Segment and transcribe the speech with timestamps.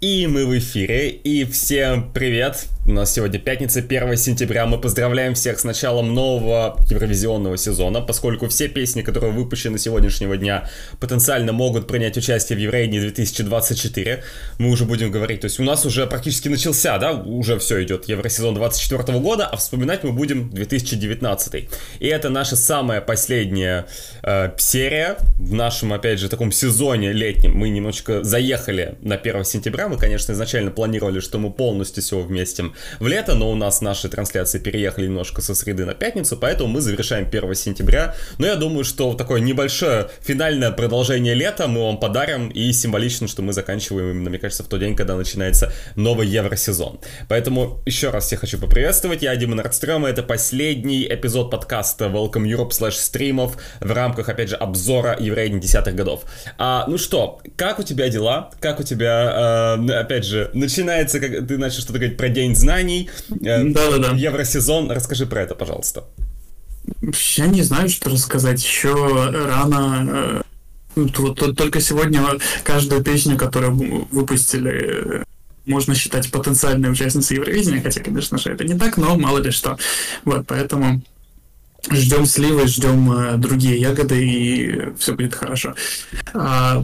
[0.00, 2.68] И мы в эфире, и всем привет!
[2.90, 4.66] У нас сегодня пятница, 1 сентября.
[4.66, 10.68] Мы поздравляем всех с началом нового евровизионного сезона, поскольку все песни, которые выпущены сегодняшнего дня,
[10.98, 14.24] потенциально могут принять участие в Евровидении 2024.
[14.58, 18.08] Мы уже будем говорить, то есть у нас уже практически начался, да, уже все идет
[18.08, 21.68] Евросезон 24 года, а вспоминать мы будем 2019.
[22.00, 23.86] И это наша самая последняя
[24.24, 27.56] э, серия в нашем, опять же, таком сезоне летнем.
[27.56, 32.74] Мы немножечко заехали на 1 сентября, мы, конечно, изначально планировали, что мы полностью все вместим
[32.98, 36.80] в лето, но у нас наши трансляции переехали немножко со среды на пятницу, поэтому мы
[36.80, 38.14] завершаем 1 сентября.
[38.38, 43.42] Но я думаю, что такое небольшое финальное продолжение лета мы вам подарим, и символично, что
[43.42, 47.00] мы заканчиваем именно, мне кажется, в тот день, когда начинается новый евросезон.
[47.28, 49.22] Поэтому еще раз всех хочу поприветствовать.
[49.22, 54.50] Я Дима Нордстрём, и это последний эпизод подкаста Welcome Europe slash стримов в рамках, опять
[54.50, 56.24] же, обзора Евровидения десятых годов.
[56.58, 58.50] А, ну что, как у тебя дела?
[58.60, 63.10] Как у тебя, э, опять же, начинается, как ты начал что-то говорить про День знаний.
[63.30, 64.14] Э, Да-да-да.
[64.16, 64.90] Евросезон.
[64.90, 66.04] Расскажи про это, пожалуйста.
[67.36, 68.62] Я не знаю, что рассказать.
[68.62, 70.42] Еще рано.
[70.96, 72.22] Э, тут, только сегодня
[72.64, 75.24] каждую песню, которую выпустили,
[75.66, 79.78] можно считать потенциальной участницей Евровидения, хотя, конечно же, это не так, но мало ли что.
[80.24, 81.02] Вот, поэтому
[81.90, 85.74] ждем сливы, ждем э, другие ягоды, и все будет хорошо.
[86.34, 86.82] А,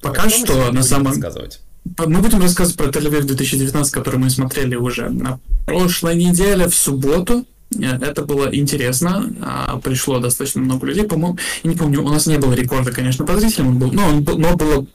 [0.00, 1.12] пока а что, на самом...
[1.12, 1.60] Рассказывать?
[1.98, 7.44] Мы будем рассказывать про Тель-Авив 2019, который мы смотрели уже на прошлой неделе, в субботу.
[7.78, 9.32] Э, это было интересно.
[9.42, 11.04] А, пришло достаточно много людей.
[11.04, 14.08] По-моему, я не помню, у нас не было рекорда, конечно, по зрителям, он был, но,
[14.08, 14.86] он был, но было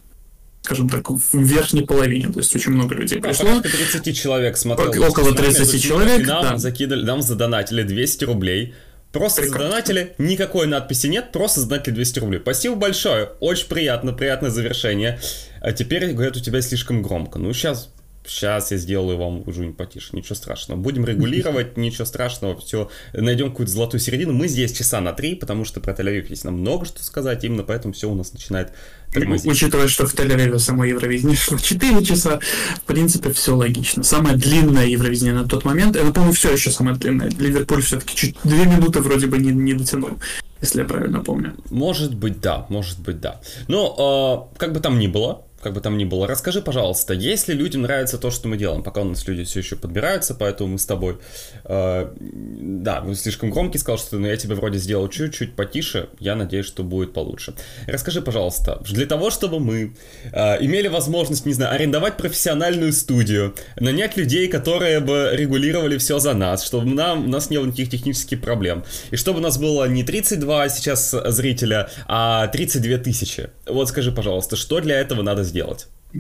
[0.64, 3.62] скажем так, в верхней половине, то есть очень много людей да, пришло.
[3.62, 5.04] 30 человек смотрел.
[5.04, 6.58] Около 30 человек, нам да.
[6.58, 8.74] закидали, нам задонатили 200 рублей.
[9.12, 9.66] Просто Прекрасно.
[9.66, 12.40] задонатили, никакой надписи нет, просто задонатили 200 рублей.
[12.40, 15.20] Спасибо большое, очень приятно, приятное завершение.
[15.60, 17.38] А теперь, говорят, у тебя слишком громко.
[17.38, 17.90] Ну, сейчас
[18.26, 20.80] Сейчас я сделаю вам уже потише, ничего страшного.
[20.80, 22.90] Будем регулировать, ничего страшного, все.
[23.14, 24.34] Найдем какую-то золотую середину.
[24.34, 27.64] Мы здесь часа на три, потому что про Тель-Авив есть нам много что сказать, именно
[27.64, 28.74] поэтому все у нас начинает
[29.12, 29.52] тормозить.
[29.52, 32.40] Учитывая, что в Тель-Авиве само Евровидение шло 4 часа,
[32.76, 34.04] в принципе, все логично.
[34.04, 37.30] Самое длинное Евровидение на тот момент, я напомню, все еще самое длинное.
[37.30, 40.20] Ливерпуль все-таки чуть две минуты вроде бы не, не дотянул
[40.62, 41.56] если я правильно помню.
[41.70, 43.42] Может быть, да, может быть, да.
[43.68, 46.28] Но э, как бы там ни было, как бы там ни было.
[46.28, 49.76] Расскажи, пожалуйста, если людям нравится то, что мы делаем, пока у нас люди все еще
[49.76, 51.18] подбираются, поэтому мы с тобой...
[51.66, 56.36] Э, да, вы слишком громкий сказал, что ну, я тебе вроде сделал чуть-чуть потише, я
[56.36, 57.54] надеюсь, что будет получше.
[57.88, 59.94] Расскажи, пожалуйста, для того, чтобы мы
[60.32, 66.34] э, имели возможность, не знаю, арендовать профессиональную студию, нанять людей, которые бы регулировали все за
[66.34, 69.88] нас, чтобы нам, у нас не было никаких технических проблем, и чтобы у нас было
[69.88, 73.50] не 32 сейчас зрителя, а 32 тысячи.
[73.68, 75.51] Вот скажи, пожалуйста, что для этого надо?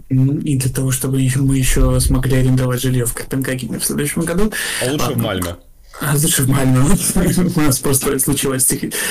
[0.10, 4.52] И для того, чтобы мы еще смогли арендовать жилье в Копенгагене в следующем году.
[4.82, 5.56] А лучше а, в Мальме.
[6.00, 6.80] А лучше в Мальме.
[7.56, 8.70] У нас просто случилась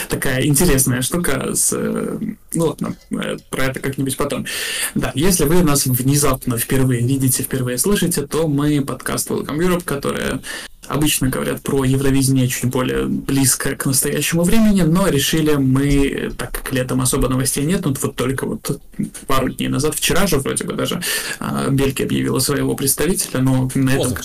[0.09, 1.73] такая интересная штука с...
[1.75, 2.19] Э,
[2.55, 4.47] ну ладно, э, про это как-нибудь потом.
[4.95, 10.41] Да, если вы нас внезапно впервые видите, впервые слышите, то мы подкаст Welcome Europe, которая
[10.91, 16.73] обычно говорят про Евровидение чуть более близко к настоящему времени, но решили мы, так как
[16.73, 18.81] летом особо новостей нет, ну вот только вот
[19.27, 21.01] пару дней назад, вчера же вроде бы даже,
[21.39, 24.25] а, Бельгия объявила своего представителя, но на этом как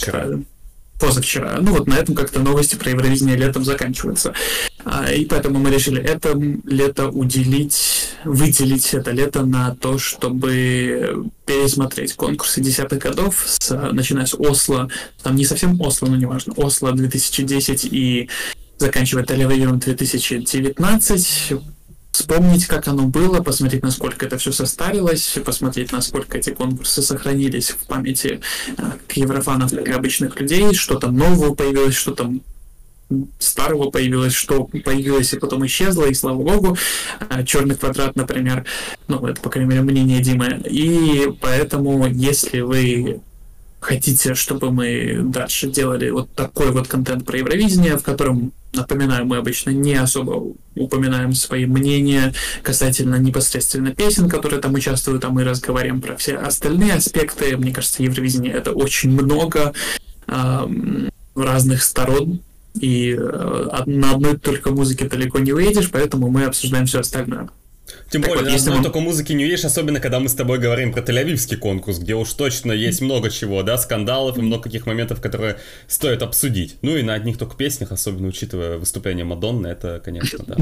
[1.00, 1.58] позавчера.
[1.62, 4.34] Ну вот на этом как-то новости про Евровидение летом заканчиваются.
[4.84, 12.14] А, и поэтому мы решили это лето уделить, выделить это лето на то, чтобы пересмотреть
[12.14, 14.90] конкурсы десятых годов, с, начиная с Осло,
[15.24, 18.30] там не совсем Осло, но неважно, Осло 2010 и
[18.78, 21.54] заканчивая Телевизором 2019,
[22.16, 27.86] вспомнить, как оно было, посмотреть, насколько это все состарилось, посмотреть, насколько эти конкурсы сохранились в
[27.88, 28.40] памяти
[28.78, 32.42] как э, еврофанов, так и обычных людей, что там нового появилось, что там
[33.38, 36.78] старого появилось, что появилось и потом исчезло, и слава богу,
[37.30, 38.66] э, черный квадрат, например,
[39.10, 43.20] ну, это, по крайней мере, мнение Димы, и поэтому, если вы
[43.82, 49.38] хотите, чтобы мы дальше делали вот такой вот контент про Евровидение, в котором, напоминаю, мы
[49.38, 52.34] обычно не особо упоминаем свои мнения
[52.64, 57.58] касательно непосредственно песен, которые там участвуют, а мы разговариваем про все остальные аспекты.
[57.58, 59.74] Мне кажется, Евровидение это очень много
[60.28, 60.68] э,
[61.36, 62.42] разных сторон,
[62.80, 67.50] и э, на одной только музыке далеко не уедешь, поэтому мы обсуждаем все остальное.
[68.10, 68.82] Тем так более, вот, если мы...
[68.82, 72.34] только музыки не видишь, особенно когда мы с тобой говорим про Тель-Авивский конкурс, где уж
[72.34, 76.78] точно есть много чего, да, скандалов и много каких моментов, которые стоит обсудить.
[76.82, 80.56] Ну и на одних только песнях, особенно учитывая выступление Мадонны, это, конечно, да.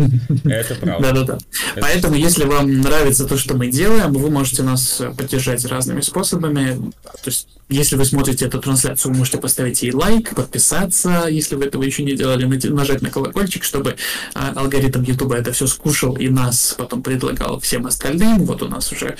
[0.51, 1.13] Это правда.
[1.13, 1.37] Да-да-да.
[1.79, 6.91] Поэтому, если вам нравится то, что мы делаем, вы можете нас поддержать разными способами.
[7.03, 11.65] То есть, если вы смотрите эту трансляцию, вы можете поставить ей лайк, подписаться, если вы
[11.65, 13.95] этого еще не делали, нажать на колокольчик, чтобы
[14.33, 18.45] а, алгоритм YouTube это все скушал и нас потом предлагал всем остальным.
[18.45, 19.17] Вот у нас уже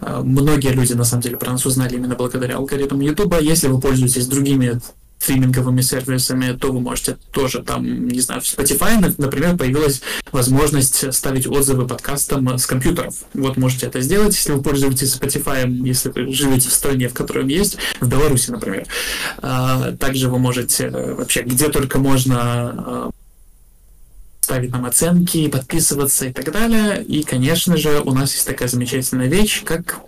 [0.00, 3.34] а, многие люди, на самом деле, про нас узнали именно благодаря алгоритму YouTube.
[3.40, 4.80] Если вы пользуетесь другими
[5.20, 10.00] стриминговыми сервисами, то вы можете тоже там, не знаю, в Spotify, например, появилась
[10.32, 13.14] возможность ставить отзывы подкастам с компьютеров.
[13.34, 17.44] Вот можете это сделать, если вы пользуетесь Spotify, если вы живете в стране, в которой
[17.44, 18.86] он есть, в Беларуси, например.
[19.38, 23.10] А, также вы можете э, вообще, где только можно а,
[24.40, 27.04] ставить нам оценки, подписываться и так далее.
[27.04, 30.00] И, конечно же, у нас есть такая замечательная вещь, как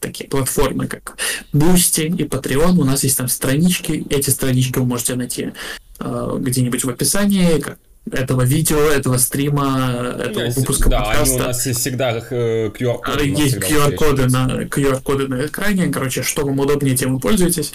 [0.00, 1.16] такие платформы, как
[1.52, 2.78] Boosty и Patreon.
[2.78, 4.04] У нас есть там странички.
[4.10, 5.52] Эти странички вы можете найти
[6.00, 7.78] э, где-нибудь в описании, как
[8.12, 11.34] этого видео, этого стрима, этого есть, выпуска да, подкаста.
[11.34, 13.24] Они у нас есть всегда QR-коды.
[13.24, 15.88] Есть QR-коды на, QR-коды на экране.
[15.88, 17.72] Короче, что вам удобнее, тем вы пользуетесь.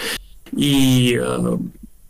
[0.51, 1.57] И э,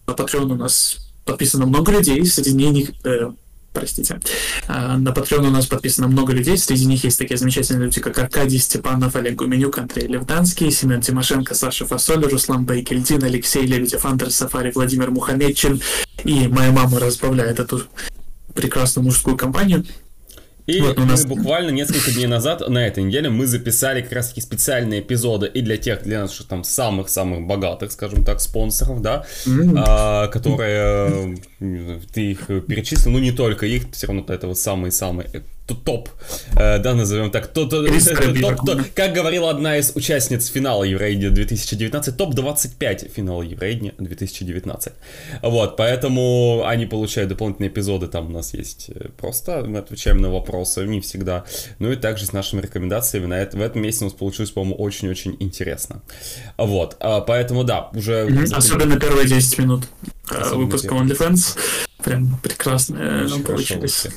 [0.08, 3.32] на Patreon у нас подписано много людей, среди них э,
[3.74, 4.20] простите.
[4.68, 8.18] А, на Patreon у нас подписано много людей, среди них есть такие замечательные люди, как
[8.20, 14.36] Аркадий Степанов, Олег Гуменюк, Андрей Левданский, Семен Тимошенко, Саша Фасоль, Руслан Байкельдин, Алексей Лебедев, Андерс
[14.36, 15.82] Сафари, Владимир Мухамедчин.
[16.24, 17.84] И моя мама разбавляет эту
[18.54, 19.84] прекрасную мужскую компанию.
[20.66, 21.26] И вот у нас...
[21.26, 25.62] буквально несколько дней назад, на этой неделе, мы записали как раз таки специальные эпизоды и
[25.62, 29.84] для тех, для наших там самых-самых богатых, скажем так, спонсоров, да, mm-hmm.
[29.86, 31.38] а, которые,
[32.14, 35.26] ты их перечислил, ну не только их, все равно это вот самый-самый
[35.66, 36.10] топ,
[36.56, 41.30] э, да, назовем так, то, то, топ, то, как говорила одна из участниц финала Евровидения
[41.30, 44.94] 2019, топ-25 финала Евровидения 2019.
[45.42, 50.30] Вот, поэтому они получают дополнительные эпизоды, там у нас есть э, просто, мы отвечаем на
[50.30, 51.46] вопросы, не всегда,
[51.80, 54.76] ну и также с нашими рекомендациями, на это, в этом месяце у нас получилось, по-моему,
[54.76, 56.02] очень-очень интересно.
[56.58, 58.28] Вот, а, поэтому да, уже...
[58.52, 59.84] Особенно первые 10 минут
[60.30, 61.58] э, выпуска OnlyFans.
[62.04, 64.08] Прям прекрасно нам получилось.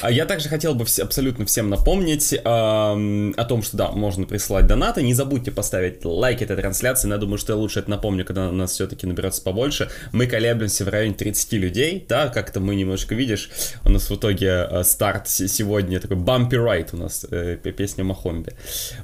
[0.00, 4.66] А я также хотел бы абсолютно всем напомнить э, о том, что да, можно присылать
[4.66, 5.02] донаты.
[5.02, 7.08] Не забудьте поставить лайк этой трансляции.
[7.08, 9.88] Но я думаю, что я лучше это напомню, когда у нас все-таки наберется побольше.
[10.12, 13.50] Мы колеблемся в районе 30 людей, да, как-то мы немножко видишь.
[13.84, 18.52] У нас в итоге э, старт сегодня такой bumpy ride у нас, э, песня Махомби.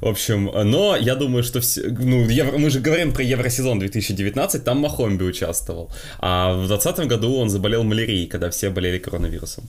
[0.00, 4.64] В общем, но я думаю, что все, ну, евро, мы же говорим про Евросезон 2019,
[4.64, 5.90] там Махомби участвовал.
[6.19, 9.65] А в 2020 году он заболел малярией когда все болели коронавирусом.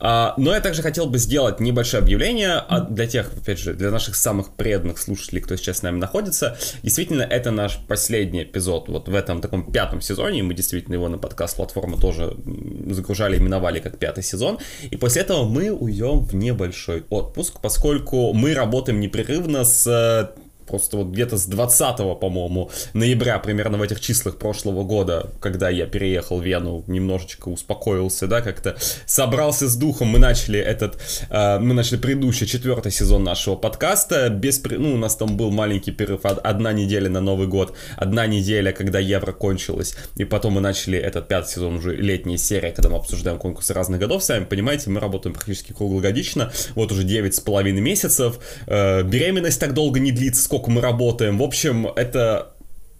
[0.00, 3.90] А, но я также хотел бы сделать небольшое объявление а для тех, опять же, для
[3.90, 6.56] наших самых преданных слушателей, кто сейчас с нами находится.
[6.82, 10.42] Действительно, это наш последний эпизод вот в этом таком пятом сезоне.
[10.42, 12.36] Мы действительно его на подкаст-платформу тоже
[12.90, 14.58] загружали, именовали как пятый сезон.
[14.90, 20.34] И после этого мы уйдем в небольшой отпуск, поскольку мы работаем непрерывно с
[20.66, 25.86] просто вот где-то с 20, по-моему, ноября, примерно в этих числах прошлого года, когда я
[25.86, 28.76] переехал в Вену, немножечко успокоился, да, как-то
[29.06, 30.98] собрался с духом, мы начали этот,
[31.30, 35.92] э, мы начали предыдущий четвертый сезон нашего подкаста, без, ну, у нас там был маленький
[35.92, 40.98] перерыв, одна неделя на Новый год, одна неделя, когда Евро кончилась, и потом мы начали
[40.98, 45.00] этот пятый сезон, уже летняя серия, когда мы обсуждаем конкурсы разных годов, сами понимаете, мы
[45.00, 50.42] работаем практически круглогодично, вот уже девять с половиной месяцев, э, беременность так долго не длится,
[50.54, 51.38] сколько мы работаем.
[51.38, 52.52] В общем, это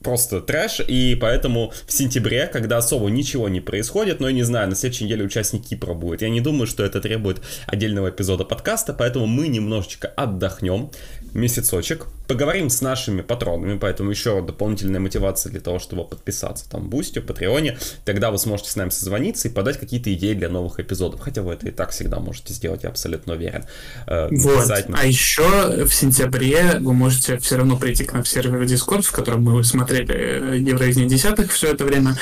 [0.02, 4.68] просто трэш, и поэтому в сентябре, когда особо ничего не происходит, но я не знаю,
[4.68, 6.23] на следующей неделе участник Кипра будет.
[6.23, 10.90] Я не думаю, что это требует отдельного эпизода подкаста, поэтому мы немножечко отдохнем,
[11.32, 16.88] месяцочек, поговорим с нашими патронами, поэтому еще дополнительная мотивация для того, чтобы подписаться там в
[16.88, 20.81] Boosty, в Patreon'е, тогда вы сможете с нами созвониться и подать какие-то идеи для новых
[20.81, 23.64] эпизодов, хотя вы это и так всегда можете сделать, я абсолютно уверен.
[24.07, 28.62] Э, вот, а еще в сентябре вы можете все равно прийти к нам в сервер
[28.62, 32.16] Discord, в котором мы смотрели э, Евровидение десятых все это время,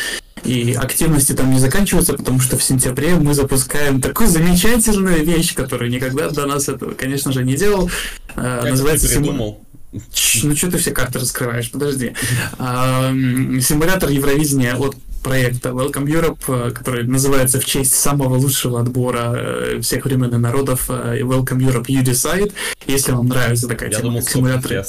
[0.45, 5.91] и активности там не заканчиваются, потому что в сентябре мы запускаем такую замечательную вещь, которую
[5.91, 7.89] никогда до нас этого, конечно же, не делал.
[8.35, 9.65] Э, называется придумал.
[9.93, 11.71] Ну что ты все карты раскрываешь?
[11.71, 12.15] Подожди.
[12.59, 19.81] Симулятор Евровидения от проекта Welcome Europe, э, который называется в честь самого лучшего отбора э,
[19.81, 22.53] всех времен и народов Welcome Europe You Decide.
[22.87, 24.85] Если вам нравится такая Я тема, думал, как симулятор...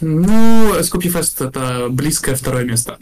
[0.00, 2.98] Ну, Скопье Фест это близкое второе место.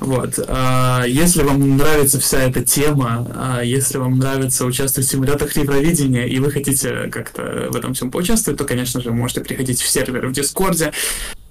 [0.00, 0.38] Вот.
[0.46, 6.26] А, если вам нравится вся эта тема, а, если вам нравится участвовать в симуляторах Евровидения,
[6.26, 10.28] и вы хотите как-то в этом всем поучаствовать, то, конечно же, можете приходить в сервер
[10.28, 10.92] в Дискорде.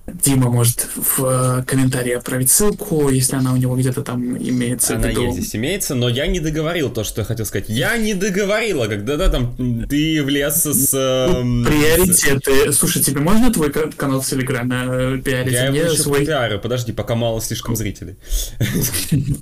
[0.08, 5.10] Дима может в э, комментарии отправить ссылку, если она у него где-то там имеется она
[5.10, 5.34] виду.
[5.34, 7.68] здесь имеется, но я не договорил то, что я хотел сказать.
[7.68, 9.56] Я не договорила, когда да, там
[9.88, 10.94] ты влез с...
[10.94, 12.72] Ну, приоритеты.
[12.72, 15.54] Слушай, тебе можно твой канал в Телеграме э, пиарить?
[15.54, 16.26] Я его еще свой...
[16.26, 18.16] пиарю, подожди, пока мало слишком зрителей.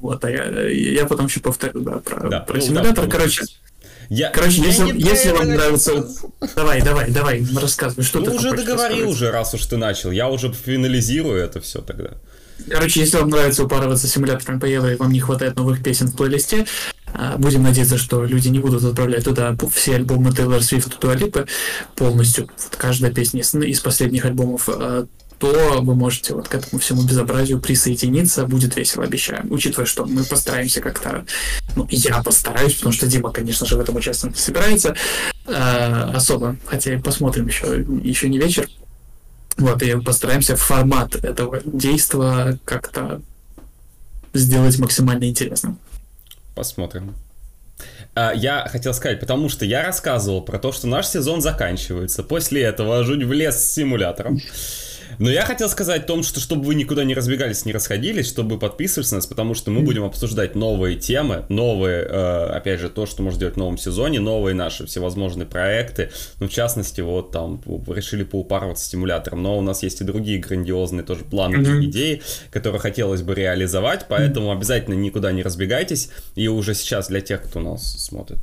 [0.00, 2.40] Вот, а я, я потом еще повторю, да, про, да.
[2.40, 3.04] про ну, симулятор.
[3.04, 3.42] Да, Короче,
[4.10, 6.04] я, Короче, я если, если вам нравится...
[6.56, 10.10] Давай, давай, давай, рассказывай, что ну, ты уже договорил уже, раз уж ты начал.
[10.10, 12.10] Я уже финализирую это все тогда.
[12.68, 16.16] Короче, если вам нравится упарываться симулятором по евро и вам не хватает новых песен в
[16.16, 16.66] плейлисте,
[17.14, 21.46] а, будем надеяться, что люди не будут отправлять туда все альбомы Тейлор Свифт и Дуалипы
[21.94, 22.48] полностью.
[22.48, 25.06] Вот каждая песня из, из последних альбомов а,
[25.40, 28.46] то вы можете вот к этому всему безобразию присоединиться.
[28.46, 29.50] Будет весело, обещаем.
[29.50, 31.24] Учитывая, что мы постараемся как-то...
[31.76, 34.94] Ну, я постараюсь, потому что Дима, конечно же, в этом участвовать не собирается
[35.46, 35.52] э,
[36.14, 36.56] особо.
[36.66, 38.68] Хотя посмотрим еще, еще не вечер.
[39.56, 43.22] Вот, и постараемся формат этого действия как-то
[44.34, 45.78] сделать максимально интересным.
[46.54, 47.14] Посмотрим.
[48.14, 52.22] А, я хотел сказать, потому что я рассказывал про то, что наш сезон заканчивается.
[52.22, 54.38] После этого жуть в лес с симулятором.
[55.18, 58.58] Но я хотел сказать о том, что чтобы вы никуда не разбегались, не расходились, чтобы
[58.58, 63.06] подписывались на нас, потому что мы будем обсуждать новые темы, новые, э, опять же, то,
[63.06, 66.10] что можно делать в новом сезоне, новые наши всевозможные проекты.
[66.38, 71.02] Ну, в частности, вот там решили поупарываться стимулятором, но у нас есть и другие грандиозные
[71.02, 71.84] тоже планы mm-hmm.
[71.84, 76.10] идеи, которые хотелось бы реализовать, поэтому обязательно никуда не разбегайтесь.
[76.34, 78.38] И уже сейчас для тех, кто нас смотрит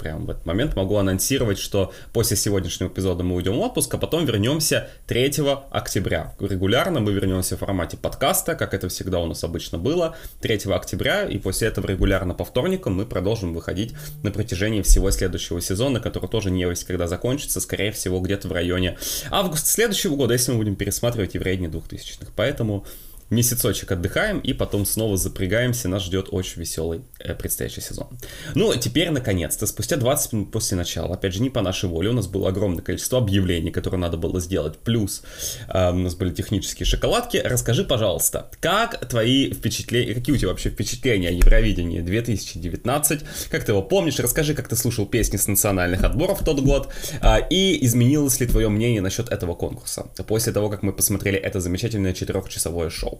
[0.00, 3.98] прямо в этот момент могу анонсировать, что после сегодняшнего эпизода мы уйдем в отпуск, а
[3.98, 5.34] потом вернемся 3
[5.70, 6.34] октября.
[6.40, 11.24] Регулярно мы вернемся в формате подкаста, как это всегда у нас обычно было, 3 октября,
[11.24, 16.28] и после этого регулярно по вторникам мы продолжим выходить на протяжении всего следующего сезона, который
[16.28, 18.96] тоже не весь когда закончится, скорее всего, где-то в районе
[19.30, 22.32] августа следующего года, если мы будем пересматривать евреи 2000-х.
[22.36, 22.86] Поэтому
[23.30, 25.88] месяцочек отдыхаем и потом снова запрягаемся.
[25.88, 28.08] Нас ждет очень веселый э, предстоящий сезон.
[28.54, 32.12] Ну, теперь, наконец-то, спустя 20 минут после начала, опять же, не по нашей воле, у
[32.12, 35.22] нас было огромное количество объявлений, которые надо было сделать, плюс
[35.68, 37.36] э, у нас были технические шоколадки.
[37.36, 43.20] Расскажи, пожалуйста, как твои впечатления, какие у тебя вообще впечатления о Евровидении 2019?
[43.50, 44.18] Как ты его помнишь?
[44.18, 48.46] Расскажи, как ты слушал песни с национальных отборов в тот год, э, и изменилось ли
[48.46, 53.19] твое мнение насчет этого конкурса после того, как мы посмотрели это замечательное четырехчасовое шоу?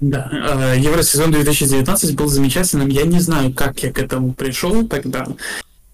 [0.00, 2.88] Да, э, Евросезон 2019 был замечательным.
[2.88, 5.26] Я не знаю, как я к этому пришел тогда.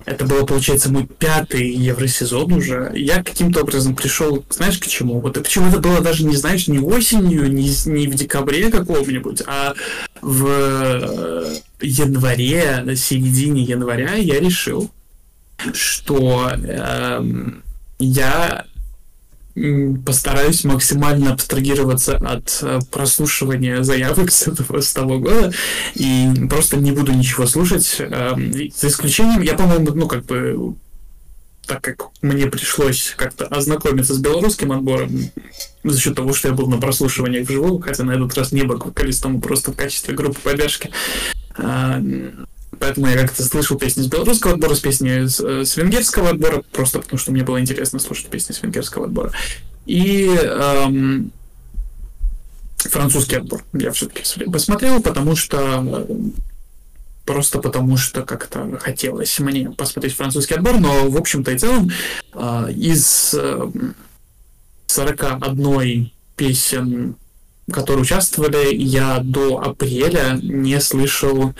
[0.06, 2.90] Это было, получается, мой пятый Евросезон уже.
[2.94, 5.20] Я каким-то образом пришел, знаешь, к чему?
[5.20, 9.74] Вот почему это было даже, не знаешь, не осенью, не, не в декабре какого-нибудь, а
[10.22, 14.90] в э, январе, на середине января я решил,
[15.74, 17.22] что э,
[17.98, 18.64] я
[20.04, 25.52] постараюсь максимально абстрагироваться от э, прослушивания заявок с, этого, с того года
[25.94, 27.96] и просто не буду ничего слушать.
[27.98, 30.74] Эм, за исключением, я, по-моему, ну, как бы
[31.66, 35.30] так как мне пришлось как-то ознакомиться с белорусским отбором
[35.84, 38.78] за счет того, что я был на прослушивании вживую, хотя на этот раз не был
[38.78, 40.90] вокалистом, просто в качестве группы поддержки.
[42.80, 46.64] Поэтому я как-то слышал песни с белорусского отбора, с песни с, э, с венгерского отбора,
[46.72, 49.32] просто потому что мне было интересно слушать песни с венгерского отбора.
[49.84, 51.30] И эм,
[52.78, 56.06] французский отбор я все-таки посмотрел, потому что
[57.26, 61.90] просто потому что как-то хотелось мне посмотреть французский отбор, но в общем-то и целом
[62.32, 63.70] э, из э,
[64.86, 67.14] 41 песен,
[67.70, 71.54] которые участвовали, я до апреля не слышал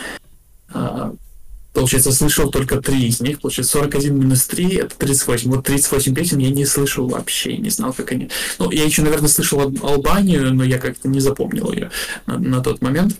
[1.73, 3.41] получается, слышал только три из них.
[3.41, 5.50] Получается, 41 минус 3— это 38.
[5.50, 8.29] Вот 38 песен я не слышал вообще, не знал, как они...
[8.59, 11.91] Ну, я еще, наверное, слышал Албанию, но я как-то не запомнил ее
[12.27, 13.17] на, на тот момент.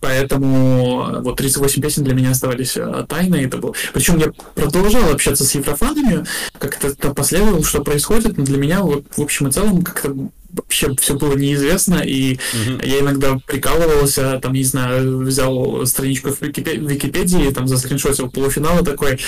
[0.00, 3.44] Поэтому вот 38 песен для меня оставались а, тайной.
[3.44, 3.74] Это был...
[3.92, 6.24] Причем я продолжал общаться с еврофанами,
[6.58, 10.14] как-то последовало, что происходит, но для меня вот, в общем и целом как-то
[10.56, 12.80] вообще все было неизвестно, и угу.
[12.82, 19.18] я иногда прикалывался, там, не знаю, взял страничку в Википедии, там, заскриншотил полуфинала такой,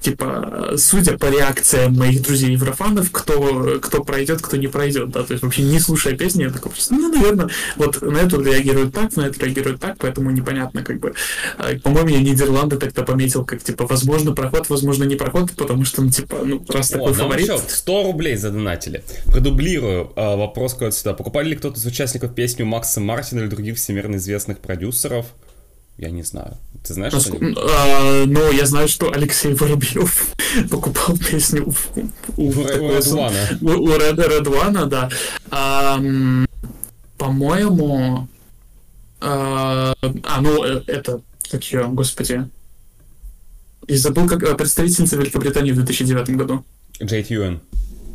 [0.00, 5.32] типа, судя по реакциям моих друзей еврофанов, кто, кто пройдет, кто не пройдет, да, то
[5.32, 9.16] есть вообще не слушая песни, я такой просто, ну, наверное, вот на эту реагируют так,
[9.16, 11.14] на эту реагируют так, поэтому непонятно, как бы,
[11.58, 16.02] а, по-моему, я Нидерланды тогда пометил, как, типа, возможно, проход, возможно, не проход, потому что,
[16.02, 17.48] ну, типа, ну, раз такой О, фаворит...
[17.48, 19.04] Еще 100 рублей задонатили.
[19.26, 21.14] Продублирую э, вопрос куда сюда.
[21.14, 25.26] Покупали ли кто-то из участников песню Макса Мартина или других всемирно известных продюсеров?
[25.96, 26.56] Я не знаю.
[26.82, 30.34] Ты знаешь, что а, Ну, я знаю, что Алексей Воробьев
[30.70, 31.72] покупал песню
[32.36, 33.58] у, у, у, Редвана.
[33.60, 35.08] У, у Ред, Редвана, да.
[35.50, 36.00] А,
[37.16, 38.28] по-моему...
[39.20, 41.20] А, а, ну, э, это...
[41.50, 42.48] Как ее, господи.
[43.86, 46.64] И забыл, как э, представительница Великобритании в 2009 году.
[47.02, 47.60] Джейт Юэн.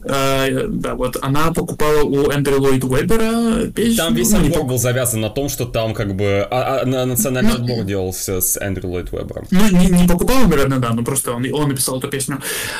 [0.04, 3.98] Э, да, вот она покупала у Эндрю Ллойд Уэббера песню.
[3.98, 7.52] Там весь ну, отбор был завязан на том, что там как бы а, а, национальный
[7.52, 9.46] ну, отбор делался с Эндрю Ллойд Уэббером.
[9.52, 12.40] Ну, не, не покупал, наверное, да, но просто он, он написал эту песню.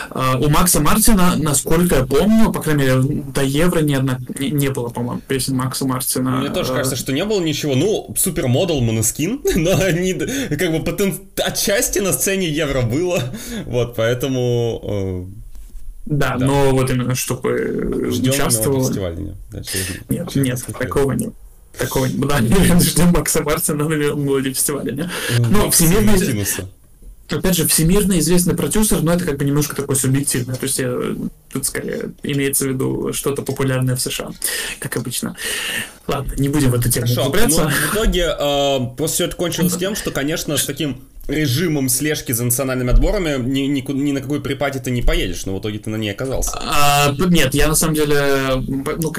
[0.10, 4.52] Uh, у Макса Мартина, насколько я помню, по крайней мере, до Евро ни одна не,
[4.52, 6.38] не было, по-моему, песен Макса Мартина.
[6.38, 7.76] Мне тоже uh, кажется, что не было ничего.
[7.76, 11.14] Ну, супермодел Монескин, но они как бы потен...
[11.44, 13.22] отчасти на сцене Евро было.
[13.66, 15.30] Вот, поэтому...
[16.10, 18.90] Да, да, но вот именно чтобы Ждем участвовал...
[18.90, 19.36] нет.
[19.52, 21.34] Да, через, нет, через нет, такого нет.
[21.78, 25.10] Такого не да, не ждем Макса Мартина на мелодии фестиваля, не?
[25.38, 26.46] Ну, всемирный...
[27.30, 30.56] Опять же, всемирно известный продюсер, но это как бы немножко такое субъективное.
[30.56, 30.98] То есть я,
[31.54, 34.32] тут скорее имеется в виду что-то популярное в США,
[34.80, 35.38] как обычно.
[36.08, 37.64] Ладно, не будем в эту тему Хорошо, углубляться.
[37.66, 42.32] Ну, в итоге э, просто все это кончилось тем, что, конечно, с таким режимом слежки
[42.32, 45.80] за национальными отборами ни, ни, ни на какой припаде ты не поедешь, но в итоге
[45.80, 46.60] ты на ней оказался.
[46.62, 48.22] А, нет, я на самом деле,
[48.58, 49.14] ну,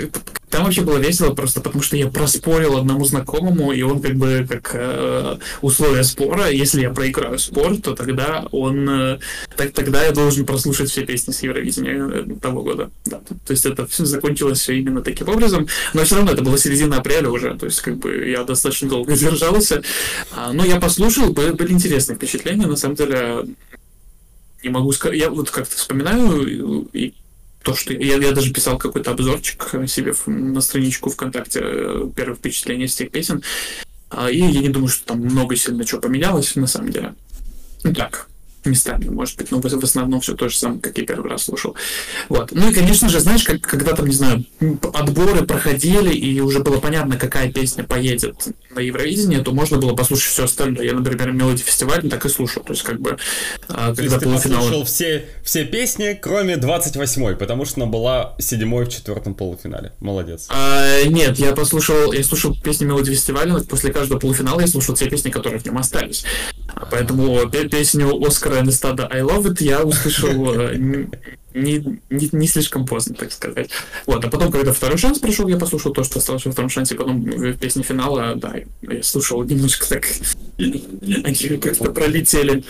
[0.50, 4.46] там вообще было весело, просто потому что я проспорил одному знакомому, и он как бы
[4.48, 9.18] как э, условие спора, если я проиграю спор, то тогда он, э,
[9.56, 12.90] так, тогда я должен прослушать все песни с Евровидения э, того года.
[13.04, 16.58] Да, то есть это все закончилось все именно таким образом, но все равно это было
[16.58, 19.82] середина апреля уже, то есть как бы я достаточно долго держался,
[20.32, 23.46] а, но я послушал, были интересные впечатления, на самом деле
[24.64, 27.14] не могу сказать, я вот как-то вспоминаю и
[27.62, 32.88] то, что я, я даже писал какой-то обзорчик себе на страничку ВКонтакте, э, первое впечатление
[32.88, 33.42] с тех песен.
[34.08, 37.14] А, и я не думаю, что там много сильно чего поменялось, на самом деле.
[37.94, 38.29] Так,
[38.64, 41.74] местами, может быть, но в основном все то же самое, как я первый раз слушал.
[42.28, 42.52] Вот.
[42.52, 44.44] Ну и, конечно же, знаешь, как, когда там, не знаю,
[44.92, 50.32] отборы проходили, и уже было понятно, какая песня поедет на Евровидение, то можно было послушать
[50.32, 50.84] все остальное.
[50.84, 52.62] Я, например, мелодии фестиваля так и слушал.
[52.62, 53.16] То есть, как бы,
[53.68, 58.34] а, когда то есть ты послушал все, все песни, кроме 28-й, потому что она была
[58.38, 59.92] седьмой в четвертом полуфинале.
[60.00, 60.46] Молодец.
[60.50, 65.08] А, нет, я послушал, я слушал песни мелодии фестиваля, после каждого полуфинала я слушал все
[65.08, 66.24] песни, которые в нем остались.
[66.90, 68.08] Поэтому песню
[68.50, 70.76] Оскара Энестада I Love It я услышал э,
[71.54, 73.70] не, не, не слишком поздно, так сказать.
[74.06, 76.96] Вот, а потом, когда второй шанс пришел, я послушал то, что осталось во втором шансе,
[76.96, 80.06] потом в песне финала, да, я слушал немножко так,
[80.58, 82.64] они как-то пролетели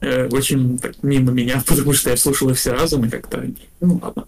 [0.00, 3.44] э, очень так, мимо меня, потому что я слушал их все разом, и как-то,
[3.80, 4.24] ну ладно.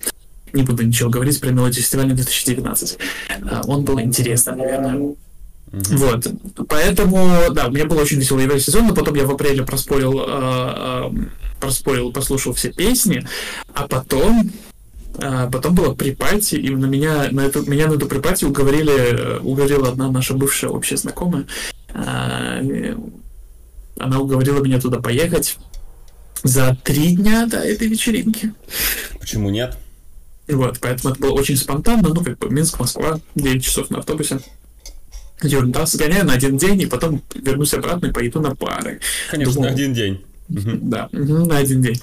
[0.54, 2.98] Не буду ничего говорить про мелодию фестиваля 2019.
[3.50, 5.14] А, он был интересный, наверное.
[5.70, 5.96] Mm-hmm.
[5.96, 6.68] Вот.
[6.68, 10.24] Поэтому, да, мне было очень веселый еврей сезон, но потом я в апреле проспорил, э,
[10.26, 11.10] э,
[11.60, 13.26] проспорил, послушал все песни,
[13.74, 14.50] а потом
[15.20, 19.88] а потом было припати, и на меня на эту, меня на эту припати уговорили, уговорила
[19.88, 21.44] одна наша бывшая общая знакомая.
[21.92, 22.60] А,
[23.98, 25.56] она уговорила меня туда поехать
[26.44, 28.54] за три дня до этой вечеринки.
[29.18, 29.76] Почему нет?
[30.46, 34.40] Вот, поэтому это было очень спонтанно, ну, как бы Минск, Москва, 9 часов на автобусе.
[35.42, 39.00] Ерунда, сгоняю на один день, и потом вернусь обратно и поеду на пары.
[39.30, 40.24] Конечно, Думал, на один день.
[40.48, 42.00] Да, на один день.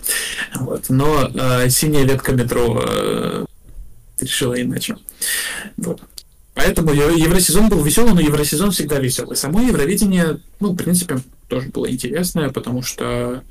[0.56, 0.86] Вот.
[0.90, 3.46] Но э, синяя ветка метро э,
[4.22, 4.98] решила иначе.
[5.78, 6.02] Вот.
[6.54, 9.36] Поэтому Евросезон был веселый, но Евросезон всегда веселый.
[9.36, 11.20] Само Евровидение, ну, в принципе,
[11.50, 13.44] тоже было интересное, потому что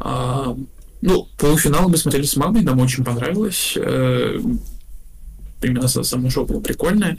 [0.00, 0.54] э,
[1.02, 3.74] ну, полуфинал мы смотрели с мамой, нам очень понравилось.
[3.76, 4.38] Э,
[5.62, 7.18] именно само шоу было прикольное.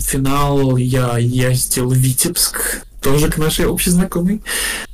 [0.00, 4.42] Финал я ездил в Витебск, тоже к нашей общей знакомой,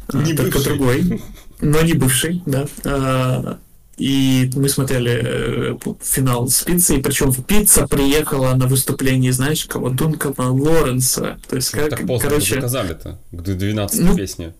[0.08, 0.68] а, не только бывший.
[0.68, 1.22] другой,
[1.60, 2.66] но не бывший, да.
[2.84, 3.58] А,
[3.96, 9.90] и мы смотрели э, финал с пиццей, причем пицца приехала на выступление, знаешь, кого?
[9.90, 11.38] Дункана Лоренса.
[11.48, 12.56] То есть, как, так поздно короче...
[12.56, 14.54] заказали-то, к 12 ну, песне.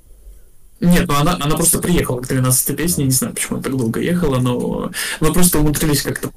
[0.81, 4.01] Нет, ну она, она просто приехала к 12 песне, не знаю, почему она так долго
[4.01, 6.31] ехала, но мы просто умудрились как-то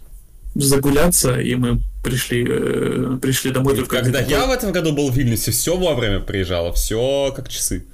[0.59, 3.97] загуляться, и мы пришли, э, пришли домой и только...
[3.97, 7.85] Когда я в этом году был в Вильнюсе, все вовремя приезжало, все как часы.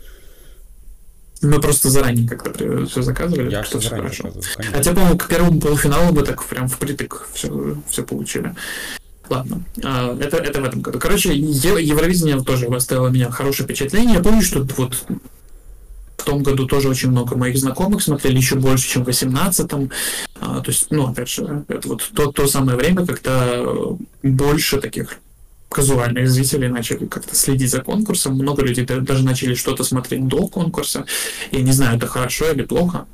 [1.42, 3.52] Мы просто заранее как-то все заказывали.
[3.52, 4.34] Я что заранее хорошо.
[4.72, 8.56] Хотя, по-моему, к первому полуфиналу мы так прям впритык все, все получили.
[9.30, 11.00] Ладно, а, это, это в этом году.
[11.00, 14.16] Короче, Евровидение тоже оставило меня хорошее впечатление.
[14.16, 15.06] Я помню, что вот
[16.24, 19.92] в том году тоже очень много моих знакомых смотрели, еще больше, чем в 18-м.
[20.40, 23.62] А, то есть, ну, опять же, это вот то, то самое время, когда
[24.24, 25.20] больше таких
[25.68, 28.36] казуальных зрителей начали как-то следить за конкурсом.
[28.36, 31.06] Много людей даже начали что-то смотреть до конкурса.
[31.52, 33.06] Я не знаю, это хорошо или плохо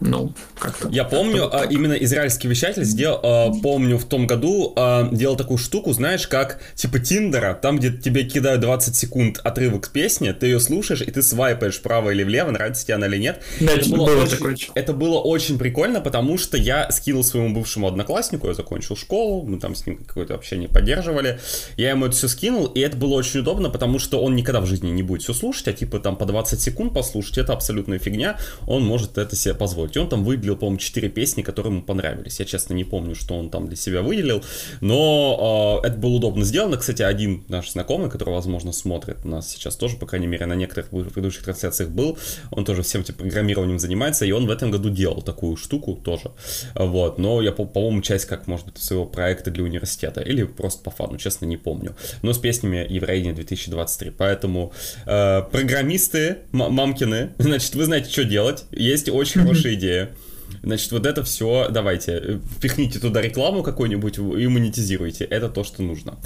[0.00, 0.88] ну, как-то.
[0.88, 5.36] Я помню, как а, именно израильский вещатель сделал, а, помню, в том году а, делал
[5.36, 10.46] такую штуку, знаешь, как типа Тиндера, там, где тебе кидают 20 секунд отрывок песни, ты
[10.46, 13.40] ее слушаешь, и ты свайпаешь вправо или влево, нравится тебе она или нет.
[13.60, 14.56] Да, это, было, было очень, такое.
[14.74, 19.58] это было очень прикольно, потому что я скинул своему бывшему однокласснику, я закончил школу, мы
[19.58, 21.38] там с ним какое-то общение поддерживали,
[21.76, 24.66] я ему это все скинул, и это было очень удобно, потому что он никогда в
[24.66, 28.38] жизни не будет все слушать, а типа там по 20 секунд послушать, это абсолютная фигня,
[28.66, 29.96] он может это себе позволить делать.
[29.96, 32.40] И он там выделил, по-моему, 4 песни, которые ему понравились.
[32.40, 34.42] Я, честно, не помню, что он там для себя выделил,
[34.80, 36.76] но э, это было удобно сделано.
[36.76, 40.90] Кстати, один наш знакомый, который, возможно, смотрит нас сейчас тоже, по крайней мере, на некоторых
[40.90, 42.18] предыдущих трансляциях был,
[42.50, 46.32] он тоже всем этим программированием занимается, и он в этом году делал такую штуку тоже.
[46.74, 50.90] Вот, но я, по-моему, часть, как, может быть, своего проекта для университета, или просто по
[50.90, 51.94] фану, честно, не помню.
[52.22, 54.10] Но с песнями Евровидения 2023.
[54.10, 54.72] Поэтому
[55.06, 58.64] э, программисты, мамкины, значит, вы знаете, что делать.
[58.70, 60.14] Есть очень хорошие идея.
[60.62, 65.24] Значит, вот это все, давайте, впихните туда рекламу какую-нибудь и монетизируйте.
[65.24, 66.18] Это то, что нужно.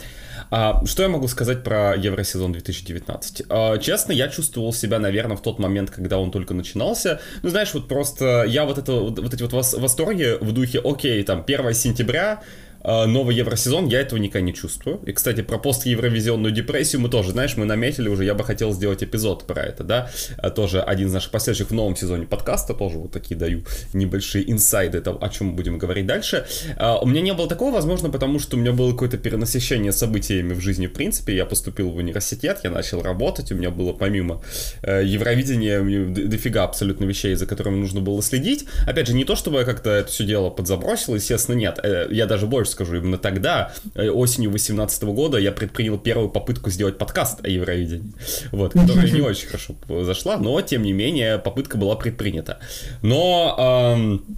[0.50, 3.42] А, что я могу сказать про Евросезон 2019?
[3.48, 7.20] А, честно, я чувствовал себя, наверное, в тот момент, когда он только начинался.
[7.42, 11.44] Ну, знаешь, вот просто я вот, это, вот эти вот восторги в духе, окей, там,
[11.46, 12.42] 1 сентября,
[12.84, 15.00] новый евросезон, я этого никогда не чувствую.
[15.06, 19.02] И, кстати, про пост-евровизионную депрессию мы тоже, знаешь, мы наметили уже, я бы хотел сделать
[19.02, 22.98] эпизод про это, да, а, тоже один из наших последующих в новом сезоне подкаста, тоже
[22.98, 23.62] вот такие даю
[23.92, 26.46] небольшие инсайды, это, о чем мы будем говорить дальше.
[26.76, 30.54] А, у меня не было такого, возможно, потому что у меня было какое-то перенасыщение событиями
[30.54, 34.42] в жизни, в принципе, я поступил в университет, я начал работать, у меня было помимо
[34.82, 35.82] э, Евровидения
[36.28, 38.66] дофига абсолютно вещей, за которыми нужно было следить.
[38.86, 42.26] Опять же, не то, чтобы я как-то это все дело подзабросил, естественно, нет, э, я
[42.26, 46.98] даже больше больше скажу, именно тогда, э, осенью 2018 года, я предпринял первую попытку сделать
[46.98, 48.12] подкаст о Евровидении,
[48.52, 52.58] вот, которая не очень хорошо зашла, но, тем не менее, попытка была предпринята.
[53.02, 53.94] Но...
[53.96, 54.36] Эм,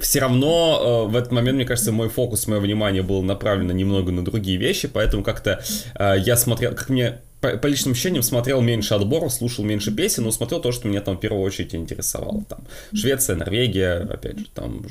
[0.00, 4.10] все равно э, в этот момент, мне кажется, мой фокус, мое внимание было направлено немного
[4.10, 5.62] на другие вещи, поэтому как-то
[5.94, 10.30] э, я смотрел, как мне по, личным ощущениям смотрел меньше отборов, слушал меньше песен, но
[10.30, 12.44] смотрел то, что меня там в первую очередь интересовало.
[12.44, 12.60] Там
[12.92, 14.84] Швеция, Норвегия, опять же, там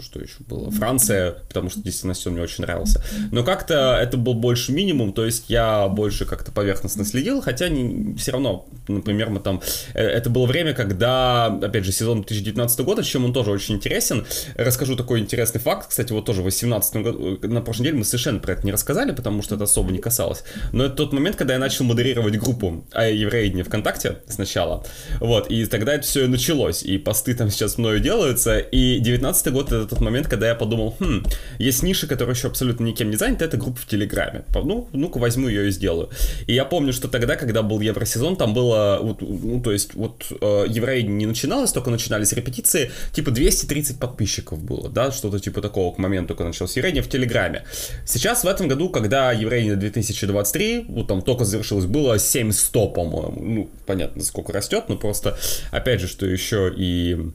[0.00, 3.04] что еще было, Франция, потому что действительно все мне очень нравился.
[3.30, 8.14] Но как-то это был больше минимум, то есть я больше как-то поверхностно следил, хотя не,
[8.16, 9.62] все равно, например, мы там,
[9.94, 14.26] э, это было время, когда, опять же, сезон 2019 года, чем он тоже очень интересен.
[14.56, 18.40] Расскажу такой интересный факт, кстати, вот тоже в 2018 году, на прошлой неделе мы совершенно
[18.40, 20.42] про это не рассказали, потому что это особо не касалось.
[20.72, 24.84] Но это тот момент, когда я начал модерировать группу о евреидне ВКонтакте сначала.
[25.20, 26.82] Вот, и тогда это все и началось.
[26.82, 28.58] И посты там сейчас мною делаются.
[28.58, 31.24] И 19 год это тот момент, когда я подумал, хм,
[31.58, 34.44] есть ниша, которая еще абсолютно никем не занята, это группа в Телеграме.
[34.54, 36.10] Ну, ну-ка возьму ее и сделаю.
[36.46, 40.24] И я помню, что тогда, когда был Евросезон, там было, вот, ну, то есть, вот
[40.30, 45.94] э, евреидне не начиналось, только начинались репетиции, типа 230 подписчиков было, да, что-то типа такого
[45.94, 47.64] к моменту, когда началось евреидне в Телеграме.
[48.06, 53.42] Сейчас в этом году, когда евреидне 2023, вот там только завершилось выпустилось, было 7100, по-моему.
[53.42, 55.36] Ну, понятно, сколько растет, но просто,
[55.70, 57.32] опять же, что еще и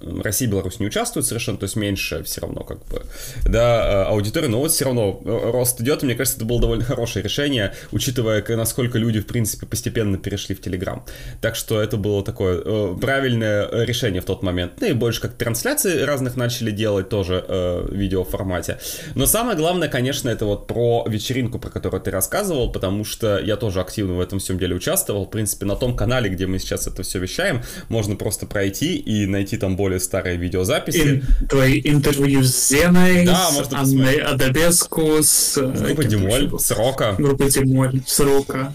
[0.00, 3.02] Россия и Беларусь не участвуют совершенно, то есть меньше все равно как бы,
[3.44, 6.60] да, э, аудитория, но вот все равно э, рост идет, и мне кажется, это было
[6.60, 11.04] довольно хорошее решение, учитывая, насколько люди, в принципе, постепенно перешли в Телеграм.
[11.40, 14.72] Так что это было такое э, правильное решение в тот момент.
[14.80, 18.78] Ну и больше как трансляции разных начали делать тоже э, в видеоформате.
[19.14, 23.56] Но самое главное, конечно, это вот про вечеринку, про которую ты рассказывал, потому что я
[23.56, 25.26] тоже активно в этом всем деле участвовал.
[25.26, 29.26] В принципе, на том канале, где мы сейчас это все вещаем, можно просто пройти и
[29.26, 30.98] найти там более старые видеозаписи.
[30.98, 35.56] Ин, твои интервью с Зеной, да, с Анной Адабеску, с...
[35.56, 37.14] Э, группой Демоль, с Рока.
[37.16, 38.74] Группой Демоль, с Рока.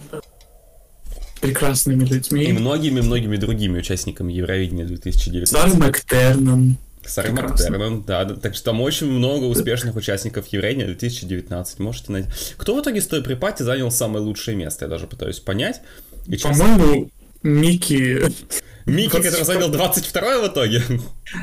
[1.41, 2.45] Прекрасными людьми.
[2.45, 5.55] И многими-многими другими участниками Евровидения 2019.
[5.55, 6.77] Сарой Мактерном.
[7.05, 8.35] Сарой Мактерном, да, да.
[8.35, 11.79] Так что там очень много успешных участников Евровидения 2019.
[11.79, 12.29] Можете найти.
[12.57, 14.85] Кто в итоге с той припати занял самое лучшее место?
[14.85, 15.81] Я даже пытаюсь понять.
[16.41, 17.11] По-моему,
[17.43, 18.23] Микки
[18.85, 20.83] Микки, который занял 22 в итоге?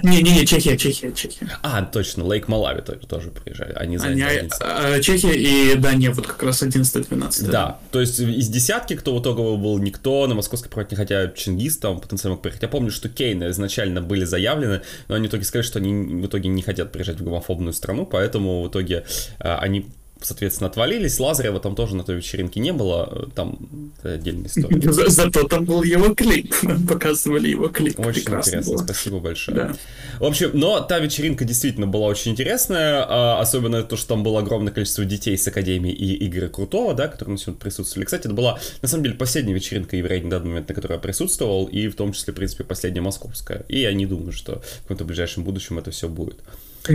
[0.04, 1.48] Не-не-не, Чехия, Чехия, Чехия.
[1.62, 3.72] А, точно, Лейк Малави тоже, приезжали.
[3.72, 7.50] Они заняли Они, а, Чехия и Дания вот как раз 11-12.
[7.50, 11.28] Да, то есть из десятки, кто в итоге был никто, на московской проект не хотя
[11.28, 12.62] Чингис там потенциально мог приехать.
[12.62, 16.26] Я помню, что Кейны изначально были заявлены, но они в итоге сказали, что они в
[16.26, 19.04] итоге не хотят приезжать в гомофобную страну, поэтому в итоге
[19.40, 19.86] а, они
[20.22, 21.18] соответственно, отвалились.
[21.18, 23.58] Лазарева там тоже на той вечеринке не было, там
[24.02, 24.80] отдельная история.
[24.92, 26.54] За, зато там был его клип,
[26.88, 27.98] показывали его клип.
[27.98, 28.84] Очень интересно, было.
[28.84, 29.56] спасибо большое.
[29.56, 29.76] Да.
[30.18, 34.40] В общем, но та вечеринка действительно была очень интересная, а, особенно то, что там было
[34.40, 38.04] огромное количество детей с Академии и Игоря Крутого, да, которые на сегодня присутствовали.
[38.04, 40.98] Кстати, это была, на самом деле, последняя вечеринка еврея на данный момент, на которой я
[40.98, 43.64] присутствовал, и в том числе, в принципе, последняя московская.
[43.68, 46.38] И я не думаю, что в каком-то ближайшем будущем это все будет.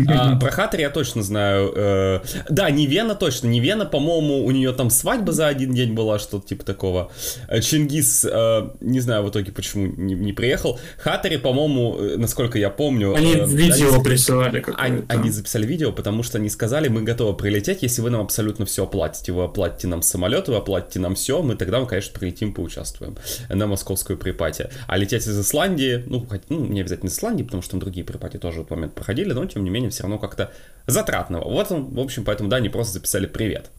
[0.08, 1.71] А, про Хатари я точно знаю.
[1.76, 2.19] Э,
[2.50, 3.47] да, Невена точно.
[3.47, 7.12] Невена, по-моему, у нее там свадьба за один день была, что-то типа такого.
[7.47, 10.80] Э, Чингис, э, не знаю в итоге, почему не, не приехал.
[10.97, 13.15] Хатари, по-моему, э, насколько я помню...
[13.15, 17.36] Они э, видео они, присылали они, они записали видео, потому что они сказали, мы готовы
[17.36, 19.32] прилететь, если вы нам абсолютно все оплатите.
[19.32, 23.15] Вы оплатите нам самолет, вы оплатите нам все, мы тогда, мы, конечно, прилетим, поучаствуем
[23.50, 24.69] на московскую pre-party.
[24.88, 28.06] А лететь из Исландии, ну, хоть, ну, не обязательно из Исландии, потому что там другие
[28.05, 30.51] pre-party тоже в этот момент проходили, но, тем не менее, менее все равно как-то
[30.87, 31.49] затратного.
[31.49, 33.69] Вот, он, в общем, поэтому, да, они просто записали «Привет».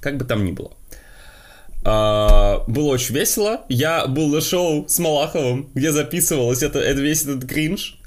[0.00, 0.72] Как бы там ни было.
[1.84, 3.62] А, было очень весело.
[3.68, 7.98] Я был на шоу с Малаховым, где записывалось это, это весь этот кринж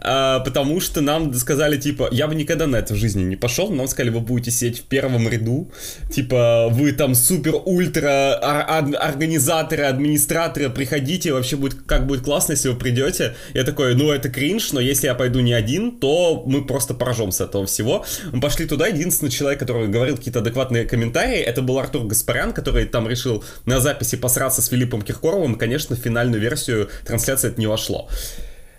[0.00, 3.70] а, потому что нам сказали, типа, я бы никогда на это в жизни не пошел,
[3.70, 5.70] нам сказали, вы будете сидеть в первом ряду,
[6.10, 13.34] типа, вы там супер-ультра организаторы, администраторы, приходите, вообще будет, как будет классно, если вы придете.
[13.54, 17.32] Я такой, ну, это кринж, но если я пойду не один, то мы просто поражем
[17.32, 18.04] с этого всего.
[18.32, 22.86] Мы пошли туда, единственный человек, который говорил какие-то адекватные комментарии, это был Артур Гаспарян, который
[22.86, 27.60] там решил на записи посраться с Филиппом Киркоровым, и, конечно, в финальную версию трансляции это
[27.60, 28.08] не вошло.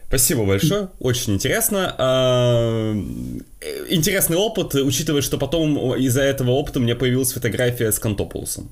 [0.07, 1.93] Спасибо большое, очень интересно.
[3.59, 8.69] А, интересный опыт, учитывая, что потом из-за этого опыта у меня появилась фотография с Кантопулосом.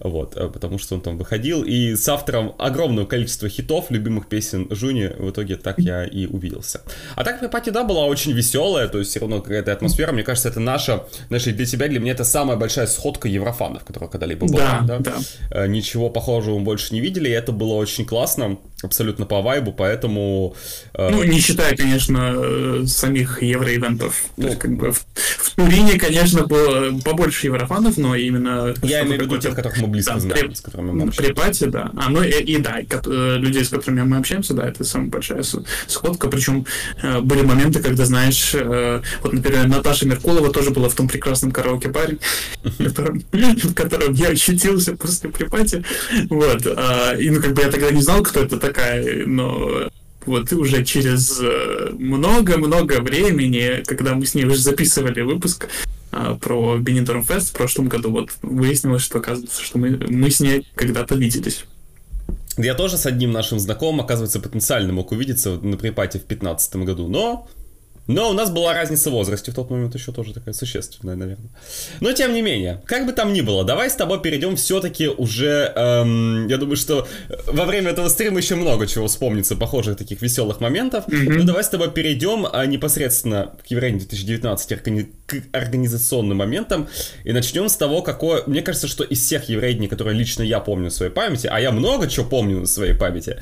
[0.00, 1.62] Вот, э, потому что он там выходил.
[1.62, 6.80] И с автором огромного количества хитов, любимых песен Жуни, в итоге так я и увиделся.
[7.14, 10.12] А так, пати, да, была очень веселая, то есть все равно какая-то атмосфера.
[10.12, 14.08] Мне кажется, это наша, наша для тебя, для меня это самая большая сходка еврофанов, которая
[14.08, 14.80] когда-либо была.
[14.82, 15.12] Да, да?
[15.50, 15.64] да.
[15.64, 19.72] Э, ничего похожего мы больше не видели, и это было очень классно, абсолютно по вайбу,
[19.72, 20.54] поэтому...
[20.94, 26.98] Э, ну, не считая, конечно, самих евроивентов ну, как бы в, в Турине, конечно, было
[27.00, 28.74] побольше еврофанов, но именно...
[28.82, 31.22] Я имею в виду тех, которых мы близко да, знаем, при, с которыми мы общаемся.
[31.22, 31.90] Припати, да.
[31.96, 35.08] А, ну и, и да, и, э, людей, с которыми мы общаемся, да, это самая
[35.08, 35.42] большая
[35.86, 36.28] сходка.
[36.28, 36.66] Причем
[37.02, 41.52] э, были моменты, когда, знаешь, э, вот, например, Наташа Меркулова тоже была в том прекрасном
[41.52, 42.18] караоке-баре,
[42.62, 45.84] в котором я очутился после припати.
[46.30, 46.66] Вот.
[46.66, 49.90] А, и, ну, как бы я тогда не знал, кто это такая, но
[50.26, 55.68] вот уже через э, много-много времени, когда мы с ней уже записывали выпуск
[56.10, 60.40] а, про Benidorm Fest в прошлом году, вот выяснилось, что оказывается, что мы, мы с
[60.40, 61.64] ней когда-то виделись.
[62.58, 67.08] Я тоже с одним нашим знакомым, оказывается, потенциально мог увидеться на припате в 2015 году,
[67.08, 67.48] но
[68.06, 71.50] но у нас была разница в возрасте в тот момент еще тоже такая существенная, наверное.
[72.00, 75.72] Но тем не менее, как бы там ни было, давай с тобой перейдем все-таки уже...
[75.76, 77.06] Эм, я думаю, что
[77.46, 81.06] во время этого стрима еще много чего вспомнится, похожих таких веселых моментов.
[81.06, 81.32] Mm-hmm.
[81.38, 86.88] Но давай с тобой перейдем а, непосредственно к Евреям 2019 к организационным моментам
[87.24, 88.42] и начнем с того, какое...
[88.46, 91.70] Мне кажется, что из всех евреев, которые лично я помню в своей памяти, а я
[91.70, 93.36] много чего помню в своей памяти,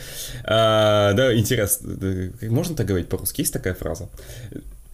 [0.45, 3.41] э, да, интересно, можно так говорить по-русски?
[3.41, 4.09] Есть такая фраза?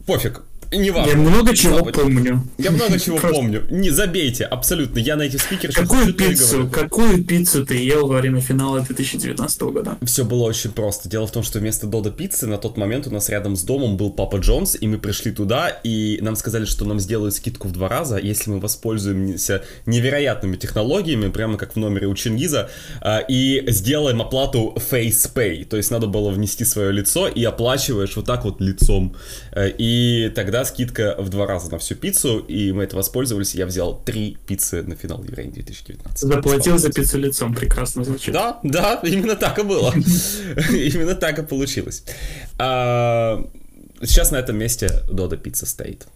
[0.07, 0.45] Пофиг.
[0.73, 1.11] Не важно.
[1.11, 1.95] Я много чего Забудь.
[1.95, 2.43] помню.
[2.59, 3.37] Я много чего Просто...
[3.41, 3.67] помню.
[3.71, 4.99] Не забейте, абсолютно.
[4.99, 9.97] Я на эти спикеры Какую пиццу, какую пиццу ты ел во время финала 2019 года?
[10.03, 11.09] Все было очень просто.
[11.09, 13.97] Дело в том, что вместо Дода пиццы на тот момент у нас рядом с домом
[13.97, 17.73] был Папа Джонс, и мы пришли туда, и нам сказали, что нам сделают скидку в
[17.73, 23.65] два раза, если мы воспользуемся невероятными технологиями, прямо как в номере у Чингиза, а, и
[23.69, 25.65] сделаем оплату Face Pay.
[25.65, 29.15] То есть надо было внести свое лицо и оплачиваешь вот так вот лицом.
[29.53, 33.55] Э, и тогда тогда скидка в два раза на всю пиццу, и мы это воспользовались,
[33.55, 36.19] я взял три пиццы на финал Еврей 2019.
[36.19, 38.33] Заплатил за пиццу лицом, прекрасно звучит.
[38.33, 39.93] Да, да, именно так и было.
[40.71, 42.05] Именно так и получилось.
[42.59, 43.45] А,
[44.03, 46.07] сейчас на этом месте Дода Пицца стоит.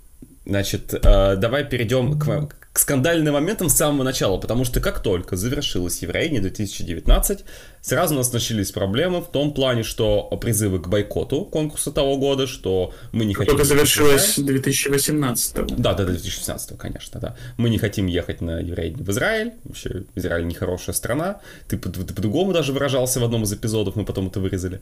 [0.47, 5.37] Значит, а, давай перейдем к, к скандальным моментам с самого начала, потому что как только
[5.37, 7.45] завершилось Евровидение 2019,
[7.81, 12.47] сразу у нас начались проблемы в том плане, что призывы к бойкоту конкурса того года,
[12.47, 13.55] что мы не хотим...
[13.55, 17.37] Только завершилось 2018 Да, да, 2018 конечно, да.
[17.57, 22.15] Мы не хотим ехать на Евровидение в Израиль, вообще Израиль нехорошая страна, ты, ты, ты
[22.15, 24.81] по-другому даже выражался в одном из эпизодов, мы потом это вырезали.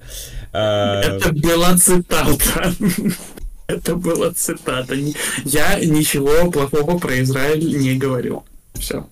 [0.53, 2.37] А, это была цитата.
[3.69, 4.95] Это была цитата.
[5.45, 8.45] Я ничего плохого про Израиль не говорил.
[8.73, 9.07] Все.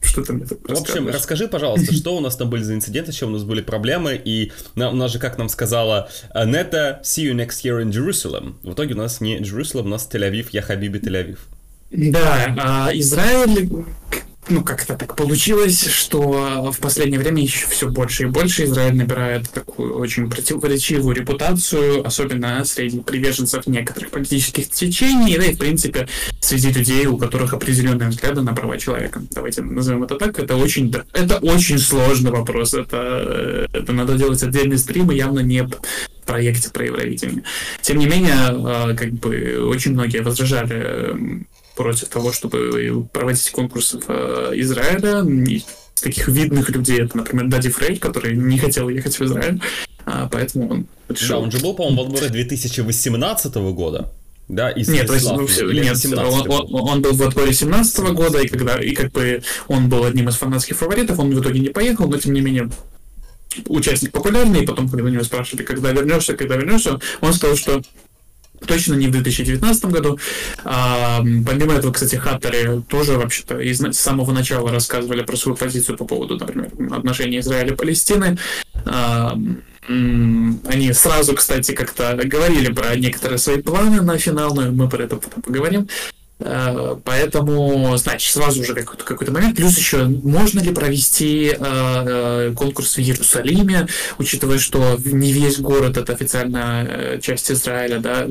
[0.00, 3.28] Что ты мне В общем, расскажи, пожалуйста, что у нас там были за инциденты, чем
[3.28, 7.62] у нас были проблемы, и у нас же, как нам сказала Нета, see you next
[7.62, 8.54] year in Jerusalem.
[8.64, 11.38] В итоге у нас не Jerusalem, у нас Тель-Авив, я Хабиби Тель-Авив.
[11.92, 13.68] Да, а Израиль
[14.48, 19.50] ну, как-то так получилось, что в последнее время еще все больше и больше Израиль набирает
[19.50, 26.08] такую очень противоречивую репутацию, особенно среди приверженцев некоторых политических течений, да и, в принципе,
[26.40, 29.22] среди людей, у которых определенные взгляды на права человека.
[29.30, 30.38] Давайте назовем это так.
[30.38, 32.74] Это очень, это очень сложный вопрос.
[32.74, 35.68] Это, это надо делать отдельный стрим, и явно не
[36.30, 37.42] проекте про Евровидение.
[37.82, 41.44] Тем не менее, а, как бы очень многие возражали
[41.80, 45.24] против того, чтобы проводить конкурсы в э, Израиле.
[45.50, 45.64] И
[45.94, 49.60] таких видных людей, это, например, Дади Фрей, который не хотел ехать в Израиль,
[50.04, 51.36] а, поэтому он решил...
[51.36, 54.12] Да, он же был, по-моему, в отборе 2018 года.
[54.48, 58.76] Да, из нет, ну, нет он, он, он был в отборе 2017 года, и когда
[58.76, 62.18] и как бы он был одним из фанатских фаворитов, он в итоге не поехал, но
[62.18, 62.70] тем не менее
[63.68, 67.82] участник популярный, и потом, когда у него спрашивали, когда вернешься, когда вернешься, он сказал, что
[68.66, 70.18] Точно не в 2019 году.
[70.64, 75.96] А, помимо этого, кстати, хаттеры тоже вообще-то из, с самого начала рассказывали про свою позицию
[75.96, 78.38] по поводу, например, отношений Израиля и Палестины.
[78.84, 79.38] А,
[79.88, 85.16] они сразу, кстати, как-то говорили про некоторые свои планы на финал, но мы про это
[85.16, 85.88] потом поговорим.
[86.40, 89.56] Э, поэтому, значит, сразу же какой-то какой момент.
[89.56, 93.86] Плюс еще, можно ли провести э, э, конкурс в Иерусалиме,
[94.18, 98.26] учитывая, что не весь город это официальная часть Израиля, да,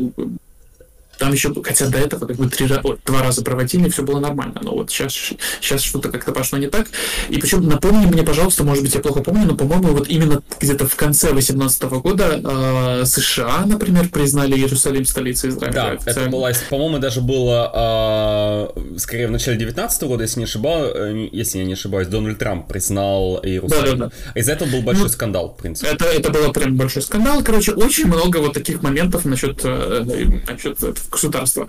[1.19, 4.60] там еще, хотя до этого как бы три, два раза проводили, все было нормально.
[4.63, 5.13] Но вот сейчас,
[5.62, 6.88] сейчас что-то как-то пошло не так.
[7.29, 10.88] И причем напомни мне, пожалуйста, может быть, я плохо помню, но, по-моему, вот именно где-то
[10.88, 15.73] в конце 2018 года э, США, например, признали Иерусалим столицей Израиля.
[15.73, 16.19] Да, официально.
[16.19, 21.29] это было, по-моему, даже было э, скорее в начале 2019 года, если не ошибаюсь, э,
[21.34, 23.99] если я не ошибаюсь, Дональд Трамп признал Иерусалим.
[23.99, 24.39] Да, да, да.
[24.39, 25.91] Из-за этого был большой ну, скандал, в принципе.
[25.91, 27.43] Это, это был прям большой скандал.
[27.43, 30.05] Короче, очень много вот таких моментов насчет, э,
[30.47, 31.67] насчет государства,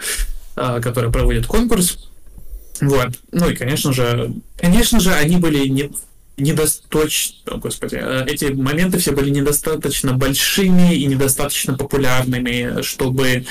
[0.57, 2.11] а, которое проводит конкурс.
[2.81, 3.09] Вот.
[3.33, 5.91] Ну и, конечно же, конечно же, они были не
[6.37, 13.45] недостаточно, господи, э, эти моменты все были недостаточно большими и недостаточно популярными, чтобы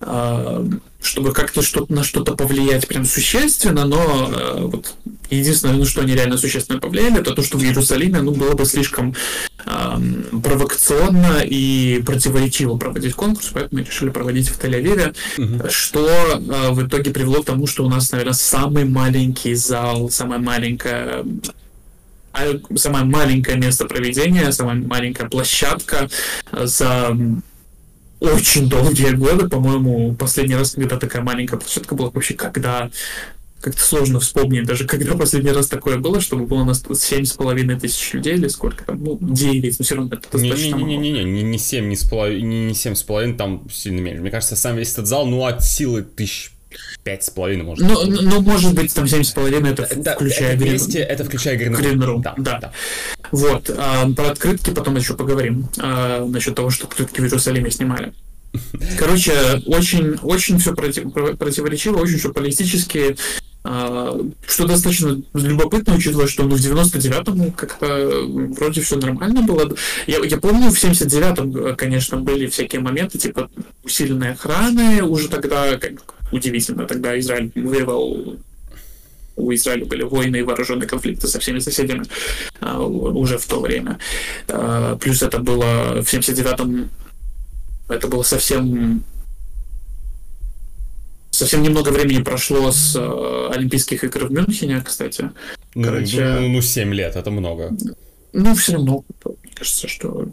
[0.00, 0.66] а,
[1.02, 4.94] чтобы как-то что-то на что-то повлиять прям существенно, но э, вот
[5.30, 8.64] единственное, на что они реально существенно повлияли, это то, что в Иерусалиме ну, было бы
[8.64, 9.14] слишком
[9.66, 9.98] э,
[10.42, 15.70] провокационно и противоречиво проводить конкурс, поэтому мы решили проводить в Тель-Авиве, угу.
[15.70, 20.38] что э, в итоге привело к тому, что у нас, наверное, самый маленький зал, самая
[20.38, 21.24] маленькая
[22.76, 26.08] самое маленькое место проведения, самая маленькая площадка
[26.50, 27.14] за
[28.22, 32.90] очень долгие годы, по-моему, последний раз, когда такая маленькая площадка была, вообще когда
[33.60, 37.32] как-то сложно вспомнить, даже когда последний раз такое было, чтобы было у нас семь с
[37.32, 40.96] половиной тысяч людей или сколько там, ну, 9, но все равно это достаточно не, не,
[40.96, 44.00] не, не, не, не 7, не, с половиной, не, не 7 с половиной, там сильно
[44.00, 44.20] меньше.
[44.20, 46.52] Мне кажется, сам весь этот зал, ну, от силы тысяч
[47.04, 48.20] пять с половиной, может ну, быть.
[48.22, 51.98] Ну, может быть, там семь с половиной, это, это включая это, 200, это включая Green
[51.98, 52.22] Room.
[52.22, 52.58] Да, да.
[52.58, 52.72] да.
[53.30, 53.70] Вот.
[53.76, 55.68] А, про открытки потом еще поговорим.
[55.78, 58.12] А, насчет того, что открытки в Иерусалиме снимали.
[58.98, 59.32] Короче,
[59.66, 63.16] очень, очень все против, противоречиво, очень все политически.
[63.64, 69.74] А, что достаточно любопытно, учитывая, что ну, в 99-м как-то вроде все нормально было.
[70.06, 73.50] Я, я помню, в 79-м, конечно, были всякие моменты, типа
[73.84, 78.36] усиленной охраны, уже тогда, как удивительно, тогда Израиль воевал
[79.34, 82.04] у Израиля были войны и вооруженные конфликты со всеми соседями
[82.60, 83.98] а, уже в то время.
[84.48, 86.90] А, плюс это было в 79-м
[87.88, 89.04] это было совсем
[91.30, 95.30] совсем немного времени прошло с э, Олимпийских игр в Мюнхене, кстати.
[95.74, 97.74] Ну, Короче, ну, ну, 7 лет, это много.
[98.32, 100.28] Ну, все равно, мне кажется, что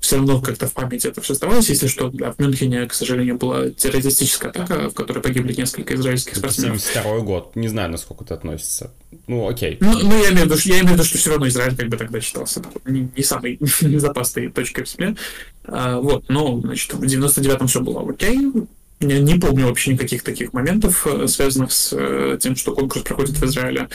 [0.00, 1.68] все равно как-то в памяти это все оставалось.
[1.68, 6.36] Если что, да, в Мюнхене, к сожалению, была террористическая атака, в которой погибли несколько израильских
[6.36, 6.80] спортсменов.
[6.80, 7.56] 72 год.
[7.56, 8.92] Не знаю, насколько это относится.
[9.26, 9.78] Ну, окей.
[9.80, 11.88] Ну, ну я, имею в виду, я имею в виду, что все равно Израиль как
[11.88, 15.16] бы тогда считался не, не самой безопасной точкой в земле.
[15.64, 18.38] А, вот, но, значит, в 99-м все было окей.
[19.00, 23.36] Не, не помню вообще никаких таких моментов, э, связанных с э, тем, что конкурс проходит
[23.36, 23.88] в Израиле.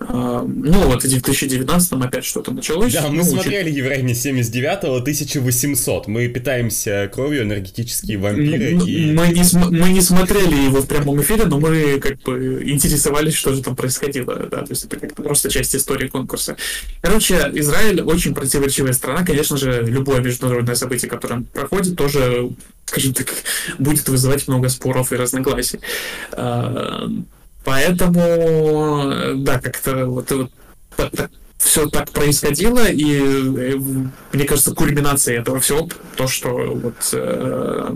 [0.00, 2.92] А, ну, вот в 2019 опять что-то началось.
[2.92, 6.08] Да, мы ну, смотрели Евровидение 79-го, 1800.
[6.08, 8.74] Мы питаемся кровью, энергетические вампиры.
[8.74, 9.12] Мы, и...
[9.12, 13.54] мы, не, мы не смотрели его в прямом эфире, но мы как бы интересовались, что
[13.54, 14.34] же там происходило.
[14.50, 14.58] Да?
[14.58, 16.56] То есть это как-то просто часть истории конкурса.
[17.00, 19.24] Короче, Израиль очень противоречивая страна.
[19.24, 22.50] Конечно же, любое международное событие, которое проходит, тоже
[22.90, 23.28] скажем так,
[23.78, 25.80] будет вызывать много споров и разногласий.
[26.32, 27.08] А,
[27.64, 30.50] поэтому, да, как-то вот, вот
[31.56, 33.76] все так происходило, и э,
[34.32, 37.94] мне кажется, кульминацией этого всего то, что вот э,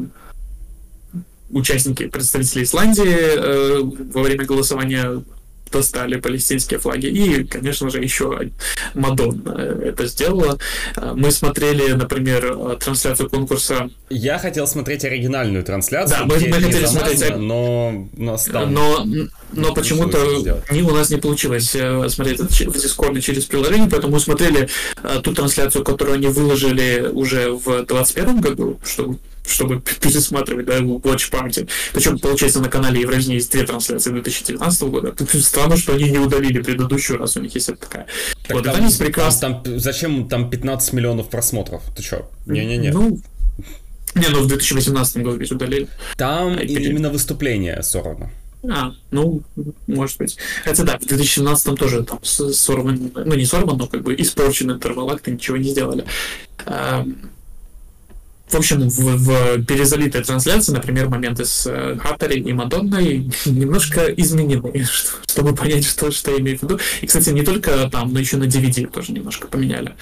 [1.51, 5.25] участники, представители Исландии э, во время голосования
[5.75, 7.07] достали палестинские флаги.
[7.07, 8.51] И, конечно же, еще
[8.95, 9.53] Мадонна
[9.83, 10.59] это сделала.
[11.15, 13.91] Мы смотрели, например, трансляцию конкурса.
[14.09, 16.21] Я хотел смотреть оригинальную трансляцию.
[16.21, 17.37] Да, мы, мы хотели смотреть.
[17.37, 18.73] Но нас там...
[18.73, 19.07] Но,
[19.53, 20.19] но почему-то
[20.71, 24.69] не, у нас не получилось э, смотреть это в Дискорде через приложение, поэтому мы смотрели
[25.03, 31.31] э, ту трансляцию, которую они выложили уже в 2021 году, чтобы чтобы пересматривать, да, Watch
[31.31, 31.69] Party.
[31.93, 35.13] Причем, получается, на канале Евровидения есть две трансляции 2019 года.
[35.13, 38.07] Тут странно, что они не удалили предыдущую, раз у них есть такая.
[38.47, 39.61] Так вот, там, там есть прекрасно.
[39.63, 41.83] Там, зачем там 15 миллионов просмотров?
[41.97, 42.31] Ты что?
[42.47, 42.91] Не-не-не.
[42.91, 43.19] Ну,
[44.15, 45.89] не, ну в 2018 году ведь удалили.
[46.17, 48.31] Там а, именно выступление сорвано.
[48.71, 49.43] А, ну,
[49.87, 50.39] может быть.
[50.65, 55.27] Хотя да, в 2017 тоже там сорван, ну не сорван, но как бы испорчен интервалакт,
[55.27, 56.05] ничего не сделали.
[58.49, 64.85] В общем, в, в перезалитой трансляции, например, моменты с э, Хаттери и Мадонной немножко изменены,
[65.27, 66.79] чтобы понять, что, что я имею в виду.
[67.01, 69.95] И, кстати, не только там, но еще на DVD тоже немножко поменяли.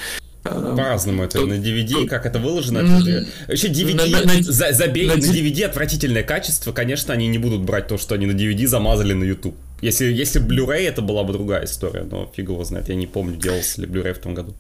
[0.45, 2.78] Э, По-разному это на DVD, как это выложено.
[2.78, 3.26] Это...
[3.47, 7.62] Вообще DVD, на, на, за, забей, на, на DVD отвратительное качество, конечно, они не будут
[7.62, 9.55] брать то, что они на DVD замазали на YouTube.
[9.80, 13.36] Если, если Blu-ray, это была бы другая история, но фиг его знает, я не помню,
[13.36, 14.55] делался ли Blu-ray в том году.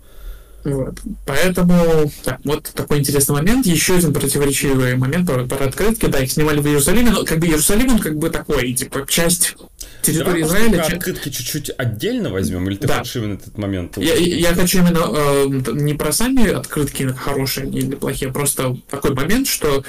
[0.64, 1.00] Вот.
[1.26, 3.66] Поэтому так, вот такой интересный момент.
[3.66, 6.06] Еще один противоречивый момент про, про открытки.
[6.06, 9.56] Да, их снимали в Иерусалиме, но как бы Иерусалим, он как бы такой, типа, часть
[10.02, 10.84] территории Давай Израиля.
[10.84, 12.98] Про открытки чуть-чуть отдельно возьмем, или ты да.
[12.98, 13.96] хочешь именно этот момент?
[13.96, 19.14] Я, я хочу именно э, не про сами открытки хорошие или плохие, а просто такой
[19.14, 19.84] момент, что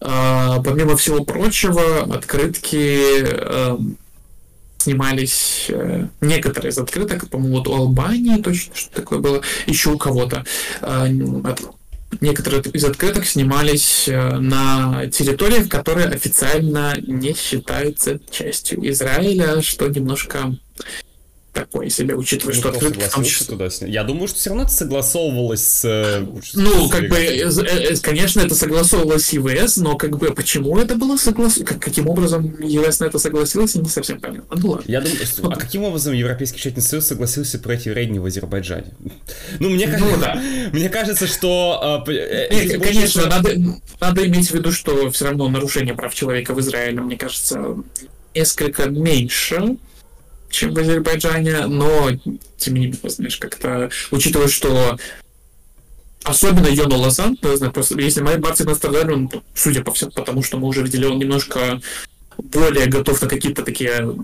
[0.00, 3.78] э, помимо всего прочего, открытки э,
[4.78, 9.98] снимались э, некоторые из открыток, по-моему, вот у Албании точно что такое было, еще у
[9.98, 10.44] кого-то.
[10.80, 11.08] Э,
[12.20, 20.56] некоторые из открыток снимались э, на территориях, которые официально не считаются частью Израиля, что немножко
[21.58, 23.24] такое себе, учитывая, ну, что открытки там...
[23.46, 25.84] Туда Я думаю, что все равно это согласовывалось с...
[25.84, 30.78] Э, ну, как бы, э, э, конечно, это согласовывалось с ЕВС, но как бы почему
[30.78, 31.78] это было согласовано?
[31.80, 34.56] Каким образом ЕВС на это согласилась, не совсем понятно.
[34.56, 34.84] Ну ладно.
[34.86, 35.18] Я думаю,
[35.52, 38.92] а каким образом Европейский счетный союз согласился пройти рейдинг в Азербайджане?
[39.60, 40.42] Ну, мне кажется, ну, да.
[40.72, 42.04] мне кажется, что...
[42.06, 43.50] Э, конечно, надо,
[44.00, 47.76] надо иметь в виду, что все равно нарушение прав человека в Израиле, мне кажется,
[48.34, 49.76] несколько меньше,
[50.50, 52.10] чем в Азербайджане, но,
[52.56, 54.98] тем не менее, знаешь, как-то, учитывая, что
[56.24, 60.82] особенно Йону Лозан, просто, если Мартин Астрадаль, он, судя по всему, потому что мы уже
[60.82, 61.80] видели, он немножко
[62.38, 64.14] более готов на какие-то такие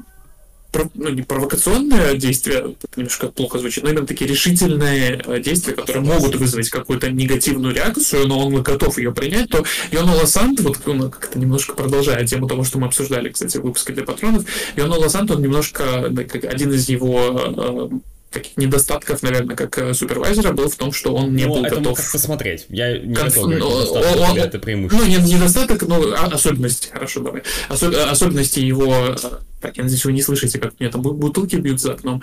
[0.95, 6.35] ну, не провокационные действия, немножко плохо звучит, но именно такие решительные э, действия, которые могут
[6.37, 11.39] вызвать какую-то негативную реакцию, но он готов ее принять, то Йона Лосант, вот он как-то
[11.39, 14.45] немножко продолжая тему того, что мы обсуждали, кстати, в выпуске для патронов,
[14.77, 20.68] Йона Лосант, он немножко, один из его э, таких недостатков, наверное, как э, супервайзера был
[20.68, 21.97] в том, что он не ну, был это готов...
[21.97, 22.66] как посмотреть.
[22.68, 23.35] Я не Конф...
[23.35, 25.05] готов ну, он, он, это преимущество.
[25.05, 27.43] Ну, не, недостаток, но а, особенности, хорошо, давай.
[27.68, 27.95] Особ...
[27.95, 29.16] Особенности его...
[29.61, 32.22] Так, я надеюсь, вы не слышите, как мне там бутылки бьют за окном.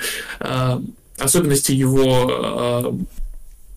[1.17, 2.93] Особенности его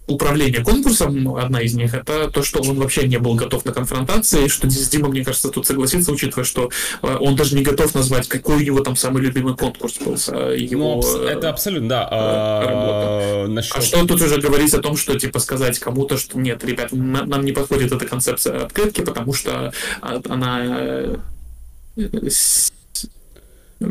[0.06, 4.48] управление конкурсом, одна из них, это то, что он вообще не был готов на конфронтации,
[4.48, 6.70] что с Дима, мне кажется, тут согласится, учитывая, что
[7.02, 10.14] э, он даже не готов назвать, какой у него там самый любимый конкурс был.
[10.14, 12.08] Его, ну, это абсолютно, да.
[12.10, 13.76] А, насчет...
[13.76, 17.44] а что тут уже говорить о том, что, типа, сказать кому-то, что нет, ребят, нам
[17.44, 21.16] не подходит эта концепция открытки, потому что а, она э,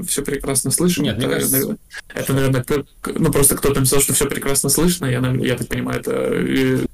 [0.07, 1.03] все прекрасно слышно.
[1.03, 1.77] Нет, это, мне кажется...
[2.13, 2.65] это, наверное,
[3.05, 6.87] ну просто кто-то написал, что все прекрасно слышно, я, я так понимаю, это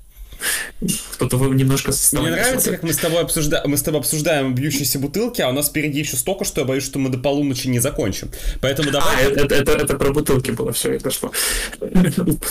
[1.13, 5.41] кто-то немножко Мне нравится, как мы с тобой обсуждаем, мы с тобой обсуждаем бьющиеся бутылки,
[5.41, 8.31] а у нас впереди еще столько, что я боюсь, что мы до полуночи не закончим.
[8.61, 9.25] Поэтому давай.
[9.25, 11.33] А, это, это, это про бутылки было, все, это что?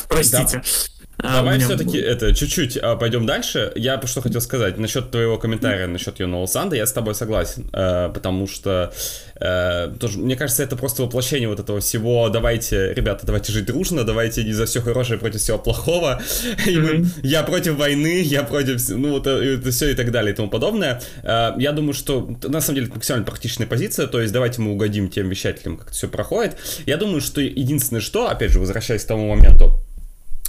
[0.08, 0.62] Простите.
[0.62, 3.72] А, Давай все-таки это чуть-чуть а, пойдем дальше.
[3.74, 6.76] Я что хотел сказать насчет твоего комментария насчет юного Санда.
[6.76, 8.92] Я с тобой согласен, э, потому что
[9.34, 12.28] э, тоже, мне кажется, это просто воплощение вот этого всего.
[12.28, 16.22] Давайте, ребята, давайте жить дружно, давайте не за все хорошее против всего плохого.
[16.68, 17.20] Mm-hmm.
[17.22, 20.48] я против войны, я против, ну вот э, это все и так далее и тому
[20.48, 21.00] подобное.
[21.22, 24.06] Э, я думаю, что на самом деле это максимально практичная позиция.
[24.06, 26.56] То есть давайте мы угодим тем вещателям, как это все проходит.
[26.86, 29.82] Я думаю, что единственное, что, опять же, возвращаясь к тому моменту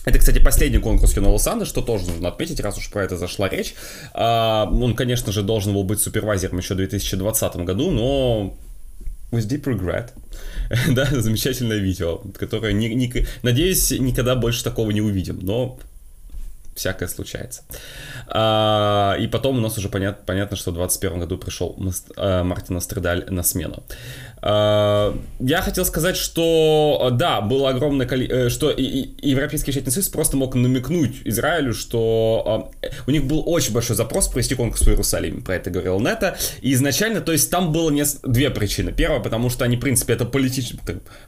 [0.06, 3.50] это, кстати, последний конкурс Юного Санда, что тоже нужно отметить, раз уж про это зашла
[3.50, 3.76] речь.
[4.14, 8.58] А, он, конечно же, должен был быть супервайзером еще в 2020 году, но
[9.32, 10.12] with deep regret.
[10.94, 15.80] да, замечательное видео, которое, не, не, надеюсь, никогда больше такого не увидим, но
[16.76, 17.64] всякое случается.
[18.28, 21.78] А, и потом у нас уже понят, понятно, что в 2021 году пришел
[22.16, 23.84] а, Мартин Астридаль на смену.
[24.42, 30.38] А, я хотел сказать, что да, было огромное количество, э, что Европейский вещательный союз просто
[30.38, 35.42] мог намекнуть Израилю, что а, у них был очень большой запрос провести конкурс в Иерусалиме,
[35.42, 37.90] про это говорил Нета, и изначально, то есть там было
[38.24, 38.92] две причины.
[38.92, 40.74] Первая, потому что они, в принципе, это политич...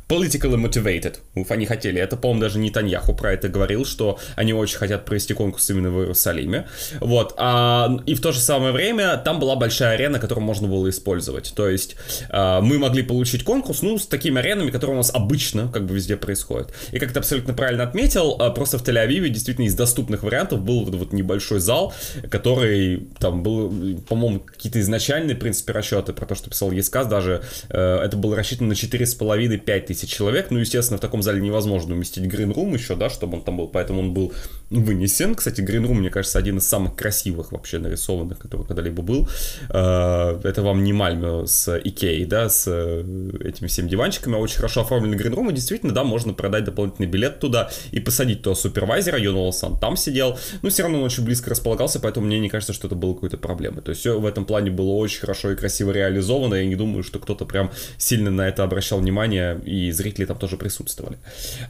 [0.07, 4.77] politically motivated, Уф, они хотели, это, по-моему, даже Нетаньяху про это говорил, что они очень
[4.77, 6.67] хотят провести конкурс именно в Иерусалиме,
[6.99, 10.89] вот, а, и в то же самое время там была большая арена, которую можно было
[10.89, 11.95] использовать, то есть
[12.31, 16.17] мы могли получить конкурс, ну, с такими аренами, которые у нас обычно как бы везде
[16.17, 16.73] происходят.
[16.91, 20.85] И как ты абсолютно правильно отметил, а, просто в Тель-Авиве действительно из доступных вариантов был
[20.85, 21.93] вот, вот небольшой зал,
[22.29, 23.71] который там был,
[24.07, 28.35] по-моему, какие-то изначальные, в принципе, расчеты про то, что писал ЕСКАС, даже э, это было
[28.35, 33.09] рассчитано на 4,5-5 тысяч человек, ну, естественно, в таком зале невозможно уместить гринрум еще, да,
[33.09, 34.33] чтобы он там был, поэтому он был
[34.69, 35.35] вынесен.
[35.35, 39.27] Кстати, гринрум, мне кажется, один из самых красивых вообще нарисованных, который когда-либо был.
[39.69, 42.67] Э, это вам не Мальме с Икеей, да, с
[42.99, 47.69] этими всеми диванчиками, очень хорошо оформленный гринрум, и действительно, да, можно продать дополнительный билет туда
[47.91, 51.99] и посадить то супервайзера, Йон Сан там сидел, но все равно он очень близко располагался,
[51.99, 53.81] поэтому мне не кажется, что это было какой-то проблемой.
[53.81, 57.03] То есть все в этом плане было очень хорошо и красиво реализовано, я не думаю,
[57.03, 61.17] что кто-то прям сильно на это обращал внимание, и зрители там тоже присутствовали.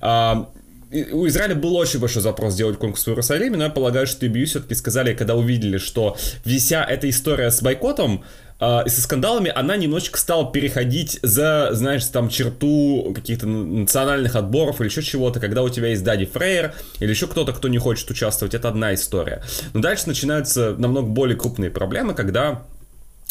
[0.02, 0.50] А,
[1.12, 4.46] у Израиля был очень большой запрос сделать конкурс в Иерусалиме, но я полагаю, что EBU
[4.46, 8.24] все-таки сказали, когда увидели, что вся эта история с бойкотом
[8.62, 14.80] э, и со скандалами, она немножечко стала переходить за, знаешь, там черту каких-то национальных отборов
[14.80, 18.09] или еще чего-то, когда у тебя есть Дади Фрейер или еще кто-то, кто не хочет
[18.09, 19.43] участвовать, это одна история.
[19.74, 22.64] Но дальше начинаются намного более крупные проблемы, когда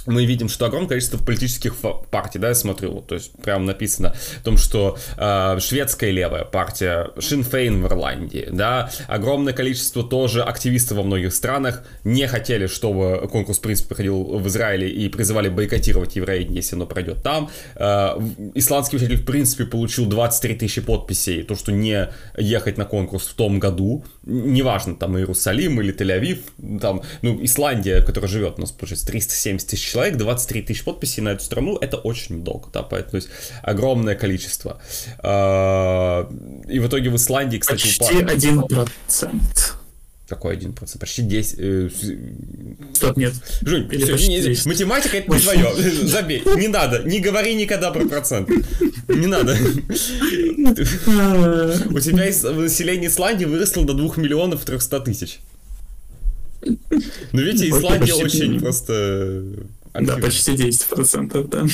[0.07, 1.75] мы видим, что огромное количество политических
[2.11, 7.11] партий, да, я смотрю, то есть прям написано о том, что э, шведская левая партия,
[7.19, 13.59] Шинфейн в Ирландии, да, огромное количество тоже активистов во многих странах не хотели, чтобы конкурс,
[13.59, 17.51] в принципе, проходил в Израиле и призывали бойкотировать евреи, если оно пройдет там.
[17.77, 18.19] Э,
[18.55, 23.35] исландский учитель, в принципе, получил 23 тысячи подписей, то, что не ехать на конкурс в
[23.35, 29.07] том году, неважно, там, Иерусалим или Тель-Авив, там, ну, Исландия, которая живет у нас, получается,
[29.07, 33.17] 370 тысяч человек, 23 тысячи подписей на эту страну, это очень долго, да, поэтому, то
[33.17, 33.29] есть,
[33.63, 34.81] огромное количество.
[35.19, 36.31] А,
[36.69, 39.75] и в итоге в Исландии, кстати, Почти один процент.
[40.29, 41.01] Какой один процент?
[41.01, 41.55] Почти 10...
[41.59, 41.91] Э,
[42.95, 43.35] Стоп, нет.
[43.63, 44.67] Жень, все, не, 10.
[44.67, 45.75] математика это не твое.
[46.07, 46.45] Забей.
[46.57, 47.03] Не надо.
[47.03, 48.49] Не говори никогда про процент.
[49.09, 49.55] Не надо.
[49.91, 55.41] У тебя население Исландии выросло до 2 миллионов 300 тысяч.
[56.63, 59.43] Ну, видите, Исландия очень просто
[59.95, 61.67] да, почти 10%, да.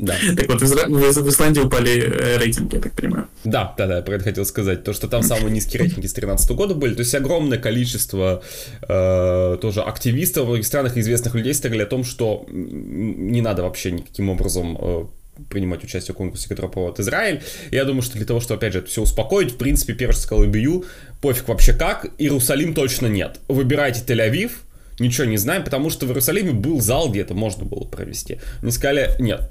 [0.00, 0.14] Да.
[0.34, 3.28] Так вот, в Исландии упали э, рейтинги, я так понимаю.
[3.44, 4.82] Да, да, да, я про это хотел сказать.
[4.82, 6.94] То, что там самые низкие рейтинги с 2013 года были.
[6.94, 8.42] То есть огромное количество
[8.88, 13.90] э, тоже активистов в многих странах известных людей сказали о том, что не надо вообще
[13.90, 15.04] никаким образом э,
[15.48, 17.42] принимать участие в конкурсе, который проводит Израиль.
[17.70, 20.46] Я думаю, что для того, чтобы, опять же, это все успокоить, в принципе, первый сказал
[20.46, 20.84] Бию,
[21.20, 23.38] пофиг вообще как, Иерусалим точно нет.
[23.48, 24.52] Выбирайте Тель-Авив,
[25.00, 28.38] ничего не знаем, потому что в Иерусалиме был зал, где это можно было провести.
[28.62, 29.50] Они сказали, нет,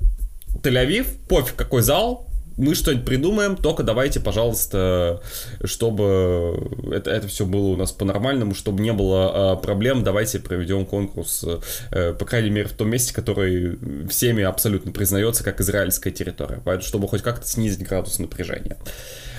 [0.64, 2.30] Тель-Авив, пофиг какой зал,
[2.60, 5.22] мы что-нибудь придумаем, только давайте, пожалуйста,
[5.64, 10.86] чтобы это, это все было у нас по-нормальному, чтобы не было э, проблем, давайте проведем
[10.86, 11.46] конкурс,
[11.92, 13.80] э, по крайней мере, в том месте, который
[14.10, 18.76] всеми абсолютно признается как израильская территория, поэтому, чтобы хоть как-то снизить градус напряжения.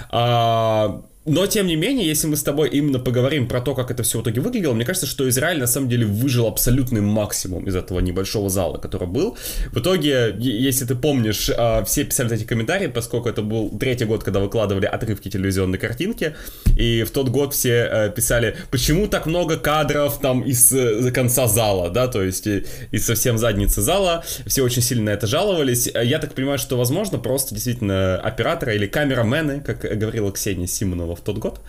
[0.09, 4.03] А, но, тем не менее, если мы с тобой именно поговорим про то, как это
[4.03, 7.77] все в итоге выглядело, мне кажется, что Израиль на самом деле выжил абсолютный максимум из
[7.77, 9.37] этого небольшого зала, который был.
[9.71, 14.25] В итоге, если ты помнишь, а, все писали эти комментарии, поскольку это был третий год,
[14.25, 16.37] когда выкладывали отрывки телевизионной картинки,
[16.79, 21.47] и в тот год все э, писали, почему так много кадров там из э, конца
[21.47, 25.87] зала, да, то есть из совсем задницы зала, все очень сильно на это жаловались.
[25.87, 31.17] Я так понимаю, что, возможно, просто действительно операторы или камерамены, как говорила Ксения Симонова, сделанного
[31.17, 31.61] в тот год.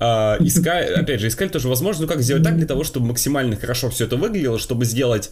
[0.00, 3.56] Э, искали, опять же, искали тоже возможность, ну как сделать так для того, чтобы максимально
[3.56, 5.30] хорошо все это выглядело, чтобы сделать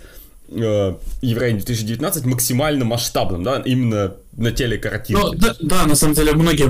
[0.48, 5.22] э, Евровидение 2019 максимально масштабным, да, именно на телекартинке.
[5.22, 6.68] Ну, да, да, на самом деле многие,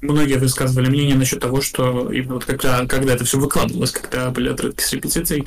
[0.00, 4.48] многие высказывали мнение насчет того, что именно вот когда, когда это все выкладывалось, когда были
[4.48, 5.44] отрывки с репетицией,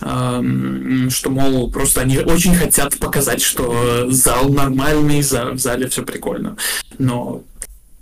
[0.00, 6.02] э, что, мол, просто они очень хотят показать, что зал нормальный, за, в зале все
[6.02, 6.56] прикольно.
[6.98, 7.42] Но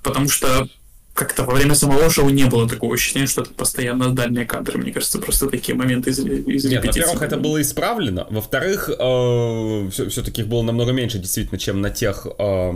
[0.04, 0.68] потому что
[1.14, 4.78] как-то во время самого шоу не было такого ощущения, что это постоянно дальние кадры.
[4.78, 8.26] Мне кажется, просто такие моменты из, из Нет, во-первых, это было исправлено.
[8.30, 12.26] Во-вторых, э, все-таки их было намного меньше, действительно, чем на тех...
[12.38, 12.72] Э,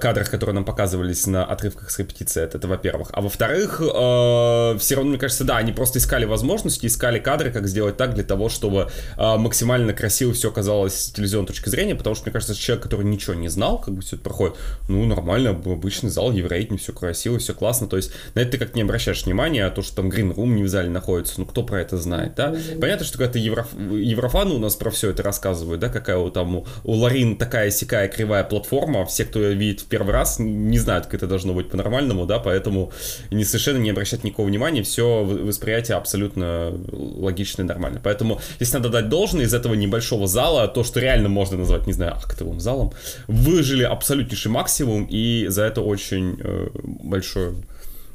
[0.00, 3.08] кадрах, которые нам показывались на отрывках с репетиции, это, во-первых.
[3.12, 7.66] А во-вторых, э, все равно, мне кажется, да, они просто искали возможности, искали кадры, как
[7.66, 12.14] сделать так для того, чтобы э, максимально красиво все оказалось с телевизионной точки зрения, потому
[12.14, 14.56] что, мне кажется, человек, который ничего не знал, как бы все это проходит,
[14.88, 18.74] ну, нормально, обычный зал, еврейтинг, все красиво, все классно, то есть на это ты как
[18.74, 21.62] не обращаешь внимания, а то, что там Green Room не в зале находится, ну, кто
[21.62, 22.54] про это знает, да?
[22.80, 23.66] Понятно, что когда евро...
[23.78, 27.70] еврофаны у нас про все это рассказывают, да, какая у там у, у Ларин такая
[27.70, 31.52] сякая кривая платформа, все, кто видит видит в первый раз, не знают, как это должно
[31.52, 32.92] быть по-нормальному, да, поэтому
[33.30, 38.00] не совершенно не обращать никакого внимания, все восприятие абсолютно логично и нормально.
[38.02, 41.92] Поэтому здесь надо дать должное из этого небольшого зала, то, что реально можно назвать, не
[41.92, 42.92] знаю, актовым залом,
[43.26, 47.54] выжили абсолютнейший максимум, и за это очень э, большое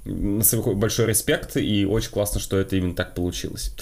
[0.05, 3.75] большой респект, и очень классно, что это именно так получилось.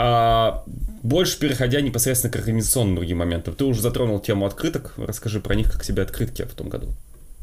[0.00, 0.62] А,
[1.02, 3.54] больше переходя непосредственно к организационным другим моментам.
[3.54, 4.94] Ты уже затронул тему открыток.
[4.96, 6.90] Расскажи про них, как себе открытки в том году.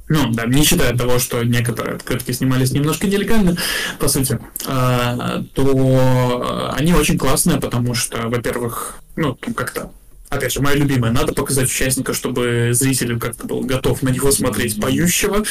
[0.08, 3.58] Ну, да, не считая того, что некоторые открытки снимались немножко нелегально,
[4.00, 9.92] по сути, а, то они очень классные, потому что, во-первых, ну, как-то
[10.30, 14.80] опять же, моя любимая, надо показать участника, чтобы зритель как-то был готов на него смотреть
[14.80, 15.44] поющего,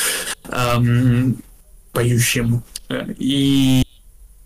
[0.49, 1.43] эм,
[1.93, 2.63] поющим.
[3.19, 3.85] И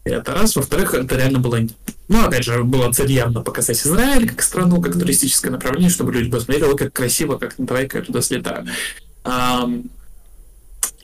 [0.04, 0.56] это раз.
[0.56, 1.61] Во-вторых, это реально было...
[2.09, 6.30] Ну, опять же, было цель явно показать Израиль как страну, как туристическое направление, чтобы люди
[6.30, 8.66] посмотрели, как красиво, как давай-ка я туда слетаю.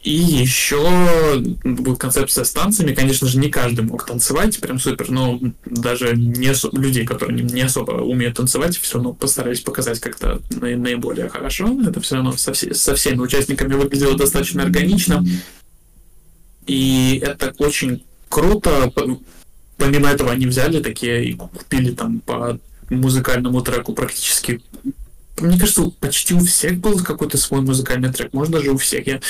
[0.05, 2.93] И еще будет концепция с танцами.
[2.93, 7.63] Конечно же, не каждый мог танцевать прям супер, но даже не особо, людей, которые не
[7.63, 11.81] особо умеют танцевать, все равно постарались показать как-то наиболее хорошо.
[11.89, 15.25] Это все равно со, все, со всеми участниками выглядело достаточно органично.
[16.67, 18.93] И это очень круто.
[19.79, 22.59] Помимо этого они взяли такие и купили там по
[22.91, 24.61] музыкальному треку практически
[25.41, 29.07] мне кажется, почти у всех был какой-то свой музыкальный трек, может даже у всех.
[29.07, 29.21] Я,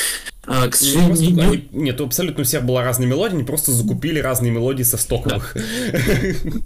[0.47, 1.69] а, к сожалению, не, не...
[1.73, 5.57] Нет, абсолютно у всех была разная мелодия, они просто закупили разные мелодии со стоковых.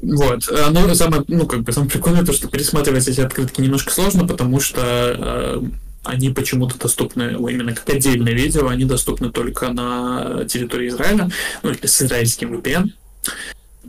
[0.03, 0.49] Вот.
[0.51, 4.27] А, но самое, ну, как бы, самое прикольное то, что пересматривать эти открытки немножко сложно,
[4.27, 5.63] потому что э,
[6.05, 11.31] они почему-то доступны именно как отдельное видео, они доступны только на территории Израиля,
[11.63, 12.91] ну, или с израильским VPN.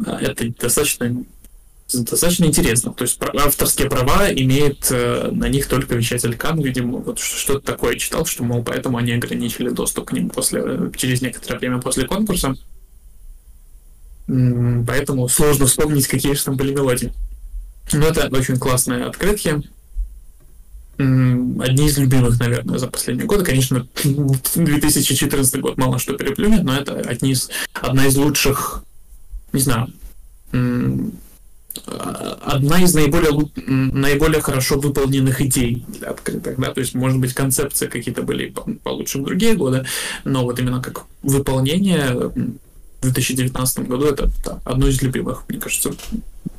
[0.05, 1.23] Это достаточно
[1.93, 2.93] достаточно интересно.
[2.93, 7.95] То есть авторские права имеет э, на них только вещатель Кан, видимо, вот что-то такое
[7.95, 12.05] читал, что, мол, поэтому они ограничили доступ к ним после, э, через некоторое время после
[12.05, 12.55] конкурса.
[14.27, 17.11] Поэтому сложно вспомнить, какие же там были мелодии.
[17.91, 19.63] Но это очень классные открытки.
[20.97, 23.43] Одни из любимых, наверное, за последние годы.
[23.43, 23.87] Конечно,
[24.55, 28.83] 2014 год мало что переплюнет, но это одни из, одна из лучших,
[29.53, 29.87] не знаю,
[31.87, 33.31] одна из наиболее,
[33.67, 38.53] наиболее хорошо выполненных идей для открыток, да, то есть, может быть, концепции какие-то были
[38.83, 39.85] получше в другие годы,
[40.23, 42.31] но вот именно как выполнение
[43.01, 45.91] в 2019 году это да, одно из любимых, мне кажется,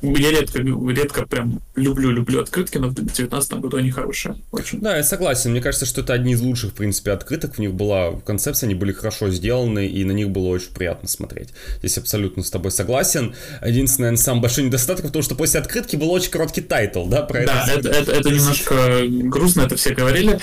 [0.03, 4.37] я редко, редко прям люблю-люблю открытки, но в 2019 году они хорошие.
[4.51, 4.81] Очень.
[4.81, 5.51] Да, я согласен.
[5.51, 7.57] Мне кажется, что это одни из лучших, в принципе, открыток.
[7.57, 11.51] В них была концепция, они были хорошо сделаны, и на них было очень приятно смотреть.
[11.79, 13.35] Здесь абсолютно с тобой согласен.
[13.65, 17.23] Единственное, наверное, самый большой недостаток в том, что после открытки был очень короткий тайтл, да,
[17.23, 17.83] про да, это.
[17.83, 20.41] Да, это, это, это немножко грустно, это все говорили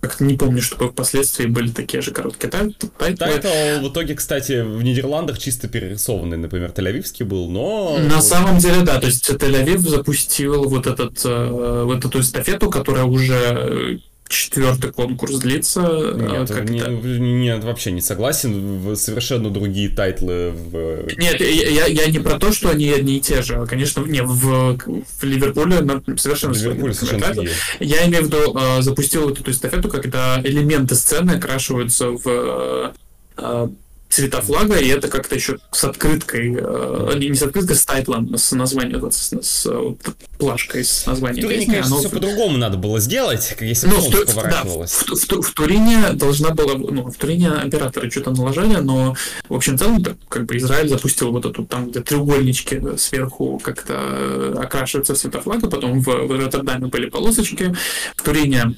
[0.00, 2.90] как-то не помню, чтобы впоследствии были такие же короткие тайтлы.
[2.98, 7.98] Тайтл в итоге, кстати, в Нидерландах чисто перерисованный, например, Тель-Авивский был, но...
[7.98, 13.04] На самом деле, да, то есть Тель-Авив запустил вот, этот, э, вот эту эстафету, которая
[13.04, 16.14] уже четвертый конкурс длится.
[16.14, 18.96] Нет, как не, нет, вообще не согласен.
[18.96, 20.52] Совершенно другие тайтлы.
[20.52, 21.08] В...
[21.18, 23.66] Нет, я, я не про то, что они одни и те же.
[23.66, 25.78] Конечно, не, в, в Ливерпуле
[26.16, 27.44] совершенно, Ливерпуле совершенно.
[27.80, 32.94] Я имею в виду, э, запустил вот эту эстафету, когда элементы сцены окрашиваются в
[33.36, 33.68] э,
[34.10, 38.52] цвета флага, и это как-то еще с открыткой, э, не с открыткой, с тайтлом, с
[38.52, 39.98] названием, с, с, с вот,
[40.36, 41.44] плашкой с названием.
[41.44, 42.00] В Турине, песни, конечно, оно...
[42.00, 44.10] все по-другому надо было сделать, если ну, в.
[44.10, 49.14] Да, в, в, в, в Турине должна была, ну, в Турине операторы что-то налажали, но
[49.48, 55.14] в общем целом, как бы Израиль запустил вот эту там, где треугольнички сверху как-то окрашиваются
[55.14, 57.74] в цвета флага, потом в, в Роттердаме были полосочки,
[58.16, 58.74] в Турине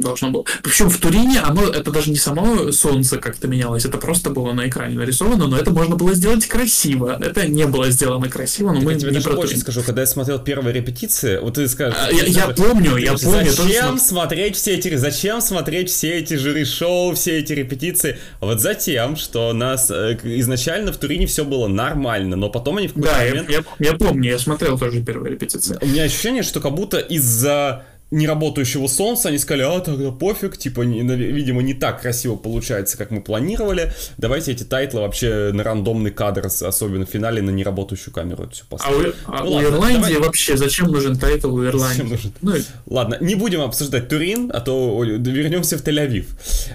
[0.00, 0.44] должно было.
[0.62, 4.68] Причем в Турине оно, это даже не само солнце как-то менялось, это просто было на
[4.68, 7.18] экране нарисовано, но это можно было сделать красиво.
[7.20, 10.02] Это не было сделано красиво, но так мы я тебе не даже больше скажу, когда
[10.02, 11.98] я смотрел первые репетиции, вот ты скажешь...
[12.00, 13.50] А, я, я помню, я помню.
[13.50, 18.18] Зачем смотреть все эти, зачем смотреть все эти жюри-шоу, все эти репетиции?
[18.40, 22.94] Вот затем, что нас э, изначально в Турине все было нормально, но потом они в
[22.94, 23.50] какой-то да, момент...
[23.50, 25.78] я, я, я помню, я смотрел тоже первые репетиции.
[25.80, 30.82] У меня ощущение, что как будто из-за неработающего солнца, они сказали, а, тогда пофиг, типа,
[30.82, 36.10] не, видимо, не так красиво получается, как мы планировали, давайте эти тайтлы вообще на рандомный
[36.10, 39.12] кадр, особенно в финале, на неработающую камеру это все поставим.
[39.26, 40.26] А, у, а ну, у ладно, Ирландии давай...
[40.26, 42.02] вообще зачем нужен тайтл у Ирландии?
[42.02, 42.32] Нужен?
[42.40, 42.54] Ну,
[42.86, 46.26] ладно, не будем обсуждать Турин, а то вернемся в Тель-Авив.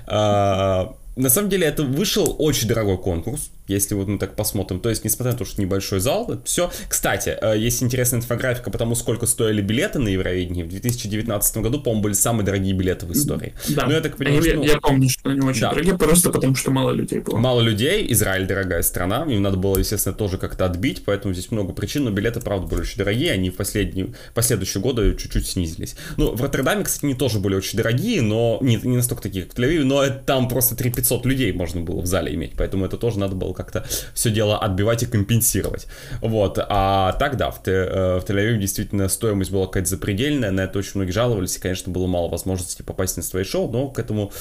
[0.08, 4.80] А, на самом деле это вышел очень дорогой конкурс, если вот мы так посмотрим.
[4.80, 6.72] То есть, несмотря на то, что небольшой зал, это все.
[6.88, 10.64] Кстати, э, есть интересная инфографика по тому, сколько стоили билеты на Евровидении.
[10.64, 13.54] В 2019 году, по-моему, были самые дорогие билеты в истории.
[13.70, 14.64] Да, Но я, так понимаю, я, что, ну...
[14.66, 15.72] я помню, что они очень да.
[15.72, 17.38] дорогие, просто потому что мало людей было.
[17.38, 21.74] Мало людей, Израиль дорогая страна, им надо было, естественно, тоже как-то отбить, поэтому здесь много
[21.74, 25.96] причин, но билеты, правда, были очень дорогие, они в последние, последующие годы чуть-чуть снизились.
[26.18, 29.54] Ну, в Роттердаме, кстати, они тоже были очень дорогие, но не, не настолько такие, как
[29.54, 32.98] в Тель-Авиве, но там просто 3 500 людей можно было в зале иметь, поэтому это
[32.98, 35.88] тоже надо было как-то все дело отбивать и компенсировать.
[36.22, 40.80] Вот, а так да, в, э, в Тель-Авиве действительно стоимость была какая-то запредельная, на это
[40.80, 44.32] очень многие жаловались, и, конечно, было мало возможностей попасть на свои шоу, но к этому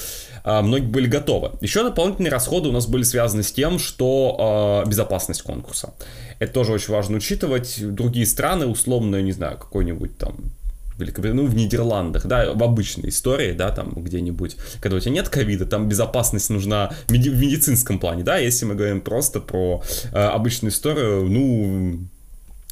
[0.43, 1.51] а, многие были готовы.
[1.61, 5.93] Еще дополнительные расходы у нас были связаны с тем, что а, безопасность конкурса.
[6.39, 7.77] Это тоже очень важно учитывать.
[7.81, 10.54] Другие страны, условно, не знаю, какой-нибудь там
[10.97, 15.29] Великобритании, ну, в Нидерландах, да, в обычной истории, да, там где-нибудь, когда у тебя нет
[15.29, 20.71] ковида, там безопасность нужна в медицинском плане, да, если мы говорим просто про э, обычную
[20.71, 21.99] историю, ну,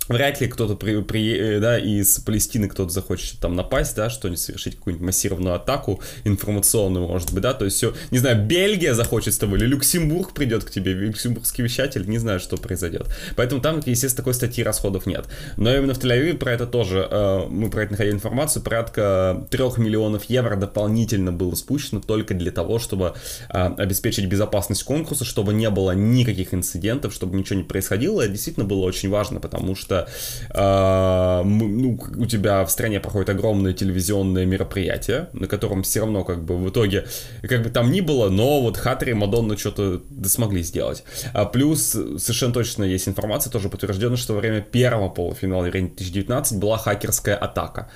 [0.10, 4.40] Вряд ли кто-то при, при, э, да, из Палестины кто-то захочет там напасть, да, что-нибудь
[4.40, 9.34] совершить какую-нибудь массированную атаку информационную, может быть, да, то есть все, не знаю, Бельгия захочет
[9.34, 13.08] с тобой, или Люксембург придет к тебе, люксембургский вещатель, не знаю, что произойдет.
[13.38, 15.26] Поэтому там, естественно, такой статьи расходов нет.
[15.56, 19.60] Но именно в Тель-Авиве про это тоже, э, мы про это находили информацию, порядка 3
[19.78, 23.14] миллионов евро дополнительно было спущено только для того, чтобы
[23.50, 28.22] э, обеспечить безопасность конкурса, чтобы не было никаких инцидентов, чтобы ничего не происходило.
[28.22, 30.08] Это действительно было очень важно, потому что что
[30.50, 36.44] э, ну, у тебя в стране проходит огромное телевизионное мероприятие, на котором все равно как
[36.44, 37.06] бы в итоге,
[37.42, 41.04] как бы там ни было, но вот Хатри и Мадонна что-то смогли сделать.
[41.34, 41.82] А плюс
[42.18, 47.36] совершенно точно есть информация, тоже подтверждена, что во время первого полуфинала Евровидения 2019 была хакерская
[47.36, 47.90] атака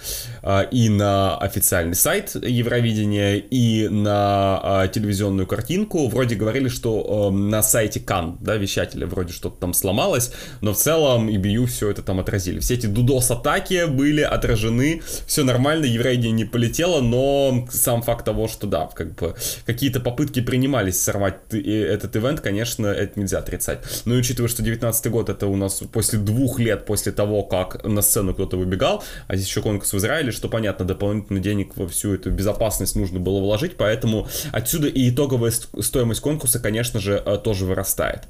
[0.44, 6.08] э, и на официальный сайт Евровидения, и на э, телевизионную картинку.
[6.08, 10.32] Вроде говорили, что э, на сайте Кан, да, вещателя, вроде что-то там сломалось,
[10.62, 12.60] но в целом EBU все это там отразили.
[12.60, 18.68] Все эти дудос-атаки были отражены, все нормально, Еврейдия не полетела, но сам факт того, что
[18.68, 19.36] да, как бы
[19.66, 23.80] какие-то попытки принимались сорвать этот ивент, конечно, это нельзя отрицать.
[24.06, 28.02] Но учитывая, что 19 год это у нас после двух лет после того, как на
[28.02, 32.14] сцену кто-то выбегал, а здесь еще конкурс в Израиле, что понятно, дополнительный денег во всю
[32.14, 37.66] эту безопасность нужно было вложить, поэтому отсюда и итоговая стоимость конкурса, конечно же, э, тоже
[37.66, 38.28] вырастает.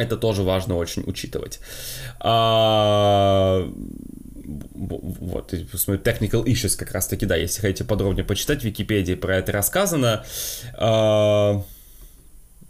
[0.00, 1.60] Это тоже важно очень учитывать.
[2.20, 3.70] А,
[4.74, 9.36] вот, посмотрю, technical issues как раз таки, да, если хотите подробнее почитать, в Википедии про
[9.36, 10.24] это рассказано.
[10.74, 11.62] А,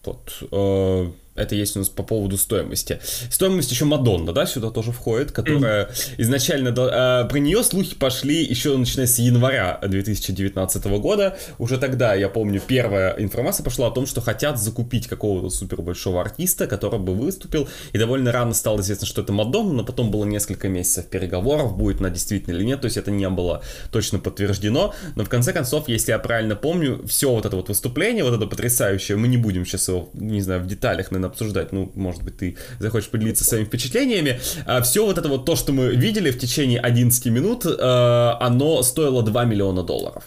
[0.04, 3.00] вот, а, это есть у нас по поводу стоимости.
[3.30, 6.68] Стоимость еще Мадонна, да, сюда тоже входит, которая изначально...
[6.68, 11.36] Э, про нее слухи пошли еще начиная с января 2019 года.
[11.58, 16.20] Уже тогда, я помню, первая информация пошла о том, что хотят закупить какого-то супер большого
[16.20, 17.68] артиста, который бы выступил.
[17.92, 22.00] И довольно рано стало известно, что это Мадонна, но потом было несколько месяцев переговоров, будет
[22.00, 22.80] она действительно или нет.
[22.80, 24.94] То есть это не было точно подтверждено.
[25.16, 28.46] Но в конце концов, если я правильно помню, все вот это вот выступление, вот это
[28.46, 32.36] потрясающее, мы не будем сейчас его, не знаю, в деталях, наверное, обсуждать, ну, может быть,
[32.36, 34.40] ты захочешь поделиться своими впечатлениями.
[34.66, 38.82] А, все вот это вот то, что мы видели в течение 11 минут, а, оно
[38.82, 40.24] стоило 2 миллиона долларов.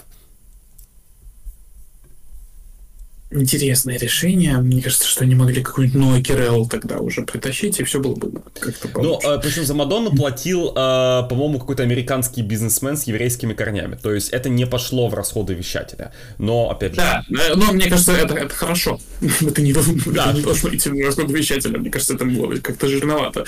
[3.33, 4.57] Интересное решение.
[4.57, 8.31] Мне кажется, что они могли какой-нибудь Ноа Кирелл тогда уже притащить, и все было бы
[8.59, 9.27] как-то ну, получше.
[9.27, 13.95] Ну, причем за Мадонну платил, по-моему, какой-то американский бизнесмен с еврейскими корнями.
[14.01, 16.11] То есть это не пошло в расходы вещателя.
[16.37, 16.97] Но, опять же...
[16.97, 18.99] Да, э, но мне кажется, это, это хорошо.
[19.41, 20.29] Это не должно, да.
[20.29, 21.77] это не должно идти в расходы вещателя.
[21.77, 23.45] Мне кажется, это было как-то жирновато.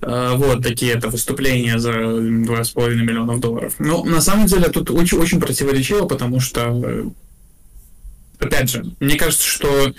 [0.00, 3.74] А, вот такие это выступления за 2,5 миллионов долларов.
[3.78, 7.04] Ну, на самом деле, тут очень, очень противоречиво, потому что, э,
[8.38, 9.92] опять же, мне кажется, что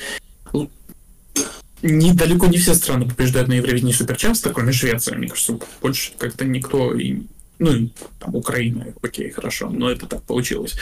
[1.81, 5.15] не, далеко не все страны побеждают на Евровидении супер часто, кроме Швеции.
[5.15, 6.93] Мне кажется, больше как-то никто...
[7.59, 10.75] Ну, там, Украина, окей, хорошо, но это так получилось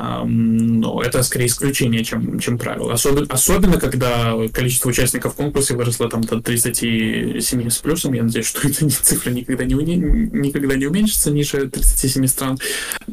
[0.00, 2.92] но это скорее исключение, чем, чем правило.
[2.92, 8.12] Особенно, особенно, когда количество участников конкурса выросло там до 37 с плюсом.
[8.12, 12.58] Я надеюсь, что эта цифра никогда не, никогда не уменьшится ниже 37 стран.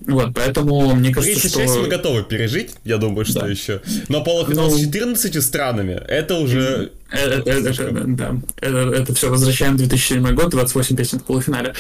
[0.05, 1.81] Вот, поэтому мне кажется, что...
[1.81, 3.47] мы готовы пережить, я думаю, что да.
[3.47, 3.81] еще.
[4.07, 4.77] Но полуфинал ну...
[4.77, 6.91] с 14 странами, это уже...
[7.09, 11.73] Это, это, это, да, это, это все возвращаем 2007 год, 28 песен в полуфинале.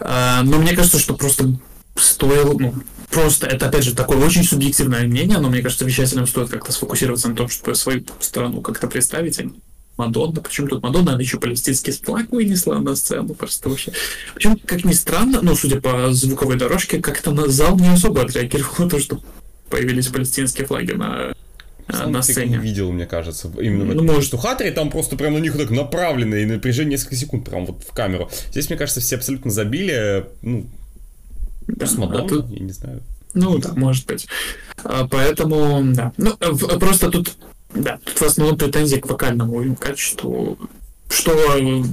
[0.00, 1.54] А, но мне кажется, что просто
[1.96, 2.74] стоило, ну,
[3.10, 7.28] просто это, опять же, такое очень субъективное мнение, но мне кажется, вещателям стоит как-то сфокусироваться
[7.28, 9.44] на том, чтобы свою страну как-то представить, а
[9.96, 13.92] Мадонна, почему тут Мадонна, она еще палестинский флаг вынесла на сцену, просто вообще.
[14.34, 18.72] Причем, как ни странно, ну, судя по звуковой дорожке, как-то на зал не особо отреагировал
[18.78, 19.20] на то, что
[19.68, 21.34] появились палестинские флаги на
[21.92, 22.56] сам на сцене.
[22.56, 23.50] не видел, мне кажется.
[23.60, 24.24] Именно ну, может.
[24.24, 27.82] Что Хатри там просто прям на них так направлено и напряжение несколько секунд прям вот
[27.82, 28.30] в камеру.
[28.50, 30.66] Здесь, мне кажется, все абсолютно забили, ну,
[31.76, 32.50] Да, а тут...
[32.50, 33.02] я не знаю.
[33.34, 34.26] Ну да, может быть.
[34.84, 36.12] А, поэтому, да.
[36.16, 36.36] Ну,
[36.78, 37.32] просто тут,
[37.74, 40.58] да, тут в основном претензии к вокальному качеству,
[41.08, 41.84] что,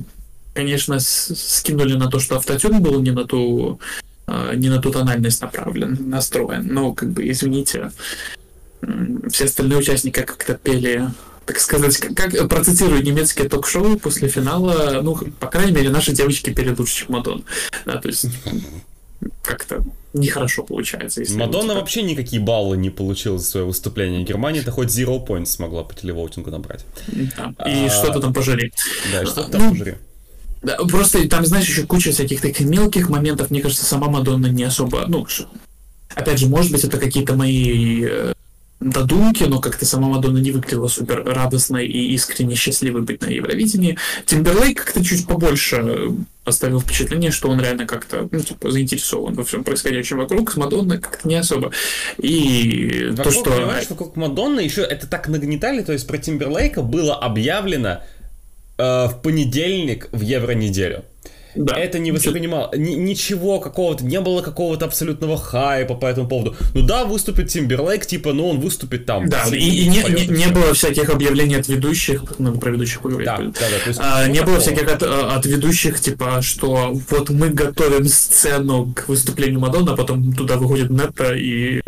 [0.54, 3.80] конечно, скинули на то, что автотюн был не на ту,
[4.26, 6.68] а, не на ту тональность направлен, настроен.
[6.68, 7.92] Но, как бы, извините,
[9.30, 11.08] все остальные участники как-то пели
[11.46, 16.50] так сказать, как, как процитирую немецкие ток-шоу после финала, ну, по крайней мере, наши девочки
[16.50, 17.46] пели лучше, чем Мадон.
[17.86, 18.26] Да, то есть
[19.41, 21.22] как-то нехорошо получается.
[21.22, 21.80] Если Мадонна типа...
[21.80, 24.24] вообще никакие баллы не получила за свое выступление.
[24.24, 26.86] Германия-то хоть zero points смогла по телевоутингу набрать.
[27.07, 27.53] Да.
[27.65, 27.89] И а...
[27.89, 28.74] что-то там пожалеть.
[29.11, 29.86] Да, и что-то там ну.
[30.63, 33.51] Да, просто там, знаешь, еще куча всяких таких мелких моментов.
[33.51, 35.28] Мне кажется, сама Мадонна не особо, ну,
[36.15, 38.34] опять же, может быть, это какие-то мои э,
[38.80, 43.98] додумки, но как-то сама Мадонна не выглядела супер радостной и искренне счастливой быть на Евровидении.
[44.26, 46.16] Тимберлейк как-то чуть побольше
[46.46, 51.00] оставил впечатление, что он реально как-то, ну, типа, заинтересован во всем происходящем вокруг, с Мадонной
[51.00, 51.72] как-то не особо.
[52.18, 53.52] И вокруг, то, что...
[53.52, 58.02] Понимаешь, вокруг Мадонны еще это так нагнетали, то есть про Тимберлейка было объявлено
[58.78, 61.04] э, в понедельник в Евронеделю.
[61.56, 61.76] Да.
[61.76, 62.72] Это не воспринимал.
[62.76, 66.56] Ни, ничего какого-то, не было какого-то абсолютного хайпа по этому поводу.
[66.74, 69.28] Ну да, выступит Тимберлейк, типа, ну он выступит там.
[69.30, 73.28] Да, и, и не, не, не было всяких объявлений от ведущих, надо про ведущих поговорить.
[73.28, 73.84] Да, да, да.
[73.84, 78.93] То есть, а, не было всяких от, от ведущих, типа, что вот мы готовим сцену
[78.95, 81.82] к выступлению Мадонны, а потом туда выходит Нетта и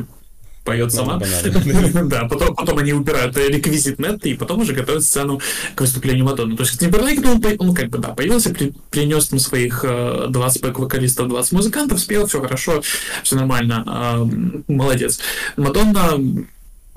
[0.69, 1.19] поет сама.
[2.05, 5.41] да, потом, потом они убирают реквизит нет, и потом уже готовят сцену
[5.75, 6.55] к выступлению Мадонны.
[6.55, 11.27] То есть Тимберлейк, ну, он как бы, да, появился, при, принес там своих 20 бэк-вокалистов,
[11.27, 12.81] 20 музыкантов, спел, все хорошо,
[13.23, 15.19] все нормально, э, молодец.
[15.57, 16.19] Мадонна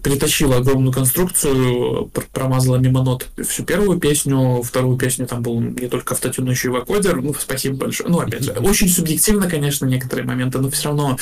[0.03, 6.15] притащила огромную конструкцию, промазала мимо нот всю первую песню, вторую песню там был не только
[6.15, 7.23] автотюн, но еще и вокодер.
[7.23, 8.11] Ну, спасибо большое.
[8.11, 11.17] Ну, опять же, очень субъективно, конечно, некоторые моменты, но все равно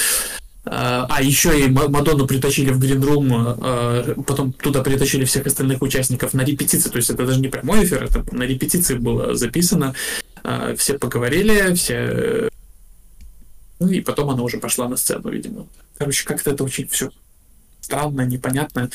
[0.64, 6.34] а, а еще и Мадонну притащили в Гринрум, а, потом туда притащили всех остальных участников
[6.34, 9.94] на репетиции, то есть это даже не прямой эфир, это на репетиции было записано,
[10.42, 12.48] а, все поговорили, все...
[13.78, 15.66] Ну и потом она уже пошла на сцену, видимо.
[15.96, 17.10] Короче, как-то это очень все
[17.80, 18.90] странно, непонятно.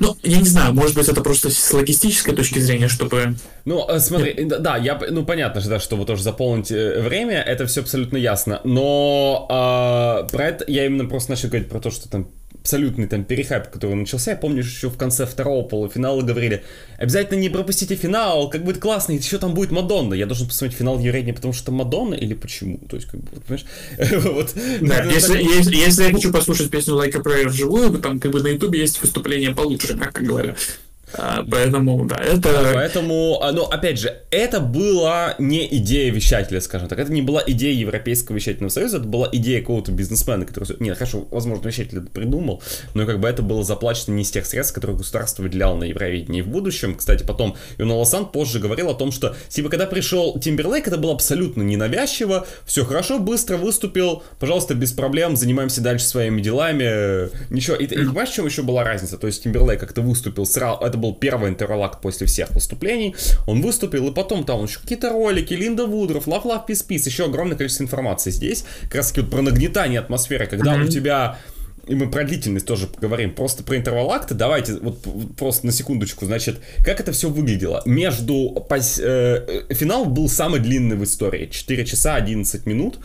[0.00, 3.34] Ну, я не знаю, может быть, это просто с логистической точки зрения, чтобы...
[3.64, 7.66] Ну, э, смотри, да, я, ну, понятно же, да, чтобы тоже заполнить э, время, это
[7.66, 12.08] все абсолютно ясно, но э, про это я именно просто начал говорить про то, что
[12.08, 12.28] там
[12.64, 14.30] абсолютный там перехайп, который начался.
[14.30, 16.64] Я помню, еще в конце второго полуфинала говорили,
[16.96, 20.14] обязательно не пропустите финал, как будет классно, еще там будет Мадонна.
[20.14, 22.78] Я должен посмотреть финал Евредия, потому что Мадонна или почему?
[22.88, 23.66] То есть, как бы, понимаешь?
[24.24, 24.54] вот.
[24.80, 28.42] Да, если, если, если я хочу послушать песню Like a Prayer вживую, там как бы
[28.42, 30.56] на ютубе есть выступление получше, как говорят.
[31.16, 32.70] А, поэтому, да, это...
[32.74, 36.98] Поэтому, а, ну, опять же, это была не идея вещателя, скажем так.
[36.98, 40.76] Это не была идея Европейского вещательного союза, это была идея какого-то бизнесмена, который...
[40.80, 42.62] Нет, хорошо, возможно, вещатель это придумал,
[42.94, 46.40] но как бы это было заплачено не из тех средств, которые государство выделяло на Евровидении.
[46.40, 50.88] в будущем, кстати, потом Юна Лосан позже говорил о том, что, типа, когда пришел Тимберлейк,
[50.88, 57.30] это было абсолютно ненавязчиво, все хорошо, быстро выступил, пожалуйста, без проблем, занимаемся дальше своими делами,
[57.52, 57.76] ничего.
[57.76, 59.18] И, и понимаешь, в чем еще была разница?
[59.18, 63.14] То есть Тимберлейк как-то выступил сразу, это был первый интерлакт после всех выступлений,
[63.46, 67.26] он выступил, и потом там еще какие-то ролики, Линда Вудров, Love Love Peace Peace, еще
[67.26, 70.84] огромное количество информации здесь, как раз таки вот про нагнетание атмосферы, когда mm-hmm.
[70.84, 71.38] у тебя
[71.86, 74.98] и мы про длительность тоже поговорим, просто про интервал акта, давайте вот
[75.36, 77.82] просто на секундочку, значит, как это все выглядело.
[77.84, 82.98] Между, э, финал был самый длинный в истории, 4 часа 11 минут.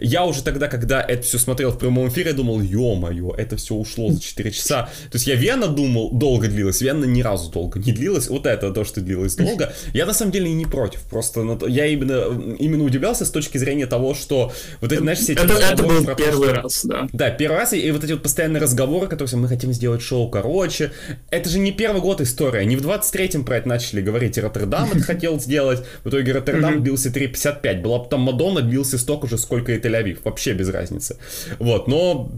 [0.00, 4.10] Я уже тогда, когда это все смотрел в прямом эфире, думал, ё-моё, это все ушло
[4.10, 4.88] за 4 часа.
[5.10, 8.72] То есть я Вена думал, долго длилось, Вена ни разу долго не длилась, вот это
[8.72, 9.72] то, что длилось долго.
[9.94, 13.86] Я на самом деле и не против, просто я именно, именно удивлялся с точки зрения
[13.86, 15.32] того, что вот это, знаешь, все.
[15.34, 17.08] Это, это был первый раз, да.
[17.12, 20.90] Да, первый раз, и вот эти вот постоянные разговоры, которые мы хотим сделать шоу короче.
[21.30, 22.64] Это же не первый год история.
[22.64, 24.36] Не в 23-м про это начали говорить.
[24.36, 25.84] И Роттердам это хотел сделать.
[26.02, 27.82] В итоге Роттердам длился 3.55.
[27.82, 30.18] Была потом Мадонна, длился столько же, сколько и Тель-Авив.
[30.24, 31.18] Вообще без разницы.
[31.60, 32.32] Вот, но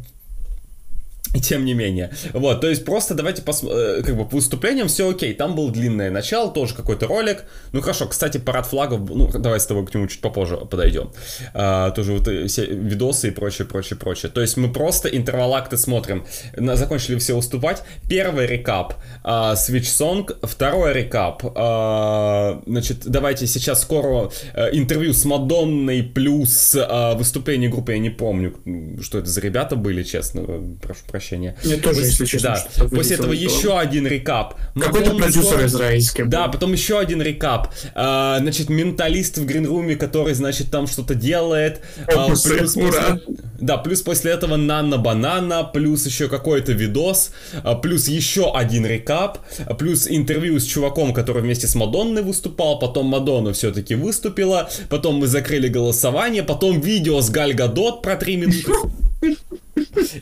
[1.43, 2.11] тем не менее.
[2.33, 5.35] Вот, то есть просто давайте посмотрим, э, как бы по выступлениям все окей.
[5.35, 7.45] Там был длинное начало, тоже какой-то ролик.
[7.73, 11.11] Ну хорошо, кстати, парад флагов, ну давай с тобой к нему чуть попозже подойдем.
[11.55, 14.31] А, тоже вот э, все видосы и прочее, прочее, прочее.
[14.33, 16.27] То есть мы просто интервал смотрим.
[16.57, 17.83] На, закончили все выступать.
[18.09, 21.43] Первый рекап а, Switch Song, второй рекап.
[21.55, 28.11] А, значит, давайте сейчас скоро а, интервью с Мадонной плюс а, выступление группы, я не
[28.11, 28.55] помню,
[29.01, 30.43] что это за ребята были, честно,
[30.83, 31.57] прошу прощения прощения.
[31.65, 32.85] Мне тоже, если честно, да.
[32.89, 34.55] После этого еще один рекап.
[34.79, 36.25] Какой-то продюсер израильский.
[36.25, 37.75] Да, потом еще один рекап.
[37.95, 41.81] А, значит, менталист в гринруме, который, значит, там что-то делает.
[42.07, 42.75] А, плюс.
[42.75, 43.21] После,
[43.61, 47.33] да, плюс после этого Нанна Банана, плюс еще какой-то видос,
[47.65, 49.39] а, плюс еще один рекап,
[49.79, 55.27] плюс интервью с чуваком, который вместе с Мадонной выступал, потом Мадонна все-таки выступила, потом мы
[55.27, 58.73] закрыли голосование, потом видео с Галь Гадот про три минуты.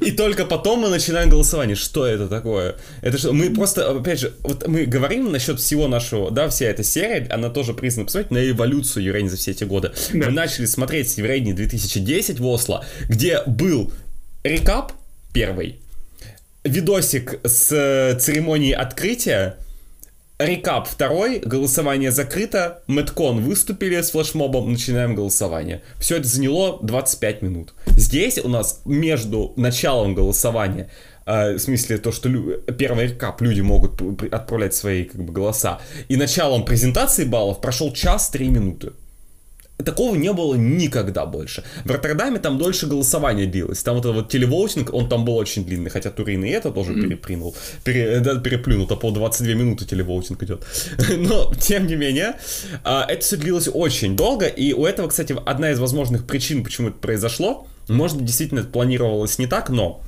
[0.00, 1.76] И только потом мы начинаем голосование.
[1.76, 2.76] Что это такое?
[3.02, 3.32] Это что?
[3.32, 7.50] Мы просто, опять же, вот мы говорим насчет всего нашего, да, вся эта серия, она
[7.50, 9.92] тоже признана посмотреть на эволюцию Еврейни за все эти годы.
[10.12, 10.26] Да.
[10.26, 13.92] Мы начали смотреть Еврейни 2010 в Осло, где был
[14.42, 14.92] рекап
[15.32, 15.80] первый,
[16.64, 19.57] видосик с церемонии открытия,
[20.39, 25.82] Рекап второй, голосование закрыто, Мэткон выступили с флешмобом, начинаем голосование.
[25.99, 27.72] Все это заняло 25 минут.
[27.87, 30.91] Здесь у нас между началом голосования
[31.24, 35.80] э, в смысле то, что лю- первый рекап люди могут отправлять свои как бы, голоса,
[36.09, 38.93] и началом презентации баллов прошел час 3 минуты.
[39.85, 41.62] Такого не было никогда больше.
[41.85, 43.83] В Роттердаме там дольше голосование длилось.
[43.83, 46.95] Там вот этот вот телевоутинг, он там был очень длинный, хотя Турин и это тоже
[46.95, 47.55] перепринул,
[47.85, 50.64] пере, да, переплюнул, то по 22 минуты телевоутинг идет.
[51.16, 52.37] Но, тем не менее,
[52.85, 56.89] а, это все длилось очень долго, и у этого, кстати, одна из возможных причин, почему
[56.89, 60.03] это произошло, может, действительно планировалось не так, но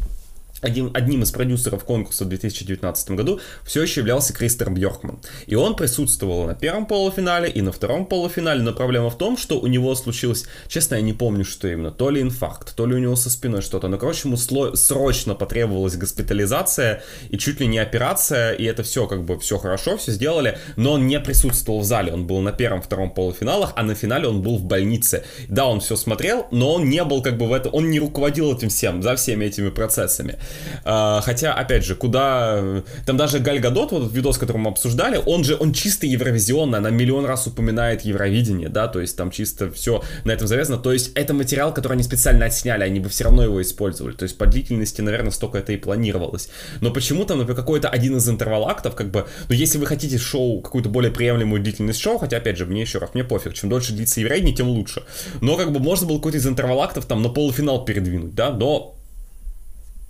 [0.61, 5.21] один, одним из продюсеров конкурса в 2019 году все еще являлся Кристер Бьоркман.
[5.47, 9.61] И он присутствовал на первом полуфинале и на втором полуфинале, но проблема в том, что
[9.61, 12.99] у него случилось, честно, я не помню, что именно, то ли инфаркт, то ли у
[12.99, 17.79] него со спиной что-то, но, короче, ему сло- срочно потребовалась госпитализация и чуть ли не
[17.79, 21.85] операция, и это все, как бы, все хорошо, все сделали, но он не присутствовал в
[21.85, 25.25] зале, он был на первом, втором полуфиналах, а на финале он был в больнице.
[25.49, 28.55] Да, он все смотрел, но он не был, как бы, в этом, он не руководил
[28.55, 30.39] этим всем, за всеми этими процессами.
[30.85, 32.83] А, хотя, опять же, куда...
[33.07, 36.91] Там даже Галь Гадот, вот видос, который мы обсуждали, он же, он чисто евровизионный, она
[36.91, 40.79] миллион раз упоминает Евровидение, да, то есть там чисто все на этом завязано.
[40.79, 44.15] То есть это материал, который они специально отсняли, они бы все равно его использовали.
[44.15, 46.49] То есть по длительности, наверное, столько это и планировалось.
[46.81, 50.89] Но почему-то, например, какой-то один из интервал-актов, как бы, ну, если вы хотите шоу, какую-то
[50.89, 54.21] более приемлемую длительность шоу, хотя, опять же, мне еще раз, мне пофиг, чем дольше длится
[54.21, 55.03] Евровидение, тем лучше.
[55.41, 58.98] Но, как бы, можно было какой-то из интервал-актов там на полуфинал передвинуть, да, но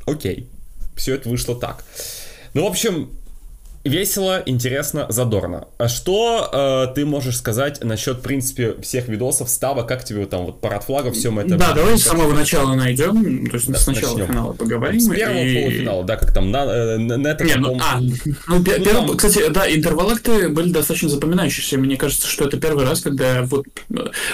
[0.08, 0.48] окей
[0.98, 1.84] все это вышло так.
[2.54, 3.10] Ну, в общем,
[3.84, 5.68] весело, интересно, задорно.
[5.78, 10.46] А что э, ты можешь сказать насчет, в принципе, всех видосов, става, как тебе там
[10.46, 11.56] вот парад флагов, все мы это...
[11.56, 14.26] Да, давай с самого начала найдем, то есть да, сначала начнем.
[14.32, 15.00] финала поговорим.
[15.00, 15.62] С первого и...
[15.62, 17.46] полуфинала, да, как там на, э, на, на этом...
[17.46, 18.14] Не, ну, а, ну,
[18.48, 18.82] ну перв...
[18.84, 19.16] там...
[19.16, 23.66] кстати, да, интервалакты были достаточно запоминающиеся, мне кажется, что это первый раз, когда вот...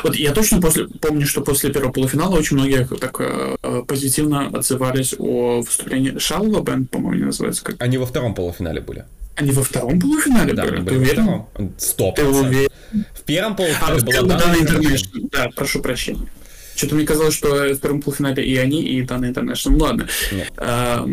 [0.02, 5.14] Вот я точно после, помню, что после первого полуфинала очень многие так э, позитивно отзывались
[5.18, 7.64] о выступлении Шалва Бенд, по-моему, называется.
[7.64, 7.76] Как...
[7.78, 9.04] Они во втором полуфинале были.
[9.36, 10.84] Они во втором полуфинале Да, были?
[10.84, 11.22] Ты уверен?
[11.22, 11.74] втором.
[11.78, 12.70] Сто Ты уверен?
[13.14, 15.28] В первом А, полуфинале была первом Дана Интернешнл.
[15.32, 16.28] Да, прошу прощения.
[16.76, 19.72] Что-то мне казалось, что в втором полуфинале и они, и Дана Интернешнл.
[19.72, 20.08] Ну ладно.
[20.32, 20.52] Нет.
[20.56, 21.04] А,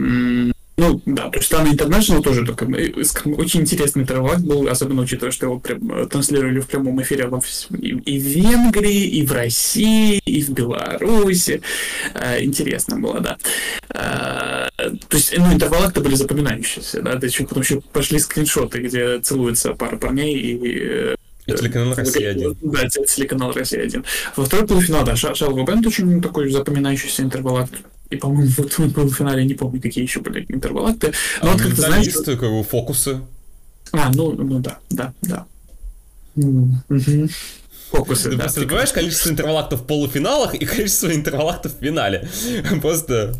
[0.81, 2.91] Ну, да, то есть Дана Интернешнл тоже только э,
[3.37, 7.39] очень интересный интервал был, особенно учитывая, что его прям, э, транслировали в прямом эфире во
[7.77, 11.61] и, и в Венгрии, и в России, и в Беларуси.
[12.15, 13.37] А, Интересно было, да.
[13.89, 19.19] А, То есть, ну, интервалы-то были запоминающиеся, да, да еще потом еще пошли скриншоты, где
[19.19, 21.15] целуются пара парней и э,
[21.45, 22.57] И телеканал «Россия-1».
[22.61, 24.03] Да, те- телеканал «Россия-1».
[24.35, 27.73] Во второй полуфинал, да, Ша- Шалва Бенд очень такой запоминающийся интервалакт.
[28.11, 31.13] И, по-моему, в этом полуфинале не помню, какие еще были интервалакты.
[31.41, 32.13] Но А вот как ты знаешь...
[32.13, 33.21] как бы фокусы.
[33.93, 35.45] А, ну, ну да, да, да.
[37.91, 38.43] Фокусы, Ты да.
[38.43, 42.29] просто понимаешь количество интервалактов в полуфиналах и количество интервалактов в финале.
[42.81, 43.35] Просто...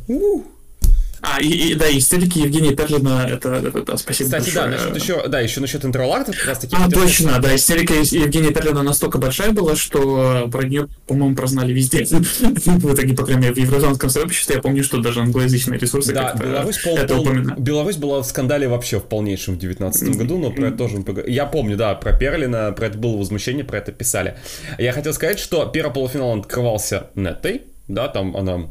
[1.22, 4.90] А, и, и- да, истерики Евгения Перлина, это, это- да, спасибо Кстати, да, большое.
[4.92, 6.76] насчет еще, да, еще насчет интервалактов как раз таки.
[6.80, 11.74] А, точно, да, истерика Ев- Евгения Перлина настолько большая была, что про нее, по-моему, прознали
[11.74, 12.06] везде.
[12.06, 16.32] В итоге, по крайней мере, в евразионском сообществе я помню, что даже англоязычные ресурсы Да,
[16.32, 17.60] как-то Беларусь, пол- это пол- упоминали.
[17.60, 21.04] Беларусь была в скандале вообще в полнейшем в 19 году, но про это тоже мы
[21.04, 21.32] поговорим.
[21.34, 24.36] Я помню, да, про Перлина, про это было возмущение, про это писали.
[24.80, 27.62] Я хотел сказать, что первый полуфинал открывался Неттой,
[27.94, 28.68] да, там она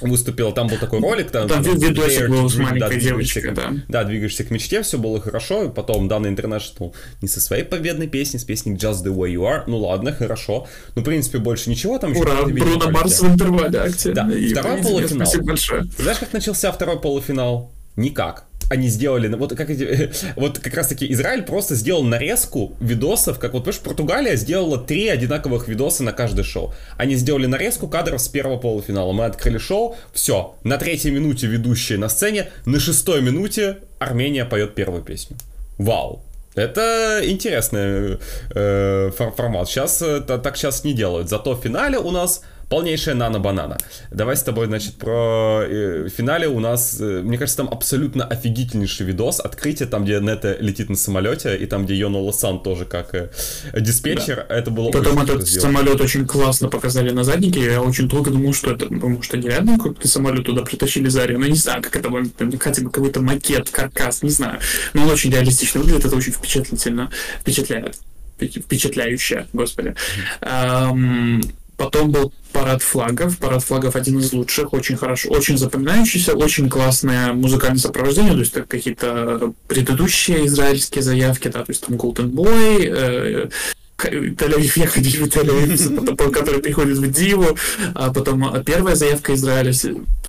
[0.00, 3.54] выступила, там был такой ролик, там, Там типа, видосик был с маленькой да, девочкой, к-
[3.54, 3.72] да.
[3.88, 8.06] Да, двигаешься к мечте, все было хорошо, и потом Дана Интернешнл не со своей победной
[8.06, 11.70] песней, с песней Just the Way You Are, ну ладно, хорошо, ну, в принципе, больше
[11.70, 12.90] ничего, там еще Ура, Бруно.
[12.90, 13.68] Марс в интервале.
[13.70, 13.86] Да,
[14.30, 15.26] И второй полуфинал.
[15.26, 15.84] Спасибо большое.
[15.98, 17.72] Знаешь, как начался второй полуфинал?
[17.96, 18.47] Никак.
[18.70, 19.68] Они сделали, вот как
[20.36, 25.08] вот как раз таки Израиль просто сделал нарезку видосов, как вот, понимаешь, Португалия сделала три
[25.08, 26.74] одинаковых видоса на каждое шоу.
[26.96, 29.12] Они сделали нарезку кадров с первого полуфинала.
[29.12, 34.74] Мы открыли шоу, все, на третьей минуте ведущие на сцене, на шестой минуте Армения поет
[34.74, 35.36] первую песню.
[35.78, 36.22] Вау.
[36.54, 38.18] Это интересный
[38.54, 39.68] э, фор- формат.
[39.68, 41.28] Сейчас э, та- так сейчас не делают.
[41.28, 43.78] Зато в финале у нас полнейшая нано-банана.
[44.10, 49.06] Давай с тобой, значит, про э, финале у нас, э, мне кажется, там абсолютно офигительнейший
[49.06, 49.40] видос.
[49.40, 53.30] Открытие, там, где Нета летит на самолете, и там, где Йона Лосан тоже как э,
[53.74, 54.44] диспетчер.
[54.48, 55.72] Это было Потом этот сделано.
[55.78, 57.64] самолет очень классно показали на заднике.
[57.64, 61.38] Я очень долго думал, что это, потому что нереально как-то самолет туда притащили заре.
[61.38, 64.60] Ну, не знаю, как это там, хотя бы какой-то макет, каркас, не знаю.
[64.92, 67.10] Но он очень реалистично выглядит, это очень впечатлительно,
[67.40, 67.96] впечатляет.
[68.38, 69.94] Впечат- Впечатляюще, господи.
[70.42, 71.40] Ам,
[71.78, 73.38] Потом был парад флагов.
[73.38, 78.52] Парад флагов один из лучших, очень хорошо, очень запоминающийся, очень классное музыкальное сопровождение, то есть
[78.68, 83.48] какие-то предыдущие израильские заявки, да, то есть там Golden Boy, э,
[83.96, 87.56] Тель-Авив, я ходил в Тель-Авив, который приходит в Диву,
[87.94, 89.72] а потом а, первая заявка Израиля,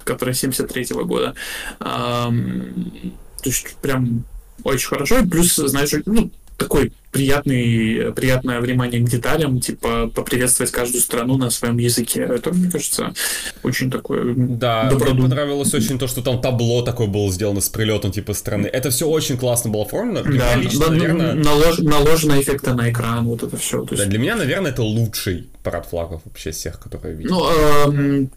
[0.03, 1.33] которая 73 года.
[1.79, 2.91] Ам,
[3.41, 4.23] То есть прям
[4.63, 11.01] очень хорошо, и плюс, знаешь, ну, такой приятный, приятное внимание к деталям, типа поприветствовать каждую
[11.01, 12.21] страну на своем языке.
[12.21, 13.13] Это, мне кажется,
[13.63, 15.29] очень такое Да, мне добродумное.
[15.29, 18.67] понравилось очень то, что там табло такое было сделано с прилетом типа страны.
[18.67, 20.21] Это все очень классно было оформлено.
[20.21, 23.83] Для Да, меня лично, да, наверное, налож- наложено эффекты на экран, вот это все.
[23.89, 27.39] да, для меня, наверное, это лучший парад флагов вообще всех, которые я видел.
[27.39, 28.29] Ну, эм,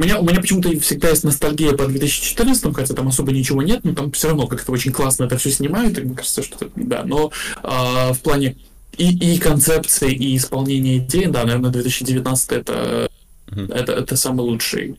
[0.00, 3.84] у меня, у меня почему-то всегда есть ностальгия по 2014, хотя там особо ничего нет,
[3.84, 6.70] но там все равно как-то очень классно это все снимают, и мне кажется, что это,
[6.74, 7.30] да, но
[7.62, 8.56] а, в плане
[8.96, 13.10] и, и концепции, и исполнения идей, да, наверное, 2019 это,
[13.50, 13.72] Мгм.
[13.72, 14.96] это, это самый лучший.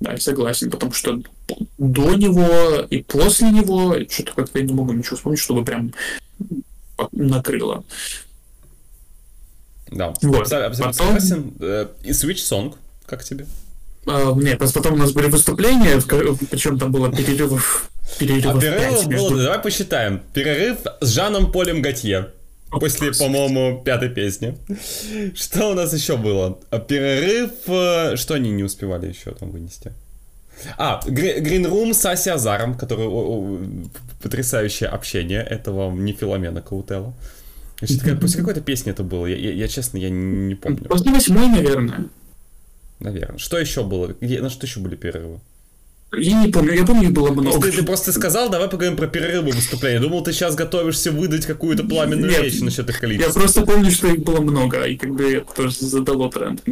[0.00, 1.20] Да, я согласен, потому что
[1.78, 5.92] до него и после него что-то как-то я не могу ничего вспомнить, чтобы прям
[7.12, 7.82] накрыло.
[9.90, 10.42] Да, Вот.
[10.42, 11.52] абсолютно, Потом- согласен.
[11.60, 12.74] Э, И Switch Song,
[13.06, 13.46] как тебе?
[14.06, 16.00] А, нет, просто потом у нас были выступления,
[16.50, 19.38] причем там было перерывов, А перерывов перерыв пять был, между...
[19.42, 20.20] давай посчитаем.
[20.32, 22.28] Перерыв с Жаном Полем Готье.
[22.70, 24.58] После, по-моему, пятой песни.
[25.36, 26.58] Что у нас еще было?
[26.70, 27.50] А Перерыв...
[27.68, 29.92] э, Что они не успевали еще там вынести?
[30.76, 33.58] А, Green Room с Аси Азаром, который о, о,
[34.22, 35.40] потрясающее общение.
[35.48, 37.14] Это вам не Филомена Каутела.
[37.80, 39.26] Значит, после какой-то песни это было?
[39.26, 40.84] Я, я- я, честно, я не, не помню.
[40.88, 42.06] После восьмой, наверное.
[43.00, 43.38] Наверное.
[43.38, 44.14] Что еще было?
[44.20, 45.40] На что еще были перерывы?
[46.16, 47.60] Я не помню, я помню, их было много.
[47.60, 49.98] ты, ты просто сказал, давай поговорим про перерывы выступления.
[49.98, 53.40] Думал, ты сейчас готовишься выдать какую-то пламенную Нет, речь насчет их Я количества.
[53.40, 56.62] просто помню, что их было много, и как бы это тоже задало тренд.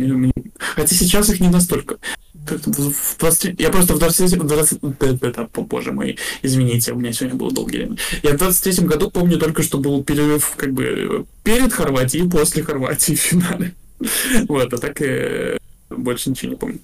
[0.58, 1.96] Хотя сейчас их не настолько.
[2.34, 6.18] В- в 20 Я просто в 23 в 20 да, да, да, о, боже мой,
[6.42, 7.98] извините, у меня сегодня был долгий день.
[8.22, 12.62] Я в 23 году помню только, что был перерыв как бы перед Хорватией и после
[12.62, 13.74] Хорватии в финале.
[14.48, 15.56] Вот, а так э,
[15.96, 16.78] больше ничего не помню.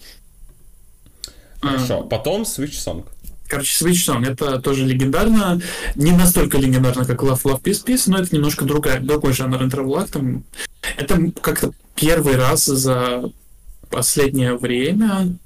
[1.61, 3.04] А, Хорошо, потом Switch Song.
[3.48, 5.61] Короче, Switch Song это тоже легендарно.
[5.94, 10.11] Не настолько легендарно, как Love Love Peace Peace, но это немножко другая, другой жанр интервалак.
[10.11, 10.44] Там,
[10.96, 13.32] это как-то первый раз за
[13.90, 15.38] последнее время,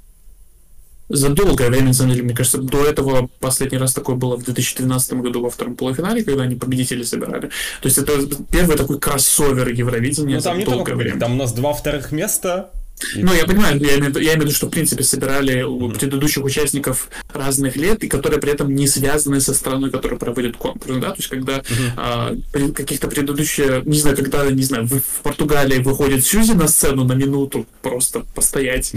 [1.09, 4.45] за долгое время, на самом деле, мне кажется, до этого последний раз такое было в
[4.45, 7.51] 2012 году во втором полуфинале, когда они победителей собирали.
[7.81, 8.19] То есть это
[8.51, 11.21] первый такой кроссовер Евровидения ну, там за долгое только, время.
[11.21, 12.71] Там у нас два вторых места,
[13.17, 15.63] ну, я понимаю, я имею, в виду- я имею в виду, что, в принципе, собирали
[15.63, 20.57] у предыдущих участников разных лет, и которые при этом не связаны со страной, которая проводит
[20.57, 21.63] конкурс, да, то есть когда
[21.97, 26.69] а, при- каких-то предыдущие, не знаю, когда, не знаю, в, в Португалии выходит Сьюзи на
[26.69, 28.93] сцену на минуту просто постоять,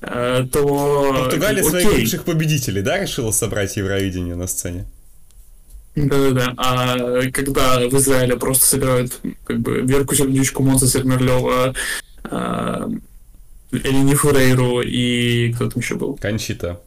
[0.00, 1.12] э, то...
[1.22, 1.70] Португалия окей.
[1.70, 4.84] своих лучших победителей, да, решила собрать Евровидение на сцене?
[5.94, 6.54] Да-да-да.
[6.56, 9.12] А когда в Израиле просто собирают
[9.46, 11.72] как бы Верку Сердючку, Монса Сермерлева,
[12.24, 12.90] а,
[13.82, 16.16] Элини Фурейру и кто там еще был?
[16.16, 16.80] Кончита.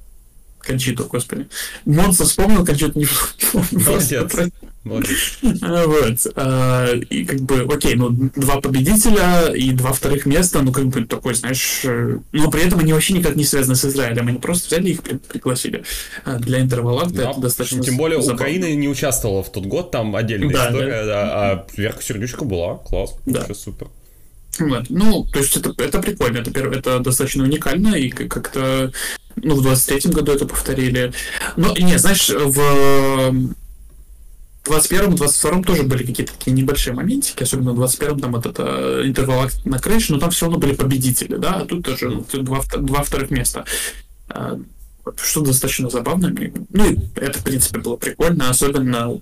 [0.60, 1.48] Кончиту, господи.
[1.86, 3.86] Монса вспомнил, Кончиту не вспомнил.
[3.86, 4.36] Молодец.
[5.62, 6.28] А, Вот.
[6.36, 11.06] А, И как бы, окей, ну, два победителя и два вторых места, ну, как бы
[11.06, 14.68] такой, знаешь, э, но при этом они вообще никак не связаны с Израилем, они просто
[14.68, 15.84] взяли их, при- пригласили
[16.26, 18.36] А для интервалакта, Да, это достаточно Тем более забавно.
[18.36, 22.76] Украина не участвовала в тот год, там отдельная Да, история, да, а Верка Сердючка была,
[22.76, 23.40] класс, Да.
[23.40, 23.88] вообще супер.
[24.60, 24.86] Вот.
[24.90, 28.92] Ну, то есть это, это прикольно, это, пер- это достаточно уникально, и как- как-то,
[29.36, 31.14] ну, в 23-м году это повторили.
[31.56, 33.48] Но, не, знаешь, в
[34.66, 39.48] 21-м, 22-м тоже были какие-то такие небольшие моментики, особенно в 21-м там этот э, интервал
[39.66, 43.04] на крыше, но там все равно были победители, да, а тут тоже ну, два, два
[43.04, 43.66] вторых места.
[44.30, 44.60] А,
[45.24, 46.36] Что достаточно забавно.
[46.70, 49.20] Ну, и это, в принципе, было прикольно, особенно...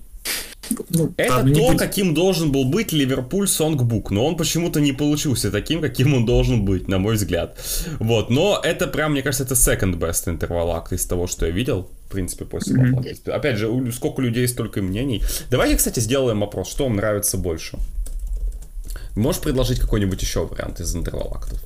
[0.90, 5.52] Ну, Это то, будем- каким должен был быть Ливерпуль Сонгбук, но он почему-то не получился
[5.52, 7.56] таким, каким он должен быть, на мой взгляд.
[8.00, 11.88] Вот, но это прям, мне кажется, это second best интервалак из того, что я видел,
[12.08, 12.76] в принципе, после.
[12.76, 13.14] Лапланда.
[13.36, 15.22] Опять же, у- сколько людей, столько мнений.
[15.50, 17.78] Давайте, кстати, сделаем опрос, что вам нравится больше.
[19.14, 21.62] Можешь предложить какой-нибудь еще вариант из интервалактов?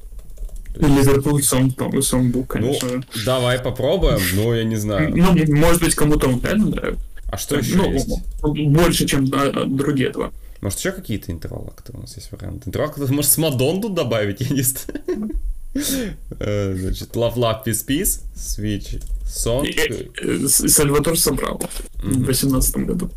[0.76, 3.02] Ливерпуль сам, самбук, Ну, конечно же.
[3.26, 5.10] давай попробуем, но я не знаю.
[5.16, 7.04] Ну, может быть, кому-то он реально нравится.
[7.30, 8.08] А что еще ну, есть?
[8.42, 10.32] больше, чем а, а, другие два.
[10.60, 12.68] Может, еще какие-то интервалакты у нас есть варианты?
[12.68, 14.40] Интервалакты, может, с Мадонну добавить?
[14.40, 15.30] Я не знаю.
[16.40, 19.64] Э, Значит, Love Love Peace Peace, Switch, Song.
[19.64, 21.62] Э, Сальватор собрал
[21.94, 23.10] в 2018 году.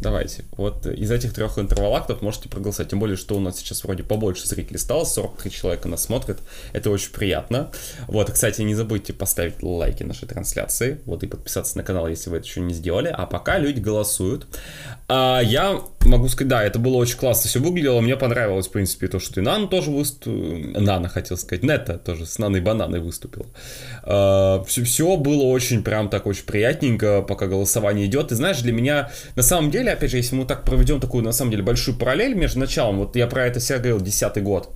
[0.00, 0.44] Давайте.
[0.56, 2.90] Вот из этих трех интервалактов можете проголосовать.
[2.90, 5.04] Тем более, что у нас сейчас вроде побольше зрителей стало.
[5.04, 6.38] 43 человека нас смотрят.
[6.72, 7.70] Это очень приятно.
[8.06, 11.00] Вот, кстати, не забудьте поставить лайки нашей трансляции.
[11.04, 13.08] Вот, и подписаться на канал, если вы это еще не сделали.
[13.08, 14.46] А пока люди голосуют.
[15.08, 18.00] А, я могу сказать, да, это было очень классно все выглядело.
[18.00, 20.80] Мне понравилось, в принципе, то, что и Нана тоже выступил.
[20.80, 21.64] Нана, хотел сказать.
[21.64, 23.46] Нета тоже с Наной Бананой выступил.
[24.02, 28.32] все, все было очень прям так очень приятненько, пока голосование идет.
[28.32, 31.32] И знаешь, для меня, на самом деле, опять же, если мы так проведем такую, на
[31.32, 34.70] самом деле, большую параллель между началом, вот я про это всегда говорил, десятый год,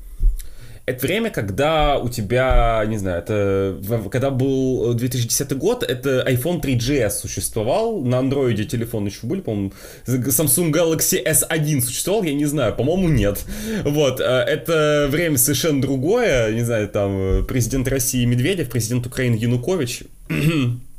[0.84, 3.78] это время, когда у тебя, не знаю, это
[4.10, 9.72] когда был 2010 год, это iPhone 3GS существовал, на андроиде телефон еще были, по-моему,
[10.06, 13.44] Samsung Galaxy S1 существовал, я не знаю, по-моему, нет.
[13.84, 19.36] Вот, э, это время совершенно другое, не знаю, там, э, президент России Медведев, президент Украины
[19.36, 20.02] Янукович,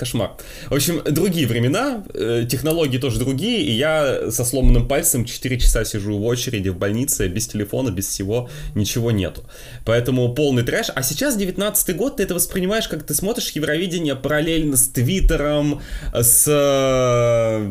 [0.00, 0.30] Кошмар.
[0.70, 5.84] В общем, другие времена, э, технологии тоже другие, и я со сломанным пальцем 4 часа
[5.84, 9.42] сижу в очереди в больнице, без телефона, без всего, ничего нету.
[9.84, 10.86] Поэтому полный трэш.
[10.94, 15.82] А сейчас 19 год, ты это воспринимаешь, как ты смотришь Евровидение параллельно с Твиттером,
[16.14, 16.46] с,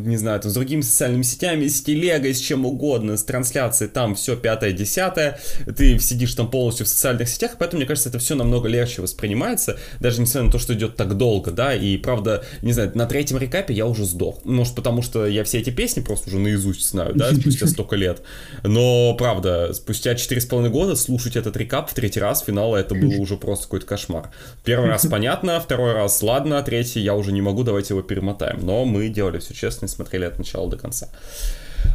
[0.05, 4.13] не знаю, там, с другими социальными сетями, с телегой, с чем угодно, с трансляцией, там
[4.13, 5.39] все пятое, десятое,
[5.75, 9.79] ты сидишь там полностью в социальных сетях, поэтому, мне кажется, это все намного легче воспринимается,
[9.99, 12.18] даже несмотря на то, что идет так долго, да, и правда,
[12.61, 14.43] не знаю, на третьем рекапе я уже сдох.
[14.45, 18.21] Может, потому что я все эти песни просто уже наизусть знаю, да, спустя столько лет.
[18.63, 23.37] Но, правда, спустя 4,5 года слушать этот рекап в третий раз финала это было уже
[23.37, 24.29] просто какой-то кошмар.
[24.63, 28.59] Первый раз понятно, второй раз ладно, третий я уже не могу, давайте его перемотаем.
[28.65, 31.09] Но мы делали все честно и смотрели от начала до конца.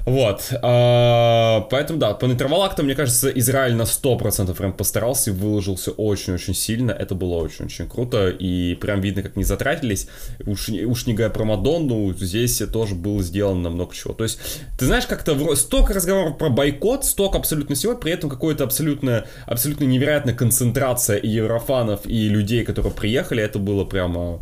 [0.06, 5.92] Вот, а, поэтому да, по интервалактам, мне кажется, Израиль на 100% прям постарался и выложился
[5.92, 10.08] очень-очень сильно, это было очень-очень круто, и прям видно, как не затратились,
[10.44, 14.38] уж, уж не говоря про Мадонну, здесь тоже было сделано много чего, то есть,
[14.78, 19.24] ты знаешь, как-то вро- столько разговоров про бойкот, столько абсолютно всего, при этом какое-то абсолютно,
[19.46, 24.40] абсолютно невероятная концентрация и еврофанов, и людей, которые приехали, это было прямо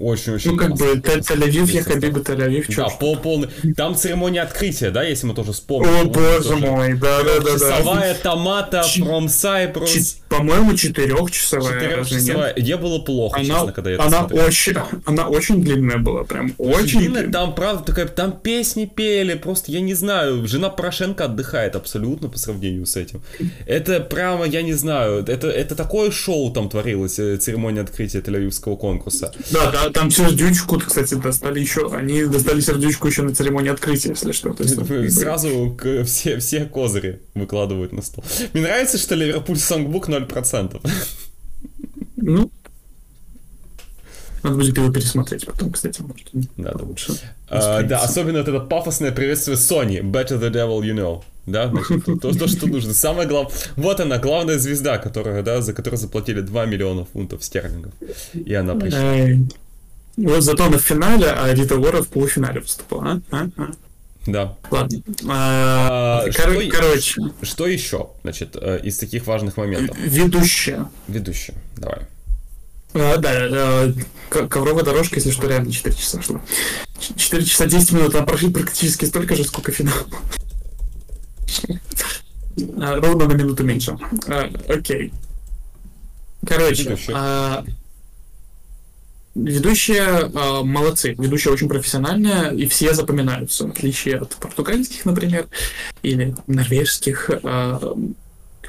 [0.00, 0.86] очень-очень Ну, как классно.
[0.86, 1.92] бы, Тель- Тель-Авив, я Весь состав.
[1.94, 3.48] Хабиб и Тель-Авив, Да, пол, полный.
[3.76, 5.90] Там церемония открытия, да, если мы тоже вспомним.
[5.90, 7.52] О, боже мой, да-да-да-да.
[7.78, 8.82] Часовая томата
[9.26, 9.86] Cyprus.
[9.86, 11.80] Чи- по-моему, четырехчасовая.
[11.80, 12.54] Четырехчасовая.
[12.56, 14.46] Мне было плохо, она, честно, когда я это она смотрел.
[14.46, 17.22] очень, она очень длинная была, прям очень длинная.
[17.22, 17.32] длинная.
[17.32, 22.38] Там, правда, такая, там песни пели, просто, я не знаю, жена Порошенко отдыхает абсолютно по
[22.38, 23.22] сравнению с этим.
[23.66, 28.76] Это прямо, я не знаю, это, это такое шоу там творилось, э, церемония открытия Тель-Авивского
[28.76, 29.32] конкурса.
[29.50, 34.30] Да, да, там сердючку, кстати, достали еще, они достали сердючку еще на церемонии открытия, если
[34.30, 34.54] что.
[35.10, 38.24] Сразу все, все козыри выкладывают на стол.
[38.52, 40.80] Мне нравится, что Ливерпуль Сонгбук 0%.
[42.16, 42.50] Ну,
[44.42, 46.28] надо будет его пересмотреть потом, кстати, может.
[46.56, 46.84] Да, да.
[46.84, 47.12] лучше.
[47.48, 50.00] А, да, особенно вот это пафосное приветствие Sony.
[50.00, 51.22] Better the devil you know.
[51.46, 52.94] Да, значит, то, то, то, что нужно.
[52.94, 53.52] Самое главное.
[53.76, 57.92] Вот она, главная звезда, которая, да, за которую заплатили 2 миллиона фунтов стерлингов.
[58.32, 59.46] И она пришла.
[60.16, 63.20] Вот зато она в финале, а Рита Ора в полуфинале выступала.
[63.30, 63.36] А?
[63.36, 63.48] А?
[63.56, 63.70] А?
[64.26, 64.56] Да.
[64.70, 64.98] Ладно.
[65.28, 69.96] А, А, кор- что- Короче, Что еще, значит, э, из таких важных моментов?
[69.98, 70.88] ведущая.
[71.08, 72.00] Ведущая, давай.
[72.92, 73.92] А, да, э,
[74.48, 76.40] ковровая дорожка, если что, реально 4 часа шла.
[77.16, 79.94] 4 часа 10 минут, там прошли практически столько же, сколько финал.
[82.56, 83.96] Ровно на минуту меньше.
[84.28, 85.12] А, Окей.
[86.46, 87.64] Короче, а,
[89.44, 91.14] ведущие а, молодцы.
[91.18, 95.46] Ведущая очень профессиональная, и все запоминаются, в отличие от португальских, например,
[96.02, 97.94] или норвежских, а,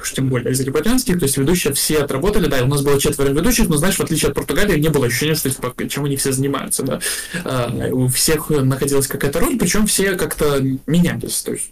[0.00, 3.68] уж тем более азербайджанских, то есть ведущие все отработали, да, у нас было четверо ведущих,
[3.68, 6.82] но, знаешь, в отличие от Португалии, не было ощущения, что типа, чем они все занимаются,
[6.82, 7.00] да.
[7.44, 11.70] А, у всех находилась какая-то роль, причем все как-то менялись, то есть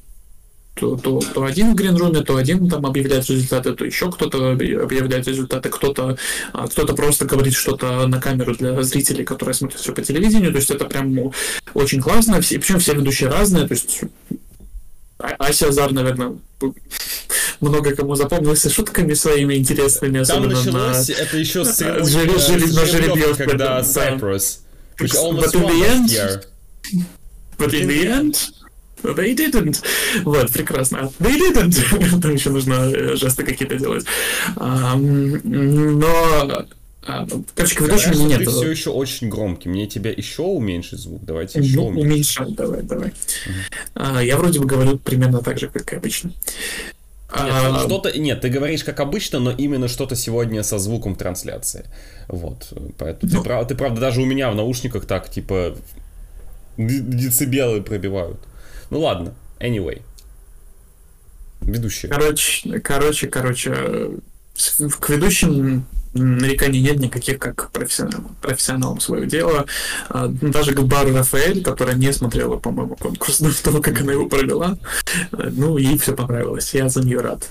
[0.74, 5.26] то, то, то один в гринруме, то один там объявляет результаты, то еще кто-то объявляет
[5.28, 6.16] результаты, кто-то
[6.52, 10.52] а, кто-то просто говорит что-то на камеру для зрителей, которые смотрят все по телевидению.
[10.52, 11.32] То есть это прям
[11.74, 12.40] очень классно.
[12.40, 13.66] Все, причем все ведущие разные.
[13.66, 14.00] То есть
[15.18, 16.32] А- Ася Азар, наверное,
[17.60, 21.12] много кому запомнился шутками своими интересными, Там особенно началось, на...
[21.12, 23.80] это еще с Жили- церемонии, жили- с на жеребьевки, когда да.
[23.82, 24.60] Cyprus,
[24.98, 26.44] But in the end-.
[27.58, 28.36] But in the end,
[29.02, 29.82] they didn't.
[30.24, 31.10] Вот, прекрасно.
[31.18, 32.20] They didn't.
[32.20, 34.04] Там еще нужно э, жесты какие-то делать.
[34.56, 36.66] Но,
[37.06, 38.38] а, короче, ведущему что нет.
[38.40, 39.68] ты все еще очень громкий.
[39.68, 41.24] Мне тебя еще уменьшить звук.
[41.24, 42.10] Давайте еще Ну, уменьшим.
[42.12, 43.12] уменьшать, давай, давай.
[43.94, 46.28] А, Я вроде бы говорю примерно так же, как и обычно.
[46.28, 46.36] Нет,
[47.32, 51.84] А, что-то, нет, ты говоришь как обычно, но именно что-то сегодня со звуком трансляции.
[52.28, 53.42] Вот, поэтому Ну.
[53.44, 55.76] ты, ты, правда, даже у меня в наушниках так, типа,
[56.76, 58.40] децибелы пробивают.
[58.90, 60.02] Ну ладно, anyway.
[61.60, 62.08] Ведущий.
[62.08, 64.10] Короче, короче, короче,
[64.98, 69.66] к ведущим нареканий нет никаких, как профессионалам, профессионалам своего дела.
[70.08, 74.28] А, Даже к Бару Рафаэль, которая не смотрела, по-моему, конкурс до того, как она его
[74.28, 74.76] провела,
[75.32, 76.74] э, ну, ей все понравилось.
[76.74, 77.48] Я за нее рад.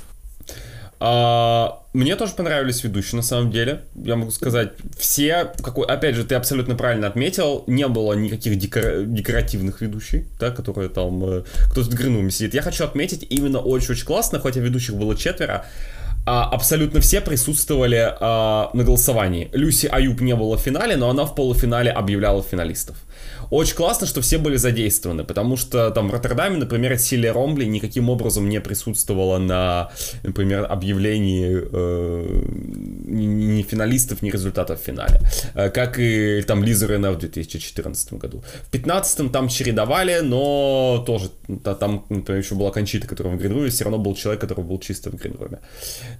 [1.01, 3.81] А, мне тоже понравились ведущие, на самом деле.
[3.95, 9.05] Я могу сказать, все, какой, опять же, ты абсолютно правильно отметил, не было никаких декора-
[9.05, 12.53] декоративных ведущих, да, которые там, э, кто-то гринуме сидит.
[12.53, 15.65] Я хочу отметить, именно очень-очень классно, хотя ведущих было четверо,
[16.25, 19.49] а, абсолютно все присутствовали а, на голосовании.
[19.53, 22.97] Люси Аюб не было в финале, но она в полуфинале объявляла финалистов.
[23.49, 28.09] Очень классно, что все были задействованы, потому что там в Роттердаме, например, Силия Ромбли никаким
[28.09, 29.91] образом не присутствовала на,
[30.23, 32.41] например, объявлении э,
[33.07, 35.19] ни, финалистов, ни результатов в финале.
[35.55, 38.43] Э, как и там Лиза Рене в 2014 году.
[38.67, 41.29] В 2015 там чередовали, но тоже
[41.63, 44.79] та- там, например, еще была Кончита, которая в гринруме, все равно был человек, который был
[44.79, 45.59] чисто в гринруме.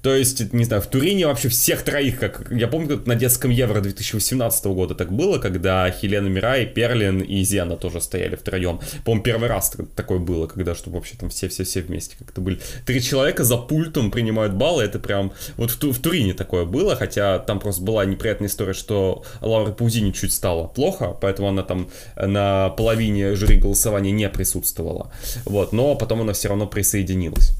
[0.02, 3.82] То есть, не знаю, в Турине вообще всех троих, как я помню, на детском Евро
[3.82, 8.80] 2018 года так было, когда Хелена Мирай, Перлин и Зена тоже стояли втроем.
[9.06, 12.60] По-моему, первый раз так- такое было, когда чтобы вообще там все-все-все вместе как-то были.
[12.86, 15.32] Три человека за пультом принимают баллы, это прям...
[15.58, 20.12] Вот в, в Турине такое было, хотя там просто была неприятная история, что Лаура Паузини
[20.12, 25.12] чуть стало плохо, поэтому она там на половине жюри голосования не присутствовала.
[25.46, 27.52] Вот, но потом она все равно присоединилась.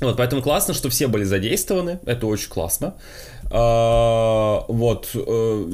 [0.00, 2.94] Вот, поэтому классно, что все были задействованы, это очень классно.
[3.50, 5.70] А, вот, э,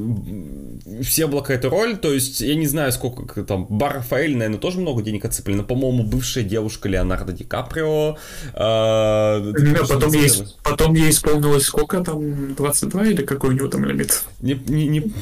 [1.03, 4.79] все была какая-то роль, то есть, я не знаю, сколько там, Бар Рафаэль, наверное, тоже
[4.79, 8.17] много денег отсыпали, но, по-моему, бывшая девушка Леонардо Ди Каприо.
[8.53, 10.31] а, Да, потом, ей,
[10.63, 14.23] потом ей исполнилось сколько там, 22 или какой у него там лимит?
[14.41, 15.13] Не, не, не-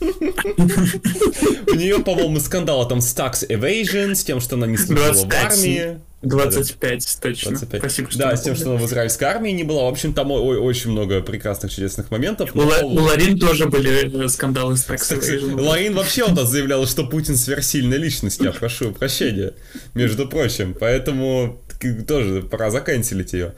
[0.00, 5.28] У нее, по-моему, скандал там с tax evasion, с тем, что она не служила в
[5.28, 5.44] 25.
[5.52, 6.00] армии.
[6.22, 7.50] 25, точно.
[7.50, 7.80] 25.
[7.80, 9.84] Спасибо, что Да, с тем, что она в израильской армии не была.
[9.84, 12.50] В общем, там о- о- очень много прекрасных, чудесных моментов.
[12.54, 15.60] У, но- Ла- у Ларин тоже были э, скандалы с Evasion.
[15.60, 19.54] Ларин вообще у нас заявляла, что Путин сверхсильная личность, я прошу прощения,
[19.94, 20.74] между прочим.
[20.78, 21.60] Поэтому
[22.06, 23.54] тоже пора заканчивать ее.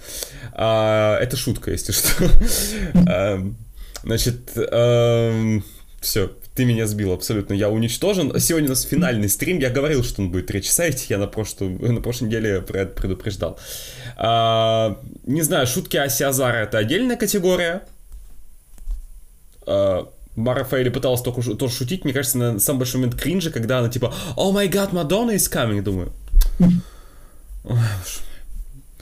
[0.52, 2.08] А, это шутка, если что.
[4.04, 4.50] Значит,
[6.00, 8.38] все, ты меня сбил абсолютно, я уничтожен.
[8.38, 11.26] Сегодня у нас финальный стрим, я говорил, что он будет 3 часа идти, я на,
[11.26, 13.58] прошлую, на прошлой неделе про это предупреждал.
[14.16, 17.82] А, не знаю, шутки о Сиазаре это отдельная категория.
[19.66, 23.78] А, Мара Фейли пыталась только тоже шутить, мне кажется, на самый большой момент кринжа, когда
[23.78, 26.12] она типа «Oh my god, Madonna is coming», думаю.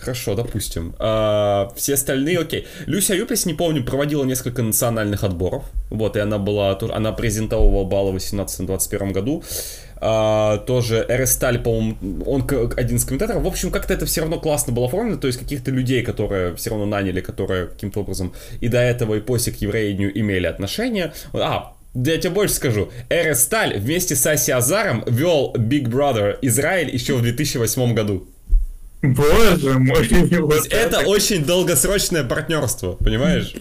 [0.03, 0.95] Хорошо, допустим.
[0.99, 2.67] А, все остальные, окей.
[2.87, 5.65] Люся Юпис, не помню, проводила несколько национальных отборов.
[5.91, 9.45] Вот, и она была, она презентовала баллы в 18-21 году.
[9.99, 12.45] А, тоже Эресталь, по-моему, он
[12.77, 13.45] один из комментаторов.
[13.45, 16.71] В общем, как-то это все равно классно было оформлено, то есть каких-то людей, которые все
[16.71, 21.13] равно наняли, которые каким-то образом и до этого, и после к евреинию имели отношение.
[21.33, 22.91] А, я тебе больше скажу.
[23.09, 28.27] Эресталь вместе с Аси Азаром вел Big Brother Израиль еще в 2008 году.
[29.03, 30.09] Боже мой.
[30.41, 33.55] Вот это, это очень долгосрочное партнерство, понимаешь?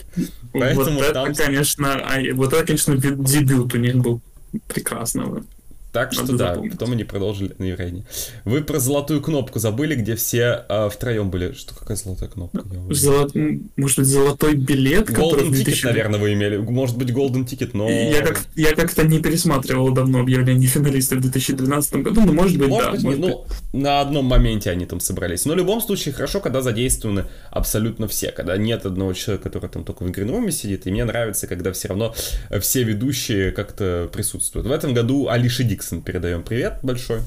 [0.53, 1.33] Поэтому вот это, там...
[1.33, 4.21] конечно, а, вот это, конечно, дебют у них был
[4.67, 5.43] прекрасного.
[5.91, 8.05] Так что да, потом они продолжили на Еврейне.
[8.45, 11.51] Вы про золотую кнопку забыли, где все э, втроем были.
[11.51, 12.63] Что какая золотая кнопка?
[12.89, 13.33] Золот...
[13.75, 15.47] Может быть, золотой билет, Golden который...
[15.47, 15.85] Golden 2000...
[15.85, 16.57] наверное, вы имели.
[16.57, 17.89] Может быть, Golden Ticket, но...
[17.89, 18.41] Я, как...
[18.55, 22.91] я как-то не пересматривал давно объявление финалистов в 2012 году, но может быть, может да.
[22.91, 23.81] Быть, может ну, быть.
[23.83, 25.45] на одном моменте они там собрались.
[25.45, 28.31] Но в любом случае хорошо, когда задействованы абсолютно все.
[28.31, 30.87] Когда нет одного человека, который там только в игровом сидит.
[30.87, 32.15] И мне нравится, когда все равно
[32.61, 34.67] все ведущие как-то присутствуют.
[34.67, 37.21] В этом году Алиша Ди- Диксон передаем привет большой.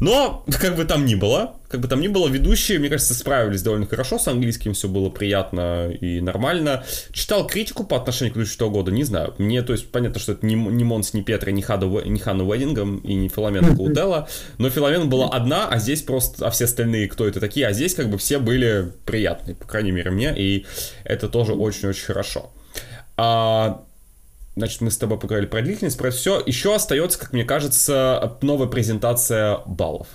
[0.00, 3.62] Но, как бы там ни было, как бы там ни было, ведущие, мне кажется, справились
[3.62, 6.84] довольно хорошо с английским, все было приятно и нормально.
[7.12, 9.34] Читал критику по отношению к 2006 года, не знаю.
[9.38, 12.44] Мне, то есть, понятно, что это не, не Монс, не Петра, не, Хада, не Ханна
[12.44, 14.28] Уэддингем и не Филомена Каутела,
[14.58, 17.94] но Филомена была одна, а здесь просто, а все остальные кто это такие, а здесь
[17.94, 20.66] как бы все были приятные, по крайней мере, мне, и
[21.04, 22.50] это тоже очень-очень хорошо.
[23.16, 23.85] А,
[24.56, 26.42] Значит, мы с тобой поговорили про длительность, про все.
[26.44, 30.08] Еще остается, как мне кажется, новая презентация баллов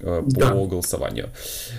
[0.00, 0.52] э, по да.
[0.52, 1.30] голосованию.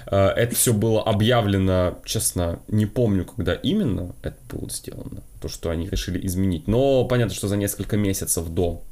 [0.10, 5.70] Э, это все было объявлено, честно, не помню, когда именно это было сделано, то, что
[5.70, 6.66] они решили изменить.
[6.70, 8.84] Но понятно, что за несколько месяцев до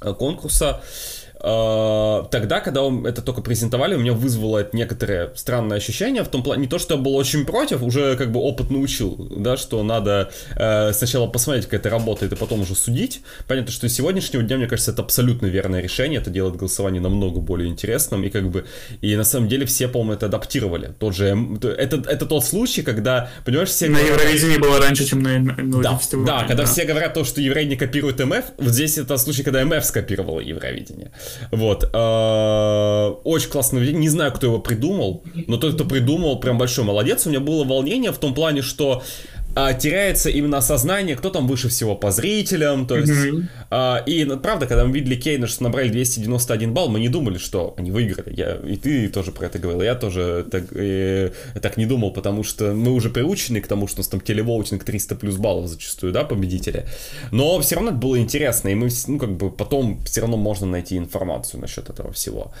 [0.00, 0.80] э, конкурса.
[1.46, 6.42] Э, тогда, когда это только презентовали, у меня вызвало это некоторое странное ощущение, в том
[6.42, 9.82] плане, не то, что я был очень против, уже как бы опыт научил, да, что
[9.82, 13.20] надо э, сначала посмотреть, как это работает, и потом уже судить.
[13.46, 17.40] Понятно, что с сегодняшнего дня, мне кажется, это абсолютно верное решение, это делает голосование намного
[17.40, 18.64] более интересным, и как бы,
[19.02, 20.94] и на самом деле все, по-моему, это адаптировали.
[20.98, 23.90] Тот же, это, это тот случай, когда, понимаешь, все...
[23.90, 26.66] На Евровидении было раньше, чем на, на да, да, когда да.
[26.66, 30.40] все говорят то, что евреи не копируют МФ, вот здесь это случай, когда МФ скопировал
[30.40, 31.10] Евровидение.
[31.50, 31.90] Вот.
[31.92, 33.98] Э, очень классное видео.
[33.98, 37.26] Не знаю, кто его придумал, но тот, кто придумал, прям большой молодец.
[37.26, 39.02] У меня было волнение в том плане, что
[39.54, 43.44] а, теряется именно осознание, кто там выше всего по зрителям, то есть, mm-hmm.
[43.70, 47.38] а, и ну, правда, когда мы видели Кейна, что набрали 291 балл, мы не думали,
[47.38, 51.30] что они выиграли, я, и ты тоже про это говорил, я тоже так, э,
[51.62, 54.82] так не думал, потому что мы уже приучены к тому, что у нас там телевоутинг
[54.82, 56.86] 300 плюс баллов зачастую, да, победители,
[57.30, 60.66] но все равно это было интересно, и мы, ну, как бы, потом все равно можно
[60.66, 62.52] найти информацию насчет этого всего.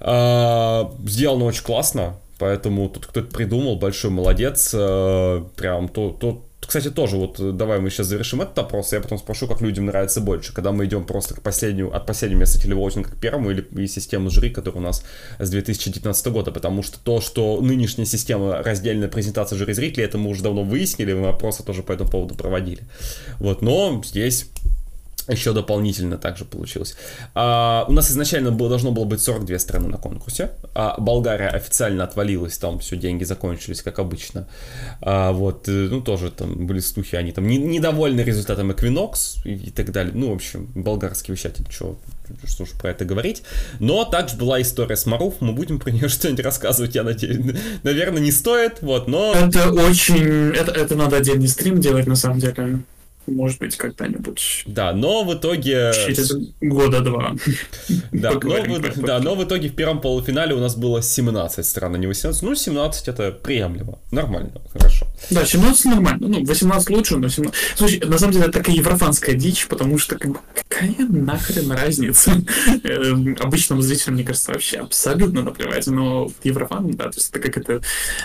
[0.00, 4.72] А, сделано очень классно, Поэтому тут кто-то придумал, большой молодец.
[4.74, 9.00] Э, прям то, то, кстати, тоже вот э, давай мы сейчас завершим этот опрос, я
[9.00, 12.60] потом спрошу, как людям нравится больше, когда мы идем просто к последнему, от последнего места
[12.60, 15.04] телевоутинга к первому или и систему жюри, которая у нас
[15.38, 20.28] с 2019 года, потому что то, что нынешняя система раздельная презентация жюри зрителей, это мы
[20.28, 22.82] уже давно выяснили, мы опросы тоже по этому поводу проводили.
[23.38, 24.50] Вот, но здесь
[25.28, 26.96] еще дополнительно также получилось.
[27.34, 30.50] А, у нас изначально было, должно было быть 42 страны на конкурсе.
[30.74, 34.46] А Болгария официально отвалилась, там все, деньги закончились, как обычно.
[35.00, 39.54] А, вот, э, ну, тоже там были слухи, они там не, недовольны результатом Equinox и,
[39.54, 40.12] и так далее.
[40.14, 41.98] Ну, в общем, болгарский вещатель, что,
[42.44, 43.42] что уж про это говорить.
[43.80, 47.56] Но также была история с Маруф, мы будем про нее что-нибудь рассказывать, я надеюсь.
[47.82, 49.34] Наверное, не стоит, вот, но...
[49.34, 50.54] Это очень...
[50.54, 52.82] Это, это надо отдельный стрим делать, на самом деле
[53.26, 54.64] может быть, когда-нибудь.
[54.66, 55.92] Да, но в итоге...
[56.06, 57.34] Через года два.
[58.12, 61.94] Да, но в, да, но в итоге в первом полуфинале у нас было 17 стран,
[61.94, 62.42] а не 18.
[62.42, 65.06] Ну, 17 это приемлемо, нормально, хорошо.
[65.30, 67.54] Да, 17 нормально, ну, 18 лучше, но 17...
[67.76, 72.32] Слушай, на самом деле это такая еврофанская дичь, потому что как бы, какая нахрен разница?
[72.84, 77.56] Эм, обычному зрителю, мне кажется, вообще абсолютно наплевать, но еврофанам, да, то есть это как
[77.58, 77.82] это...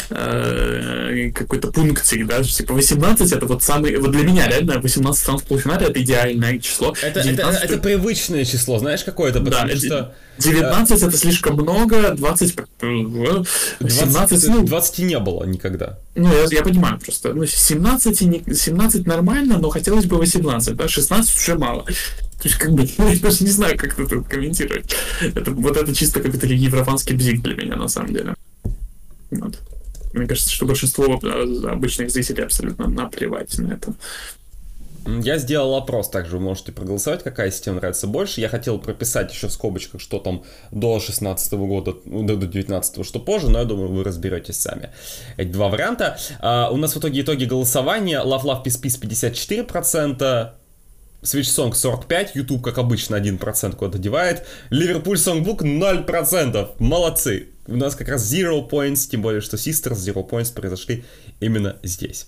[0.10, 5.38] Э, какой-то пунктик, да, типа 18 это вот самый, вот для меня реально 18 стран
[5.38, 6.93] в полуфинале это идеальное число.
[7.01, 10.13] Это, 19, это, это привычное число, знаешь, какое-то, потому да, что...
[10.38, 12.55] 19 это слишком много, 20...
[13.80, 14.47] 17...
[14.47, 15.99] ну, 20 не было никогда.
[16.15, 17.34] Ну, я, я понимаю просто.
[17.34, 21.84] Ну, 17, не, 17 нормально, но хотелось бы 18, да, 16 уже мало.
[21.84, 24.95] То есть, как бы, я даже не знаю, как это комментировать.
[25.22, 28.34] Это, вот это чисто какой-то еврофанский бзик для меня, на самом деле.
[29.30, 29.59] Вот.
[30.13, 33.93] Мне кажется, что большинство э, обычных зрителей абсолютно наплевать на это.
[35.06, 38.40] Я сделал опрос, также вы можете проголосовать, какая система нравится больше.
[38.40, 43.49] Я хотел прописать еще в скобочках, что там до 16 года, до 19 что позже,
[43.49, 44.91] но я думаю, вы разберетесь сами.
[45.38, 46.18] Эти два варианта.
[46.40, 48.22] А, у нас в итоге итоги голосования.
[48.23, 50.52] Love Love Peace Peace 54%,
[51.23, 54.45] Switch Song 45, YouTube, как обычно, 1% куда-то девает.
[54.69, 56.76] Liverpool Songbook 0%.
[56.80, 57.48] Молодцы.
[57.68, 61.06] У нас как раз Zero Points, тем более, что Sisters Zero Points произошли
[61.40, 62.28] именно здесь.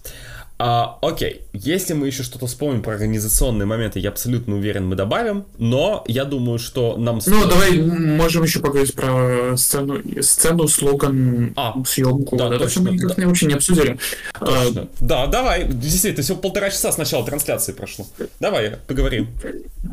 [0.65, 5.43] А, окей, если мы еще что-то вспомним про организационные моменты, я абсолютно уверен, мы добавим,
[5.57, 7.19] но я думаю, что нам...
[7.19, 7.35] Стоит...
[7.35, 12.37] Ну, давай можем еще поговорить про сцену, сцену слоган, а, съемку.
[12.37, 13.27] Да, да, точно, мы никак да.
[13.27, 13.99] вообще не обсудили.
[14.39, 14.81] Точно.
[14.83, 18.07] А, да, давай, действительно, всего полтора часа с начала трансляции прошло.
[18.39, 19.27] Давай, поговорим.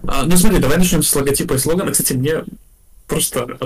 [0.06, 1.90] А, ну, смотри, давай начнем с логотипа и слогана.
[1.90, 2.44] Кстати, мне
[3.10, 3.58] просто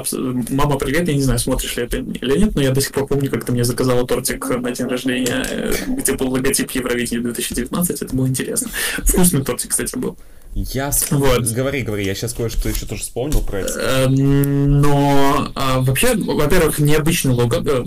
[0.51, 3.07] мама, привет, я не знаю, смотришь ли это или нет, но я до сих пор
[3.07, 8.03] помню, как ты мне заказала тортик на день рождения, э, где был логотип Евровидения 2019,
[8.03, 8.71] это было интересно.
[9.05, 10.17] Вкусный тортик, кстати, был.
[10.55, 11.47] Я вот.
[11.49, 14.07] Говори, говори, я сейчас кое-что еще тоже вспомнил про это.
[14.07, 17.85] Эм, но а, вообще, во-первых, необычный лого, э,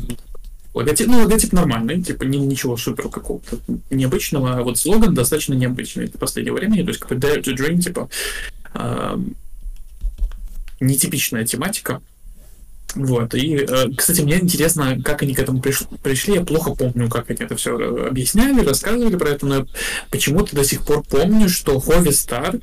[0.73, 3.57] логотип, ну, логотип нормальный, типа ни, ничего супер какого-то
[3.89, 7.79] необычного, а вот слоган достаточно необычный в последнее время, то есть как Dare to Dream,
[7.79, 8.09] типа,
[8.75, 9.35] эм,
[10.79, 12.01] нетипичная тематика.
[12.95, 13.35] Вот.
[13.35, 16.35] И, э, кстати, мне интересно, как они к этому пришли.
[16.35, 19.67] Я плохо помню, как они это все э, объясняли, рассказывали про это, но
[20.09, 22.57] почему-то до сих пор помню, что Хови Стар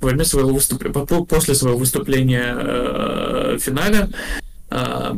[0.00, 4.08] во время своего выступления, после своего выступления э, в финале
[4.70, 5.12] э,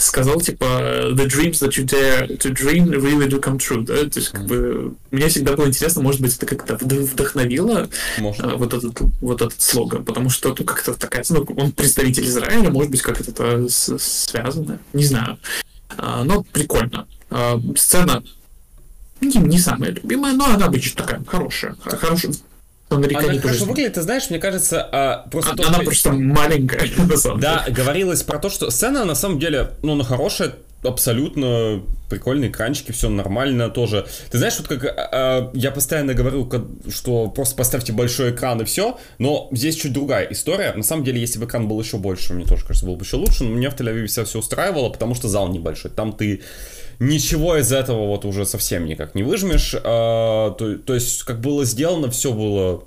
[0.00, 0.64] сказал, типа,
[1.12, 4.46] the dreams that you dare to dream really do come true, да, то есть, как
[4.46, 9.60] бы, мне всегда было интересно, может быть, это как-то вдохновило а, вот, этот, вот этот
[9.60, 14.78] слоган, потому что, ну, как-то такая, ну, он представитель Израиля, может быть, как это связано,
[14.92, 15.38] не знаю,
[15.96, 17.06] а, но прикольно.
[17.30, 18.22] А, сцена
[19.20, 22.32] не, не самая любимая, но она обычно такая хорошая, хорошая,
[22.96, 25.52] Американе она хорошо выглядит, ты знаешь, мне кажется, а, просто...
[25.52, 25.84] А, то, она что...
[25.84, 27.76] просто маленькая, на самом Да, деле.
[27.76, 33.08] говорилось про то, что сцена на самом деле, ну, она хорошая, абсолютно прикольные экранчики, все
[33.08, 34.06] нормально тоже.
[34.30, 36.50] Ты знаешь, вот как а, я постоянно говорю,
[36.90, 40.72] что просто поставьте большой экран и все, но здесь чуть другая история.
[40.72, 43.16] На самом деле, если бы экран был еще больше, мне тоже кажется, было бы еще
[43.16, 45.90] лучше, но меня в Тель-Авиве все, все устраивало, потому что зал небольшой.
[45.90, 46.42] Там ты
[47.00, 49.74] ничего из этого вот уже совсем никак не выжмешь.
[49.82, 52.84] А, то, то есть, как было сделано, все было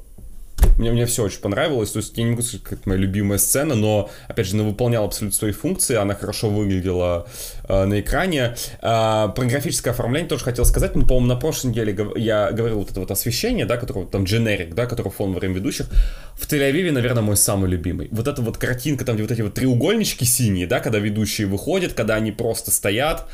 [0.78, 1.92] мне, мне все очень понравилось.
[1.92, 5.08] То есть я не могу сказать, как моя любимая сцена, но, опять же, она выполняла
[5.08, 7.28] абсолютно свои функции, она хорошо выглядела
[7.68, 8.56] э, на экране.
[8.82, 10.96] Э, про графическое оформление тоже хотел сказать.
[10.96, 14.74] Ну, по-моему, на прошлой неделе я говорил вот это вот освещение, да, которого там дженерик,
[14.74, 15.88] да, который фон во время ведущих.
[16.36, 18.08] В Тель-Авиве, наверное, мой самый любимый.
[18.12, 21.94] Вот эта вот картинка, там где вот эти вот треугольнички синие, да, когда ведущие выходят,
[21.94, 23.28] когда они просто стоят,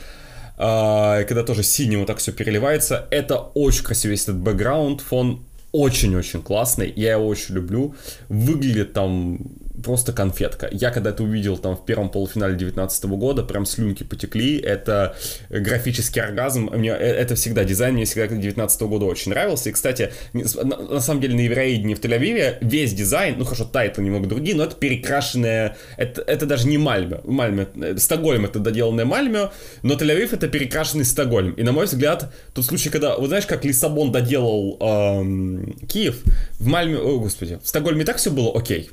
[0.59, 3.07] Uh, когда тоже синим вот так все переливается.
[3.11, 7.95] Это очень красивый этот бэкграунд, фон очень-очень классный, я его очень люблю.
[8.27, 9.39] Выглядит там
[9.83, 10.69] просто конфетка.
[10.71, 14.57] Я когда это увидел там в первом полуфинале 2019 года, прям слюнки потекли.
[14.59, 15.15] Это
[15.49, 16.69] графический оргазм.
[16.71, 19.69] Мне, э, это всегда дизайн, мне всегда 2019 года очень нравился.
[19.69, 24.03] И, кстати, на, на самом деле на Евровидении в Тель-Авиве весь дизайн, ну хорошо, тайтлы
[24.03, 27.21] немного другие, но это перекрашенное, это, это даже не Мальме.
[27.23, 29.49] Мальме, э, Стокгольм это доделанное Мальме,
[29.83, 31.53] но Тель-Авив это перекрашенный Стокгольм.
[31.53, 36.21] И на мой взгляд, тот случай, когда, вот знаешь, как Лиссабон доделал эм, Киев,
[36.59, 38.89] в Мальме, о господи, в Стокгольме так все было окей.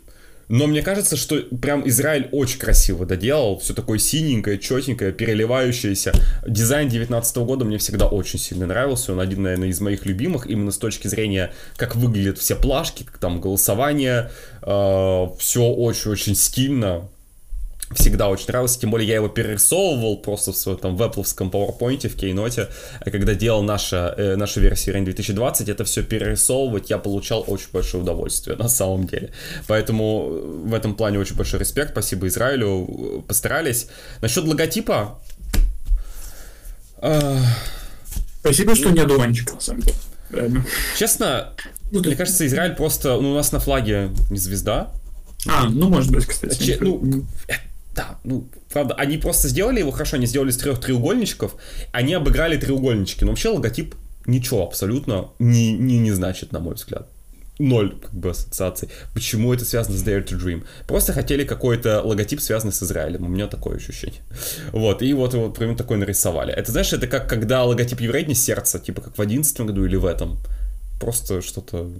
[0.49, 3.59] Но мне кажется, что прям Израиль очень красиво доделал.
[3.59, 6.13] Все такое синенькое, четенькое, переливающееся.
[6.47, 9.13] Дизайн 19 года мне всегда очень сильно нравился.
[9.13, 10.47] Он один, наверное, из моих любимых.
[10.47, 14.31] Именно с точки зрения, как выглядят все плашки, там голосование.
[14.63, 17.09] Э, все очень-очень стильно
[17.93, 22.17] всегда очень нравился, тем более я его перерисовывал просто в своем там вепловском PowerPoint, в
[22.17, 22.69] Keynote,
[23.05, 28.03] когда делал наша, э, нашу версию Rain 2020, это все перерисовывать я получал очень большое
[28.03, 29.31] удовольствие на самом деле.
[29.69, 30.29] Поэтому
[30.65, 33.89] в этом плане очень большой респект, спасибо Израилю, постарались.
[34.21, 35.21] Насчет логотипа...
[36.99, 37.39] Э...
[38.41, 40.63] Спасибо, что не одуванчик, на самом деле.
[40.97, 41.53] Честно,
[41.91, 43.21] ну, мне кажется, Израиль просто...
[43.21, 44.93] Ну, у нас на флаге не звезда.
[45.49, 46.63] А, ну, может быть, кстати.
[46.63, 47.25] Че, ну,
[47.97, 51.57] Да, ну, правда, они просто сделали его хорошо, они сделали из трех треугольничков,
[51.93, 53.95] они обыграли треугольнички, но вообще логотип
[54.27, 57.09] ничего абсолютно не, не, не значит, на мой взгляд
[57.59, 58.89] ноль как бы ассоциаций.
[59.15, 60.65] Почему это связано с Dare to Dream?
[60.87, 63.25] Просто хотели какой-то логотип, связанный с Израилем.
[63.25, 64.21] У меня такое ощущение.
[64.73, 66.53] Вот, и вот, вот прям такой нарисовали.
[66.53, 70.05] Это, знаешь, это как когда логотип еврейни сердца, типа как в 11 году или в
[70.05, 70.39] этом
[70.99, 71.91] просто что-то...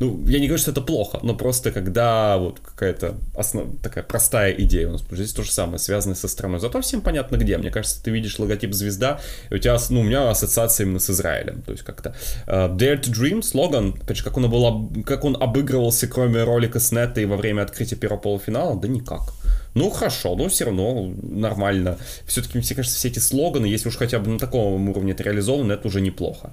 [0.00, 3.66] Ну, я не говорю, что это плохо, но просто когда вот какая-то основ...
[3.82, 6.60] такая простая идея у нас, здесь то же самое, связанное со страной.
[6.60, 7.58] Зато всем понятно где.
[7.58, 9.20] Мне кажется, ты видишь логотип звезда,
[9.50, 11.62] и у тебя, ну, у меня ассоциация именно с Израилем.
[11.62, 12.14] То есть как-то
[12.46, 16.80] uh, Dare to Dream, слоган, опять же, как он, был, как он обыгрывался, кроме ролика
[16.80, 19.32] с нетой во время открытия первого полуфинала, да никак.
[19.74, 21.98] Ну, хорошо, но все равно нормально.
[22.26, 25.72] Все-таки, мне кажется, все эти слоганы, если уж хотя бы на таком уровне это реализовано,
[25.72, 26.52] это уже неплохо.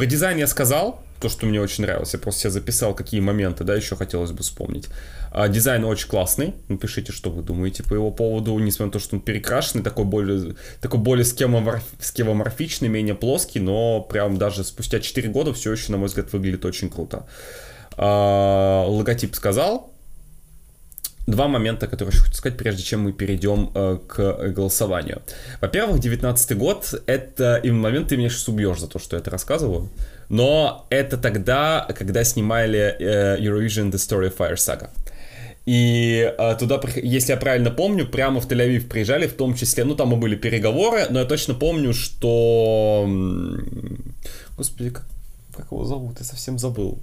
[0.00, 2.14] Про дизайн я сказал, то, что мне очень нравилось.
[2.14, 4.88] Я просто себе записал, какие моменты, да, еще хотелось бы вспомнить.
[5.30, 6.54] А, дизайн очень классный.
[6.68, 10.54] Напишите, что вы думаете по его поводу, несмотря на то, что он перекрашенный, такой более,
[10.80, 15.98] такой более скемоморф, скемоморфичный, менее плоский, но прям даже спустя 4 года все еще, на
[15.98, 17.26] мой взгляд, выглядит очень круто.
[17.98, 19.89] А, логотип сказал,
[21.30, 25.22] два момента, которые хочу сказать, прежде чем мы перейдем э, к голосованию.
[25.60, 29.30] Во-первых, 19 год— это и момент, ты меня сейчас убьешь за то, что я это
[29.30, 29.88] рассказываю,
[30.28, 34.90] но это тогда, когда снимали э, Eurovision The Story of Fire Saga.
[35.66, 39.94] И э, туда, если я правильно помню, прямо в Тель-Авив приезжали, в том числе, ну
[39.94, 43.08] там и были переговоры, но я точно помню, что...
[44.56, 45.06] Господи, как,
[45.54, 46.18] как его зовут?
[46.18, 46.98] Я совсем забыл.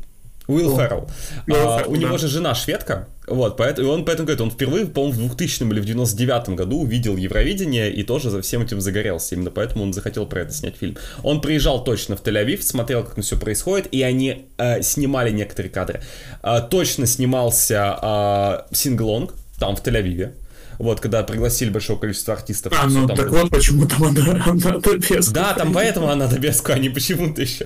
[0.48, 1.10] Уилл Феррелл.
[1.52, 5.28] А, у него же жена шведка, вот, поэтому, и он поэтому говорит, он впервые, по-моему,
[5.28, 9.36] в 2000 или в 99 году увидел Евровидение и тоже за всем этим загорелся.
[9.36, 10.98] Именно поэтому он захотел про это снять фильм.
[11.24, 16.02] Он приезжал точно в Тель-Авив, смотрел, как все происходит, и они э, снимали некоторые кадры.
[16.42, 20.32] Э, точно снимался э, синглонг там, в Тель-Авиве.
[20.78, 22.74] Вот, когда пригласили большое количество артистов.
[22.78, 25.34] А, ну так вот почему там она, она Добеску.
[25.34, 27.66] Да, там поэтому она Добеску, а не почему-то еще.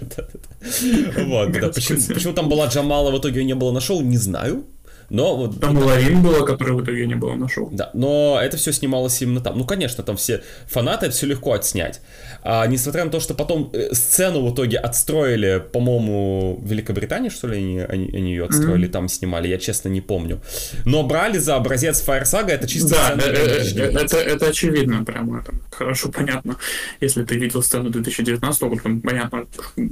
[1.25, 4.65] Вот, да, почему, там была Джамала, в итоге ее не было на шоу, не знаю.
[5.11, 5.59] Но вот...
[5.59, 7.69] Там вот, Ларин была, которая в итоге не было на шоу.
[7.73, 9.57] Да, но это все снималось именно там.
[9.57, 11.99] Ну, конечно, там все фанаты, это все легко отснять.
[12.43, 17.47] А, несмотря на то, что потом э, сцену в итоге отстроили, по-моему, в Великобритании, что
[17.47, 18.91] ли, они, они, они ее отстроили, mm-hmm.
[18.91, 20.41] там снимали, я честно не помню.
[20.85, 23.21] Но брали за образец Fire Saga, это чисто да, сцена.
[23.21, 26.57] Э, э, это, это очевидно, прямо это хорошо понятно.
[26.99, 29.45] Если ты видел сцену 2019 года, понятно,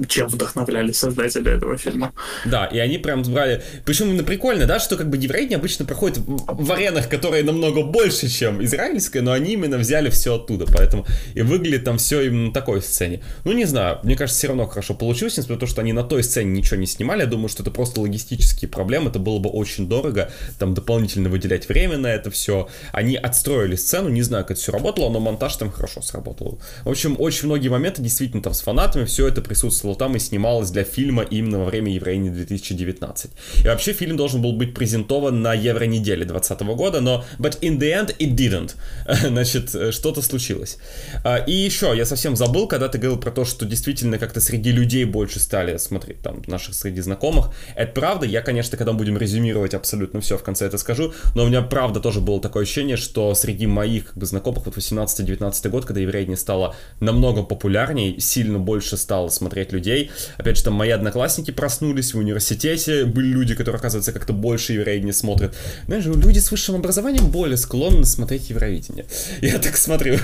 [0.08, 2.12] чем вдохновлялись создатели этого фильма.
[2.44, 3.62] Да, и они прям брали...
[3.84, 8.28] Причем именно прикольно, да, что как бы евреи обычно проходят в аренах, которые намного больше,
[8.28, 12.52] чем израильская, но они именно взяли все оттуда, поэтому и выглядит там все именно на
[12.52, 13.22] такой сцене.
[13.44, 16.04] Ну, не знаю, мне кажется, все равно хорошо получилось, несмотря на то, что они на
[16.04, 19.50] той сцене ничего не снимали, я думаю, что это просто логистические проблемы, это было бы
[19.50, 22.68] очень дорого, там дополнительно выделять время на это все.
[22.92, 26.60] Они отстроили сцену, не знаю, как это все работало, но монтаж там хорошо сработал.
[26.84, 30.70] В общем, очень многие моменты действительно там с фанатами, все это присутствовало там и снималось
[30.70, 33.30] для фильма именно во время Еврейни 2019.
[33.64, 37.78] И вообще фильм должен был быть презентован презентован на Евронеделе 2020 года, но but in
[37.78, 38.74] the end it didn't.
[39.28, 40.78] Значит, э, что-то случилось.
[41.24, 44.72] А, и еще, я совсем забыл, когда ты говорил про то, что действительно как-то среди
[44.72, 47.50] людей больше стали смотреть, там, наших среди знакомых.
[47.74, 51.46] Это правда, я, конечно, когда будем резюмировать абсолютно все, в конце это скажу, но у
[51.48, 55.84] меня правда тоже было такое ощущение, что среди моих как бы, знакомых вот 18-19 год,
[55.84, 60.10] когда еврейня стало намного популярней, сильно больше стало смотреть людей.
[60.36, 65.04] Опять же, там мои одноклассники проснулись в университете, были люди, которые, оказывается, как-то больше евреев
[65.04, 65.56] не смотрят.
[65.86, 69.06] Знаешь, люди с высшим образованием более склонны смотреть Евровидение.
[69.40, 70.16] Я так смотрю.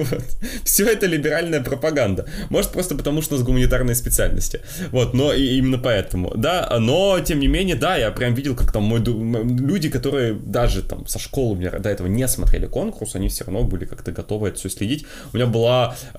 [0.64, 2.26] Все это либеральная пропаганда.
[2.50, 4.60] Может, просто потому, что у нас гуманитарные специальности.
[4.90, 6.32] Вот, но и именно поэтому.
[6.36, 10.82] Да, но, тем не менее, да, я прям видел, как там мой, люди, которые даже
[10.82, 14.12] там со школы у меня до этого не смотрели конкурс, они все равно были как-то
[14.12, 15.06] готовы это все следить.
[15.32, 16.18] У меня была, э,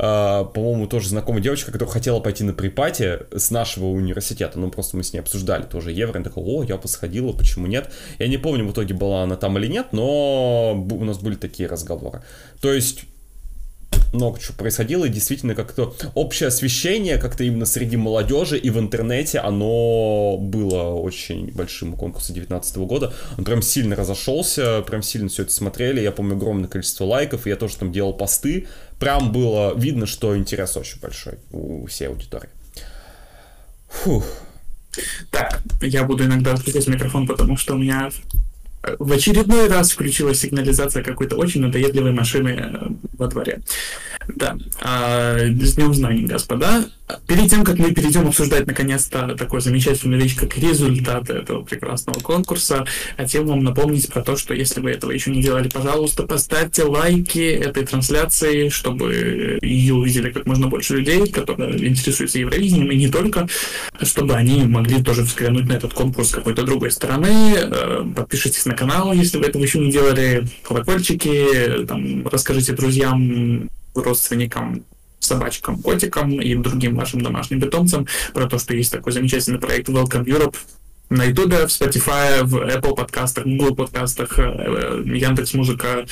[0.53, 4.59] по-моему, тоже знакомая девочка, которая хотела пойти на припати с нашего университета.
[4.59, 6.15] Ну, просто мы с ней обсуждали тоже евро.
[6.15, 7.91] Она такая, о, я бы сходила, почему почему нет.
[8.19, 11.67] Я не помню, в итоге была она там или нет, но у нас были такие
[11.67, 12.21] разговоры.
[12.61, 13.05] То есть
[14.13, 19.39] много чего происходило, и действительно как-то общее освещение как-то именно среди молодежи и в интернете,
[19.39, 23.13] оно было очень большим у конкурса 2019 года.
[23.37, 26.01] Он прям сильно разошелся, прям сильно все это смотрели.
[26.01, 28.67] Я помню огромное количество лайков, и я тоже там делал посты.
[28.99, 32.49] Прям было видно, что интерес очень большой у всей аудитории.
[33.89, 34.25] Фух.
[35.29, 38.09] Так, я буду иногда отключать микрофон, потому что у меня
[38.99, 42.87] в очередной раз включилась сигнализация какой-то очень надоедливой машины э,
[43.17, 43.61] во дворе.
[44.27, 44.57] Да.
[44.81, 46.85] А, с днем знаний, господа.
[47.27, 52.85] Перед тем, как мы перейдем обсуждать наконец-то такую замечательную вещь, как результаты этого прекрасного конкурса,
[53.17, 57.39] хотел вам напомнить про то, что если вы этого еще не делали, пожалуйста, поставьте лайки
[57.39, 63.47] этой трансляции, чтобы ее увидели как можно больше людей, которые интересуются Евровидением, и не только,
[64.01, 67.53] чтобы они могли тоже взглянуть на этот конкурс с какой-то другой стороны.
[67.55, 74.83] Э, подпишитесь на канал, если вы этого еще не делали, колокольчики, там, расскажите друзьям, родственникам
[75.21, 80.25] собачкам, котикам и другим вашим домашним питомцам про то, что есть такой замечательный проект Welcome
[80.25, 80.55] Europe
[81.09, 86.05] на YouTube, в Spotify, в Apple подкастах, Google подкастах, э, э, Яндекс Музыка.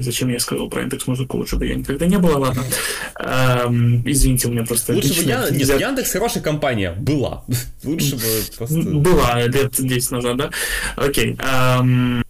[0.00, 1.36] Зачем я сказал про Яндекс Музыку?
[1.36, 2.64] Лучше бы я никогда не было, ладно.
[3.20, 4.92] Эм, извините, у меня просто...
[4.92, 5.48] Лучше бы я...
[5.50, 6.96] Нет, Яндекс хорошая компания.
[6.98, 7.44] Была.
[7.84, 8.22] Лучше бы
[8.56, 8.80] просто...
[8.80, 10.50] Была лет 10 назад, да?
[10.96, 11.38] Окей.
[11.38, 12.24] Эм,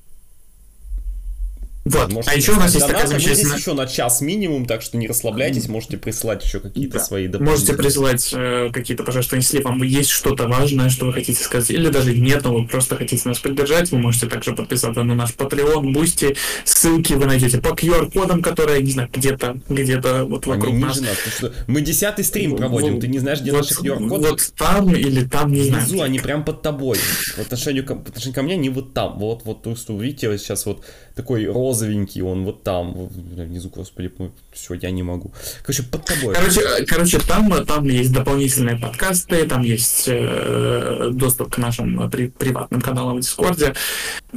[1.89, 2.13] вот.
[2.13, 3.57] Можете а еще у нас есть такая замечательная...
[3.57, 7.05] еще на час минимум, так что не расслабляйтесь, можете прислать еще какие-то да.
[7.05, 11.71] свои Можете прислать э, какие-то, пожалуйста, если вам есть что-то важное, что вы хотите сказать,
[11.71, 15.31] или даже нет, но вы просто хотите нас поддержать, вы можете также подписаться на наш
[15.31, 20.85] Patreon, Boosty, ссылки вы найдете по QR-кодам, которые, не знаю, где-то, где-то вот вокруг Они
[20.85, 21.01] нас.
[21.01, 24.29] нас что мы десятый стрим проводим, вот, ты не знаешь, где вот, наши QR-коды?
[24.29, 25.85] Вот там или там, не знаю.
[25.85, 26.99] Внизу, они прям под тобой.
[27.37, 29.19] По отношению ко мне, не вот там.
[29.19, 30.85] Вот, вот, то, что видите, вот сейчас вот
[31.15, 31.47] такой
[31.79, 34.11] розовенький, он вот там, внизу, господи,
[34.53, 35.33] все, я не могу.
[35.63, 36.35] Короче, под тобой.
[36.35, 42.81] Короче, короче там, там есть дополнительные подкасты, там есть э, доступ к нашим при, приватным
[42.81, 43.75] каналам в Дискорде.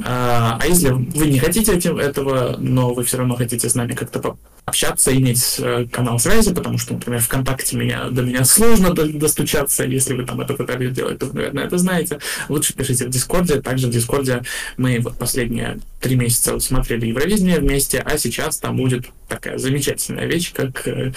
[0.04, 3.92] А, а если вы не хотите этим, этого, но вы все равно хотите с нами
[3.94, 9.84] как-то общаться, иметь э, канал связи, потому что, например, ВКонтакте меня, до меня сложно достучаться,
[9.84, 12.18] если вы там это пытались делать, то вы, наверное, это знаете.
[12.48, 13.60] Лучше пишите в Дискорде.
[13.60, 14.42] Также в Дискорде
[14.76, 20.52] мы вот последние три месяца смотрели Евровидение вместе, а сейчас там будет такая замечательная вещь,
[20.52, 21.12] как э,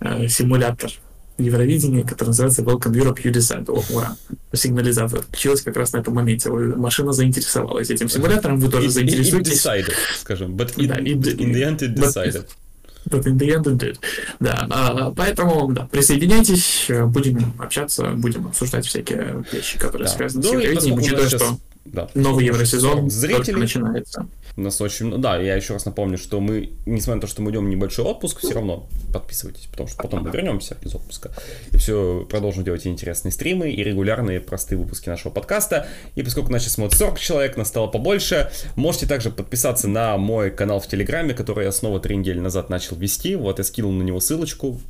[0.00, 0.90] э, симулятор
[1.38, 3.70] Евровидения, который называется Welcome Europe You Decide.
[3.70, 4.16] О, ура!
[4.52, 6.50] Сигнализатор включилась как раз на этом моменте.
[6.50, 9.64] Машина заинтересовалась этим симулятором, вы тоже it, заинтересуетесь.
[9.64, 12.42] It decided, скажем, but it, да, it, in the end it decided.
[12.42, 12.59] But,
[13.08, 13.98] It did.
[14.40, 20.14] Да, а, поэтому, да, присоединяйтесь, будем общаться, будем обсуждать всякие вещи, которые да.
[20.14, 21.42] связаны ну, с Евровидением, учитывая, сейчас...
[21.42, 22.08] что да.
[22.14, 24.26] новый Евросезон зрители начинается.
[24.56, 25.20] У нас очень...
[25.20, 28.04] Да, я еще раз напомню, что мы, несмотря на то, что мы идем в небольшой
[28.04, 31.30] отпуск, все равно подписывайтесь, потому что потом мы вернемся из отпуска
[31.72, 35.86] и все продолжим делать интересные стримы и регулярные простые выпуски нашего подкаста.
[36.14, 40.50] И поскольку нас сейчас смотрит 40 человек, нас стало побольше, можете также подписаться на мой
[40.50, 43.36] канал в Телеграме, который я снова три недели назад начал вести.
[43.36, 44.80] Вот я скинул на него ссылочку.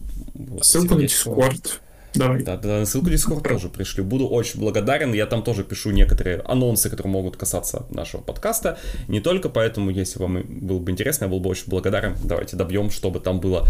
[0.62, 1.80] Ссылку на Discord.
[2.14, 2.42] Давай.
[2.42, 4.04] Да, да, ссылку в Discord тоже пришлю.
[4.04, 5.12] Буду очень благодарен.
[5.12, 8.78] Я там тоже пишу некоторые анонсы, которые могут касаться нашего подкаста.
[9.08, 12.16] Не только поэтому, если вам было бы интересно, я был бы очень благодарен.
[12.24, 13.66] Давайте добьем, чтобы там было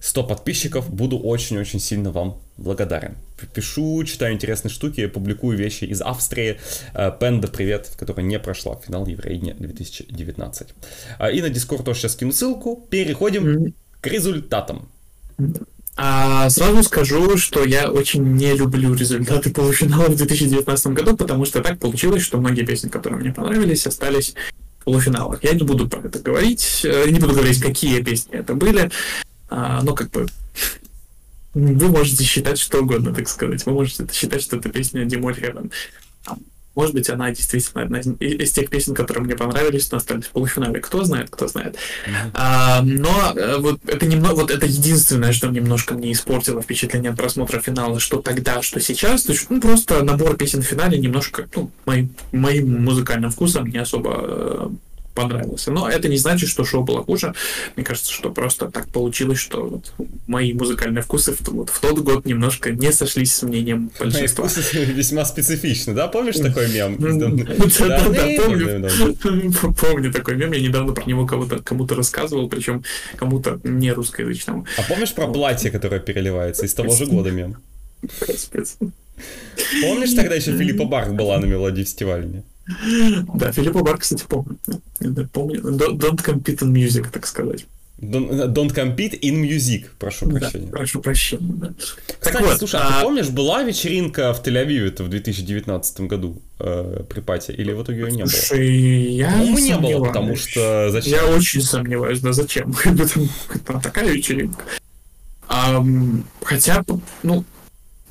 [0.00, 0.92] 100 подписчиков.
[0.92, 3.16] Буду очень-очень сильно вам благодарен.
[3.54, 6.58] Пишу, читаю интересные штуки, публикую вещи из Австрии.
[6.94, 10.68] Э, Пенда, привет, которая не прошла финал Евровидения 2019.
[11.18, 12.86] А, и на Discord тоже сейчас кину ссылку.
[12.90, 14.88] Переходим к результатам.
[15.96, 21.62] А сразу скажу, что я очень не люблю результаты полуфинала в 2019 году, потому что
[21.62, 24.34] так получилось, что многие песни, которые мне понравились, остались
[24.80, 25.44] в полуфиналах.
[25.44, 28.90] Я не буду про это говорить, э, не буду говорить, какие песни это были,
[29.48, 30.26] а, но как бы
[31.54, 33.64] вы можете считать что угодно, так сказать.
[33.64, 35.70] Вы можете считать, что это песня Димоль Heaven.
[36.74, 40.80] Может быть, она действительно одна из, тех песен, которые мне понравились, но остались в полуфинале.
[40.80, 41.74] Кто знает, кто знает.
[41.74, 42.30] Mm-hmm.
[42.34, 47.16] А, но э, вот это немного, вот это единственное, что немножко мне испортило впечатление от
[47.16, 49.22] просмотра финала, что тогда, что сейчас.
[49.22, 53.78] То есть, ну, просто набор песен в финале немножко, ну, моим, моим музыкальным вкусом не
[53.78, 54.68] особо э,
[55.14, 55.70] понравился.
[55.70, 57.34] Но это не значит, что шоу было хуже.
[57.76, 59.92] Мне кажется, что просто так получилось, что вот
[60.26, 64.44] мои музыкальные вкусы в, вот в тот год немножко не сошлись с мнением большинства.
[64.44, 66.08] Мои вкусы весьма специфичны, да?
[66.08, 66.96] Помнишь такой мем?
[66.98, 69.74] Да-да-да, помню.
[69.80, 72.84] Помню такой мем, я недавно про него кому-то рассказывал, причем
[73.16, 74.66] кому-то не русскоязычному.
[74.76, 77.56] А помнишь про платье, которое переливается из того же года мем?
[79.82, 82.42] Помнишь, тогда еще Филиппа Барк была на мелодии фестиваля?
[83.34, 84.58] Да, Филиппа Бар, кстати, помню.
[85.32, 85.60] помню.
[85.60, 87.66] Don't compete in music, так сказать.
[88.00, 90.66] Don't, don't compete in music, прошу прощения.
[90.66, 91.72] Да, прошу прощения, да.
[91.78, 96.42] Кстати, так вот, слушай, а, а ты помнишь, была вечеринка в Тель-Авиве в 2019 году
[96.58, 98.30] э, при Пате, или в итоге ее не было?
[98.30, 101.12] Слушай, я По-моему, не было, потому что зачем?
[101.12, 102.74] Я очень сомневаюсь, да зачем?
[103.64, 104.64] Там такая вечеринка.
[105.48, 105.84] А,
[106.42, 106.84] хотя,
[107.22, 107.44] ну,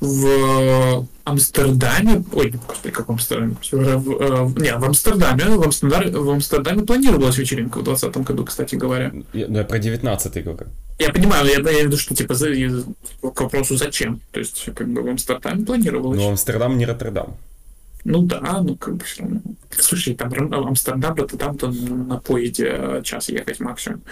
[0.00, 6.30] в Амстердаме, ой, господи, как в Амстердаме, в, в, не, в Амстердаме, в Амстердаме, в
[6.30, 9.10] Амстердаме планировалась вечеринка в 2020 году, кстати говоря.
[9.32, 10.66] Я, ну, я про 19-й говорю.
[10.98, 14.68] Я понимаю, я, я имею в виду, что, типа, за, к вопросу зачем, то есть,
[14.74, 16.18] как бы в Амстердаме планировалось.
[16.18, 17.36] Ну, Амстердам не Роттердам.
[18.04, 19.40] Ну да, ну как бы все равно.
[19.78, 24.02] Слушай, там Амстердам, Роттердам-то на поезде час ехать максимум.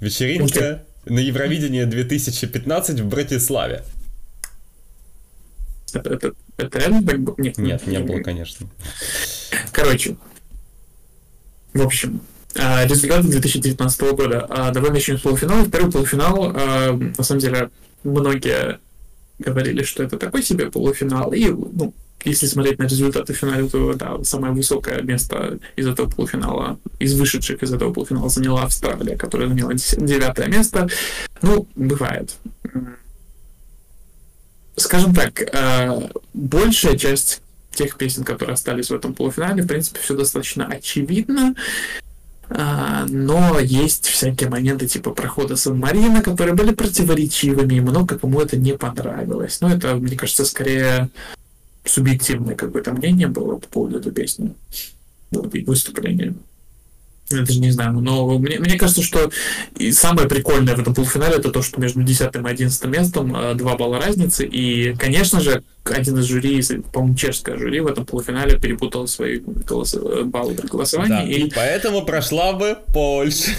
[0.00, 3.84] Вечеринка на Евровидение 2015 в Братиславе.
[5.94, 7.34] Это, это, это реально так было?
[7.38, 8.66] Нет, нет, не было, конечно.
[9.72, 10.16] Короче,
[11.72, 12.20] в общем,
[12.56, 14.46] а, результаты 2019 года.
[14.48, 15.68] А, давай начнем с полуфинала.
[15.68, 17.70] Первый полуфинал, а, на самом деле,
[18.04, 18.78] многие
[19.38, 21.92] говорили, что это такой себе полуфинал, и, ну,
[22.24, 27.62] если смотреть на результаты финала, то да, самое высокое место из этого полуфинала, из вышедших
[27.62, 30.88] из этого полуфинала заняла Австралия, которая заняла девятое место.
[31.42, 32.36] Ну, бывает.
[34.76, 37.40] Скажем так, э, большая часть
[37.70, 41.54] тех песен, которые остались в этом полуфинале, в принципе, все достаточно очевидно.
[42.50, 48.56] А, но есть всякие моменты типа прохода Сан-Марина, которые были противоречивыми, и много кому это
[48.56, 49.60] не понравилось.
[49.60, 51.08] Но это, мне кажется, скорее
[51.84, 54.54] субъективное какое-то мнение было по поводу этой песни,
[55.30, 56.34] выступления.
[57.30, 59.30] Я даже не знаю, но мне, мне кажется, что
[59.76, 63.72] и самое прикольное в этом полуфинале это то, что между 10 и 11 местом 2
[63.72, 68.58] э, балла разницы, и, конечно же, один из жюри, по-моему, чешское жюри в этом полуфинале
[68.58, 69.94] перепутал свои голос...
[70.24, 71.08] баллы при голосовании.
[71.08, 71.46] Да, и...
[71.46, 73.52] и поэтому прошла бы Польша.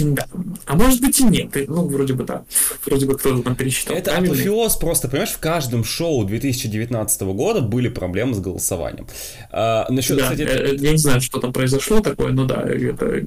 [0.00, 0.26] Да.
[0.66, 1.50] А может быть и нет.
[1.66, 2.44] Ну, вроде бы да.
[2.84, 3.96] Вроде бы кто-то там пересчитал.
[3.96, 9.06] Это апофеоз просто, понимаешь, в каждом шоу 2019 года были проблемы с голосованием.
[9.50, 10.42] А, насчет, да, кстати...
[10.42, 13.26] Э, я не знаю, что там произошло такое, но да, это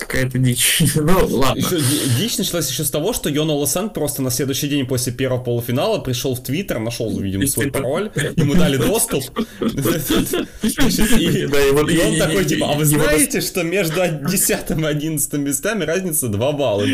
[0.00, 0.82] какая-то дичь.
[0.94, 1.58] ну, ладно.
[1.58, 1.80] Еще,
[2.18, 5.98] дичь началась еще с того, что Йона Лосен просто на следующий день после первого полуфинала
[5.98, 9.24] пришел в Твиттер, нашел, видимо, свой пароль, ему дали доступ.
[11.90, 16.52] И он такой, типа, а вы знаете, что между 10 и 11 местами разница 2
[16.52, 16.84] балла?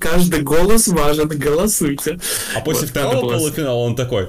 [0.00, 2.18] Каждый голос важен, голосуйте.
[2.54, 4.28] А после второго полуфинала он такой,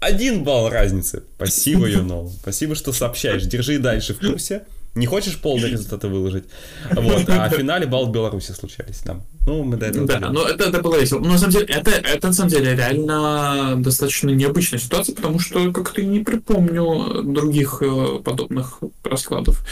[0.00, 1.22] один балл разницы.
[1.36, 2.32] Спасибо, Юнол.
[2.40, 3.44] Спасибо, что сообщаешь.
[3.44, 4.62] Держи дальше в курсе.
[4.94, 6.44] Не хочешь полные результаты выложить?
[6.90, 7.28] Вот.
[7.28, 9.22] А в финале балл в Беларуси случались там.
[9.46, 11.20] Ну, мы до этого Да, но это, это было весело.
[11.20, 15.72] Но на самом деле, это, это на самом деле реально достаточно необычная ситуация, потому что
[15.72, 19.64] как-то не припомню других э, подобных раскладов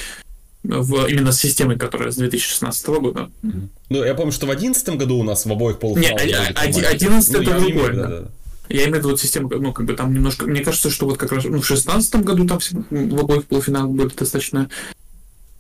[0.63, 3.31] в, именно с системой, которая с 2016 года.
[3.89, 6.25] Ну, я помню, что в 2011 году у нас в обоих полуфиналах...
[6.25, 8.07] Нет, 11 ну, это другое, да.
[8.07, 8.29] да.
[8.69, 10.47] Я имею в виду вот систему, ну, как бы там немножко...
[10.47, 12.59] Мне кажется, что вот как раз ну, в 2016 году там
[12.91, 14.69] в обоих полуфиналах были достаточно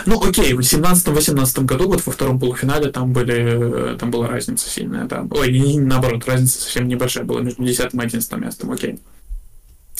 [0.06, 5.04] ну, окей, в 17-18 году, вот во втором полуфинале, там, были, там была разница сильная,
[5.04, 5.26] да.
[5.30, 8.98] Ой, наоборот, разница совсем небольшая была между 10 и 11 местом, окей.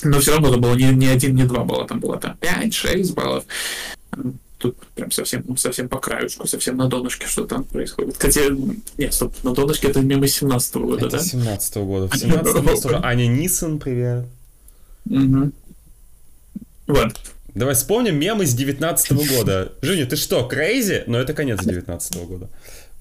[0.03, 3.13] Но все равно это было не, не один, не два балла, там было там 5-6
[3.13, 3.43] баллов.
[4.57, 8.17] Тут прям совсем, совсем по краюшку, совсем на донышке что там происходит.
[8.17, 8.41] Хотя,
[8.97, 11.23] нет, стоп, на донышке это мимо 17 -го года, это да?
[11.23, 12.07] 17 -го года.
[12.09, 14.25] В 17 году Аня Нисон, привет.
[15.09, 15.51] Угу.
[16.87, 17.15] Вот.
[17.55, 19.71] Давай вспомним мемы с 19 -го года.
[19.81, 21.03] Женя, ты что, крейзи?
[21.07, 22.49] Но это конец 19 -го года.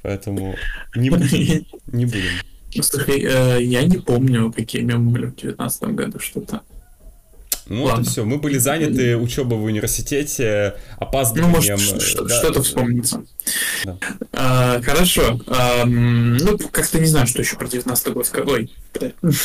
[0.02, 0.56] Поэтому
[0.94, 1.66] не будем.
[1.86, 2.82] Не будем.
[2.82, 6.60] Слушай, э, я не помню, какие мемы были в 19 году, что-то.
[7.68, 8.02] Ну, Ладно.
[8.02, 8.24] это все.
[8.24, 11.76] Мы были заняты учебой в университете, опаздыванием.
[11.78, 13.24] Ну, может, да, что-то да, вспомнится.
[13.84, 13.98] Да.
[14.32, 15.40] А, хорошо.
[15.46, 18.48] А, ну, как-то не знаю, что еще про 19 год сказать.
[18.48, 18.72] Ой,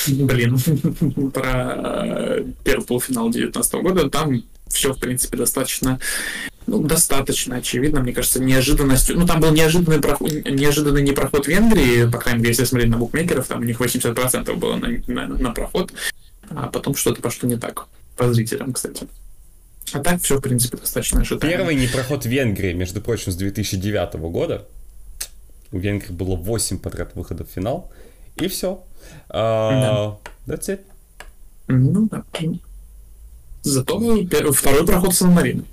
[0.07, 0.57] блин,
[1.33, 4.09] про э, первый полуфинал 19 года.
[4.09, 4.41] Там
[4.73, 5.99] все, в принципе, достаточно
[6.65, 9.19] ну, достаточно очевидно, мне кажется, неожиданностью.
[9.19, 12.97] Ну, там был неожиданный проход, неожиданный не проход Венгрии, по крайней мере, если смотреть на
[12.97, 15.91] букмекеров, там у них 80% было на, на, на проход,
[16.49, 19.07] а потом что-то пошло не так по зрителям, кстати.
[19.91, 21.57] А так все, в принципе, достаточно ожидаемо.
[21.57, 24.65] Первый непроход Венгрии, между прочим, с 2009 года.
[25.71, 27.91] У Венгрии было 8 подряд выходов в финал.
[28.37, 28.83] И все.
[29.29, 30.17] Uh,
[30.47, 30.55] да.
[30.55, 30.81] That's it.
[31.67, 32.23] Ну да.
[33.63, 33.99] Зато
[34.51, 35.65] второй проход Сан-Марин.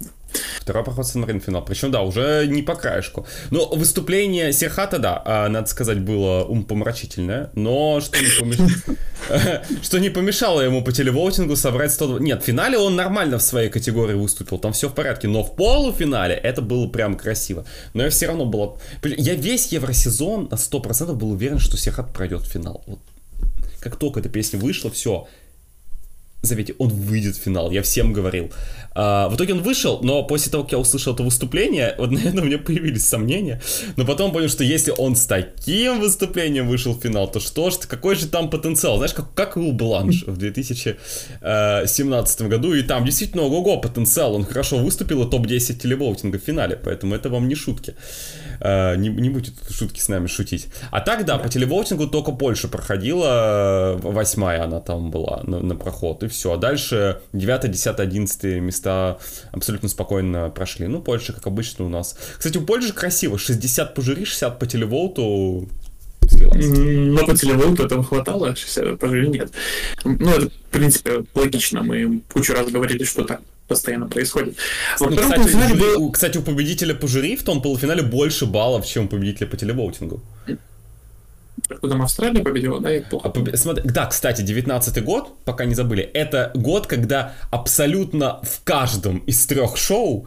[0.60, 1.64] Второй проход Сан-Марин финал.
[1.64, 3.26] Причем, да, уже не по краешку.
[3.50, 7.50] Но выступление Серхата, да, а, надо сказать, было умопомрачительное.
[7.54, 8.18] Но что
[9.98, 12.20] не, помешало ему по телевоутингу собрать 100...
[12.20, 14.58] Нет, в финале он нормально в своей категории выступил.
[14.58, 15.26] Там все в порядке.
[15.26, 17.64] Но в полуфинале это было прям красиво.
[17.94, 18.78] Но я все равно было...
[19.02, 22.84] Я весь евросезон на 100% был уверен, что Серхат пройдет в финал.
[22.86, 23.00] Вот.
[23.80, 25.26] Как только эта песня вышла, все
[26.42, 28.50] заметьте, он выйдет в финал, я всем говорил.
[28.92, 32.42] А, в итоге он вышел, но после того, как я услышал это выступление, вот, наверное,
[32.42, 33.60] у меня появились сомнения.
[33.96, 37.74] Но потом понял, что если он с таким выступлением вышел в финал, то что ж,
[37.86, 38.96] какой же там потенциал?
[38.96, 44.34] Знаешь, как, как и у Бланш в 2017 году, и там действительно ого-го потенциал.
[44.34, 47.94] Он хорошо выступил, и топ-10 телевоутинга в финале, поэтому это вам не шутки.
[48.60, 50.68] А, не, не будете шутки с нами шутить.
[50.90, 56.22] А так, да, по телевоутингу только Польша проходила, восьмая она там была на, на проход,
[56.22, 56.52] и все.
[56.52, 59.18] А дальше 9, 10, 11 места
[59.52, 60.86] абсолютно спокойно прошли.
[60.86, 62.16] Ну, Польша, как обычно, у нас.
[62.36, 63.38] Кстати, у Польши красиво.
[63.38, 65.68] 60 по жюри, 60 по телеволту.
[66.22, 69.50] Но по телеволту этого хватало, 60 по жюри нет.
[70.04, 71.82] Ну, это, в принципе, логично.
[71.82, 73.40] Мы кучу раз говорили, что так
[73.70, 74.56] постоянно происходит.
[74.98, 76.10] Ну, кстати, жюри, был...
[76.10, 80.20] кстати, у победителя по жюри в том полуфинале больше баллов, чем у победителя по телевоутингу.
[81.68, 83.28] Откуда Австралия победила, да, и плохо.
[83.28, 83.48] А, поб...
[83.54, 89.46] Смотри, да, кстати, 19 год, пока не забыли, это год, когда абсолютно в каждом из
[89.46, 90.26] трех шоу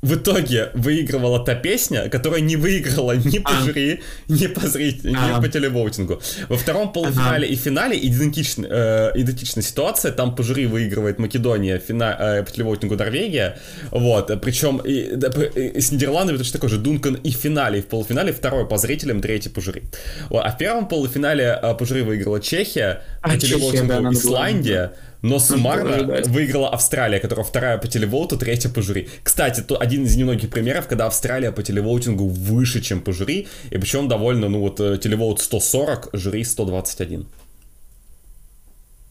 [0.00, 3.62] в итоге выигрывала та песня, которая не выиграла ни по а.
[3.64, 5.38] жюри, ни по зрителям, а.
[5.38, 6.22] ни по телевоутингу.
[6.48, 10.12] Во втором полуфинале и финале идентична, э, идентичная ситуация.
[10.12, 13.58] Там по жюри выигрывает Македония, фина, э, по телевоутингу Норвегия.
[13.90, 14.40] Вот.
[14.40, 17.86] Причем и, да, и с Нидерландами точно такой же Дункан и в финале, и в
[17.86, 19.82] полуфинале второй по зрителям, третий по жюри.
[20.30, 20.44] Вот.
[20.44, 24.86] А в первом полуфинале э, по жюри выиграла Чехия, а, по телевоутингу да, Исландия.
[24.86, 29.08] Была, но суммарно выиграла Австралия, которая вторая по телевоуту, третья по жюри.
[29.22, 33.78] Кстати, то один из немногих примеров, когда Австралия по телевоутингу выше, чем по жюри, и
[33.78, 37.26] причем довольно, ну вот, э, телевоут 140, жюри 121.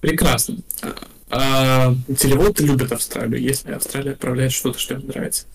[0.02, 0.58] Прекрасно.
[1.30, 5.46] А, телевоут любит Австралию, если Австралия отправляет что-то, что им нравится.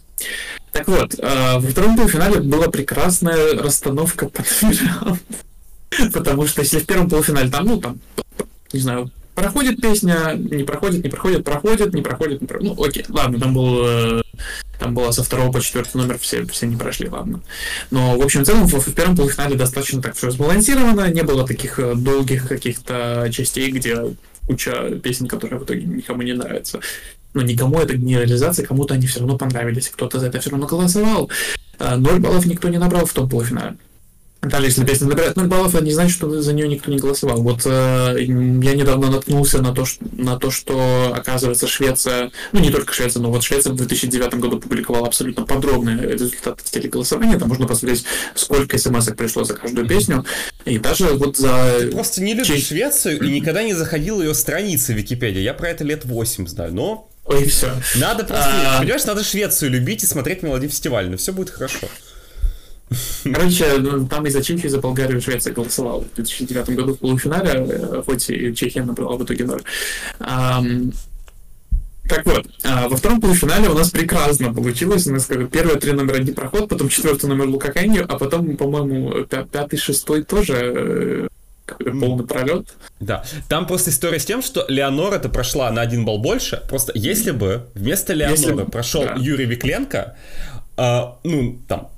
[0.72, 5.18] Так вот, а, во втором полуфинале была прекрасная расстановка по номерам.
[6.12, 8.00] Потому что если в первом полуфинале там, ну, там,
[8.72, 12.76] не знаю, Проходит песня, не проходит, не проходит, проходит, не проходит, не проходит.
[12.76, 14.22] Ну, окей, ладно, там был э,
[14.78, 17.40] там было со второго по четвертый номер все, все не прошли, ладно.
[17.90, 21.46] Но, в общем, в целом, в, в первом полуфинале достаточно так все сбалансировано, не было
[21.46, 24.14] таких э, долгих каких-то частей, где
[24.46, 26.80] куча песен, которые в итоге никому не нравятся.
[27.32, 30.66] Но никому это не реализация, кому-то они все равно понравились, кто-то за это все равно
[30.66, 31.30] голосовал.
[31.78, 33.76] Э, ноль баллов никто не набрал в том полуфинале.
[34.42, 37.40] Даже если песня набирает 0 баллов, это не значит, что за нее никто не голосовал.
[37.42, 42.70] Вот э, я недавно наткнулся на то, что, на то, что, оказывается, Швеция, ну не
[42.70, 47.38] только Швеция, но вот Швеция в 2009 году публиковала абсолютно подробные результаты телеголосования.
[47.38, 48.04] Там можно посмотреть,
[48.34, 50.24] сколько смс пришло за каждую песню.
[50.64, 51.76] И даже вот за...
[51.78, 52.66] Ты просто не любишь Честь...
[52.66, 55.40] Швецию и никогда не заходил ее страницы в Википедии.
[55.40, 57.08] Я про это лет 8 знаю, но...
[57.26, 57.70] Ой, все.
[57.94, 58.80] Надо просто, а...
[58.80, 61.16] понимаешь, надо Швецию любить и смотреть мелодии фестивальные.
[61.16, 61.86] Все будет хорошо.
[63.24, 68.02] Короче, ну, там из-за Чехии, за Болгарию Швеция голосовала в 2009 году в полуфинале, э,
[68.04, 69.62] хоть и Чехия набрала в итоге ноль.
[72.08, 75.06] Так вот, а, во втором полуфинале у нас прекрасно получилось.
[75.06, 79.24] У нас как первые три номера не проход, потом четвертый номер Лукаканью, а потом, по-моему,
[79.24, 81.28] пятый, шестой тоже
[81.76, 82.74] э, полный пролет.
[82.98, 83.24] Да.
[83.48, 86.62] Там просто история с тем, что Леонора это прошла на один балл больше.
[86.68, 88.70] Просто если бы вместо Леонора если...
[88.70, 89.14] прошел да.
[89.16, 90.16] Юрий Викленко,
[90.76, 91.91] э, ну, там,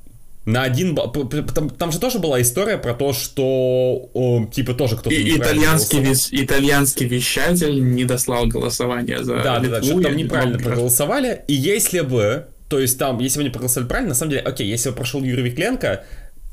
[0.45, 5.15] на один там, там же тоже была история про то, что о, типа тоже кто-то
[5.15, 10.17] И, итальянский, вис, итальянский вещатель не дослал голосование за Да, Литву, да, да, что там
[10.17, 11.43] неправильно проголосовали.
[11.49, 14.69] И если бы, то есть там, если бы они проголосовали правильно, на самом деле, окей,
[14.69, 16.05] если бы прошел Юрий Викленко,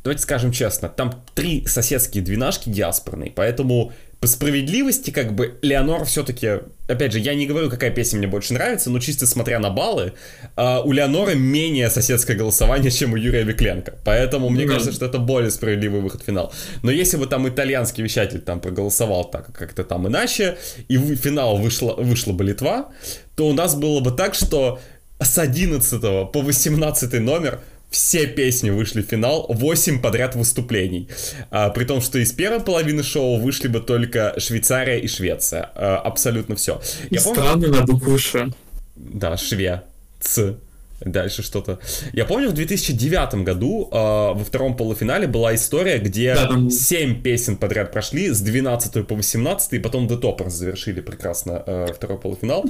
[0.03, 6.59] давайте скажем честно, там три соседские двенашки диаспорные, поэтому по справедливости, как бы, Леонор все-таки,
[6.87, 10.13] опять же, я не говорю, какая песня мне больше нравится, но чисто смотря на баллы,
[10.55, 13.95] э, у Леоноры менее соседское голосование, чем у Юрия Викленко.
[14.05, 14.73] Поэтому мне да.
[14.73, 16.53] кажется, что это более справедливый выход в финал.
[16.83, 20.55] Но если бы там итальянский вещатель там проголосовал так как-то там иначе,
[20.87, 22.89] и в финал вышла, вышла бы Литва,
[23.35, 24.79] то у нас было бы так, что
[25.19, 25.99] с 11
[26.31, 27.59] по 18 номер
[27.91, 31.09] все песни вышли в финал, 8 подряд выступлений.
[31.51, 35.69] А, при том, что из первой половины шоу вышли бы только Швейцария и Швеция.
[35.75, 36.81] А, абсолютно все.
[37.09, 37.67] Я Странно помню...
[37.69, 38.49] на букву Ш.
[38.95, 39.83] Да, Шве.
[40.21, 40.55] Ц.
[41.01, 41.79] Дальше что-то.
[42.13, 46.69] Я помню, в 2009 году э, во втором полуфинале была история, где да, там...
[46.69, 51.87] 7 песен подряд прошли с 12 по 18, и потом The Toppers завершили прекрасно э,
[51.93, 52.65] второй полуфинал.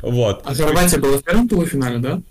[0.00, 0.40] Вот.
[0.46, 2.22] А Хорватия была в первом полуфинале, да?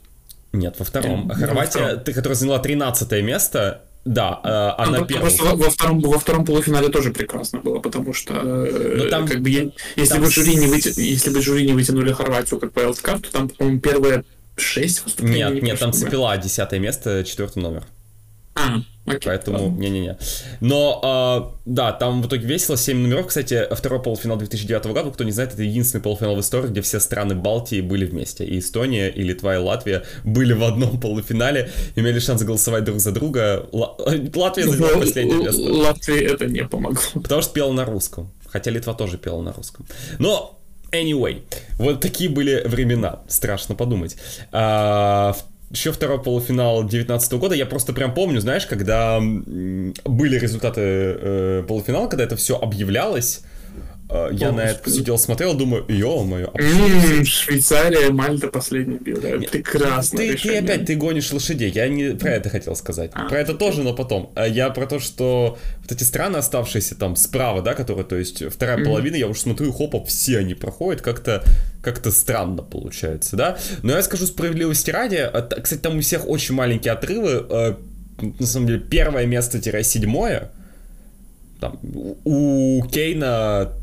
[0.54, 1.28] Нет, во втором.
[1.28, 5.32] Нет, Хорватия, ты, которая заняла 13 место, да, э, она ну, первая.
[5.32, 9.50] Во втором, во втором полуфинале тоже прекрасно было, потому что э, Но там, как бы,
[9.50, 10.24] я, если, там...
[10.24, 13.80] бы жюри не выти, если бы жюри не вытянули Хорватию как wildcard, то там, по-моему,
[13.80, 14.26] первые
[14.58, 15.40] шесть выступлений.
[15.40, 17.84] Нет, не нет, там цепила десятое место, четвертый номер.
[18.64, 18.82] А,
[19.26, 20.18] Поэтому, не-не-не.
[20.62, 23.28] Но, э, да, там в итоге весело, 7 номеров.
[23.28, 27.00] Кстати, второй полуфинал 2009 года, кто не знает, это единственный полуфинал в истории, где все
[27.02, 28.46] страны Балтии были вместе.
[28.46, 33.12] И Эстония, и Литва, и Латвия были в одном полуфинале, имели шанс голосовать друг за
[33.12, 33.68] друга.
[33.74, 33.98] Л-
[34.36, 35.62] Латвия заняла последнее место.
[35.62, 37.02] Латвии это не помогло.
[37.16, 38.32] Потому что пела на русском.
[38.48, 39.86] Хотя Литва тоже пела на русском.
[40.20, 40.60] Но
[40.94, 41.42] Anyway,
[41.80, 44.16] вот такие были времена, страшно подумать.
[44.52, 45.36] А,
[45.74, 52.08] еще второй полуфинал 2019 года, я просто прям помню, знаешь, когда были результаты э, полуфинала,
[52.08, 53.42] когда это все объявлялось,
[54.10, 56.52] Э, я на это сидел, смотрел, думаю, ё-моё.
[56.54, 60.18] А Швейцария, Мальта последний бил, да, прекрасно.
[60.18, 63.12] Ты, ты опять, ты гонишь лошадей, я не про это хотел сказать.
[63.14, 64.32] А, про это тоже, но потом.
[64.36, 68.44] А я про то, что вот эти страны, оставшиеся там справа, да, которые, то есть
[68.52, 68.86] вторая mm-hmm.
[68.86, 71.44] половина, я уж смотрю, хопа, все они проходят, как-то
[71.82, 73.58] как-то странно получается, да.
[73.82, 77.78] Но я скажу справедливости ради, а, кстати, там у всех очень маленькие отрывы,
[78.40, 80.52] на самом деле, первое место-седьмое,
[81.60, 83.74] там, у Кейна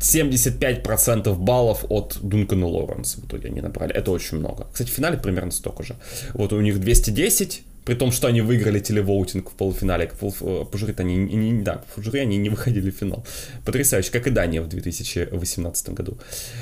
[0.00, 3.92] 75% баллов от Дункана Лоуренса в итоге они набрали.
[3.94, 4.66] Это очень много.
[4.72, 5.96] Кстати, в финале примерно столько же.
[6.34, 10.94] Вот у них 210, при том, что они выиграли телевоутинг в полуфинале, э, по жюри
[10.98, 13.24] они не, да, в жюри они не выходили в финал.
[13.64, 16.18] Потрясающе, как и Дания в 2018 году.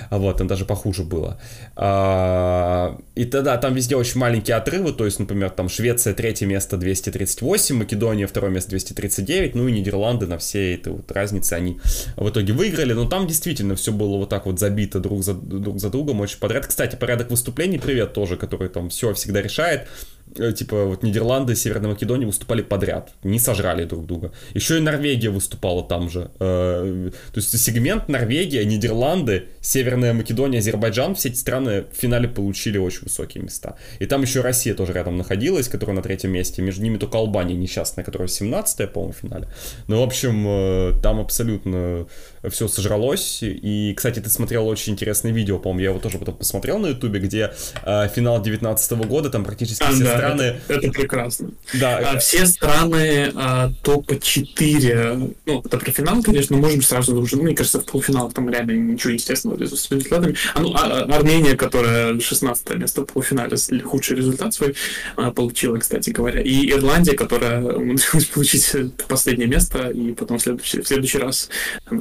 [0.08, 1.40] А вот, там даже похуже было.
[1.74, 6.76] А, и тогда там везде очень маленькие отрывы, то есть, например, там Швеция третье место
[6.76, 11.80] 238, Македония второе место 239, ну и Нидерланды на все этой вот разницы они
[12.16, 15.80] в итоге выиграли, но там действительно все было вот так вот забито друг за, друг
[15.80, 16.68] за другом очень подряд.
[16.68, 19.88] Кстати, порядок выступлений, привет тоже, который там все всегда решает.
[20.34, 24.32] Э, типа вот Нидерланды и Северная Македония выступали подряд, не сожрали друг друга.
[24.54, 26.30] Еще и Норвегия выступала там же.
[26.40, 32.78] Э, то есть сегмент Норвегия, Нидерланды, Северная Македония, Азербайджан, все эти страны в финале получили
[32.78, 33.76] очень высокие места.
[33.98, 36.62] И там еще Россия тоже рядом находилась, которая на третьем месте.
[36.62, 39.48] Между ними только Албания несчастная, которая 17-я, по-моему, в финале.
[39.88, 42.06] Ну, в общем, э, там абсолютно
[42.50, 43.38] все сожралось.
[43.42, 47.20] И, кстати, ты смотрел очень интересное видео, по-моему, я его тоже потом посмотрел на ютубе,
[47.20, 47.52] где
[47.84, 50.42] э, финал 19 года, там практически а, все да, страны...
[50.68, 51.50] Это, это прекрасно.
[51.74, 51.98] Да.
[51.98, 57.54] А, все страны а, топа-4, ну, это про финал, конечно, можем сразу уже, ну, мне
[57.54, 60.36] кажется, в полуфинал там реально ничего естественного с результатами.
[60.54, 64.74] А, ну, а, Армения, которая 16 место в полуфинале, худший результат свой
[65.16, 66.40] а, получила, кстати говоря.
[66.40, 68.74] И Ирландия, которая умудрилась получить
[69.08, 71.48] последнее место, и потом в следующий, в следующий раз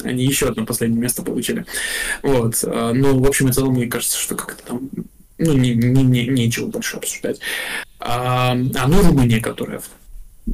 [0.03, 1.65] они еще одно последнее место получили.
[2.21, 2.63] Вот.
[2.63, 4.89] А, ну, в общем и целом, мне кажется, что как-то там
[5.37, 7.39] ну, не, не, не, нечего больше обсуждать.
[7.99, 9.81] А, а ну, Румыния, которая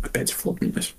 [0.02, 0.94] опять флопнулась.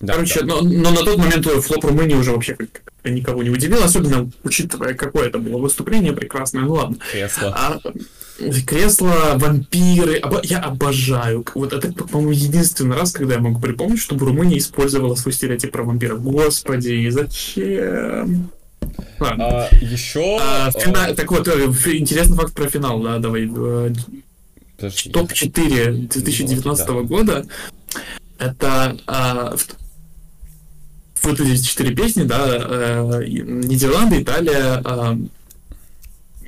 [0.00, 0.46] Да, Короче, да.
[0.46, 4.94] Но, но на тот момент флоп Румынии уже вообще как никого не удивил, особенно учитывая,
[4.94, 6.62] какое это было выступление прекрасное.
[6.62, 6.96] Ну ладно.
[7.12, 7.54] Кресло.
[7.54, 7.80] А,
[8.66, 10.16] кресло, вампиры.
[10.16, 10.40] Обо...
[10.42, 11.44] Я обожаю.
[11.54, 15.84] Вот это, по-моему, единственный раз, когда я могу припомнить, чтобы Румыния использовала свой стереотип про
[15.84, 16.22] вампиров.
[16.22, 18.50] Господи, зачем?
[19.18, 19.44] Ладно.
[19.46, 20.38] А, еще...
[20.40, 21.06] А, фина...
[21.06, 21.14] а...
[21.14, 21.66] Так вот, э,
[21.98, 23.44] интересный факт про финал, да, давай.
[23.44, 23.92] Э,
[25.12, 26.92] Топ-4 2019 да.
[27.02, 27.46] года.
[28.38, 29.54] Это а,
[31.22, 35.16] вот эти четыре песни, да, э, Нидерланды, Италия, э,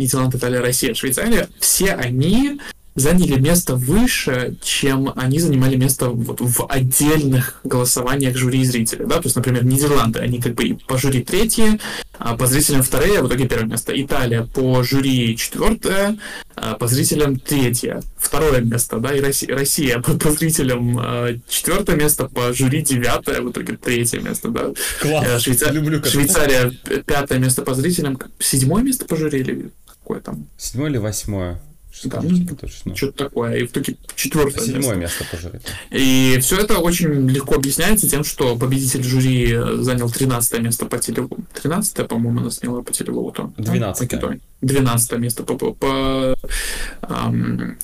[0.02, 2.60] Нидерланды, Италия, Россия, Швейцария, все они
[2.94, 9.06] заняли место выше, чем они занимали место вот в отдельных голосованиях жюри и зрителей.
[9.06, 9.16] Да?
[9.16, 11.80] То есть, например, Нидерланды, они как бы по жюри третьи,
[12.18, 13.92] а по зрителям вторые, а в итоге первое место.
[14.00, 16.18] Италия по жюри четвертое,
[16.54, 18.02] а по зрителям третье.
[18.18, 23.40] Второе место, да, и Россия, Россия по, по зрителям э, четвертое место, по жюри девятое,
[23.40, 24.72] в итоге третье место, да.
[25.00, 25.72] Класс, э, Швейцар...
[25.72, 26.70] Люблю Швейцария
[27.06, 29.70] пятое место по зрителям, седьмое место по жюри или
[30.02, 30.48] какое там?
[30.58, 31.60] Седьмое или восьмое?
[32.04, 32.22] Да,
[32.58, 32.96] точно.
[32.96, 33.56] Что-то такое.
[33.56, 35.60] И в итоге четвертое Седьмое место, место.
[35.90, 41.44] И все это очень легко объясняется тем, что победитель жюри занял 13 место по телевому.
[41.60, 43.32] 13 по-моему, она сняла по телевому.
[43.58, 44.40] 12 -е.
[44.62, 46.36] 12 место по, по, по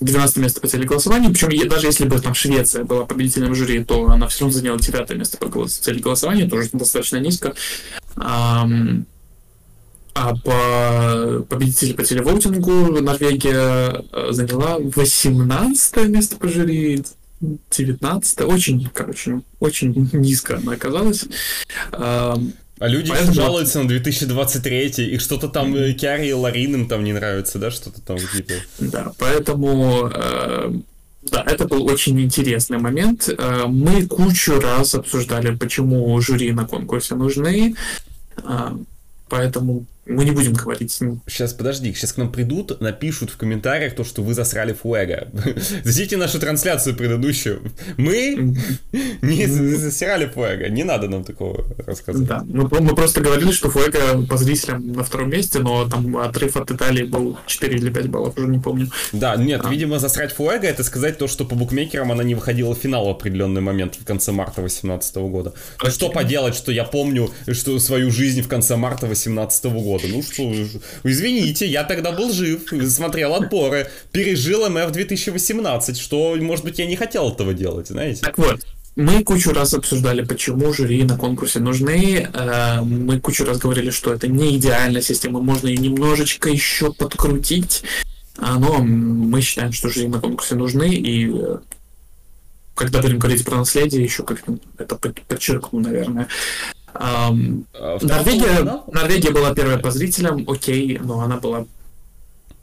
[0.01, 1.31] 12 место по телеголосованию.
[1.31, 5.11] Причем даже если бы там Швеция была победителем жюри, то она все равно заняла 9
[5.17, 7.55] место по телеголосованию, тоже достаточно низко.
[10.21, 17.05] А по победителю по телевоутингу Норвегия э, заняла 18 место по жюри,
[17.41, 21.25] 19 очень, короче, очень низко она оказалась.
[21.93, 22.37] А
[22.81, 23.33] люди Поэтому...
[23.33, 25.93] жалуются на 2023, и что-то там mm-hmm.
[25.93, 28.55] Киаре и Ларин им там не нравится, да, что-то там какие-то...
[28.81, 30.11] Да, поэтому...
[30.13, 30.73] Э,
[31.31, 33.29] да, это был очень интересный момент.
[33.29, 37.77] Э, мы кучу раз обсуждали, почему жюри на конкурсе нужны.
[39.29, 41.01] Поэтому мы не будем говорить.
[41.27, 45.29] Сейчас, подожди, сейчас к нам придут, напишут в комментариях то, что вы засрали Фуэга.
[45.85, 47.61] Зайдите нашу трансляцию предыдущую.
[47.99, 48.57] Мы
[49.23, 52.27] не засирали Фуэга, не надо нам такого рассказывать.
[52.27, 56.57] Да, мы, мы просто говорили, что Фуэга по зрителям на втором месте, но там отрыв
[56.57, 58.91] от Италии был 4 или 5 баллов, уже не помню.
[59.13, 59.71] Да, нет, а.
[59.71, 63.11] видимо, засрать Фуэга это сказать то, что по букмекерам она не выходила в финал в
[63.11, 65.53] определенный момент в конце марта 2018 года.
[65.83, 70.15] Ну, что поделать, что я помню что свою жизнь в конце марта 2018 года года.
[70.15, 70.43] Ну что,
[71.05, 76.97] извините, я тогда был жив, смотрел отборы, пережил МФ 2018, что, может быть, я не
[76.97, 78.23] хотел этого делать, знаете.
[78.23, 78.61] Так вот,
[78.97, 82.29] мы кучу раз обсуждали, почему жюри на конкурсе нужны.
[82.33, 87.85] Э, мы кучу раз говорили, что это не идеальная система, можно ее немножечко еще подкрутить.
[88.41, 91.59] Но мы считаем, что жюри на конкурсе нужны, и э,
[92.75, 96.29] когда будем говорить про наследие, еще как-то это подчеркну, наверное.
[96.99, 97.65] Um,
[98.03, 101.67] Норвегия, Норвегия была первой по зрителям, окей, но она была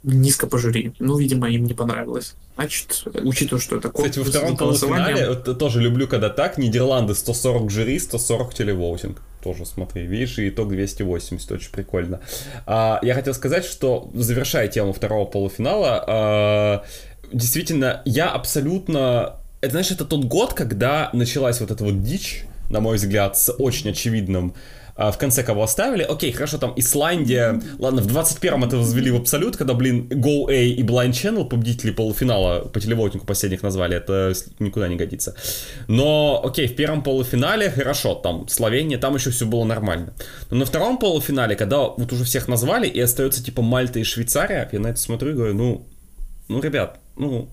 [0.06, 0.92] низко по жюри.
[0.98, 2.34] Ну, видимо, им не понравилось.
[2.54, 7.98] Значит, учитывая, что это Кстати, во втором полуфинале тоже люблю, когда так, Нидерланды 140 жюри,
[7.98, 9.20] 140 телевоутинг.
[9.42, 12.20] Тоже смотри, видишь, и итог 280, очень прикольно.
[12.66, 16.84] А, я хотел сказать, что, завершая тему второго полуфинала, а,
[17.32, 19.36] действительно, я абсолютно...
[19.60, 23.52] Это, знаешь, это тот год, когда началась вот эта вот дичь, на мой взгляд, с
[23.52, 24.54] очень очевидным
[24.98, 26.02] а, в конце кого оставили.
[26.02, 27.60] Окей, хорошо, там Исландия.
[27.78, 31.90] Ладно, в 21-м это возвели в абсолют, когда, блин, Go A и Blind Channel, победители
[31.90, 35.36] полуфинала по телевотингу последних назвали, это никуда не годится.
[35.86, 40.14] Но, окей, в первом полуфинале, хорошо, там Словения, там еще все было нормально.
[40.50, 44.66] Но на втором полуфинале, когда вот уже всех назвали, и остается типа Мальта и Швейцария,
[44.72, 45.86] я на это смотрю и говорю, ну,
[46.48, 47.50] ну, ребят, ну,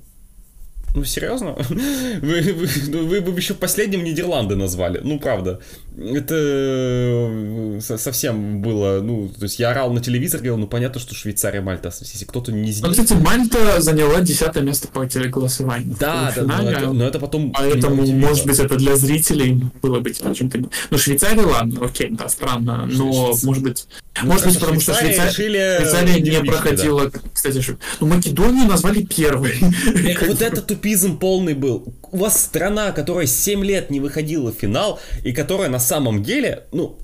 [0.95, 1.55] ну, серьезно?
[2.21, 5.01] Вы, вы, ну, вы бы еще последним Нидерланды назвали.
[5.03, 5.59] Ну, правда.
[5.97, 11.15] Это э, совсем было, ну, то есть я орал на телевизор, говорил, ну, понятно, что
[11.15, 12.93] Швейцария, Мальта, если кто-то не сделал...
[12.95, 15.95] Ну, кстати, Мальта заняла десятое место по телеголосованию.
[15.99, 17.51] Да, да, но это, но это потом...
[17.51, 20.59] Поэтому, может быть, это для зрителей было быть чем-то...
[20.89, 23.87] Ну, Швейцария, ладно, окей, да, странно, но, может быть...
[24.21, 27.63] Может быть, потому что Швейцария, Швейцария не проходила, кстати,
[27.99, 29.57] ну, Македонию назвали первой.
[29.59, 31.95] Э, вот это тупизм полный был.
[32.11, 36.63] У вас страна, которая 7 лет не выходила в финал, и которая на самом деле,
[36.73, 36.97] ну,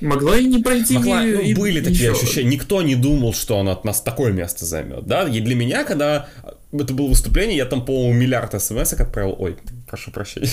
[0.00, 0.98] Могла и не пройти.
[0.98, 2.12] Могла, ну, и, были и такие еще.
[2.12, 2.50] ощущения.
[2.50, 5.06] Никто не думал, что она от нас такое место займет.
[5.06, 5.24] Да?
[5.24, 6.28] И для меня, когда
[6.70, 9.34] это было выступление, я там, по-моему, миллиард смс отправил.
[9.38, 9.56] Ой,
[9.88, 10.50] прошу прощения.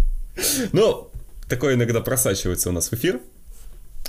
[0.72, 1.10] Но
[1.48, 3.20] такое иногда просачивается у нас в эфир.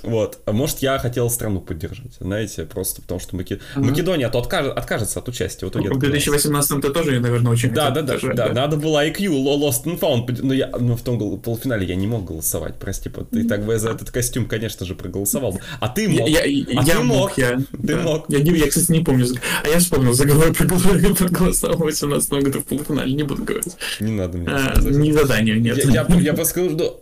[0.03, 0.39] Вот.
[0.45, 3.53] А может, я хотел страну поддержать, знаете, просто потому что Маки...
[3.53, 3.83] mm-hmm.
[3.83, 5.65] Македония то откажет, откажется от участия.
[5.65, 9.05] В, итоге в 2018 ты тоже, наверное, очень да, да, да, да, да, надо было
[9.05, 13.11] IQ, Lost and Found, но я но в том полуфинале я не мог голосовать, прости,
[13.31, 15.59] и так бы я за этот костюм, конечно же, проголосовал.
[15.79, 16.27] А ты мог.
[16.27, 18.01] Я, я, а я ты мог, я, ты да.
[18.01, 18.25] мог.
[18.29, 19.27] Я, я, кстати, не помню.
[19.63, 23.75] А я вспомнил, за я проголосовал в 18 году в полуфинале, не буду говорить.
[23.99, 25.77] Не надо мне а, Не задания нет.
[25.85, 27.01] Я, я, я просто скажу, что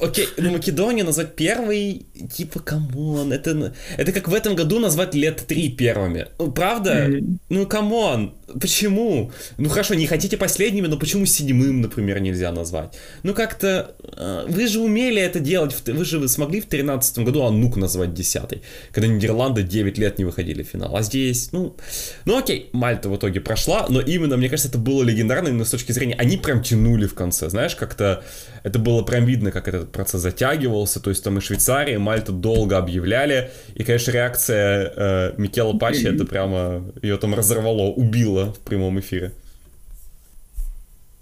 [0.00, 5.14] Окей, ну Македония назвать первой, типа, come on, это, это как в этом году назвать
[5.14, 6.26] Лэтри первыми.
[6.38, 7.08] Ну, правда?
[7.08, 7.36] Mm-hmm.
[7.48, 9.32] Ну, come on, почему?
[9.56, 12.96] Ну, хорошо, не хотите последними, но почему седьмым, например, нельзя назвать?
[13.22, 17.76] Ну, как-то, э, вы же умели это делать, вы же смогли в тринадцатом году Анук
[17.76, 18.62] назвать десятой,
[18.92, 20.96] когда Нидерланды 9 лет не выходили в финал.
[20.96, 21.76] А здесь, ну,
[22.24, 25.70] ну окей, Мальта в итоге прошла, но именно, мне кажется, это было легендарно именно с
[25.70, 28.22] точки зрения, они прям тянули в конце, знаешь, как-то
[28.62, 32.32] это было прям видно, как этот процесс затягивался, то есть там и Швейцария, и Мальта
[32.32, 38.58] долго объявляли, и, конечно, реакция э, Микела Пачи, это прямо ее там разорвало, убило в
[38.60, 39.32] прямом эфире.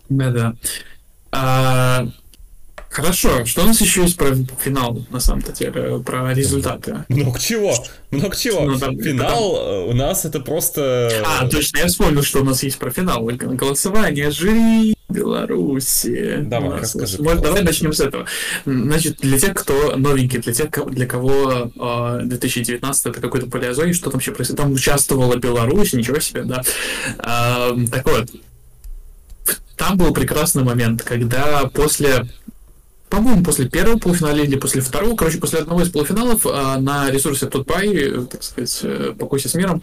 [0.08, 0.54] Да-да.
[1.32, 2.06] А,
[2.96, 7.04] Хорошо, что у нас еще есть про финал, на самом-то деле, про результаты?
[7.10, 7.74] Много чего,
[8.10, 8.62] много чего.
[8.62, 9.64] Ну, там, финал там...
[9.66, 11.10] Э, у нас это просто...
[11.26, 13.22] А, точно, я вспомнил, что у нас есть про финал.
[13.26, 16.38] Голосование жюри Беларуси.
[16.42, 17.22] Давай, расскажи.
[17.22, 18.26] Может, давай начнем с этого.
[18.64, 24.04] Значит, для тех, кто новенький, для тех, для кого э, 2019 это какой-то палеозой, что
[24.04, 24.62] там вообще происходит?
[24.62, 26.62] Там участвовала Беларусь, ничего себе, да.
[27.18, 28.30] Э, так вот,
[29.76, 32.26] там был прекрасный момент, когда после
[33.08, 37.46] по-моему, после первого полуфинала или после второго, короче, после одного из полуфиналов а, на ресурсе
[37.46, 39.80] Тутбай, так сказать, э, покойся с миром,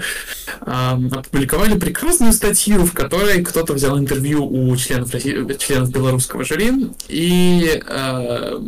[0.61, 6.71] а, опубликовали прекрасную статью, в которой кто-то взял интервью у членов, членов белорусского жюри,
[7.07, 8.61] и а,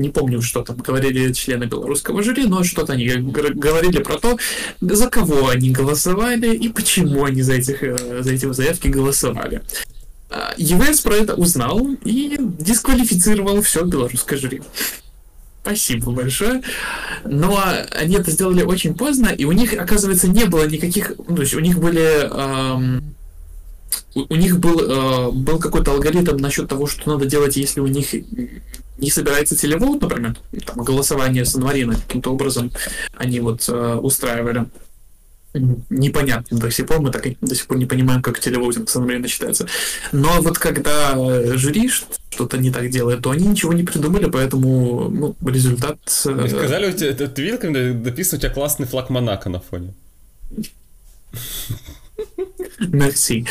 [0.00, 4.38] не помню, что там говорили члены белорусского жюри, но что-то они говорили про то,
[4.80, 9.62] за кого они голосовали и почему они за, этих, э, за эти заявки голосовали.
[10.56, 14.62] ЕВС про это узнал и дисквалифицировал все белорусское жюри.
[15.62, 16.62] Спасибо большое.
[17.24, 17.62] Но
[17.92, 21.12] они это сделали очень поздно, и у них, оказывается, не было никаких...
[21.28, 22.28] Ну, то есть у них были...
[22.30, 23.14] Эм,
[24.14, 27.86] у, у них был, э, был какой-то алгоритм насчет того, что надо делать, если у
[27.86, 28.14] них
[28.98, 30.36] не собирается телевод, например,
[30.66, 32.70] там, голосование с январина каким-то образом
[33.16, 34.66] они вот э, устраивали
[35.54, 39.28] непонятно до сих пор, мы так и до сих пор не понимаем, как телевозинг современно
[39.28, 39.66] считается.
[40.12, 45.08] Но вот когда э, жюри что-то не так делает, то они ничего не придумали, поэтому
[45.10, 45.98] ну, результат...
[46.24, 49.60] Э, Мне сказали, у тебя, ты, видел, когда написано, у тебя классный флаг Монако на
[49.60, 49.92] фоне?
[52.78, 53.46] Мерси.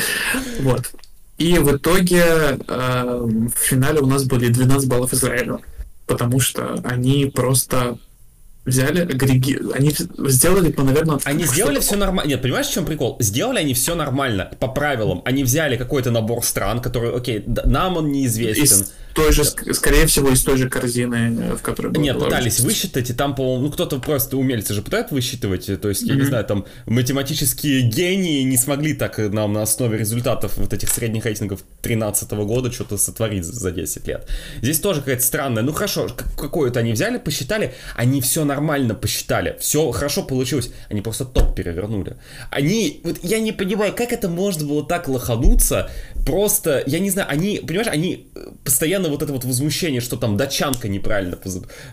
[0.62, 0.92] Вот.
[1.38, 5.60] И в итоге э, в финале у нас были 12 баллов Израиля,
[6.06, 7.98] потому что они просто
[8.70, 9.60] взяли, агреги...
[9.74, 9.94] они
[10.30, 11.20] сделали, по, наверное...
[11.26, 12.30] Они сделали все нормально.
[12.30, 13.18] Нет, понимаешь, в чем прикол?
[13.20, 15.22] Сделали они все нормально, по правилам.
[15.26, 18.64] Они взяли какой-то набор стран, который, окей, нам он неизвестен.
[18.64, 23.10] Из той же, скорее всего, из той же корзины, в которой была Нет, пытались высчитать,
[23.10, 26.18] и там, по-моему, ну кто-то просто умельцы же пытают высчитывать, то есть, я mm-hmm.
[26.18, 31.26] не знаю, там математические гении не смогли так нам на основе результатов вот этих средних
[31.26, 34.28] рейтингов 13 года что-то сотворить за 10 лет.
[34.62, 38.59] Здесь тоже какая-то странная, ну хорошо, какое-то они взяли, посчитали, они все нормально
[38.96, 42.18] посчитали, все хорошо получилось, они просто топ перевернули.
[42.52, 45.90] Они, вот я не понимаю, как это можно было так лохануться,
[46.26, 48.28] просто, я не знаю, они, понимаешь, они
[48.64, 51.38] постоянно вот это вот возмущение, что там датчанка неправильно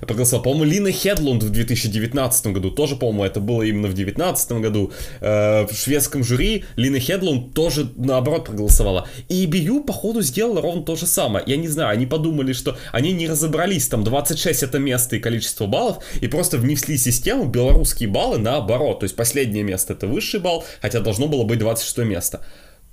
[0.01, 0.44] проголосовала.
[0.44, 5.66] По-моему, Лина Хедлунд в 2019 году, тоже, по-моему, это было именно в 2019 году, э,
[5.66, 9.09] в шведском жюри Лина Хедлунд тоже, наоборот, проголосовала.
[9.28, 11.44] И BU, походу, сделала ровно то же самое.
[11.47, 15.66] Я не знаю, они подумали, что они не разобрались, там 26 это место и количество
[15.66, 19.00] баллов, и просто внесли систему белорусские баллы наоборот.
[19.00, 22.40] То есть последнее место это высший балл, хотя должно было быть 26 место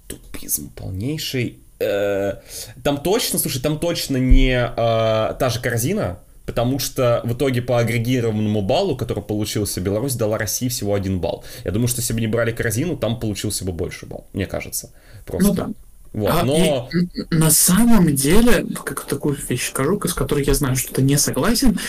[0.07, 1.59] тупизм полнейший.
[1.79, 2.35] Э,
[2.83, 7.79] там точно, слушай, там точно не э, та же корзина, потому что в итоге по
[7.79, 11.43] агрегированному баллу, который получился, Беларусь дала России всего один балл.
[11.63, 14.91] Я думаю, что если бы не брали корзину, там получился бы больше балл, мне кажется.
[15.25, 15.47] Просто.
[15.47, 15.69] Ну да.
[16.13, 16.89] Вот, а, но...
[16.93, 21.17] и, на самом деле, как такую вещь скажу, с которой я знаю, что ты не
[21.17, 21.79] согласен,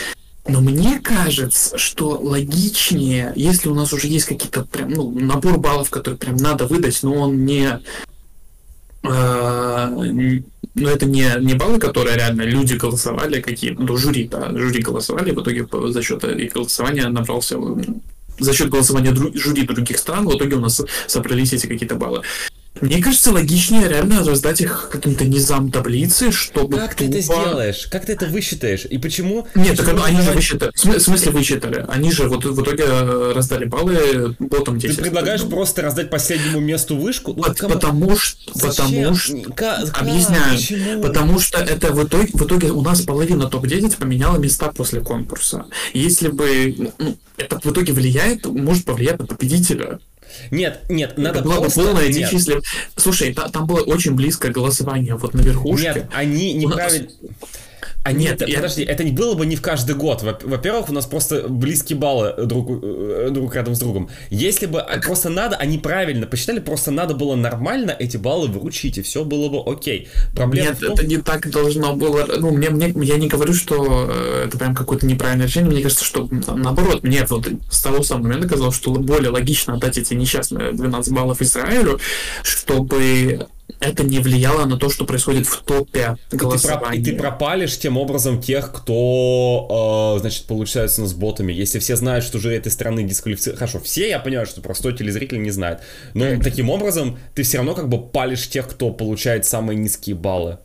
[0.46, 5.90] но мне кажется, что логичнее, если у нас уже есть какие-то прям, ну, набор баллов,
[5.90, 7.80] который прям надо выдать, но он не
[9.02, 9.90] а,
[10.74, 15.30] но это не, не баллы, которые реально люди голосовали, какие ну, жюри, да, жюри голосовали,
[15.30, 17.58] в итоге за счет их голосования набрался
[18.38, 22.22] за счет голосования дру, жюри других стран, в итоге у нас собрались эти какие-то баллы.
[22.80, 26.76] Мне кажется, логичнее реально раздать их каким-то низам таблицы, чтобы...
[26.76, 27.12] Как тупо...
[27.12, 27.86] ты это сделаешь?
[27.90, 28.84] Как ты это высчитаешь?
[28.84, 29.46] И почему...
[29.54, 30.72] Нет, почему так они же высчитали.
[30.74, 31.84] В смысле высчитали?
[31.88, 34.96] Они же вот в итоге э, раздали баллы ботом 10.
[34.96, 35.50] Ты предлагаешь ну.
[35.50, 37.32] просто раздать последнему месту вышку?
[37.34, 38.52] Ну, потому что...
[38.52, 39.36] Потому что...
[39.52, 40.00] Как?
[40.00, 40.56] Объясняю.
[40.56, 41.02] Почему?
[41.02, 45.66] Потому что это в итоге, в итоге у нас половина топ-10 поменяла места после конкурса.
[45.92, 46.92] Если бы...
[46.98, 50.00] Ну, это в итоге влияет, может повлиять на победителя.
[50.50, 52.08] Нет, нет, надо была просто...
[52.08, 52.60] дичь, если...
[52.96, 55.92] Слушай, та, там было очень близкое голосование вот на верхушке.
[55.94, 57.08] Нет, они неправильно...
[58.04, 58.56] А нет, нет я...
[58.56, 60.22] подожди, это не было бы не в каждый год.
[60.22, 64.10] Во-первых, у нас просто близкие баллы друг, э, друг рядом с другом.
[64.28, 65.06] Если бы так...
[65.06, 69.48] просто надо, они правильно посчитали, просто надо было нормально эти баллы вручить, и все было
[69.48, 70.08] бы окей.
[70.36, 70.92] Проблема нет, том...
[70.92, 72.26] это не так должно было.
[72.38, 75.70] Ну, мне, мне, я не говорю, что э, это прям какое-то неправильное решение.
[75.70, 79.96] Мне кажется, что наоборот, мне вот с того самого момента казалось, что более логично отдать
[79.96, 81.98] эти несчастные 12 баллов Израилю,
[82.42, 83.46] чтобы
[83.80, 87.00] это не влияло на то, что происходит в топе голосования.
[87.00, 91.52] И ты, пропалишь тем образом тех, кто, э, значит, получается у нас ботами.
[91.52, 93.58] Если все знают, что жюри этой страны дисквалифицируют...
[93.58, 95.80] Хорошо, все, я понимаю, что простой телезритель не знает.
[96.14, 100.58] Но таким образом ты все равно как бы палишь тех, кто получает самые низкие баллы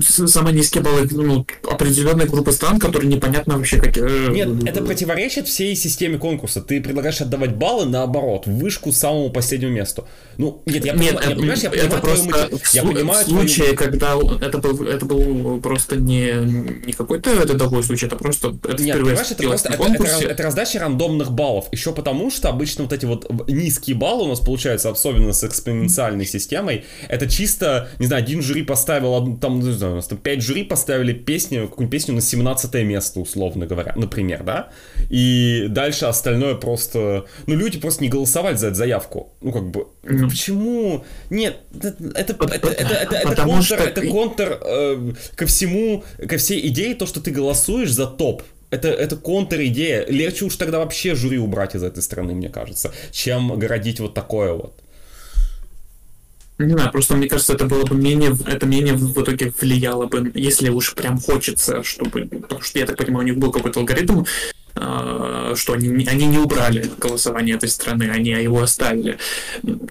[0.00, 3.96] самые низкие баллы ну, определенной группы стран, которые непонятно вообще как...
[3.98, 6.62] Э, нет, это противоречит всей системе конкурса.
[6.62, 10.06] Ты предлагаешь отдавать баллы наоборот, в вышку самому последнему месту.
[10.38, 13.24] Ну, нет, я, нет, понимаю, я, понимаешь, я понимаю это просто твою, в, я понимаю
[13.24, 13.76] в случае, твою...
[13.76, 16.32] когда это был, это был просто не,
[16.86, 20.42] не какой-то это другой случай, это просто это нет, понимаешь, это просто это, это, это
[20.42, 21.66] раздача рандомных баллов.
[21.72, 26.26] Еще потому, что обычно вот эти вот низкие баллы у нас получаются, особенно с экспоненциальной
[26.26, 30.42] системой, это чисто, не знаю, один жюри поставил там не знаю, у нас там 5
[30.42, 34.70] жюри поставили песню, какую-нибудь песню на 17 место, условно говоря, например, да?
[35.10, 37.26] И дальше остальное просто...
[37.46, 39.32] Ну, люди просто не голосовали за эту заявку.
[39.40, 41.04] Ну, как бы, ну, почему?
[41.30, 43.74] Нет, это, это, это, это, это, это контр, что...
[43.76, 48.42] это контр э, ко всему, ко всей идее, то, что ты голосуешь за топ.
[48.70, 50.04] Это, это контр-идея.
[50.06, 54.52] Легче уж тогда вообще жюри убрать из этой страны, мне кажется, чем городить вот такое
[54.52, 54.74] вот.
[56.58, 60.32] Не знаю, просто мне кажется, это было бы менее, это менее в итоге влияло бы,
[60.34, 64.24] если уж прям хочется, чтобы, потому что я так понимаю, у них был какой-то алгоритм,
[64.74, 69.18] а, что они, они не убрали голосование этой страны, они его оставили.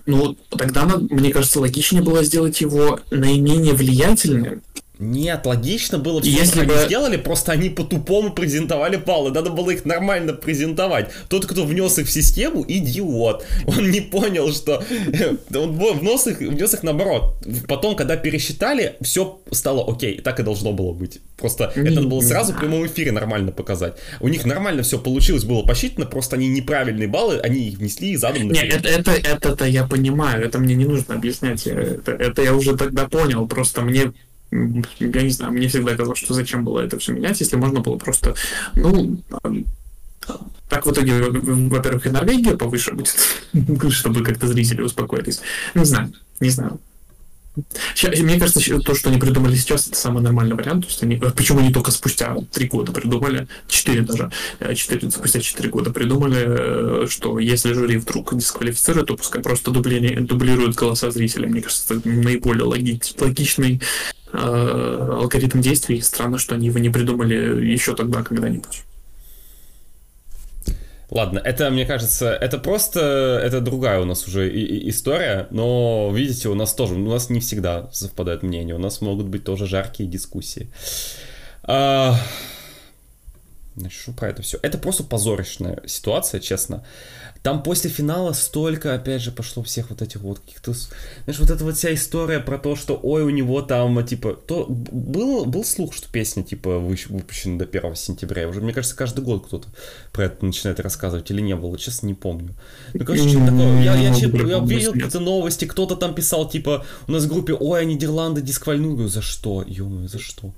[0.06, 4.64] Ну, тогда, мне кажется, логичнее было сделать его наименее влиятельным,
[5.00, 6.74] нет, логично было все, Если бы...
[6.74, 9.32] они сделали, просто они по-тупому презентовали баллы.
[9.32, 11.10] Надо было их нормально презентовать.
[11.28, 13.46] Тот, кто внес их в систему, идиот.
[13.66, 14.84] Он не понял, что...
[15.54, 17.36] Он внес их, внес их наоборот.
[17.68, 20.22] Потом, когда пересчитали, все стало окей.
[20.22, 21.20] Так и должно было быть.
[21.38, 23.96] Просто не, это было сразу в прямом эфире нормально показать.
[24.22, 28.16] У них нормально все получилось, было посчитано, просто они неправильные баллы, они их внесли и
[28.16, 28.50] задом...
[28.50, 31.68] Нет, это, это, это, это я понимаю, это мне не нужно объяснять.
[31.68, 33.48] Это, это я уже тогда понял.
[33.48, 34.14] Просто мне
[34.52, 37.98] я не знаю, мне всегда казалось, что зачем было это все менять, если можно было
[37.98, 38.36] просто,
[38.76, 39.20] ну,
[40.70, 43.16] так в итоге, во-первых, и Норвегия повыше будет,
[43.92, 45.42] чтобы как-то зрители успокоились.
[45.76, 46.80] Не знаю, не знаю.
[47.94, 50.86] Сейчас, мне кажется, то, что они придумали сейчас, это самый нормальный вариант.
[50.86, 55.40] То есть они, почему они только спустя три года придумали, четыре даже, э, четыре, спустя
[55.40, 61.12] четыре года придумали, э, что если жюри вдруг дисквалифицирует, то пускай просто дубли, дублируют голоса
[61.12, 61.48] зрителей.
[61.48, 63.82] Мне кажется, это наиболее логич, логичный
[64.25, 66.02] Э, алгоритм действий.
[66.02, 68.84] Странно, что они его не придумали еще тогда когда-нибудь.
[71.12, 76.12] Ладно, это, мне кажется, это просто, это другая у нас уже и, и история, но,
[76.14, 79.68] видите, у нас тоже, у нас не всегда совпадает мнение, у нас могут быть тоже
[79.68, 80.68] жаркие дискуссии.
[81.64, 82.16] А...
[83.76, 84.58] Значит, про это все?
[84.62, 86.86] Это просто позорочная ситуация, честно.
[87.46, 90.74] Там после финала столько, опять же, пошло всех вот этих вот каких-то...
[90.74, 94.34] Знаешь, вот эта вот вся история про то, что, ой, у него там, типа...
[94.34, 98.50] То, был, был слух, что песня, типа, выпущена до 1 сентября.
[98.50, 99.68] Уже, мне кажется, каждый год кто-то
[100.12, 101.30] про это начинает рассказывать.
[101.30, 102.56] Или не было, честно, не помню.
[102.96, 103.84] Ну, короче, что такое?
[103.84, 107.54] Я, я, я, я видел какие-то новости, кто-то там писал, типа, у нас в группе,
[107.54, 109.12] ой, а Нидерланды дисквалируют.
[109.12, 109.64] За что?
[109.68, 110.52] ё за что?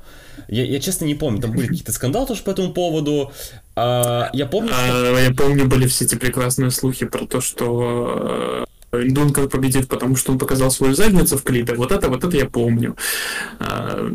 [0.47, 3.33] Я, я честно не помню, там были какие-то скандалы тоже по этому поводу.
[3.79, 4.77] А, я помню, что...
[4.79, 10.15] а, Я помню, были все эти прекрасные слухи про то, что э, Дункан победит, потому
[10.15, 11.75] что он показал свою задницу в клипе.
[11.75, 12.97] Вот это, вот это я помню.
[13.59, 14.11] А,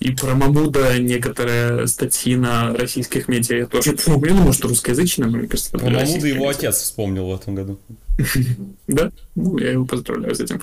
[0.00, 4.34] и про Мамуда некоторые статьи на российских медиа я тоже помню.
[4.34, 7.78] Ну, может, русскоязычные, но мне кажется, Про Мамуда его отец вспомнил в этом году.
[8.86, 9.10] Да?
[9.34, 10.60] Ну, я его поздравляю с этим.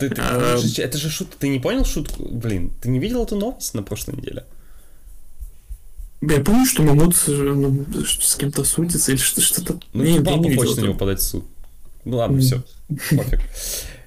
[0.00, 1.36] А, это же шутка.
[1.38, 2.26] Ты не понял шутку?
[2.30, 4.44] Блин, ты не видел эту новость на прошлой неделе?
[6.22, 9.80] Я помню, что Мамут э, ну, с кем-то судится или что-то.
[9.94, 11.44] Ну, не, папа не хочет на него подать в суд.
[12.04, 12.62] Ну ладно, все.
[12.88, 13.40] Пофиг.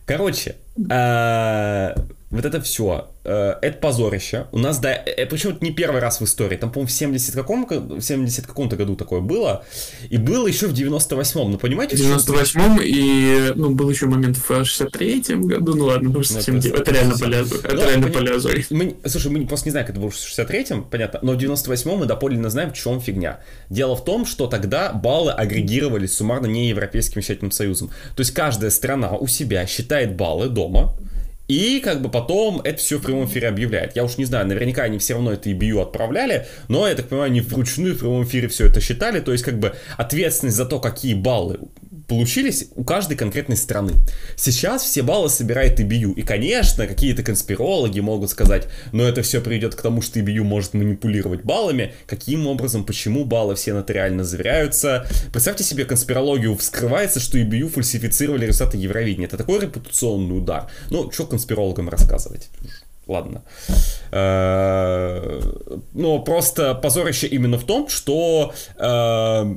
[0.06, 0.57] Короче,
[0.90, 1.95] а,
[2.34, 3.10] вот это все.
[3.24, 4.48] Э, это позорище.
[4.52, 6.58] У нас, да, э, э, причем это не первый раз в истории.
[6.58, 9.64] Там, по-моему, в 70 каком, в 70 каком-то году такое было.
[10.10, 11.52] И было еще в 98-м.
[11.52, 11.96] Ну, понимаете?
[11.96, 15.76] В 98-м и, ну, был еще момент в 63-м году.
[15.76, 16.58] Ну, ладно, ну, совсем...
[16.58, 17.56] Это, это реально полезно.
[17.58, 18.66] Это ну, реально.
[18.72, 21.20] Мы, слушай, мы просто не знаем, как это было в 63-м, понятно.
[21.22, 23.42] Но в 98-м мы доподлинно знаем, в чем фигня.
[23.70, 27.90] Дело в том, что тогда баллы агрегировались суммарно не Европейским вещательным союзом.
[28.16, 30.96] То есть каждая страна у себя считает баллы дома,
[31.48, 33.95] и как бы потом это все в прямом эфире объявляет.
[33.95, 37.28] Я уж не знаю, наверняка они все равно это EBU отправляли, но, я так понимаю,
[37.28, 39.20] они вручную в прямом эфире все это считали.
[39.20, 41.60] То есть как бы ответственность за то, какие баллы
[42.14, 43.94] получились у каждой конкретной страны.
[44.35, 46.14] Сейчас все баллы собирает EBU.
[46.14, 50.76] И, конечно, какие-то конспирологи могут сказать, но это все приведет к тому, что EBU может
[50.76, 51.94] манипулировать баллами.
[52.06, 55.07] Каким образом, почему баллы все нотариально заверяются.
[55.31, 59.27] Представьте себе конспирологию, вскрывается, что EBU фальсифицировали результаты Евровидения.
[59.27, 60.69] Это такой репутационный удар.
[60.91, 62.49] Ну, что конспирологам рассказывать?
[63.14, 63.44] Ладно.
[64.11, 65.41] Э,
[65.94, 69.56] но просто позорище именно в том, что э,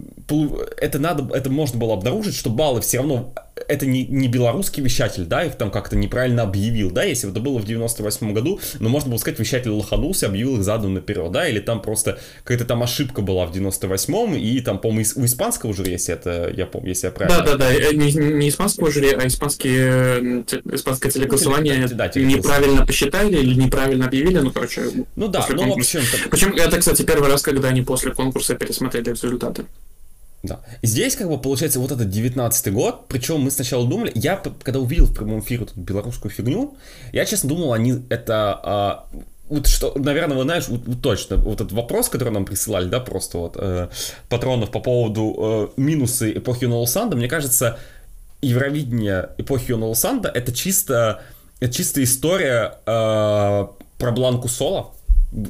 [0.78, 3.32] это надо, это можно было обнаружить, что баллы все равно
[3.68, 7.40] это не, не белорусский вещатель, да, их там как-то неправильно объявил, да, если бы это
[7.40, 11.48] было в 98 году, но можно было сказать, вещатель лоханулся, объявил их задом наперед, да,
[11.48, 15.92] или там просто какая-то там ошибка была в 98-м, и там, по-моему, у испанского жюри,
[15.92, 17.42] если это, я помню, если я правильно...
[17.42, 24.06] Да-да-да, э, не, не испанского жюри, а испанские, испанское телеколосование да, неправильно посчитали или неправильно
[24.06, 24.82] объявили, ну, короче...
[25.16, 26.00] Ну да, ну, в общем...
[26.30, 29.64] Причем это, кстати, первый раз, когда они после конкурса пересмотрели результаты.
[30.42, 30.60] Да.
[30.82, 35.06] Здесь, как бы, получается, вот этот 19 год, причем мы сначала думали, я, когда увидел
[35.06, 36.76] в прямом эфире эту белорусскую фигню,
[37.12, 38.60] я, честно, думал, они это...
[38.62, 39.08] А,
[39.48, 43.00] вот что, наверное, вы знаешь, вот, вот точно, вот этот вопрос, который нам присылали, да,
[43.00, 43.88] просто вот э,
[44.28, 47.78] патронов по поводу э, минусы эпохи Юного Санда, мне кажется,
[48.42, 51.22] Евровидение эпохи Юного Санда это чисто,
[51.60, 53.66] это чисто история э,
[53.98, 54.92] про Бланку Соло,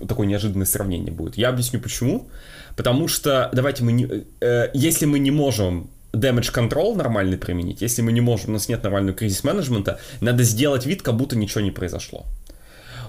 [0.06, 1.36] такое неожиданное сравнение будет.
[1.36, 2.28] Я объясню почему.
[2.76, 4.24] Потому что, давайте мы не...
[4.40, 8.68] Э, если мы не можем damage control нормальный применить, если мы не можем, у нас
[8.68, 12.26] нет нормального кризис-менеджмента, надо сделать вид, как будто ничего не произошло.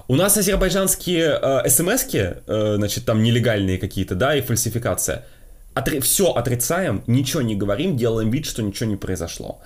[0.08, 5.26] У нас азербайджанские э, смс-ки, э, значит, там нелегальные какие-то, да, и фальсификация.
[5.74, 9.60] Отри- все отрицаем, ничего не говорим, делаем вид, что ничего не произошло.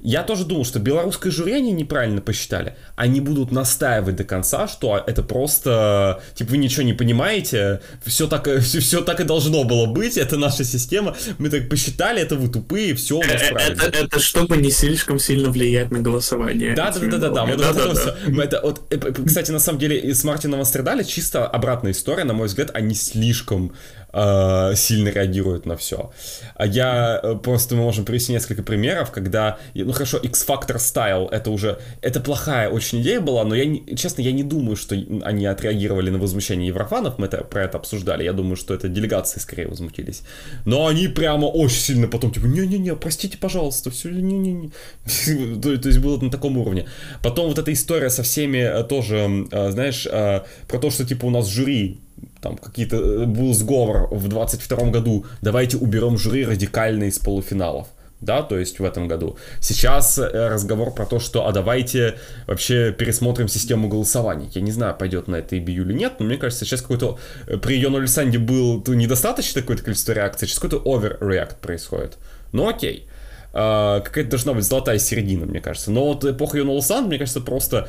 [0.00, 2.76] Я тоже думал, что белорусское жюри они неправильно посчитали.
[2.96, 8.48] Они будут настаивать до конца, что это просто, типа, вы ничего не понимаете, все так,
[8.60, 12.48] все, все так и должно было быть, это наша система, мы так посчитали, это вы
[12.48, 13.82] тупые, все у нас Э, правильно.
[13.82, 16.74] Это, это чтобы не слишком сильно влиять на голосование.
[16.74, 17.44] Да, да, да, да, да.
[17.44, 18.44] Вот, Да, вот да, да.
[18.44, 22.48] это вот, э, кстати, на самом деле, с Мартином Астрадали чисто обратная история, на мой
[22.48, 23.72] взгляд, они слишком
[24.12, 26.10] э, сильно реагируют на все.
[26.54, 31.50] А я э, просто мы можем привести несколько примеров, когда, ну хорошо, X-Factor Style, это
[31.50, 35.46] уже, это плохая очень идея была, но я, не- честно, я не думаю, что они
[35.46, 39.68] отреагировали на возмущение еврофанов, мы это, про это обсуждали, я думаю, что это делегации скорее
[39.68, 40.22] возмутились.
[40.64, 44.70] Но они прямо очень сильно потом, типа, не-не-не, простите, пожалуйста, все, не-не-не.
[45.60, 46.86] то, то есть было на таком уровне.
[47.22, 50.06] Потом вот эта история со всеми э, тоже, знаешь,
[50.68, 52.00] про то, что типа у нас жюри
[52.40, 57.88] там какие-то э, был сговор в 22 году, давайте уберем жюри радикально из полуфиналов.
[58.20, 59.36] Да, то есть в этом году.
[59.60, 64.48] Сейчас э, разговор про то, что а давайте вообще пересмотрим систему голосования.
[64.54, 67.58] Я не знаю, пойдет на это EBU или нет, но мне кажется, сейчас какой-то э,
[67.58, 72.18] при Йону Лисанде был то недостаточно какое-то количество реакций, сейчас какой-то overreact происходит.
[72.52, 73.06] Ну окей.
[73.52, 75.90] А, какая-то должна быть золотая середина, мне кажется.
[75.90, 77.88] Но вот эпоха Йона Лисанда, мне кажется, просто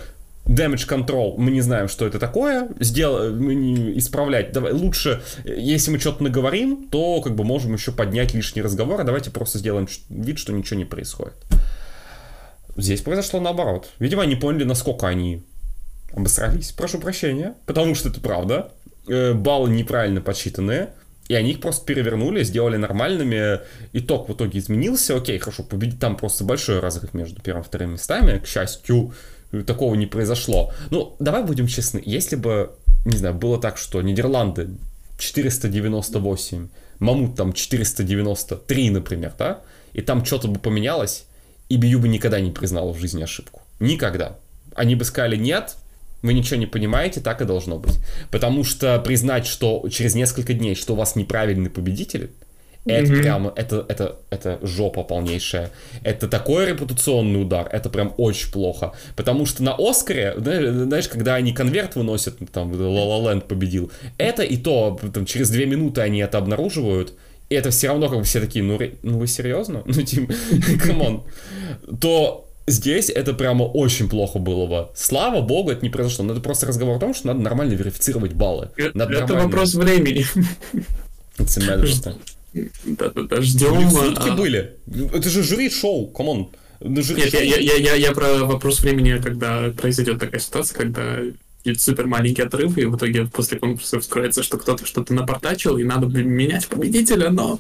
[0.50, 3.38] Damage control, мы не знаем, что это такое, сдел...
[3.98, 4.52] исправлять.
[4.52, 9.00] Давай, лучше, э, если мы что-то наговорим, то как бы можем еще поднять лишний разговор,
[9.00, 11.36] а давайте просто сделаем вид, что ничего не происходит.
[12.76, 13.90] Здесь произошло наоборот.
[14.00, 15.44] Видимо, они поняли, насколько они
[16.14, 16.72] обосрались.
[16.72, 18.72] Прошу прощения, потому что это правда.
[19.08, 20.90] Э, Баллы неправильно подсчитанные,
[21.28, 23.60] и они их просто перевернули, сделали нормальными.
[23.94, 25.16] Итог в итоге изменился.
[25.16, 28.40] Окей, хорошо, победить там просто большой разрыв между первым и вторым местами.
[28.40, 29.14] К счастью,
[29.66, 30.72] такого не произошло.
[30.92, 32.02] Ну, давай будем честны.
[32.06, 32.72] Если бы,
[33.06, 34.70] не знаю, было так, что Нидерланды
[35.18, 36.70] 498,
[37.00, 39.62] Мамут там 493, например, да,
[39.94, 41.26] и там что-то бы поменялось,
[41.70, 43.62] и Бию бы никогда не признала в жизни ошибку.
[43.80, 44.38] Никогда.
[44.76, 45.78] Они бы сказали, нет,
[46.22, 48.00] вы ничего не понимаете, так и должно быть.
[48.32, 52.32] Потому что признать, что через несколько дней, что у вас неправильный победитель,
[52.92, 53.22] это Мгм.
[53.22, 55.72] прямо, это, это, это жопа полнейшая.
[56.04, 58.94] Это такой репутационный удар, это прям очень плохо.
[59.16, 64.44] Потому что на Оскаре, знаешь, когда они конверт выносят, там, La La Land победил, это
[64.44, 67.14] и то, там, через две минуты они это обнаруживают,
[67.50, 69.82] и это все равно как бы все такие, ну, ну вы серьезно?
[69.86, 70.34] Ну, типа,
[70.86, 71.24] come on.
[72.00, 74.90] То здесь это прямо очень плохо было бы.
[74.94, 76.24] Слава богу, это не произошло.
[76.26, 78.70] Но это просто разговор о том, что надо нормально верифицировать баллы.
[78.78, 80.26] Э, Надо Это нормально- вопрос времени.
[81.40, 82.16] It's a matter
[82.54, 82.96] of time.
[82.98, 83.74] Да-да-да, ждем.
[83.74, 84.76] У них сутки а, были.
[85.14, 86.50] Это же жюри-шоу, come on.
[86.80, 90.78] Ну, жюри Нет, я, я, я, я, я про вопрос времени, когда произойдет такая ситуация,
[90.78, 91.20] когда
[91.78, 96.08] супер маленький отрыв, и в итоге после конкурса вскроется, что кто-то что-то напортачил, и надо
[96.08, 97.60] менять победителя, но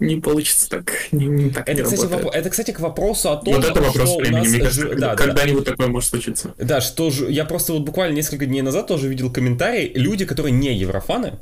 [0.00, 3.36] не получится так, не, не так Это не кстати, воп- это, кстати, к вопросу о
[3.36, 5.16] том, вот это вопрос что у времени, нас мне кажется, да, да, да.
[5.16, 6.54] когда-нибудь такое может случиться.
[6.56, 10.52] Да, что же, я просто вот буквально несколько дней назад тоже видел комментарий, люди, которые
[10.52, 11.38] не еврофаны,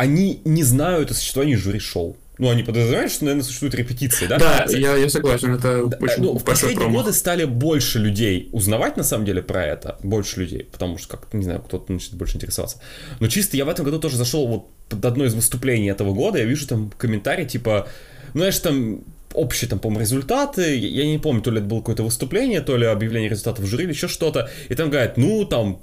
[0.00, 2.16] они не знают о существовании жюри-шоу.
[2.38, 4.38] Ну, они подозревают, что, наверное, существуют репетиции, да?
[4.38, 7.02] Да, я, я согласен, это да, очень ну, в последние промах.
[7.02, 9.98] годы стали больше людей узнавать, на самом деле, про это.
[10.02, 12.80] Больше людей, потому что, как не знаю, кто-то начнет больше интересоваться.
[13.20, 16.38] Но чисто я в этом году тоже зашел вот под одно из выступлений этого года,
[16.38, 17.86] я вижу там комментарий, типа,
[18.32, 19.04] ну, знаешь, там
[19.34, 22.86] общие, там, по-моему, результаты, я не помню, то ли это было какое-то выступление, то ли
[22.86, 25.82] объявление результатов жюри, или еще что-то, и там говорят, ну, там,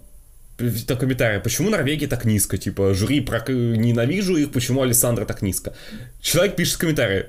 [0.57, 3.49] там комментарий, почему Норвегия так низко, типа, жюри прок...
[3.49, 5.73] ненавижу их, почему Александра так низко.
[6.21, 7.25] Человек пишет в комментарии,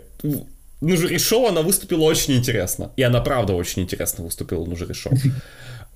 [0.81, 2.93] на жюри шоу она выступила очень интересно.
[2.97, 5.13] И она правда очень интересно выступила на жюри шоу.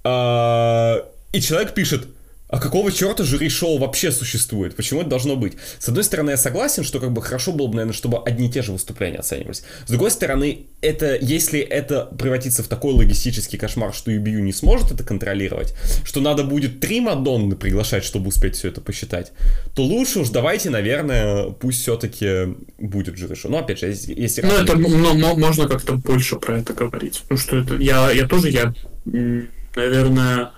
[0.05, 0.97] А,
[1.33, 2.09] И человек пишет,
[2.53, 4.77] а какого черта жюри шоу вообще существует?
[4.77, 5.55] Почему это должно быть?
[5.79, 8.51] С одной стороны, я согласен, что как бы хорошо было бы, наверное, чтобы одни и
[8.51, 9.63] те же выступления оценивались.
[9.87, 14.93] С другой стороны, это, если это превратится в такой логистический кошмар, что EBU не сможет
[14.93, 15.75] это контролировать,
[16.05, 19.33] что надо будет три Мадонны приглашать, чтобы успеть все это посчитать,
[19.75, 23.51] то лучше уж давайте, наверное, пусть все-таки будет жюри шоу.
[23.51, 24.43] Но опять же, если...
[24.43, 27.23] Ну, это ну, мо- можно как-то больше про это говорить.
[27.23, 28.75] Потому что это я, я тоже, я,
[29.75, 30.51] наверное,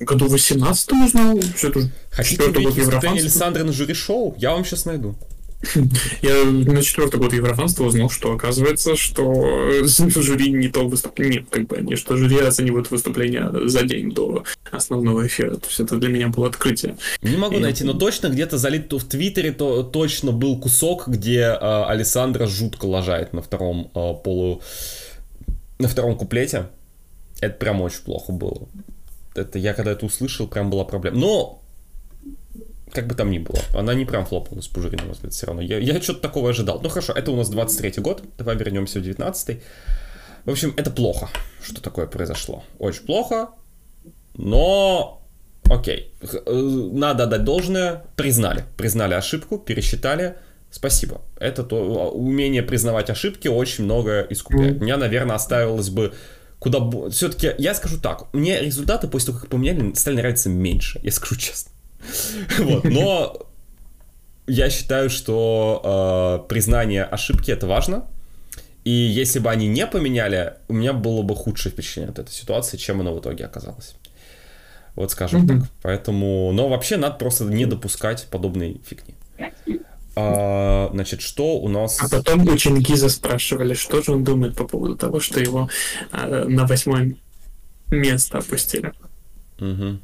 [0.00, 3.10] году 18 узнал, все это Хотите год Еврофанства.
[3.12, 4.34] Александры на жюри шоу?
[4.38, 5.16] Я вам сейчас найду.
[6.22, 11.66] Я на четвертый год еврофанства узнал, что оказывается, что жюри не то выступление, нет, как
[11.66, 15.56] бы они, что жюри оценивают выступление за день до основного эфира.
[15.56, 16.96] То есть это для меня было открытие.
[17.22, 17.60] Не могу И...
[17.60, 22.86] найти, но точно где-то залит в Твиттере то точно был кусок, где э, Александра жутко
[22.86, 24.62] лажает на втором э, полу,
[25.78, 26.66] на втором куплете.
[27.40, 28.68] Это прям очень плохо было.
[29.34, 31.18] Это я когда это услышал, прям была проблема.
[31.18, 31.62] Но
[32.92, 35.46] как бы там ни было, она не прям флопнулась по жюри, на мой взгляд, все
[35.46, 35.62] равно.
[35.62, 36.80] Я, я что-то такого ожидал.
[36.80, 39.60] Ну хорошо, это у нас 23-й год, давай вернемся в 19-й.
[40.44, 41.28] В общем, это плохо,
[41.62, 42.62] что такое произошло.
[42.78, 43.48] Очень плохо,
[44.34, 45.22] но
[45.64, 46.12] окей.
[46.22, 46.52] Э,
[46.92, 48.64] надо отдать должное, признали.
[48.76, 50.36] Признали ошибку, пересчитали.
[50.70, 51.22] Спасибо.
[51.38, 54.76] Это то умение признавать ошибки очень много искупляет.
[54.76, 54.80] Mm.
[54.80, 56.12] Меня, наверное, оставилось бы
[56.64, 57.10] куда...
[57.10, 61.36] Все-таки, я скажу так, мне результаты после того, как поменяли, стали нравиться меньше, я скажу
[61.36, 61.70] честно.
[62.58, 63.46] Вот, но
[64.46, 68.06] я считаю, что э, признание ошибки это важно.
[68.84, 72.76] И если бы они не поменяли, у меня было бы худшее впечатление от этой ситуации,
[72.76, 73.94] чем оно в итоге оказалось.
[74.94, 75.60] Вот скажем mm-hmm.
[75.60, 75.68] так.
[75.82, 79.14] Поэтому, но вообще надо просто не допускать подобной фигни.
[80.16, 81.98] А, значит, что у нас...
[82.00, 85.68] А потом у Чингиза спрашивали, что же он думает по поводу того, что его
[86.12, 87.16] а, на восьмое
[87.90, 88.92] место опустили.
[89.60, 89.98] Угу.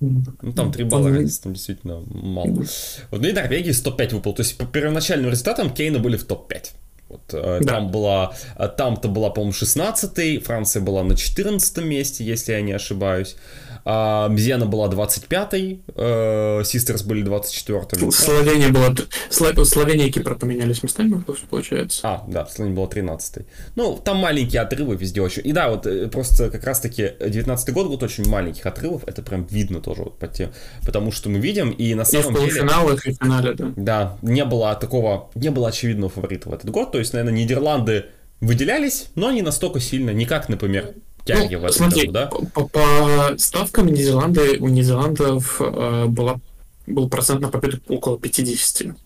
[0.00, 2.64] Ну, там три балла разницы, там действительно мало.
[3.10, 4.32] Вот, ну и Норвегии 105 выпал.
[4.34, 6.66] То есть по первоначальным результатам Кейна были в топ-5.
[7.08, 7.74] Вот, э, да.
[7.74, 12.72] Там была, э, там-то была, по-моему, 16 Франция была на 14 месте, если я не
[12.72, 13.36] ошибаюсь.
[13.90, 18.12] А Мзена была 25-й, э, Систерс были 24-ми.
[18.12, 18.94] Словения была...
[19.30, 22.00] Словения и Кипр поменялись местами, получается.
[22.02, 23.46] А, да, Словения была 13-й.
[23.76, 25.40] Ну, там маленькие отрывы везде очень.
[25.42, 29.44] И да, вот э, просто как раз-таки 19-й год год очень маленьких отрывов, это прям
[29.44, 30.50] видно тоже вот по тем,
[30.84, 32.48] потому что мы видим, и на самом и в деле...
[32.48, 33.72] и в финале, да.
[33.74, 38.04] Да, не было такого, не было очевидного фаворита в этот год, то есть, наверное, Нидерланды
[38.42, 40.94] выделялись, но не настолько сильно, не как, например,
[41.28, 42.26] тяги ну, смотри, году, да?
[42.54, 46.36] По, по ставкам Нидерланды, у Нидерландов э, была,
[46.86, 48.96] был процент на победу около 50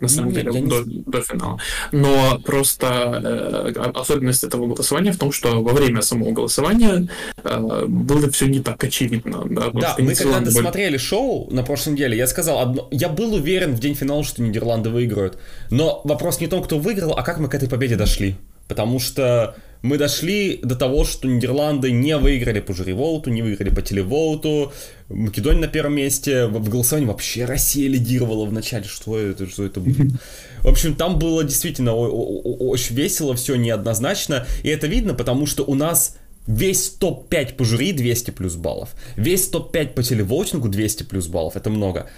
[0.00, 0.66] на самом деле, не...
[0.66, 1.58] до, до финала.
[1.92, 7.08] Но просто э, особенность этого голосования в том, что во время самого голосования
[7.44, 9.44] э, было все не так очевидно.
[9.44, 10.98] Да, да мы когда досмотрели были...
[10.98, 14.88] шоу на прошлой неделе, я сказал одно, я был уверен в день финала, что Нидерланды
[14.88, 15.38] выиграют.
[15.70, 18.36] Но вопрос не в том, кто выиграл, а как мы к этой победе дошли.
[18.68, 23.82] Потому что мы дошли до того, что Нидерланды не выиграли по жюри-воуту, не выиграли по
[23.82, 24.72] телевоуту,
[25.08, 29.80] Македония на первом месте, в голосовании вообще Россия лидировала в начале, что это, что это
[29.80, 29.94] было.
[30.60, 35.74] В общем, там было действительно очень весело, все неоднозначно, и это видно, потому что у
[35.74, 36.16] нас
[36.46, 41.70] весь топ-5 по жюри 200 плюс баллов, весь топ-5 по телевоутингу 200 плюс баллов, это
[41.70, 42.08] много.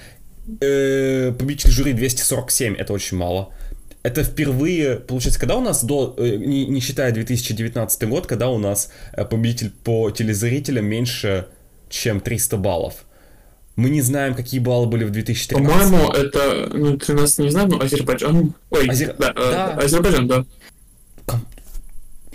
[0.60, 3.54] Э, победитель жюри 247, это очень мало
[4.02, 8.58] это впервые, получается, когда у нас до, э, не, не считая 2019 год, когда у
[8.58, 11.46] нас э, победитель по телезрителям меньше,
[11.88, 13.04] чем 300 баллов.
[13.76, 15.66] Мы не знаем, какие баллы были в 2013.
[15.66, 18.54] По-моему, это, ну, 13 не знаю, но Азербайджан.
[18.70, 19.14] Ой, Азер...
[19.18, 19.74] да, э, да.
[19.74, 20.44] Азербайджан, да.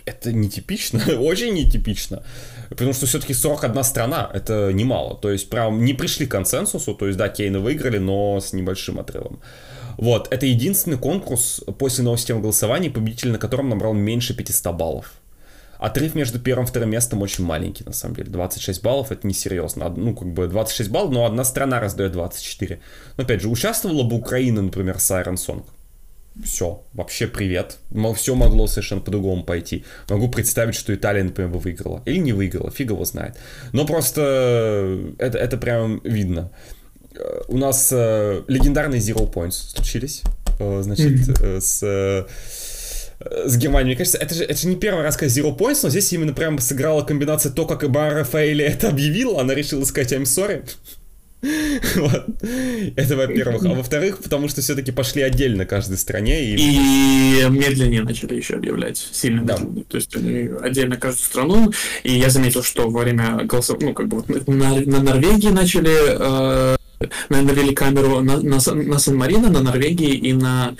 [0.06, 2.24] Это нетипично, очень нетипично.
[2.70, 5.18] Потому что все-таки 41 страна, это немало.
[5.18, 6.94] То есть, прям не пришли к консенсусу.
[6.96, 9.42] То есть, да, Кейны выиграли, но с небольшим отрывом.
[9.98, 15.12] Вот, это единственный конкурс после новой системы голосования, победитель на котором набрал меньше 500 баллов.
[15.80, 18.30] Отрыв между первым и вторым местом очень маленький, на самом деле.
[18.30, 19.90] 26 баллов это несерьезно.
[19.90, 22.80] Ну, как бы 26 баллов, но одна страна раздает 24.
[23.16, 25.64] Но опять же, участвовала бы Украина, например, с Iron Song.
[26.44, 27.78] Все, вообще привет.
[28.16, 29.86] Все могло совершенно по-другому пойти.
[30.10, 32.02] Могу представить, что Италия, например, бы выиграла.
[32.06, 33.38] Или не выиграла, фиг его знает.
[33.72, 36.52] Но просто это, это прям видно.
[37.48, 40.24] У нас э, легендарные Zero Points случились,
[40.60, 41.62] э, значит, mm-hmm.
[41.62, 42.26] с э,
[43.20, 43.88] с Германией.
[43.88, 46.34] Мне кажется, это же, это же не первый раз, когда Zero Points, но здесь именно
[46.34, 50.64] прям сыграла комбинация то, как Ибара Рафаэли это объявила, она решила сказать I'm sorry.
[51.96, 52.26] вот.
[52.96, 53.64] Это во-первых.
[53.64, 56.44] А во-вторых, потому что все-таки пошли отдельно каждой стране.
[56.44, 56.56] И...
[56.56, 58.98] и медленнее начали еще объявлять.
[59.12, 59.58] Сильно да.
[59.58, 59.86] медленнее.
[59.88, 61.72] То есть они отдельно каждую страну.
[62.04, 65.94] И я заметил, что во время голосования, ну, как бы вот на, на Норвегии начали
[65.94, 66.77] э,
[67.30, 70.76] навели камеру на, на, на Сан-Марино, на Норвегии и на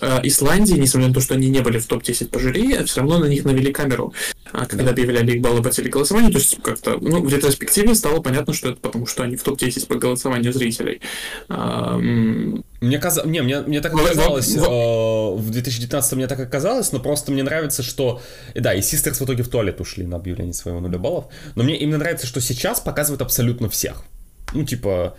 [0.00, 3.18] э, Исландии, несмотря на то, что они не были в топ-10 по жюри, все равно
[3.18, 4.12] на них навели камеру,
[4.52, 4.90] а, когда да.
[4.90, 6.32] объявляли их баллы по телеколосованию.
[6.32, 9.86] То есть как-то ну, в ретроспективе стало понятно, что это потому, что они в топ-10
[9.86, 11.00] по голосованию зрителей.
[11.48, 13.24] Мне, каз...
[13.24, 17.42] не, мне, мне так казалось, в, э, в 2019 мне так оказалось, но просто мне
[17.42, 18.20] нравится, что...
[18.54, 21.76] Да, и Sisters в итоге в туалет ушли на объявление своего нуля баллов, но мне
[21.78, 24.04] именно нравится, что сейчас показывают абсолютно всех.
[24.52, 25.16] Ну, типа,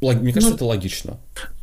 [0.00, 1.18] мне кажется, ну, это логично.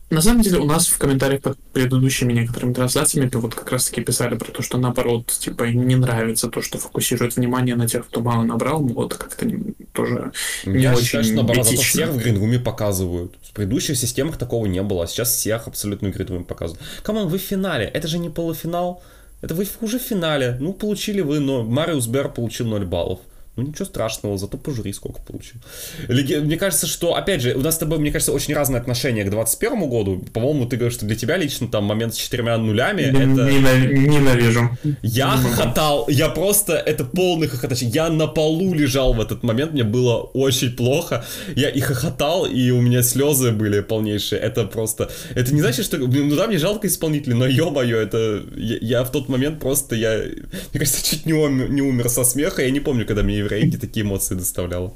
[0.10, 4.36] На самом деле, у нас в комментариях под предыдущими некоторыми трансляциями вот как раз-таки писали
[4.38, 8.44] про то, что наоборот, типа, не нравится то, что фокусирует внимание на тех, кто мало
[8.44, 9.46] набрал, вот как-то
[9.92, 10.32] тоже
[10.66, 11.84] не Я очень считаю, что наоборот, этично.
[11.84, 13.36] всех в green room е показывают.
[13.42, 16.82] В предыдущих системах такого не было, а сейчас всех абсолютно в green room е показывают.
[17.04, 19.04] Come on, вы в финале, это же не полуфинал,
[19.42, 20.56] это вы уже в финале.
[20.62, 23.20] Ну, получили вы, но Мариус Бер получил 0 баллов.
[23.58, 25.60] Ну, ничего страшного, зато пожури сколько получил.
[26.08, 29.24] Леги- Мне кажется, что, опять же, у нас с тобой, мне кажется, очень разное отношение
[29.26, 30.24] к 21 году.
[30.32, 33.52] По-моему, ты говоришь, что для тебя лично там момент с четырьмя нулями, Да, это...
[33.52, 34.70] ненав- Ненавижу.
[35.02, 37.82] Я Не хохотал, я просто, это полный хохотач.
[37.82, 41.26] Я на полу лежал в этот момент, мне было очень плохо.
[41.56, 44.40] Я и хохотал, и у меня слезы были полнейшие.
[44.40, 48.78] Это просто, это не значит, что, ну да, мне жалко исполнителей, но ё-моё, это, я,
[48.82, 52.62] я в тот момент просто, я, мне кажется, чуть не умер, не умер со смеха.
[52.62, 54.94] Я не помню, когда мне еврейки такие эмоции доставляло.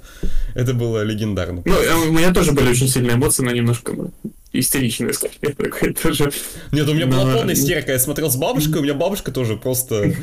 [0.56, 1.64] Это было легендарно.
[1.66, 4.12] Ну, э, у меня тоже были очень сильные эмоции, но немножко ну,
[4.54, 5.54] истеричные, скорее.
[5.58, 6.32] Такое тоже.
[6.72, 7.92] Нет, у меня была Но- полная истерика.
[7.92, 10.14] Я смотрел с бабушкой, у меня бабушка тоже просто...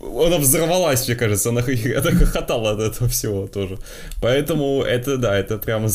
[0.00, 1.50] Она взорвалась, мне кажется.
[1.50, 3.78] Она, она хохотала от этого всего тоже.
[4.20, 5.88] Поэтому это, да, это прямо...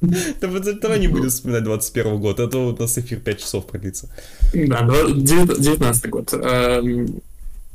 [0.00, 2.40] Давай не будем вспоминать 21 год.
[2.40, 4.08] Это у нас эфир 5 часов продлится.
[4.52, 6.32] Да, два- девят- 19 год.
[6.34, 7.20] Эм,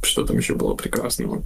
[0.04, 1.44] Что там еще было прекрасного?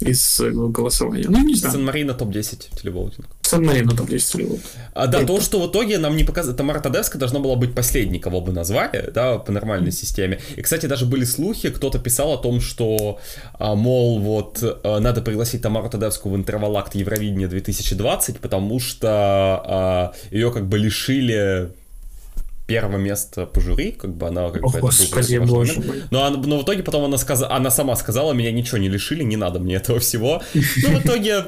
[0.00, 1.26] Из э, голосования.
[1.28, 1.72] Ну, не знаю.
[1.72, 3.26] Сан-Марино топ-10 televoting.
[3.40, 4.58] Сан-Марино там 10 level.
[4.92, 7.74] А, да, Это- то, что в итоге нам не показывает, Тамара Тадевская должна была быть
[7.74, 10.40] последней, кого бы назвали, да, по нормальной системе.
[10.56, 13.18] И, кстати, даже были слухи, кто-то писал о том, что,
[13.58, 19.08] а, мол, вот, а, надо пригласить Тамару Тадевскую в interval act Евровидения 2020, потому что
[19.08, 21.70] а, ее как бы лишили
[22.66, 25.46] первого места по жюри, как бы она как О, бы это был господи, очень важный
[25.86, 26.06] боже.
[26.10, 29.22] Но, она- но в итоге потом она, сказа, она сама сказала, меня ничего не лишили,
[29.22, 30.42] не надо мне этого всего.
[30.54, 30.60] Ну,
[30.98, 31.44] в итоге,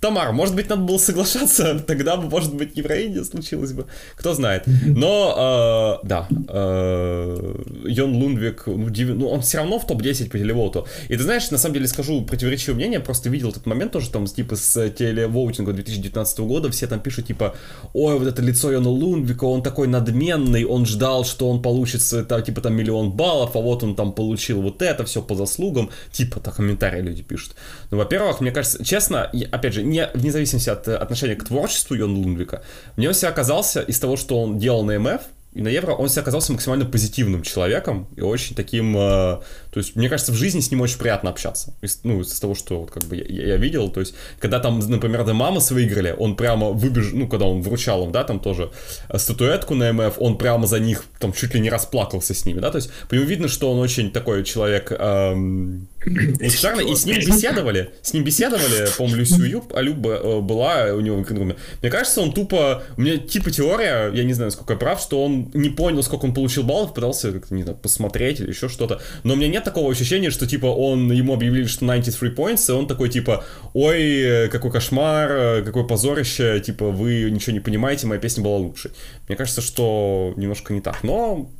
[0.00, 4.64] Тамара, может быть, надо было соглашаться, тогда бы, может быть, Евровидение случилось бы, кто знает.
[4.86, 7.54] Но, э, да, э,
[7.84, 10.86] Йон Лундвик, ну, диви- ну, он все равно в топ-10 по телевоуту.
[11.08, 14.26] И ты знаешь, на самом деле скажу противоречивое мнение, просто видел этот момент тоже там,
[14.26, 17.54] типа, с телевоутинга 2019 года, все там пишут, типа,
[17.92, 22.42] ой, вот это лицо Йона Лундвика, он такой надменный, он ждал, что он получит, там,
[22.42, 26.40] типа, там, миллион баллов, а вот он там получил вот это, все по заслугам, типа,
[26.40, 27.54] так комментарии люди пишут.
[27.90, 31.44] Ну, во-первых, мне кажется, честно, и, опять же, не, вне зависимости от э, отношения к
[31.44, 32.62] творчеству Йона Лундвика,
[32.96, 35.20] мне он себя оказался из того, что он делал на МФ,
[35.52, 39.40] и на Евро он себя оказался максимально позитивным человеком и очень таким, э,
[39.70, 42.54] то есть мне кажется в жизни с ним очень приятно общаться, из, ну из того,
[42.54, 46.14] что вот как бы я, я видел, то есть когда там, например, The Mamas выиграли,
[46.16, 48.70] он прямо выбежал, ну когда он вручал им, да, там тоже
[49.08, 52.60] э, статуэтку на МФ, он прямо за них там чуть ли не расплакался с ними,
[52.60, 57.04] да, то есть по нему видно, что он очень такой человек эм, Лучезарный, и с
[57.04, 61.22] ним беседовали, с ним беседовали, по-моему, Люсю Юб, а Люба э, была у него в
[61.22, 61.56] Гринруме.
[61.82, 65.22] Мне кажется, он тупо, у меня типа теория, я не знаю, сколько я прав, что
[65.22, 69.00] он не понял, сколько он получил баллов, пытался как-то, не знаю, посмотреть или еще что-то.
[69.24, 72.72] Но у меня нет такого ощущения, что типа он, ему объявили, что 93 points, и
[72.72, 78.06] он такой типа, ой, э, какой кошмар, э, какое позорище, типа вы ничего не понимаете,
[78.06, 78.90] моя песня была лучше.
[79.28, 81.50] Мне кажется, что немножко не так, но...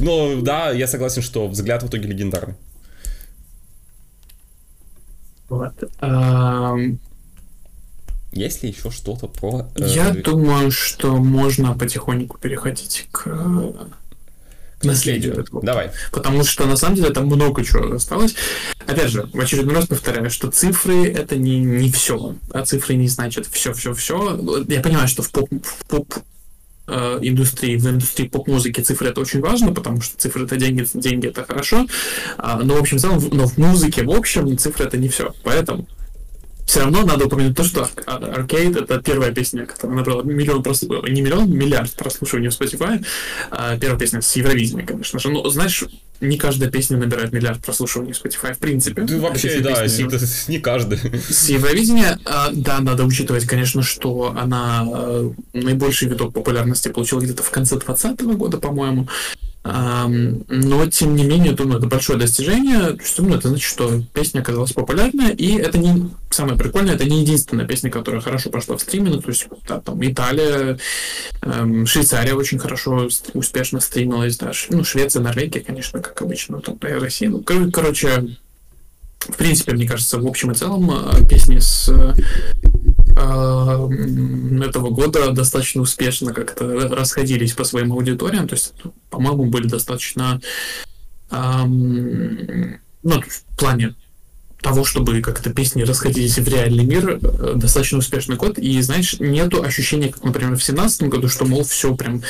[0.00, 2.54] Но да, я согласен, что взгляд в итоге легендарный.
[5.48, 5.72] Вот.
[6.00, 6.98] Эм,
[8.32, 9.68] Есть ли еще что-то про...
[9.76, 13.72] э, Я думаю, что можно потихоньку переходить к э,
[14.80, 15.62] к наследию этого.
[15.62, 15.90] Давай.
[16.12, 18.34] Потому что на самом деле там много чего осталось.
[18.86, 22.36] Опять же, в очередной раз повторяю, что цифры это не, не все.
[22.52, 24.64] А цифры не значат все-все-все.
[24.68, 26.14] Я понимаю, что в поп, в поп
[26.86, 31.26] э, индустрии, в индустрии поп-музыки цифры это очень важно, потому что цифры это деньги, деньги
[31.28, 31.86] это хорошо.
[32.36, 35.34] А, но в общем в целом, но в музыке в общем цифры это не все.
[35.42, 35.88] Поэтому
[36.68, 41.14] все равно надо упомянуть то, что Ar- Arcade это первая песня, которая набрала миллион прослушиваний,
[41.14, 43.02] не миллион, миллиард прослушиваний в Spotify.
[43.50, 45.30] А, первая песня с Евровидения, конечно же.
[45.30, 45.84] Но знаешь,
[46.20, 49.00] не каждая песня набирает миллиард прослушиваний в Spotify, в принципе.
[49.00, 50.98] Да вообще, да, это не каждый.
[50.98, 57.42] с Евровидения, а, да, надо учитывать, конечно, что она а, наибольший виток популярности получила где-то
[57.42, 59.08] в конце 2020 года, по-моему.
[59.64, 62.96] Но, тем не менее, думаю, это большое достижение.
[63.18, 67.66] Ну, это значит, что песня оказалась популярной, и это не самое прикольное, это не единственная
[67.66, 69.24] песня, которая хорошо пошла в стриминг.
[69.24, 70.78] То есть, да, там Италия,
[71.42, 77.28] эм, Швейцария очень хорошо, успешно стримилась, да, ну, Швеция, Норвегия, конечно, как обычно, там, Россия.
[77.28, 78.36] Ну, кор- короче,
[79.20, 82.14] в принципе, мне кажется, в общем и целом э, песни с э,
[84.64, 88.48] этого года достаточно успешно как-то расходились по своим аудиториям.
[88.48, 90.40] То есть, ну, по-моему, были достаточно
[91.30, 93.94] ну, в плане
[94.60, 98.58] того, чтобы как-то песни расходились в реальный мир, э, достаточно успешный год.
[98.58, 102.22] И, знаешь, нету ощущения, как, например, в 2017 году, что, мол, все прям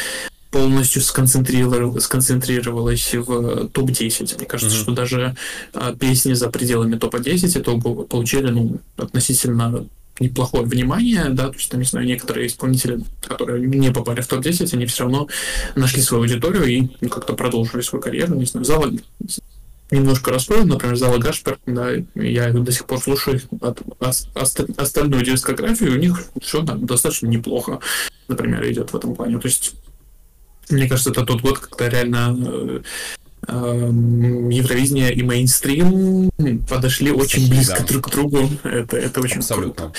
[0.51, 4.36] полностью сконцентрировалось, сконцентрировалось в топ-10.
[4.36, 4.83] Мне кажется, mm-hmm.
[4.83, 5.36] что даже
[5.75, 9.86] а, песни за пределами топа 10 это получили ну, относительно
[10.20, 14.75] неплохое внимание, да, то есть, там, не знаю, некоторые исполнители, которые не попали в топ-10,
[14.75, 15.28] они все равно
[15.77, 18.91] нашли свою аудиторию и ну, как-то продолжили свою карьеру, не знаю, зала
[19.91, 24.28] немножко расстроен, например, Зала Гашпер, да, я до сих пор слушаю от, ост,
[24.77, 27.81] остальную дискографию, у них все да, достаточно неплохо,
[28.28, 29.39] например, идет в этом плане.
[29.39, 29.75] То есть,
[30.70, 32.80] мне кажется, это тот год, когда реально э,
[33.48, 36.30] э, Евровидение и мейнстрим
[36.68, 37.86] подошли очень близко да.
[37.86, 38.50] друг к другу.
[38.64, 39.84] Это, это очень Абсолютно.
[39.84, 39.98] круто.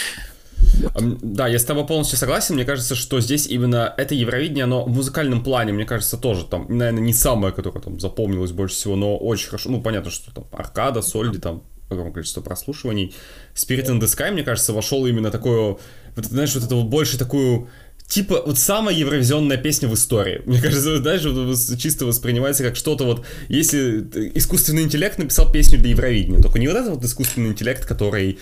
[1.22, 2.56] Да, я с тобой полностью согласен.
[2.56, 6.66] Мне кажется, что здесь именно это Евровидение, оно в музыкальном плане, мне кажется, тоже там,
[6.70, 9.70] наверное, не самое, которое там запомнилось больше всего, но очень хорошо.
[9.70, 13.16] Ну, понятно, что там Аркада, Сольди, там огромное количество прослушиваний.
[13.56, 15.78] Spirit in the Sky, мне кажется, вошел именно такое,
[16.16, 17.70] вот, знаешь, вот это вот больше такую
[18.10, 20.42] типа вот самая евровизионная песня в истории.
[20.46, 24.00] Мне кажется, вот, чисто воспринимается как что-то вот, если
[24.34, 28.40] искусственный интеллект написал песню для Евровидения, только не вот этот вот искусственный интеллект, который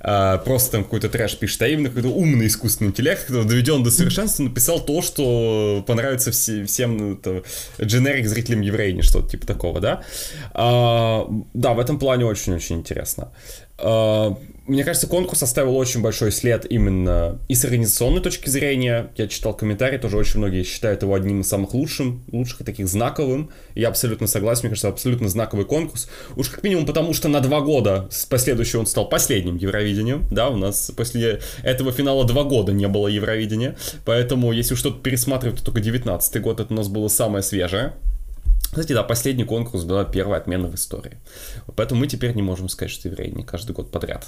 [0.00, 3.90] а, просто там какой-то трэш пишет, а именно какой-то умный искусственный интеллект, который доведен до
[3.90, 7.42] совершенства, написал то, что понравится все, всем ну, это,
[7.80, 10.02] дженерик зрителям евреи, что-то типа такого, да?
[10.54, 13.30] А, да, в этом плане очень-очень интересно.
[13.82, 14.36] А,
[14.66, 19.10] мне кажется, конкурс оставил очень большой след именно и с организационной точки зрения.
[19.16, 22.86] Я читал комментарии, тоже очень многие считают его одним из самых лучших, лучших и таких
[22.86, 23.50] знаковым.
[23.74, 26.08] Я абсолютно согласен, мне кажется, абсолютно знаковый конкурс.
[26.36, 30.24] Уж как минимум потому, что на два года с последующего он стал последним Евровидением.
[30.30, 33.76] Да, у нас после этого финала два года не было Евровидения.
[34.04, 37.94] Поэтому, если что-то пересматривать, то только 19 год, это у нас было самое свежее.
[38.72, 41.18] Кстати, да, последний конкурс была первая отмена в истории.
[41.76, 44.26] Поэтому мы теперь не можем сказать, что евреи не каждый год подряд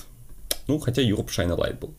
[0.66, 1.94] ну, хотя Europe Shine Light был.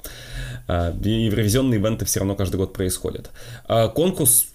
[0.68, 3.30] А, евровизионные ивенты все равно каждый год происходят.
[3.68, 4.48] А, конкурс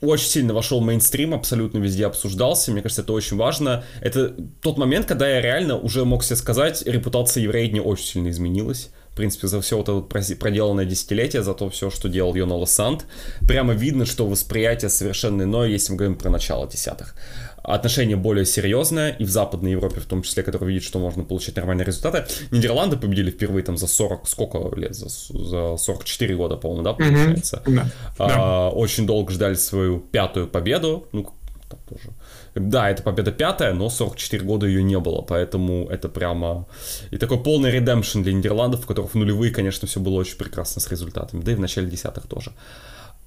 [0.00, 2.70] очень сильно вошел в мейнстрим, абсолютно везде обсуждался.
[2.72, 3.84] Мне кажется, это очень важно.
[4.00, 8.90] Это тот момент, когда я реально уже мог себе сказать, репутация евреи очень сильно изменилась.
[9.12, 13.04] В принципе, за все вот это проделанное десятилетие, за то все, что делал Йонала Санд,
[13.46, 17.14] прямо видно, что восприятие совершенно иное, если мы говорим про начало десятых
[17.62, 21.56] отношение более серьезное, и в Западной Европе в том числе, который видит, что можно получить
[21.56, 22.24] нормальные результаты.
[22.50, 27.62] Нидерланды победили впервые там за 40, сколько лет, за, за 44 года, по-моему, да, получается.
[27.64, 27.86] Mm-hmm.
[28.18, 28.68] А, да.
[28.70, 31.28] Очень долго ждали свою пятую победу, ну,
[31.68, 32.10] там тоже.
[32.54, 36.66] Да, это победа пятая, но 44 года ее не было, поэтому это прямо...
[37.10, 40.80] И такой полный редемпшн для Нидерландов, в которых в нулевые, конечно, все было очень прекрасно
[40.80, 42.52] с результатами, да и в начале десятых тоже.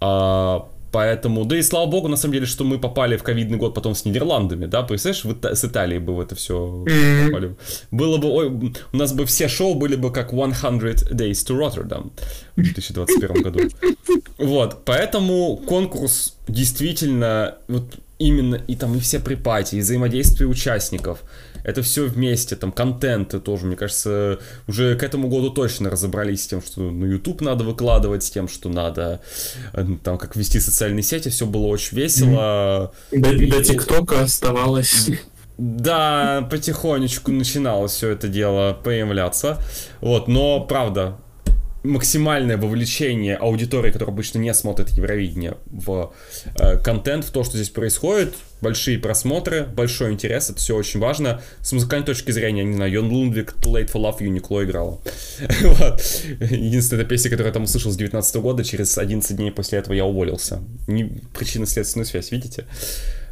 [0.02, 3.74] А, Поэтому, да и слава богу, на самом деле, что мы попали в ковидный год
[3.74, 6.86] потом с Нидерландами, да, представляешь, в, с Италией бы в это все
[7.26, 7.56] попали.
[7.90, 12.12] Было бы, ой, у нас бы все шоу были бы как 100 Days to Rotterdam
[12.56, 13.60] в 2021 году.
[14.38, 17.86] Вот, поэтому конкурс действительно, вот
[18.28, 21.24] именно, и там и все припати, и взаимодействие участников,
[21.64, 26.48] это все вместе, там, контенты тоже, мне кажется, уже к этому году точно разобрались с
[26.48, 29.22] тем, что на YouTube надо выкладывать, с тем, что надо,
[29.74, 32.94] э, там, как вести социальные сети, все было очень весело.
[33.12, 35.10] До, и, до ТикТока оставалось...
[35.60, 39.60] Да, потихонечку начинало все это дело появляться.
[40.02, 41.18] Вот, но правда,
[41.84, 46.14] максимальное вовлечение аудитории, которая обычно не смотрит Евровидение, в
[46.56, 51.42] э, контент, в то, что здесь происходит, большие просмотры, большой интерес, это все очень важно.
[51.62, 55.02] С музыкальной точки зрения, не знаю, Йон Лундвик, Late for Love, Uniqlo играла.
[55.62, 56.02] вот.
[56.40, 60.06] Единственная песня, которую я там услышал с 19 года, через 11 дней после этого я
[60.06, 60.62] уволился.
[60.88, 62.66] Не, причинно-следственную связь, видите?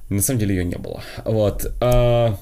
[0.10, 1.02] На самом деле ее не было.
[1.24, 1.72] Вот.
[1.80, 2.38] А,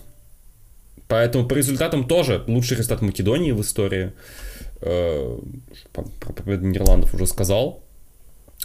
[1.08, 4.14] поэтому по результатам тоже лучший результат Македонии в истории.
[4.82, 5.38] Э,
[5.92, 7.84] про победу Нидерландов уже сказал.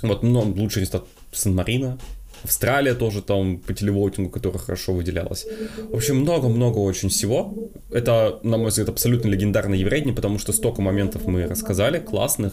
[0.02, 1.98] Вот, но лучший результат Сан-Марина.
[2.42, 5.46] Австралия тоже там по телевотингу, которая хорошо выделялась.
[5.90, 7.54] В общем, много-много очень всего.
[7.90, 12.52] Это, на мой взгляд, абсолютно легендарный еврейдень, потому что столько моментов мы рассказали, классных.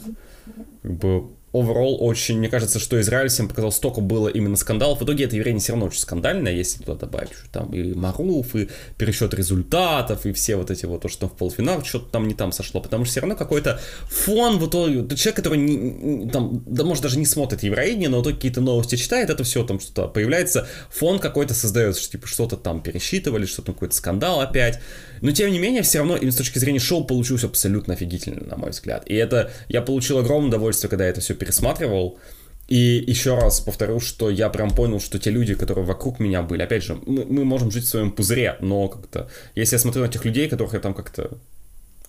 [0.81, 5.01] Как бы overall очень, мне кажется, что Израиль всем показал, столько было именно скандалов.
[5.01, 8.55] В итоге это явление все равно очень скандальное, если туда добавить, что там и Маруф,
[8.55, 12.33] и пересчет результатов, и все вот эти вот, то, что в полуфинал что-то там не
[12.33, 17.03] там сошло, потому что все равно какой-то фон, вот человек, который не, там, да, может,
[17.03, 21.19] даже не смотрит евроидение, но то какие-то новости читает, это все там что-то появляется, фон
[21.19, 24.79] какой-то создается, что типа что-то там пересчитывали, что-то какой-то скандал опять,
[25.21, 28.57] но тем не менее, все равно, именно с точки зрения шоу, получилось абсолютно офигительно, на
[28.57, 29.03] мой взгляд.
[29.05, 32.19] И это, я получил огромное удовольствие, когда это все пересматривал.
[32.67, 36.61] И еще раз повторю, что я прям понял, что те люди, которые вокруг меня были,
[36.61, 40.07] опять же, мы, мы можем жить в своем пузыре, но как-то, если я смотрю на
[40.07, 41.37] тех людей, которых я там как-то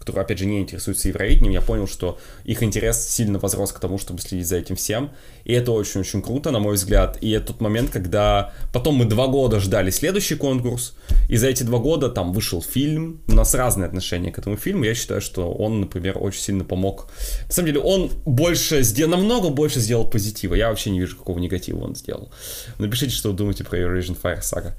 [0.02, 3.98] которые, опять же, не интересуются евровидением, я понял, что их интерес сильно возрос к тому,
[3.98, 5.12] чтобы следить за этим всем.
[5.44, 7.18] И это очень-очень круто, на мой взгляд.
[7.20, 10.94] И это тот момент, когда потом мы два года ждали следующий конкурс,
[11.28, 13.20] и за эти два года там вышел фильм.
[13.28, 14.82] У нас разные отношения к этому фильму.
[14.82, 17.08] Я считаю, что он, например, очень сильно помог.
[17.46, 20.56] На самом деле, он больше сделал, намного больше сделал позитива.
[20.56, 22.32] Я вообще не вижу, какого негатива он сделал.
[22.78, 24.72] Напишите, что вы думаете про Eurovision Fire Saga.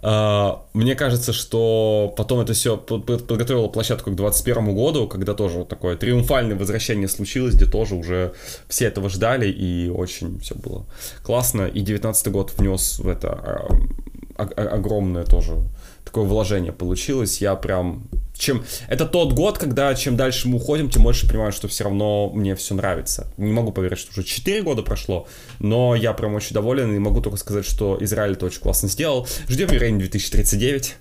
[0.00, 5.96] Uh, мне кажется, что потом это все подготовило площадку к 2021 году, когда тоже такое
[5.96, 8.32] триумфальное возвращение случилось, где тоже уже
[8.68, 10.86] все этого ждали, и очень все было
[11.22, 11.62] классно.
[11.62, 13.97] И 19 год внес в это uh,
[14.38, 15.56] огромное тоже
[16.04, 17.40] такое вложение получилось.
[17.40, 18.08] Я прям
[18.38, 18.64] чем...
[18.86, 22.54] Это тот год, когда чем дальше мы уходим, тем больше понимаю, что все равно мне
[22.54, 23.26] все нравится.
[23.36, 25.26] Не могу поверить, что уже 4 года прошло,
[25.58, 29.26] но я прям очень доволен и могу только сказать, что Израиль это очень классно сделал.
[29.48, 30.96] Ждем Ирейн 2039.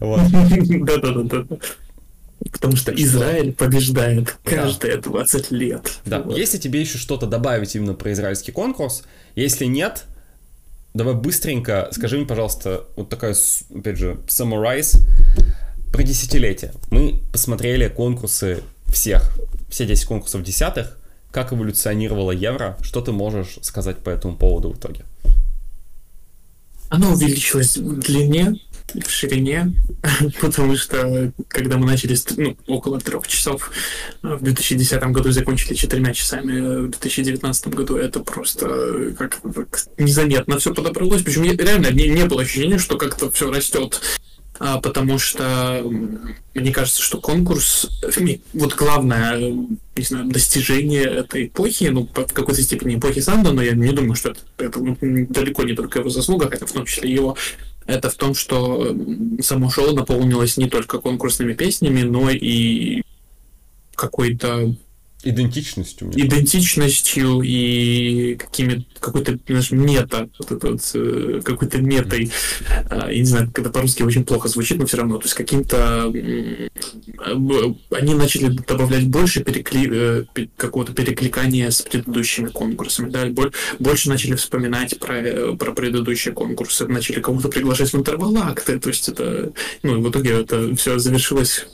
[0.00, 1.56] Да-да-да.
[2.52, 5.98] Потому что Израиль побеждает каждые 20 лет.
[6.06, 6.24] Да.
[6.28, 9.02] Если тебе еще что-то добавить именно про израильский конкурс,
[9.34, 10.04] если нет,
[10.94, 13.34] давай быстренько скажи мне, пожалуйста, вот такая,
[13.74, 14.98] опять же, summarize
[15.92, 16.72] про десятилетие.
[16.90, 20.96] Мы посмотрели конкурсы всех, все 10 конкурсов десятых,
[21.30, 25.04] как эволюционировало евро, что ты можешь сказать по этому поводу в итоге?
[26.88, 28.58] Оно увеличилось в длине,
[28.94, 29.72] в ширине,
[30.40, 33.70] потому что когда мы начали ну, около трех часов
[34.22, 40.74] в 2010 году закончили четырьмя часами в 2019 году, это просто как, как незаметно все
[40.74, 41.22] подобралось.
[41.22, 44.00] Причем реально не, не было ощущения, что как-то все растет
[44.60, 45.84] а, потому что
[46.54, 47.88] мне кажется, что конкурс,
[48.52, 53.72] вот главное, не знаю, достижение этой эпохи, ну, в какой-то степени эпохи Санда, но я
[53.72, 57.36] не думаю, что это, это далеко не только его заслуга, хотя в том числе его,
[57.88, 58.94] это в том, что
[59.40, 63.02] само шоу наполнилось не только конкурсными песнями, но и
[63.94, 64.74] какой-то
[65.24, 66.12] Идентичностью.
[66.14, 72.30] Идентичностью и какими какой-то, знаешь, мета, вот это вот, э, какой-то метой,
[72.88, 76.04] а, я не знаю, когда по-русски очень плохо звучит, но все равно, то есть каким-то
[77.90, 79.88] они начали добавлять больше перекли...
[79.90, 80.24] Э,
[80.56, 83.26] какого-то перекликания с предыдущими конкурсами, да,
[83.80, 89.08] больше начали вспоминать про, э, про предыдущие конкурсы, начали кого-то приглашать в интервалакты, то есть
[89.08, 91.66] это, ну, и в итоге это все завершилось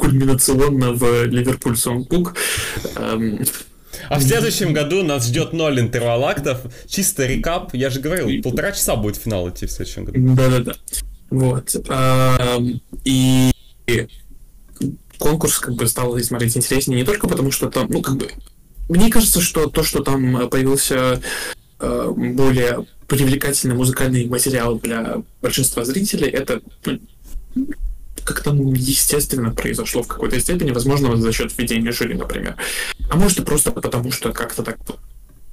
[0.00, 2.34] кульминационно в Ливерпуль Сонгбук.
[2.96, 3.44] Эм,
[4.08, 6.60] а в следующем году нас ждет ноль интервалактов.
[6.88, 7.74] Чисто рекап.
[7.74, 10.18] Я же говорил, полтора часа будет финал идти в следующем году.
[10.34, 10.72] Да-да-да.
[11.28, 11.76] Вот.
[11.88, 13.52] Эм, и
[15.18, 18.30] конкурс как бы стал смотреть интереснее не только потому, что там, ну, как бы,
[18.88, 21.20] мне кажется, что то, что там появился
[21.78, 26.62] э, более привлекательный музыкальный материал для большинства зрителей, это
[28.20, 32.56] ну, как-то естественно произошло в какой-то степени, возможно, за счет введения жюри, например.
[33.10, 34.78] А может и просто потому, что как-то так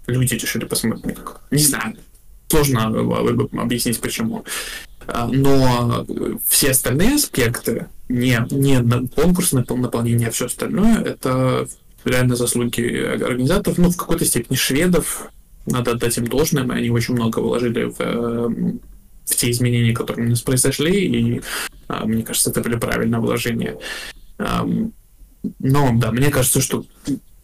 [0.07, 1.17] люди решили посмотреть.
[1.51, 1.97] Не знаю.
[2.49, 2.87] Сложно
[3.61, 4.45] объяснить почему.
[5.07, 6.05] А, но
[6.47, 11.67] все остальные аспекты, не, не конкурсное наполнение, а все остальное, это
[12.03, 15.29] реально заслуги организаторов, ну, в какой-то степени шведов,
[15.65, 18.79] надо отдать им должное, они очень много вложили э, в
[19.35, 21.41] те изменения, которые у нас произошли, и
[21.87, 23.77] а, мне кажется, это были правильные вложения.
[24.37, 24.67] А,
[25.59, 26.85] но да, мне кажется, что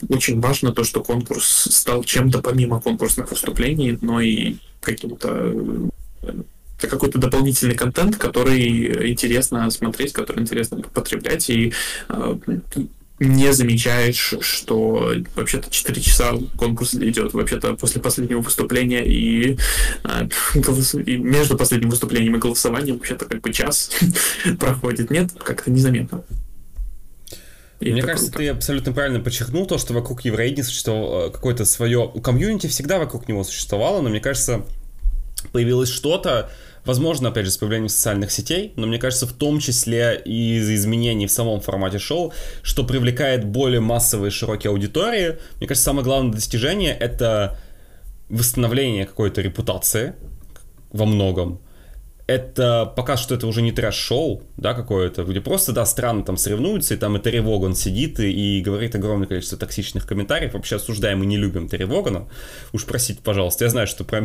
[0.10, 5.90] очень важно то, что конкурс стал чем-то помимо конкурсных выступлений, но и каким-то
[6.84, 11.72] это какой-то дополнительный контент, который интересно смотреть, который интересно потреблять, и
[12.10, 12.38] э,
[13.20, 19.58] не замечаешь, что вообще-то 4 часа конкурс идет, вообще-то после последнего выступления и,
[20.04, 20.28] э,
[21.06, 23.92] и между последним выступлением и голосованием вообще-то как бы час
[24.60, 25.12] проходит.
[25.12, 26.24] Нет, как-то незаметно.
[27.80, 28.38] И Мне кажется, круто.
[28.38, 32.12] ты абсолютно правильно подчеркнул то, что вокруг евреи существовало э, какое-то свое...
[32.24, 34.66] Комьюнити всегда вокруг него существовало, но мне кажется,
[35.52, 36.50] появилось что-то,
[36.86, 40.70] Возможно, опять же, с появлением социальных сетей, но мне кажется, в том числе и из
[40.70, 45.38] изменений в самом формате шоу, что привлекает более массовые широкие аудитории.
[45.60, 47.58] Мне кажется, самое главное достижение— это
[48.30, 50.14] восстановление какой-то репутации
[50.92, 51.62] во многом
[52.34, 56.94] это пока что это уже не трэш-шоу, да, какое-то, где просто, да, странно там соревнуются,
[56.94, 60.54] и там и Терри Воган сидит и, и говорит огромное количество токсичных комментариев.
[60.54, 62.28] Вообще осуждаем и не любим Терри Вогана.
[62.72, 63.66] Уж простите, пожалуйста.
[63.66, 64.24] Я знаю, что про,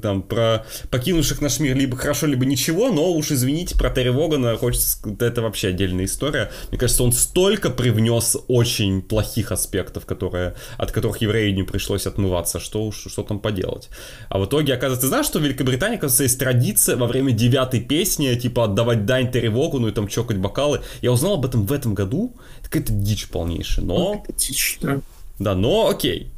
[0.00, 4.56] там, про покинувших наш мир либо хорошо, либо ничего, но уж извините, про Терри Вогана
[4.56, 4.98] хочется...
[5.20, 6.50] Это вообще отдельная история.
[6.70, 12.58] Мне кажется, он столько привнес очень плохих аспектов, которые, от которых еврею не пришлось отмываться,
[12.58, 13.88] что уж что там поделать.
[14.28, 18.36] А в итоге, оказывается, знаешь, что в Великобритании, оказывается, есть традиция во время девятой песне,
[18.36, 20.80] типа отдавать дань Терри Вогану и там чокать бокалы.
[21.02, 22.34] Я узнал об этом в этом году.
[22.60, 24.24] Это какая-то дичь полнейшая, но...
[24.36, 25.00] Дичь, да.
[25.38, 26.30] Да, но окей.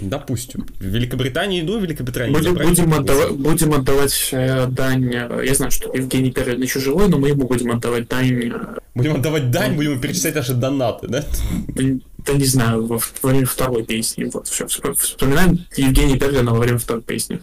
[0.00, 0.66] Допустим.
[0.78, 5.12] В Великобритании иду, в Великобритании будем, будем, отдавать, будем отдавать э, дань.
[5.12, 8.52] Э, я знаю, что Евгений Перин еще живой, но мы ему будем отдавать дань.
[8.52, 11.24] Э, будем отдавать дань, будем перечислять наши донаты, да?
[12.18, 14.24] Да не знаю, во время второй песни.
[14.32, 17.40] Вот, все, вспоминаем Евгения Перлина во время второй песни.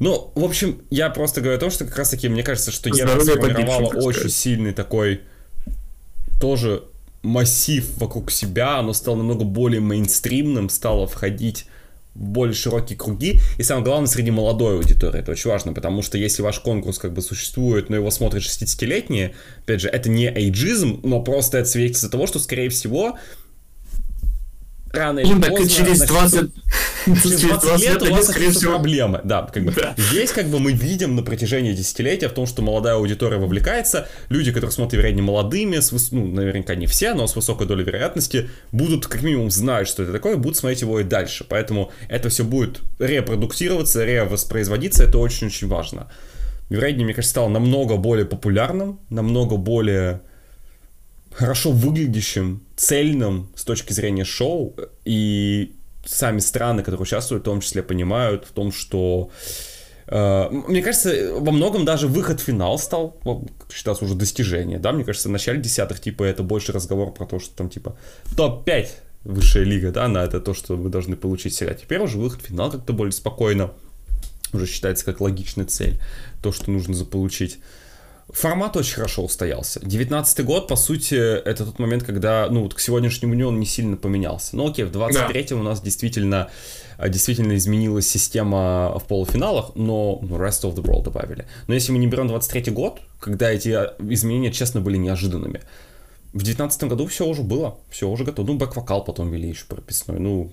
[0.00, 2.88] Ну, в общем, я просто говорю о том, что как раз таки, мне кажется, что
[2.88, 5.20] Ева сформировала очень сильный такой
[6.40, 6.82] тоже
[7.22, 11.66] массив вокруг себя, оно стало намного более мейнстримным, стало входить
[12.14, 15.20] в более широкие круги, и самое главное, среди молодой аудитории.
[15.20, 19.34] Это очень важно, потому что если ваш конкурс как бы существует, но его смотрят 60-летние,
[19.62, 23.18] опять же, это не эйджизм, но просто это свидетельство того, что, скорее всего,
[24.92, 25.68] рано или поздно...
[25.68, 26.50] через 20...
[27.22, 29.20] Через 20 лет у вас скорее всего проблемы.
[29.24, 29.72] Да, как бы.
[29.72, 29.94] Да.
[29.96, 34.52] Здесь как бы мы видим на протяжении десятилетия в том, что молодая аудитория вовлекается, люди,
[34.52, 39.06] которые смотрят вероятно молодыми, с, ну, наверняка не все, но с высокой долей вероятности, будут
[39.06, 41.46] как минимум знать, что это такое, будут смотреть его и дальше.
[41.48, 46.10] Поэтому это все будет репродуктироваться, ревоспроизводиться, это очень-очень важно.
[46.68, 50.20] Вероятнее, мне кажется, стало намного более популярным, намного более
[51.32, 57.82] хорошо выглядящим, цельным с точки зрения шоу, и сами страны, которые участвуют, в том числе
[57.82, 59.30] понимают в том, что
[60.06, 63.20] э, мне кажется, во многом даже выход в финал стал
[63.72, 67.38] считаться уже достижение, да, мне кажется, в начале десятых, типа, это больше разговор про то,
[67.38, 67.96] что там, типа,
[68.36, 68.88] топ-5
[69.24, 71.74] высшая лига, да, на это то, что вы должны получить себя.
[71.74, 73.72] Теперь уже выход в финал как-то более спокойно,
[74.52, 76.00] уже считается как логичная цель,
[76.42, 77.58] то, что нужно заполучить.
[78.32, 79.80] Формат очень хорошо устоялся.
[79.82, 83.66] Девятнадцатый год, по сути, это тот момент, когда, ну, вот к сегодняшнему дню он не
[83.66, 84.56] сильно поменялся.
[84.56, 85.56] Но окей, в 23-м да.
[85.56, 86.48] у нас действительно,
[86.98, 91.46] э, действительно изменилась система в полуфиналах, но ну, Rest of the World добавили.
[91.66, 95.62] Но если мы не берем 23-й год, когда эти э, изменения, честно, были неожиданными,
[96.32, 98.46] в 19 году все уже было, все уже готово.
[98.46, 100.52] Ну, бэк-вокал потом вели еще прописной, ну...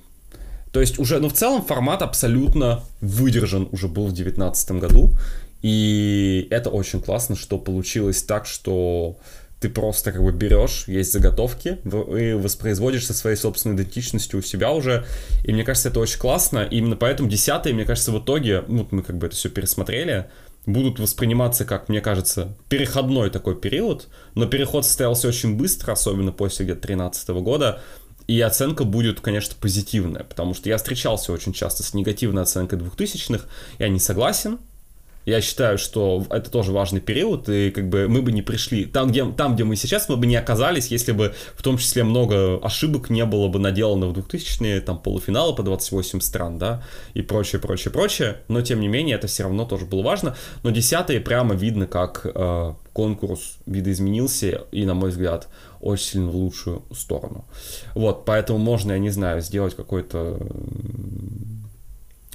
[0.71, 5.11] То есть уже, ну, в целом формат абсолютно выдержан уже был в 19 году.
[5.67, 9.17] И это очень классно, что получилось так, что
[9.59, 14.71] ты просто как бы берешь, есть заготовки, и воспроизводишь со своей собственной идентичностью у себя
[14.71, 15.05] уже.
[15.43, 16.59] И мне кажется, это очень классно.
[16.59, 20.29] И именно поэтому десятые, мне кажется, в итоге, ну, мы как бы это все пересмотрели,
[20.65, 24.07] будут восприниматься как, мне кажется, переходной такой период.
[24.35, 27.81] Но переход состоялся очень быстро, особенно после где-то 13 года.
[28.27, 33.49] И оценка будет, конечно, позитивная, потому что я встречался очень часто с негативной оценкой двухтысячных,
[33.79, 34.59] я не согласен,
[35.27, 38.85] я считаю, что это тоже важный период, и как бы мы бы не пришли.
[38.85, 42.05] Там, где, там, где мы сейчас, мы бы не оказались, если бы в том числе
[42.05, 46.81] много ошибок не было бы наделано в 2000-е, там полуфиналы по 28 стран, да,
[47.13, 50.69] и прочее, прочее, прочее, но тем не менее это все равно тоже было важно, но
[50.69, 55.49] десятые прямо видно, как э, конкурс видоизменился, и, на мой взгляд,
[55.81, 57.43] очень сильно в лучшую сторону.
[57.95, 60.39] Вот, поэтому можно, я не знаю, сделать какой-то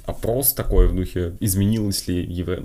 [0.05, 2.61] опрос такой в духе, изменилось ли евро...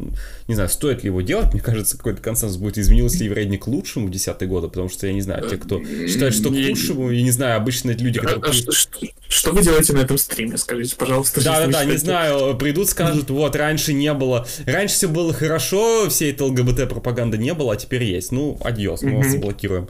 [0.48, 3.66] Не знаю, стоит ли его делать, мне кажется, какой-то консенсус будет, изменилось ли евроведение к
[3.68, 7.22] лучшему десятые годы, потому что, я не знаю, те, кто считает, что к лучшему, я
[7.22, 8.50] не знаю, обычно люди, которые...
[8.50, 11.42] А, что, что, что вы делаете на этом стриме, скажите, пожалуйста.
[11.42, 16.48] Да-да-да, не знаю, придут, скажут, вот, раньше не было, раньше все было хорошо, всей этой
[16.48, 18.32] ЛГБТ-пропаганды не было, а теперь есть.
[18.32, 19.88] Ну, адьос, мы вас заблокируем.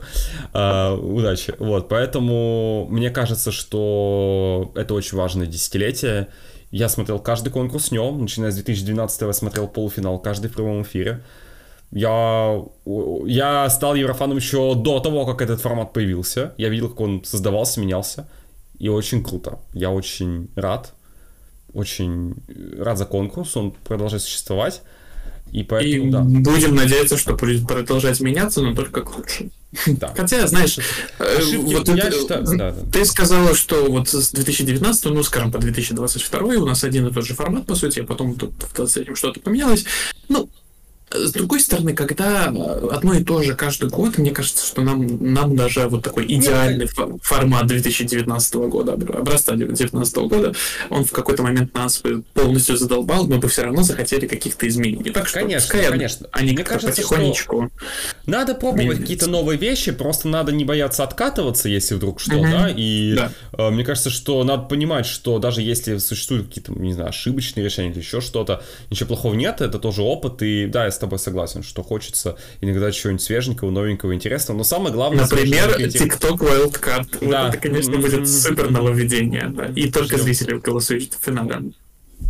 [0.53, 1.53] А, удачи.
[1.57, 6.27] Вот, поэтому мне кажется, что это очень важное десятилетие,
[6.71, 10.83] я смотрел каждый конкурс с нем, начиная с 2012 я смотрел полуфинал каждый в прямом
[10.83, 11.23] эфире.
[11.91, 12.63] Я,
[13.25, 16.53] я стал еврофаном еще до того, как этот формат появился.
[16.57, 18.29] Я видел, как он создавался, менялся.
[18.77, 19.59] И очень круто.
[19.73, 20.93] Я очень рад.
[21.73, 22.35] Очень
[22.77, 23.57] рад за конкурс.
[23.57, 24.83] Он продолжает существовать.
[25.51, 26.21] И поэтому, и да.
[26.21, 29.49] будем надеяться, что будет продолжать меняться, но только к лучшему.
[29.85, 30.13] Да.
[30.15, 30.77] Хотя, знаешь,
[31.19, 32.75] э, вот я это, считаю, да, да.
[32.91, 37.25] ты сказала, что вот с 2019, ну, скажем, по 2022 у нас один и тот
[37.25, 39.85] же формат, по сути, а потом тут с этим что-то поменялось.
[40.27, 40.49] Ну,
[41.11, 45.55] с другой стороны, когда одно и то же каждый год, мне кажется, что нам, нам
[45.55, 47.21] даже вот такой идеальный Нет.
[47.21, 50.53] формат 2019 года, образца 2019 года,
[50.89, 52.01] он в какой-то момент нас
[52.33, 55.09] полностью задолбал, мы бы все равно захотели каких-то изменений.
[55.11, 56.27] Так что конечно, пускай конечно.
[56.31, 57.71] они мне кажется, потихонечку.
[58.25, 62.51] Надо пробовать какие-то новые вещи, просто надо не бояться откатываться, если вдруг что, mm-hmm.
[62.51, 63.31] да, и да.
[63.57, 67.91] Э, мне кажется, что надо понимать, что даже если существуют какие-то, не знаю, ошибочные решения
[67.91, 71.63] или еще что-то, ничего плохого нет, это тоже опыт, и да, я с тобой согласен,
[71.63, 74.57] что хочется иногда чего-нибудь свеженького, новенького, интересного.
[74.57, 75.21] Но самое главное...
[75.21, 77.29] Например, TikTok Wildcard.
[77.29, 77.45] Да.
[77.45, 79.47] Вот это, конечно, будет супер нововведение.
[79.47, 79.67] Да.
[79.67, 81.71] И только зрители голосуют финале.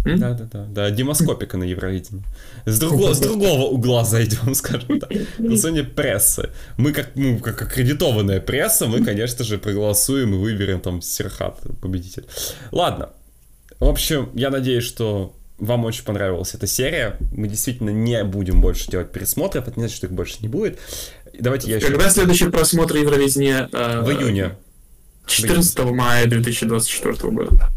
[0.05, 2.23] Да, да, да, да, демоскопика на Евровидении.
[2.65, 5.11] С, друго, с другого угла зайдем, скажем так.
[5.39, 6.51] Зоне прессы.
[6.77, 12.27] Мы как, ну, как аккредитованная пресса, мы, конечно же, проголосуем и выберем там Серхат победитель.
[12.71, 13.09] Ладно.
[13.79, 17.17] В общем, я надеюсь, что вам очень понравилась эта серия.
[17.31, 19.67] Мы действительно не будем больше делать пересмотров.
[19.67, 20.79] Это не значит, что их больше не будет.
[21.39, 22.13] Давайте я Когда еще...
[22.13, 23.69] следующий просмотр Евровидения?
[23.71, 24.55] Э, в июне.
[25.27, 25.95] 14 в июне.
[25.95, 27.69] мая 2024 года.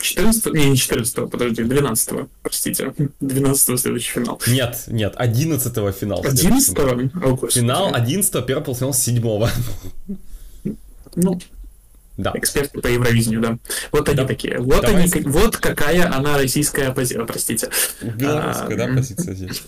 [0.00, 2.94] 14 не, не 14 подожди, 12 простите.
[3.20, 4.40] 12 следующий финал.
[4.46, 6.20] Нет, нет, 11 финал.
[6.24, 7.50] 11 -го?
[7.50, 9.20] Финал 11 первый полуфинал 7
[11.16, 11.40] Ну,
[12.18, 12.32] да.
[12.34, 13.58] Эксперты по Евровидению, да.
[13.92, 14.26] Вот они Да.
[14.26, 14.58] такие.
[14.58, 15.20] Вот Давайте.
[15.20, 17.70] они, вот какая она российская позиция, простите.
[18.02, 19.62] Белорусская, а, да, позиция здесь.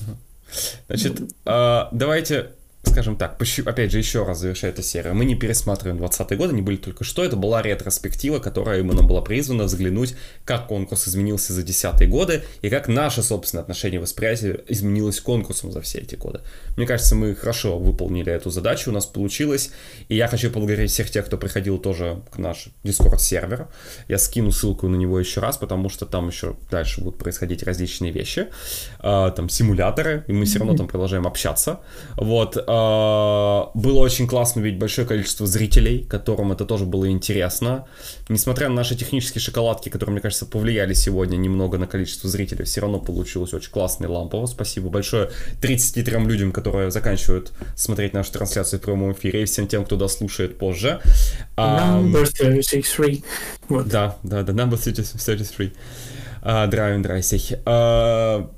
[0.89, 2.51] Значит, а, давайте
[2.83, 6.62] скажем так, опять же, еще раз завершая эту серию, мы не пересматриваем 20 год, они
[6.62, 11.62] были только что, это была ретроспектива, которая именно была призвана взглянуть, как конкурс изменился за
[11.62, 16.41] десятые годы и как наше собственное отношение восприятие изменилось конкурсом за все эти годы.
[16.76, 19.70] Мне кажется, мы хорошо выполнили эту задачу, у нас получилось,
[20.09, 23.68] и я хочу поблагодарить всех тех, кто приходил тоже к наш Discord-сервер.
[24.09, 28.10] Я скину ссылку на него еще раз, потому что там еще дальше будут происходить различные
[28.10, 28.49] вещи,
[29.00, 31.81] а, там симуляторы, и мы все равно там продолжаем общаться.
[32.17, 37.86] Вот, было очень классно видеть большое количество зрителей, которым это тоже было интересно.
[38.28, 42.81] Несмотря на наши технические шоколадки, которые, мне кажется, повлияли сегодня немного на количество зрителей, все
[42.82, 44.47] равно получилось очень классно и лампово.
[44.47, 49.84] Спасибо большое 33 людям, которые заканчивают смотреть нашу трансляцию в прямом эфире, и всем тем,
[49.84, 51.00] кто дослушает позже.
[51.57, 53.24] Number 33.
[53.68, 53.89] Вот.
[53.89, 55.73] Да, да, да, number 33.
[56.42, 57.52] Uh, Драйвин Драйсих.
[57.65, 58.49] Uh,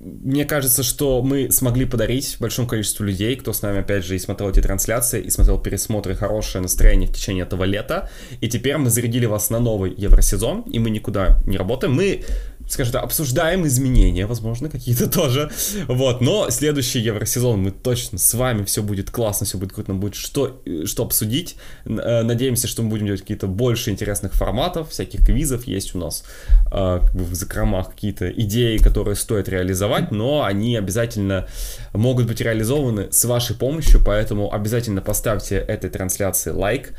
[0.00, 4.18] мне кажется, что мы смогли подарить большому количеству людей, кто с нами, опять же, и
[4.18, 8.10] смотрел эти трансляции, и смотрел пересмотры, хорошее настроение в течение этого лета.
[8.40, 11.94] И теперь мы зарядили вас на новый Евросезон, и мы никуда не работаем.
[11.94, 12.24] Мы
[12.74, 15.50] скажем так, обсуждаем изменения, возможно, какие-то тоже.
[15.86, 20.00] Вот, но следующий Евросезон мы точно с вами, все будет классно, все будет круто, нам
[20.00, 21.56] будет что, что обсудить.
[21.86, 26.24] Э, надеемся, что мы будем делать какие-то больше интересных форматов, всяких квизов есть у нас
[26.66, 31.46] э, как бы в закромах какие-то идеи, которые стоит реализовать, но они обязательно
[31.92, 36.92] могут быть реализованы с вашей помощью, поэтому обязательно поставьте этой трансляции лайк,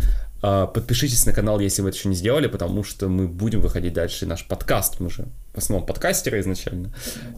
[0.74, 4.26] подпишитесь на канал, если вы это еще не сделали, потому что мы будем выходить дальше
[4.26, 5.00] наш подкаст.
[5.00, 6.94] Мы же в основном подкастеры изначально,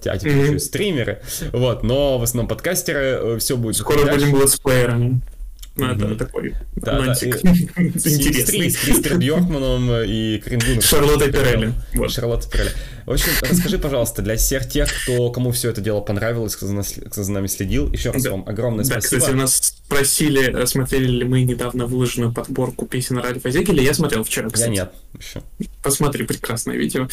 [0.05, 0.47] а теперь mm-hmm.
[0.47, 1.21] еще стримеры.
[1.53, 3.77] Вот, но в основном подкастеры э, все будет.
[3.77, 5.21] Скоро будем летсплеерами.
[5.77, 7.51] Ну, это такой да, мальчик да.
[7.81, 8.71] интересный.
[8.71, 10.81] С Кристер Бьоркманом и Крингуном.
[10.81, 11.73] Шарлотта Перелли.
[11.93, 12.11] Вот.
[12.11, 12.71] Шарлотта Перелли.
[13.05, 16.73] В общем, расскажи, пожалуйста, для всех тех, кто, кому все это дело понравилось, кто за,
[16.73, 18.31] нас, кто за нами следил, еще раз да.
[18.31, 19.19] вам огромное да, спасибо.
[19.21, 23.81] кстати, нас спросили, э, смотрели ли мы недавно выложенную подборку песен Ральфа Зегеля.
[23.81, 24.69] Я смотрел вчера, кстати.
[24.69, 25.41] Я нет еще.
[25.81, 27.07] Посмотри, прекрасное видео.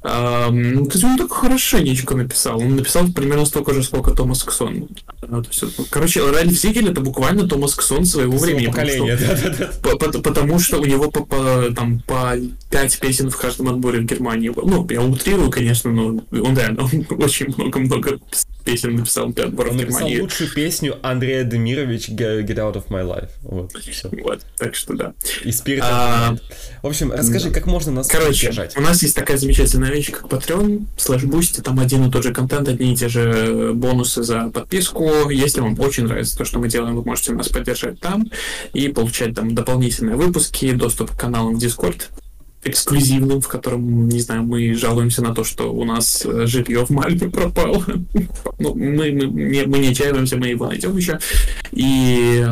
[0.00, 2.60] Um, то есть он так хорошенечко написал.
[2.60, 4.88] Он написал примерно столько же, сколько Томас Ксон.
[5.22, 8.66] Uh, то есть, короче, Ральф Зигель это буквально Томас Ксон своего, своего времени.
[8.70, 9.96] Поколения, потому, что, да, да, да.
[9.96, 12.34] По, потому что у него по, по, там, по
[12.70, 14.52] 5 песен в каждом отборе в Германии.
[14.54, 18.20] Ну, я утрирую, конечно, но он реально он очень много-много
[18.64, 20.16] песен написал для отбора он в Германии.
[20.16, 23.30] написал лучшую песню Андрея Демирович «Get Out of My Life».
[23.42, 23.72] Вот,
[24.12, 25.14] вот так что да.
[25.44, 26.36] И Spirit а,
[26.82, 27.54] В общем, расскажи, да.
[27.54, 28.76] как можно нас Короче, поддержать?
[28.76, 32.32] у нас есть такая замечательная вещь, как Patreon, слэш Boosty, там один и тот же
[32.32, 35.30] контент, одни и те же бонусы за подписку.
[35.30, 38.30] Если вам очень нравится то, что мы делаем, вы можете нас поддержать там
[38.72, 42.04] и получать там дополнительные выпуски, доступ к каналам в Discord,
[42.64, 46.90] эксклюзивным, в котором, не знаю, мы жалуемся на то, что у нас э, жилье в
[46.90, 47.84] Мальме пропало.
[48.58, 51.18] ну, мы, мы, не, мы не отчаиваемся, мы его найдем еще.
[51.72, 52.44] И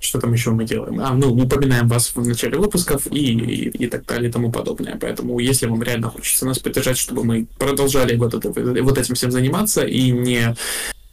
[0.00, 0.98] что там еще мы делаем?
[1.00, 4.96] А, ну, упоминаем вас в начале выпусков и, и, и так далее и тому подобное.
[4.98, 9.30] Поэтому, если вам реально хочется нас поддержать, чтобы мы продолжали вот, это, вот этим всем
[9.30, 10.56] заниматься и не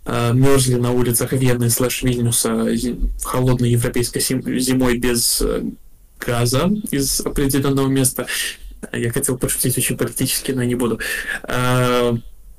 [0.06, 2.66] э, мерзли на улицах Вены слэш Вильнюса
[3.24, 5.64] холодной европейской зимой без э,
[6.18, 8.26] газа из определенного места.
[8.94, 10.98] Я хотел пошутить очень политически, но не буду.
[11.44, 12.14] Э,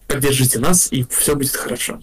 [0.06, 2.00] поддержите нас, и все будет хорошо.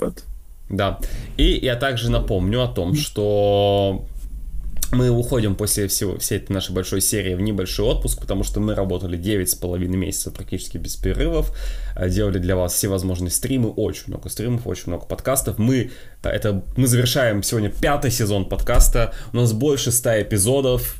[0.00, 0.24] Вот.
[0.72, 0.98] Да.
[1.36, 4.06] И я также напомню о том, что
[4.90, 8.74] мы уходим после всего, всей этой нашей большой серии в небольшой отпуск, потому что мы
[8.74, 11.54] работали 9,5 месяцев практически без перерывов,
[11.96, 15.58] э, делали для вас все возможные стримы, очень много стримов, очень много подкастов.
[15.58, 15.90] Мы,
[16.22, 20.96] это, мы завершаем сегодня пятый сезон подкаста, у нас больше 100 эпизодов,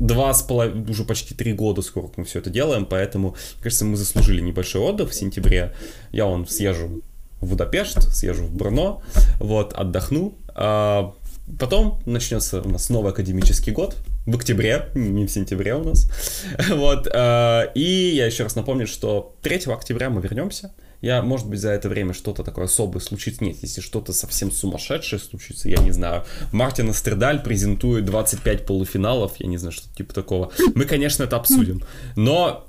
[0.00, 3.96] два с половиной, уже почти три года сколько мы все это делаем, поэтому, кажется, мы
[3.96, 5.74] заслужили небольшой отдых в сентябре.
[6.12, 7.02] Я вон съезжу
[7.40, 9.02] в Будапешт, съезжу в Брно,
[9.38, 10.34] вот, отдохну.
[10.54, 11.14] А
[11.58, 16.10] потом начнется у нас новый академический год, в октябре, не в сентябре у нас.
[16.68, 17.08] Вот.
[17.12, 20.72] Э, и я еще раз напомню, что 3 октября мы вернемся.
[21.00, 23.44] Я, может быть, за это время что-то такое особое случится.
[23.44, 26.24] Нет, если что-то совсем сумасшедшее случится, я не знаю.
[26.52, 30.50] Мартин Астердаль презентует 25 полуфиналов, я не знаю, что-то типа такого.
[30.74, 31.82] Мы, конечно, это обсудим.
[32.16, 32.66] Но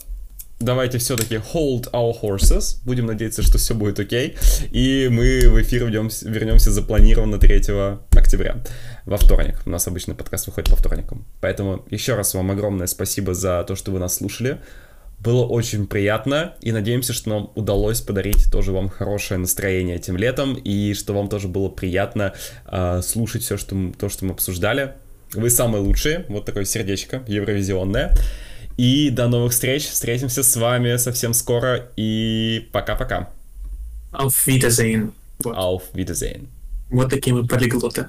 [0.59, 2.77] давайте все-таки hold our horses.
[2.83, 4.35] Будем надеяться, что все будет окей.
[4.71, 7.55] И мы в эфир вернемся, вернемся запланированно 3
[8.11, 8.57] октября,
[9.05, 9.61] во вторник.
[9.65, 11.25] У нас обычно подкаст выходит по вторникам.
[11.41, 14.59] Поэтому еще раз вам огромное спасибо за то, что вы нас слушали.
[15.19, 20.53] Было очень приятно, и надеемся, что нам удалось подарить тоже вам хорошее настроение этим летом,
[20.53, 22.33] и что вам тоже было приятно
[22.71, 24.93] э, слушать все, что то, что мы обсуждали.
[25.33, 28.13] Вы самые лучшие, вот такое сердечко евровизионное.
[28.79, 33.29] И до новых встреч, встретимся с вами совсем скоро, и пока-пока.
[34.13, 35.11] Auf Wiedersehen.
[35.43, 35.57] Вот.
[35.57, 36.47] Auf Wiedersehen.
[36.89, 38.07] Вот такие мы полиглоты.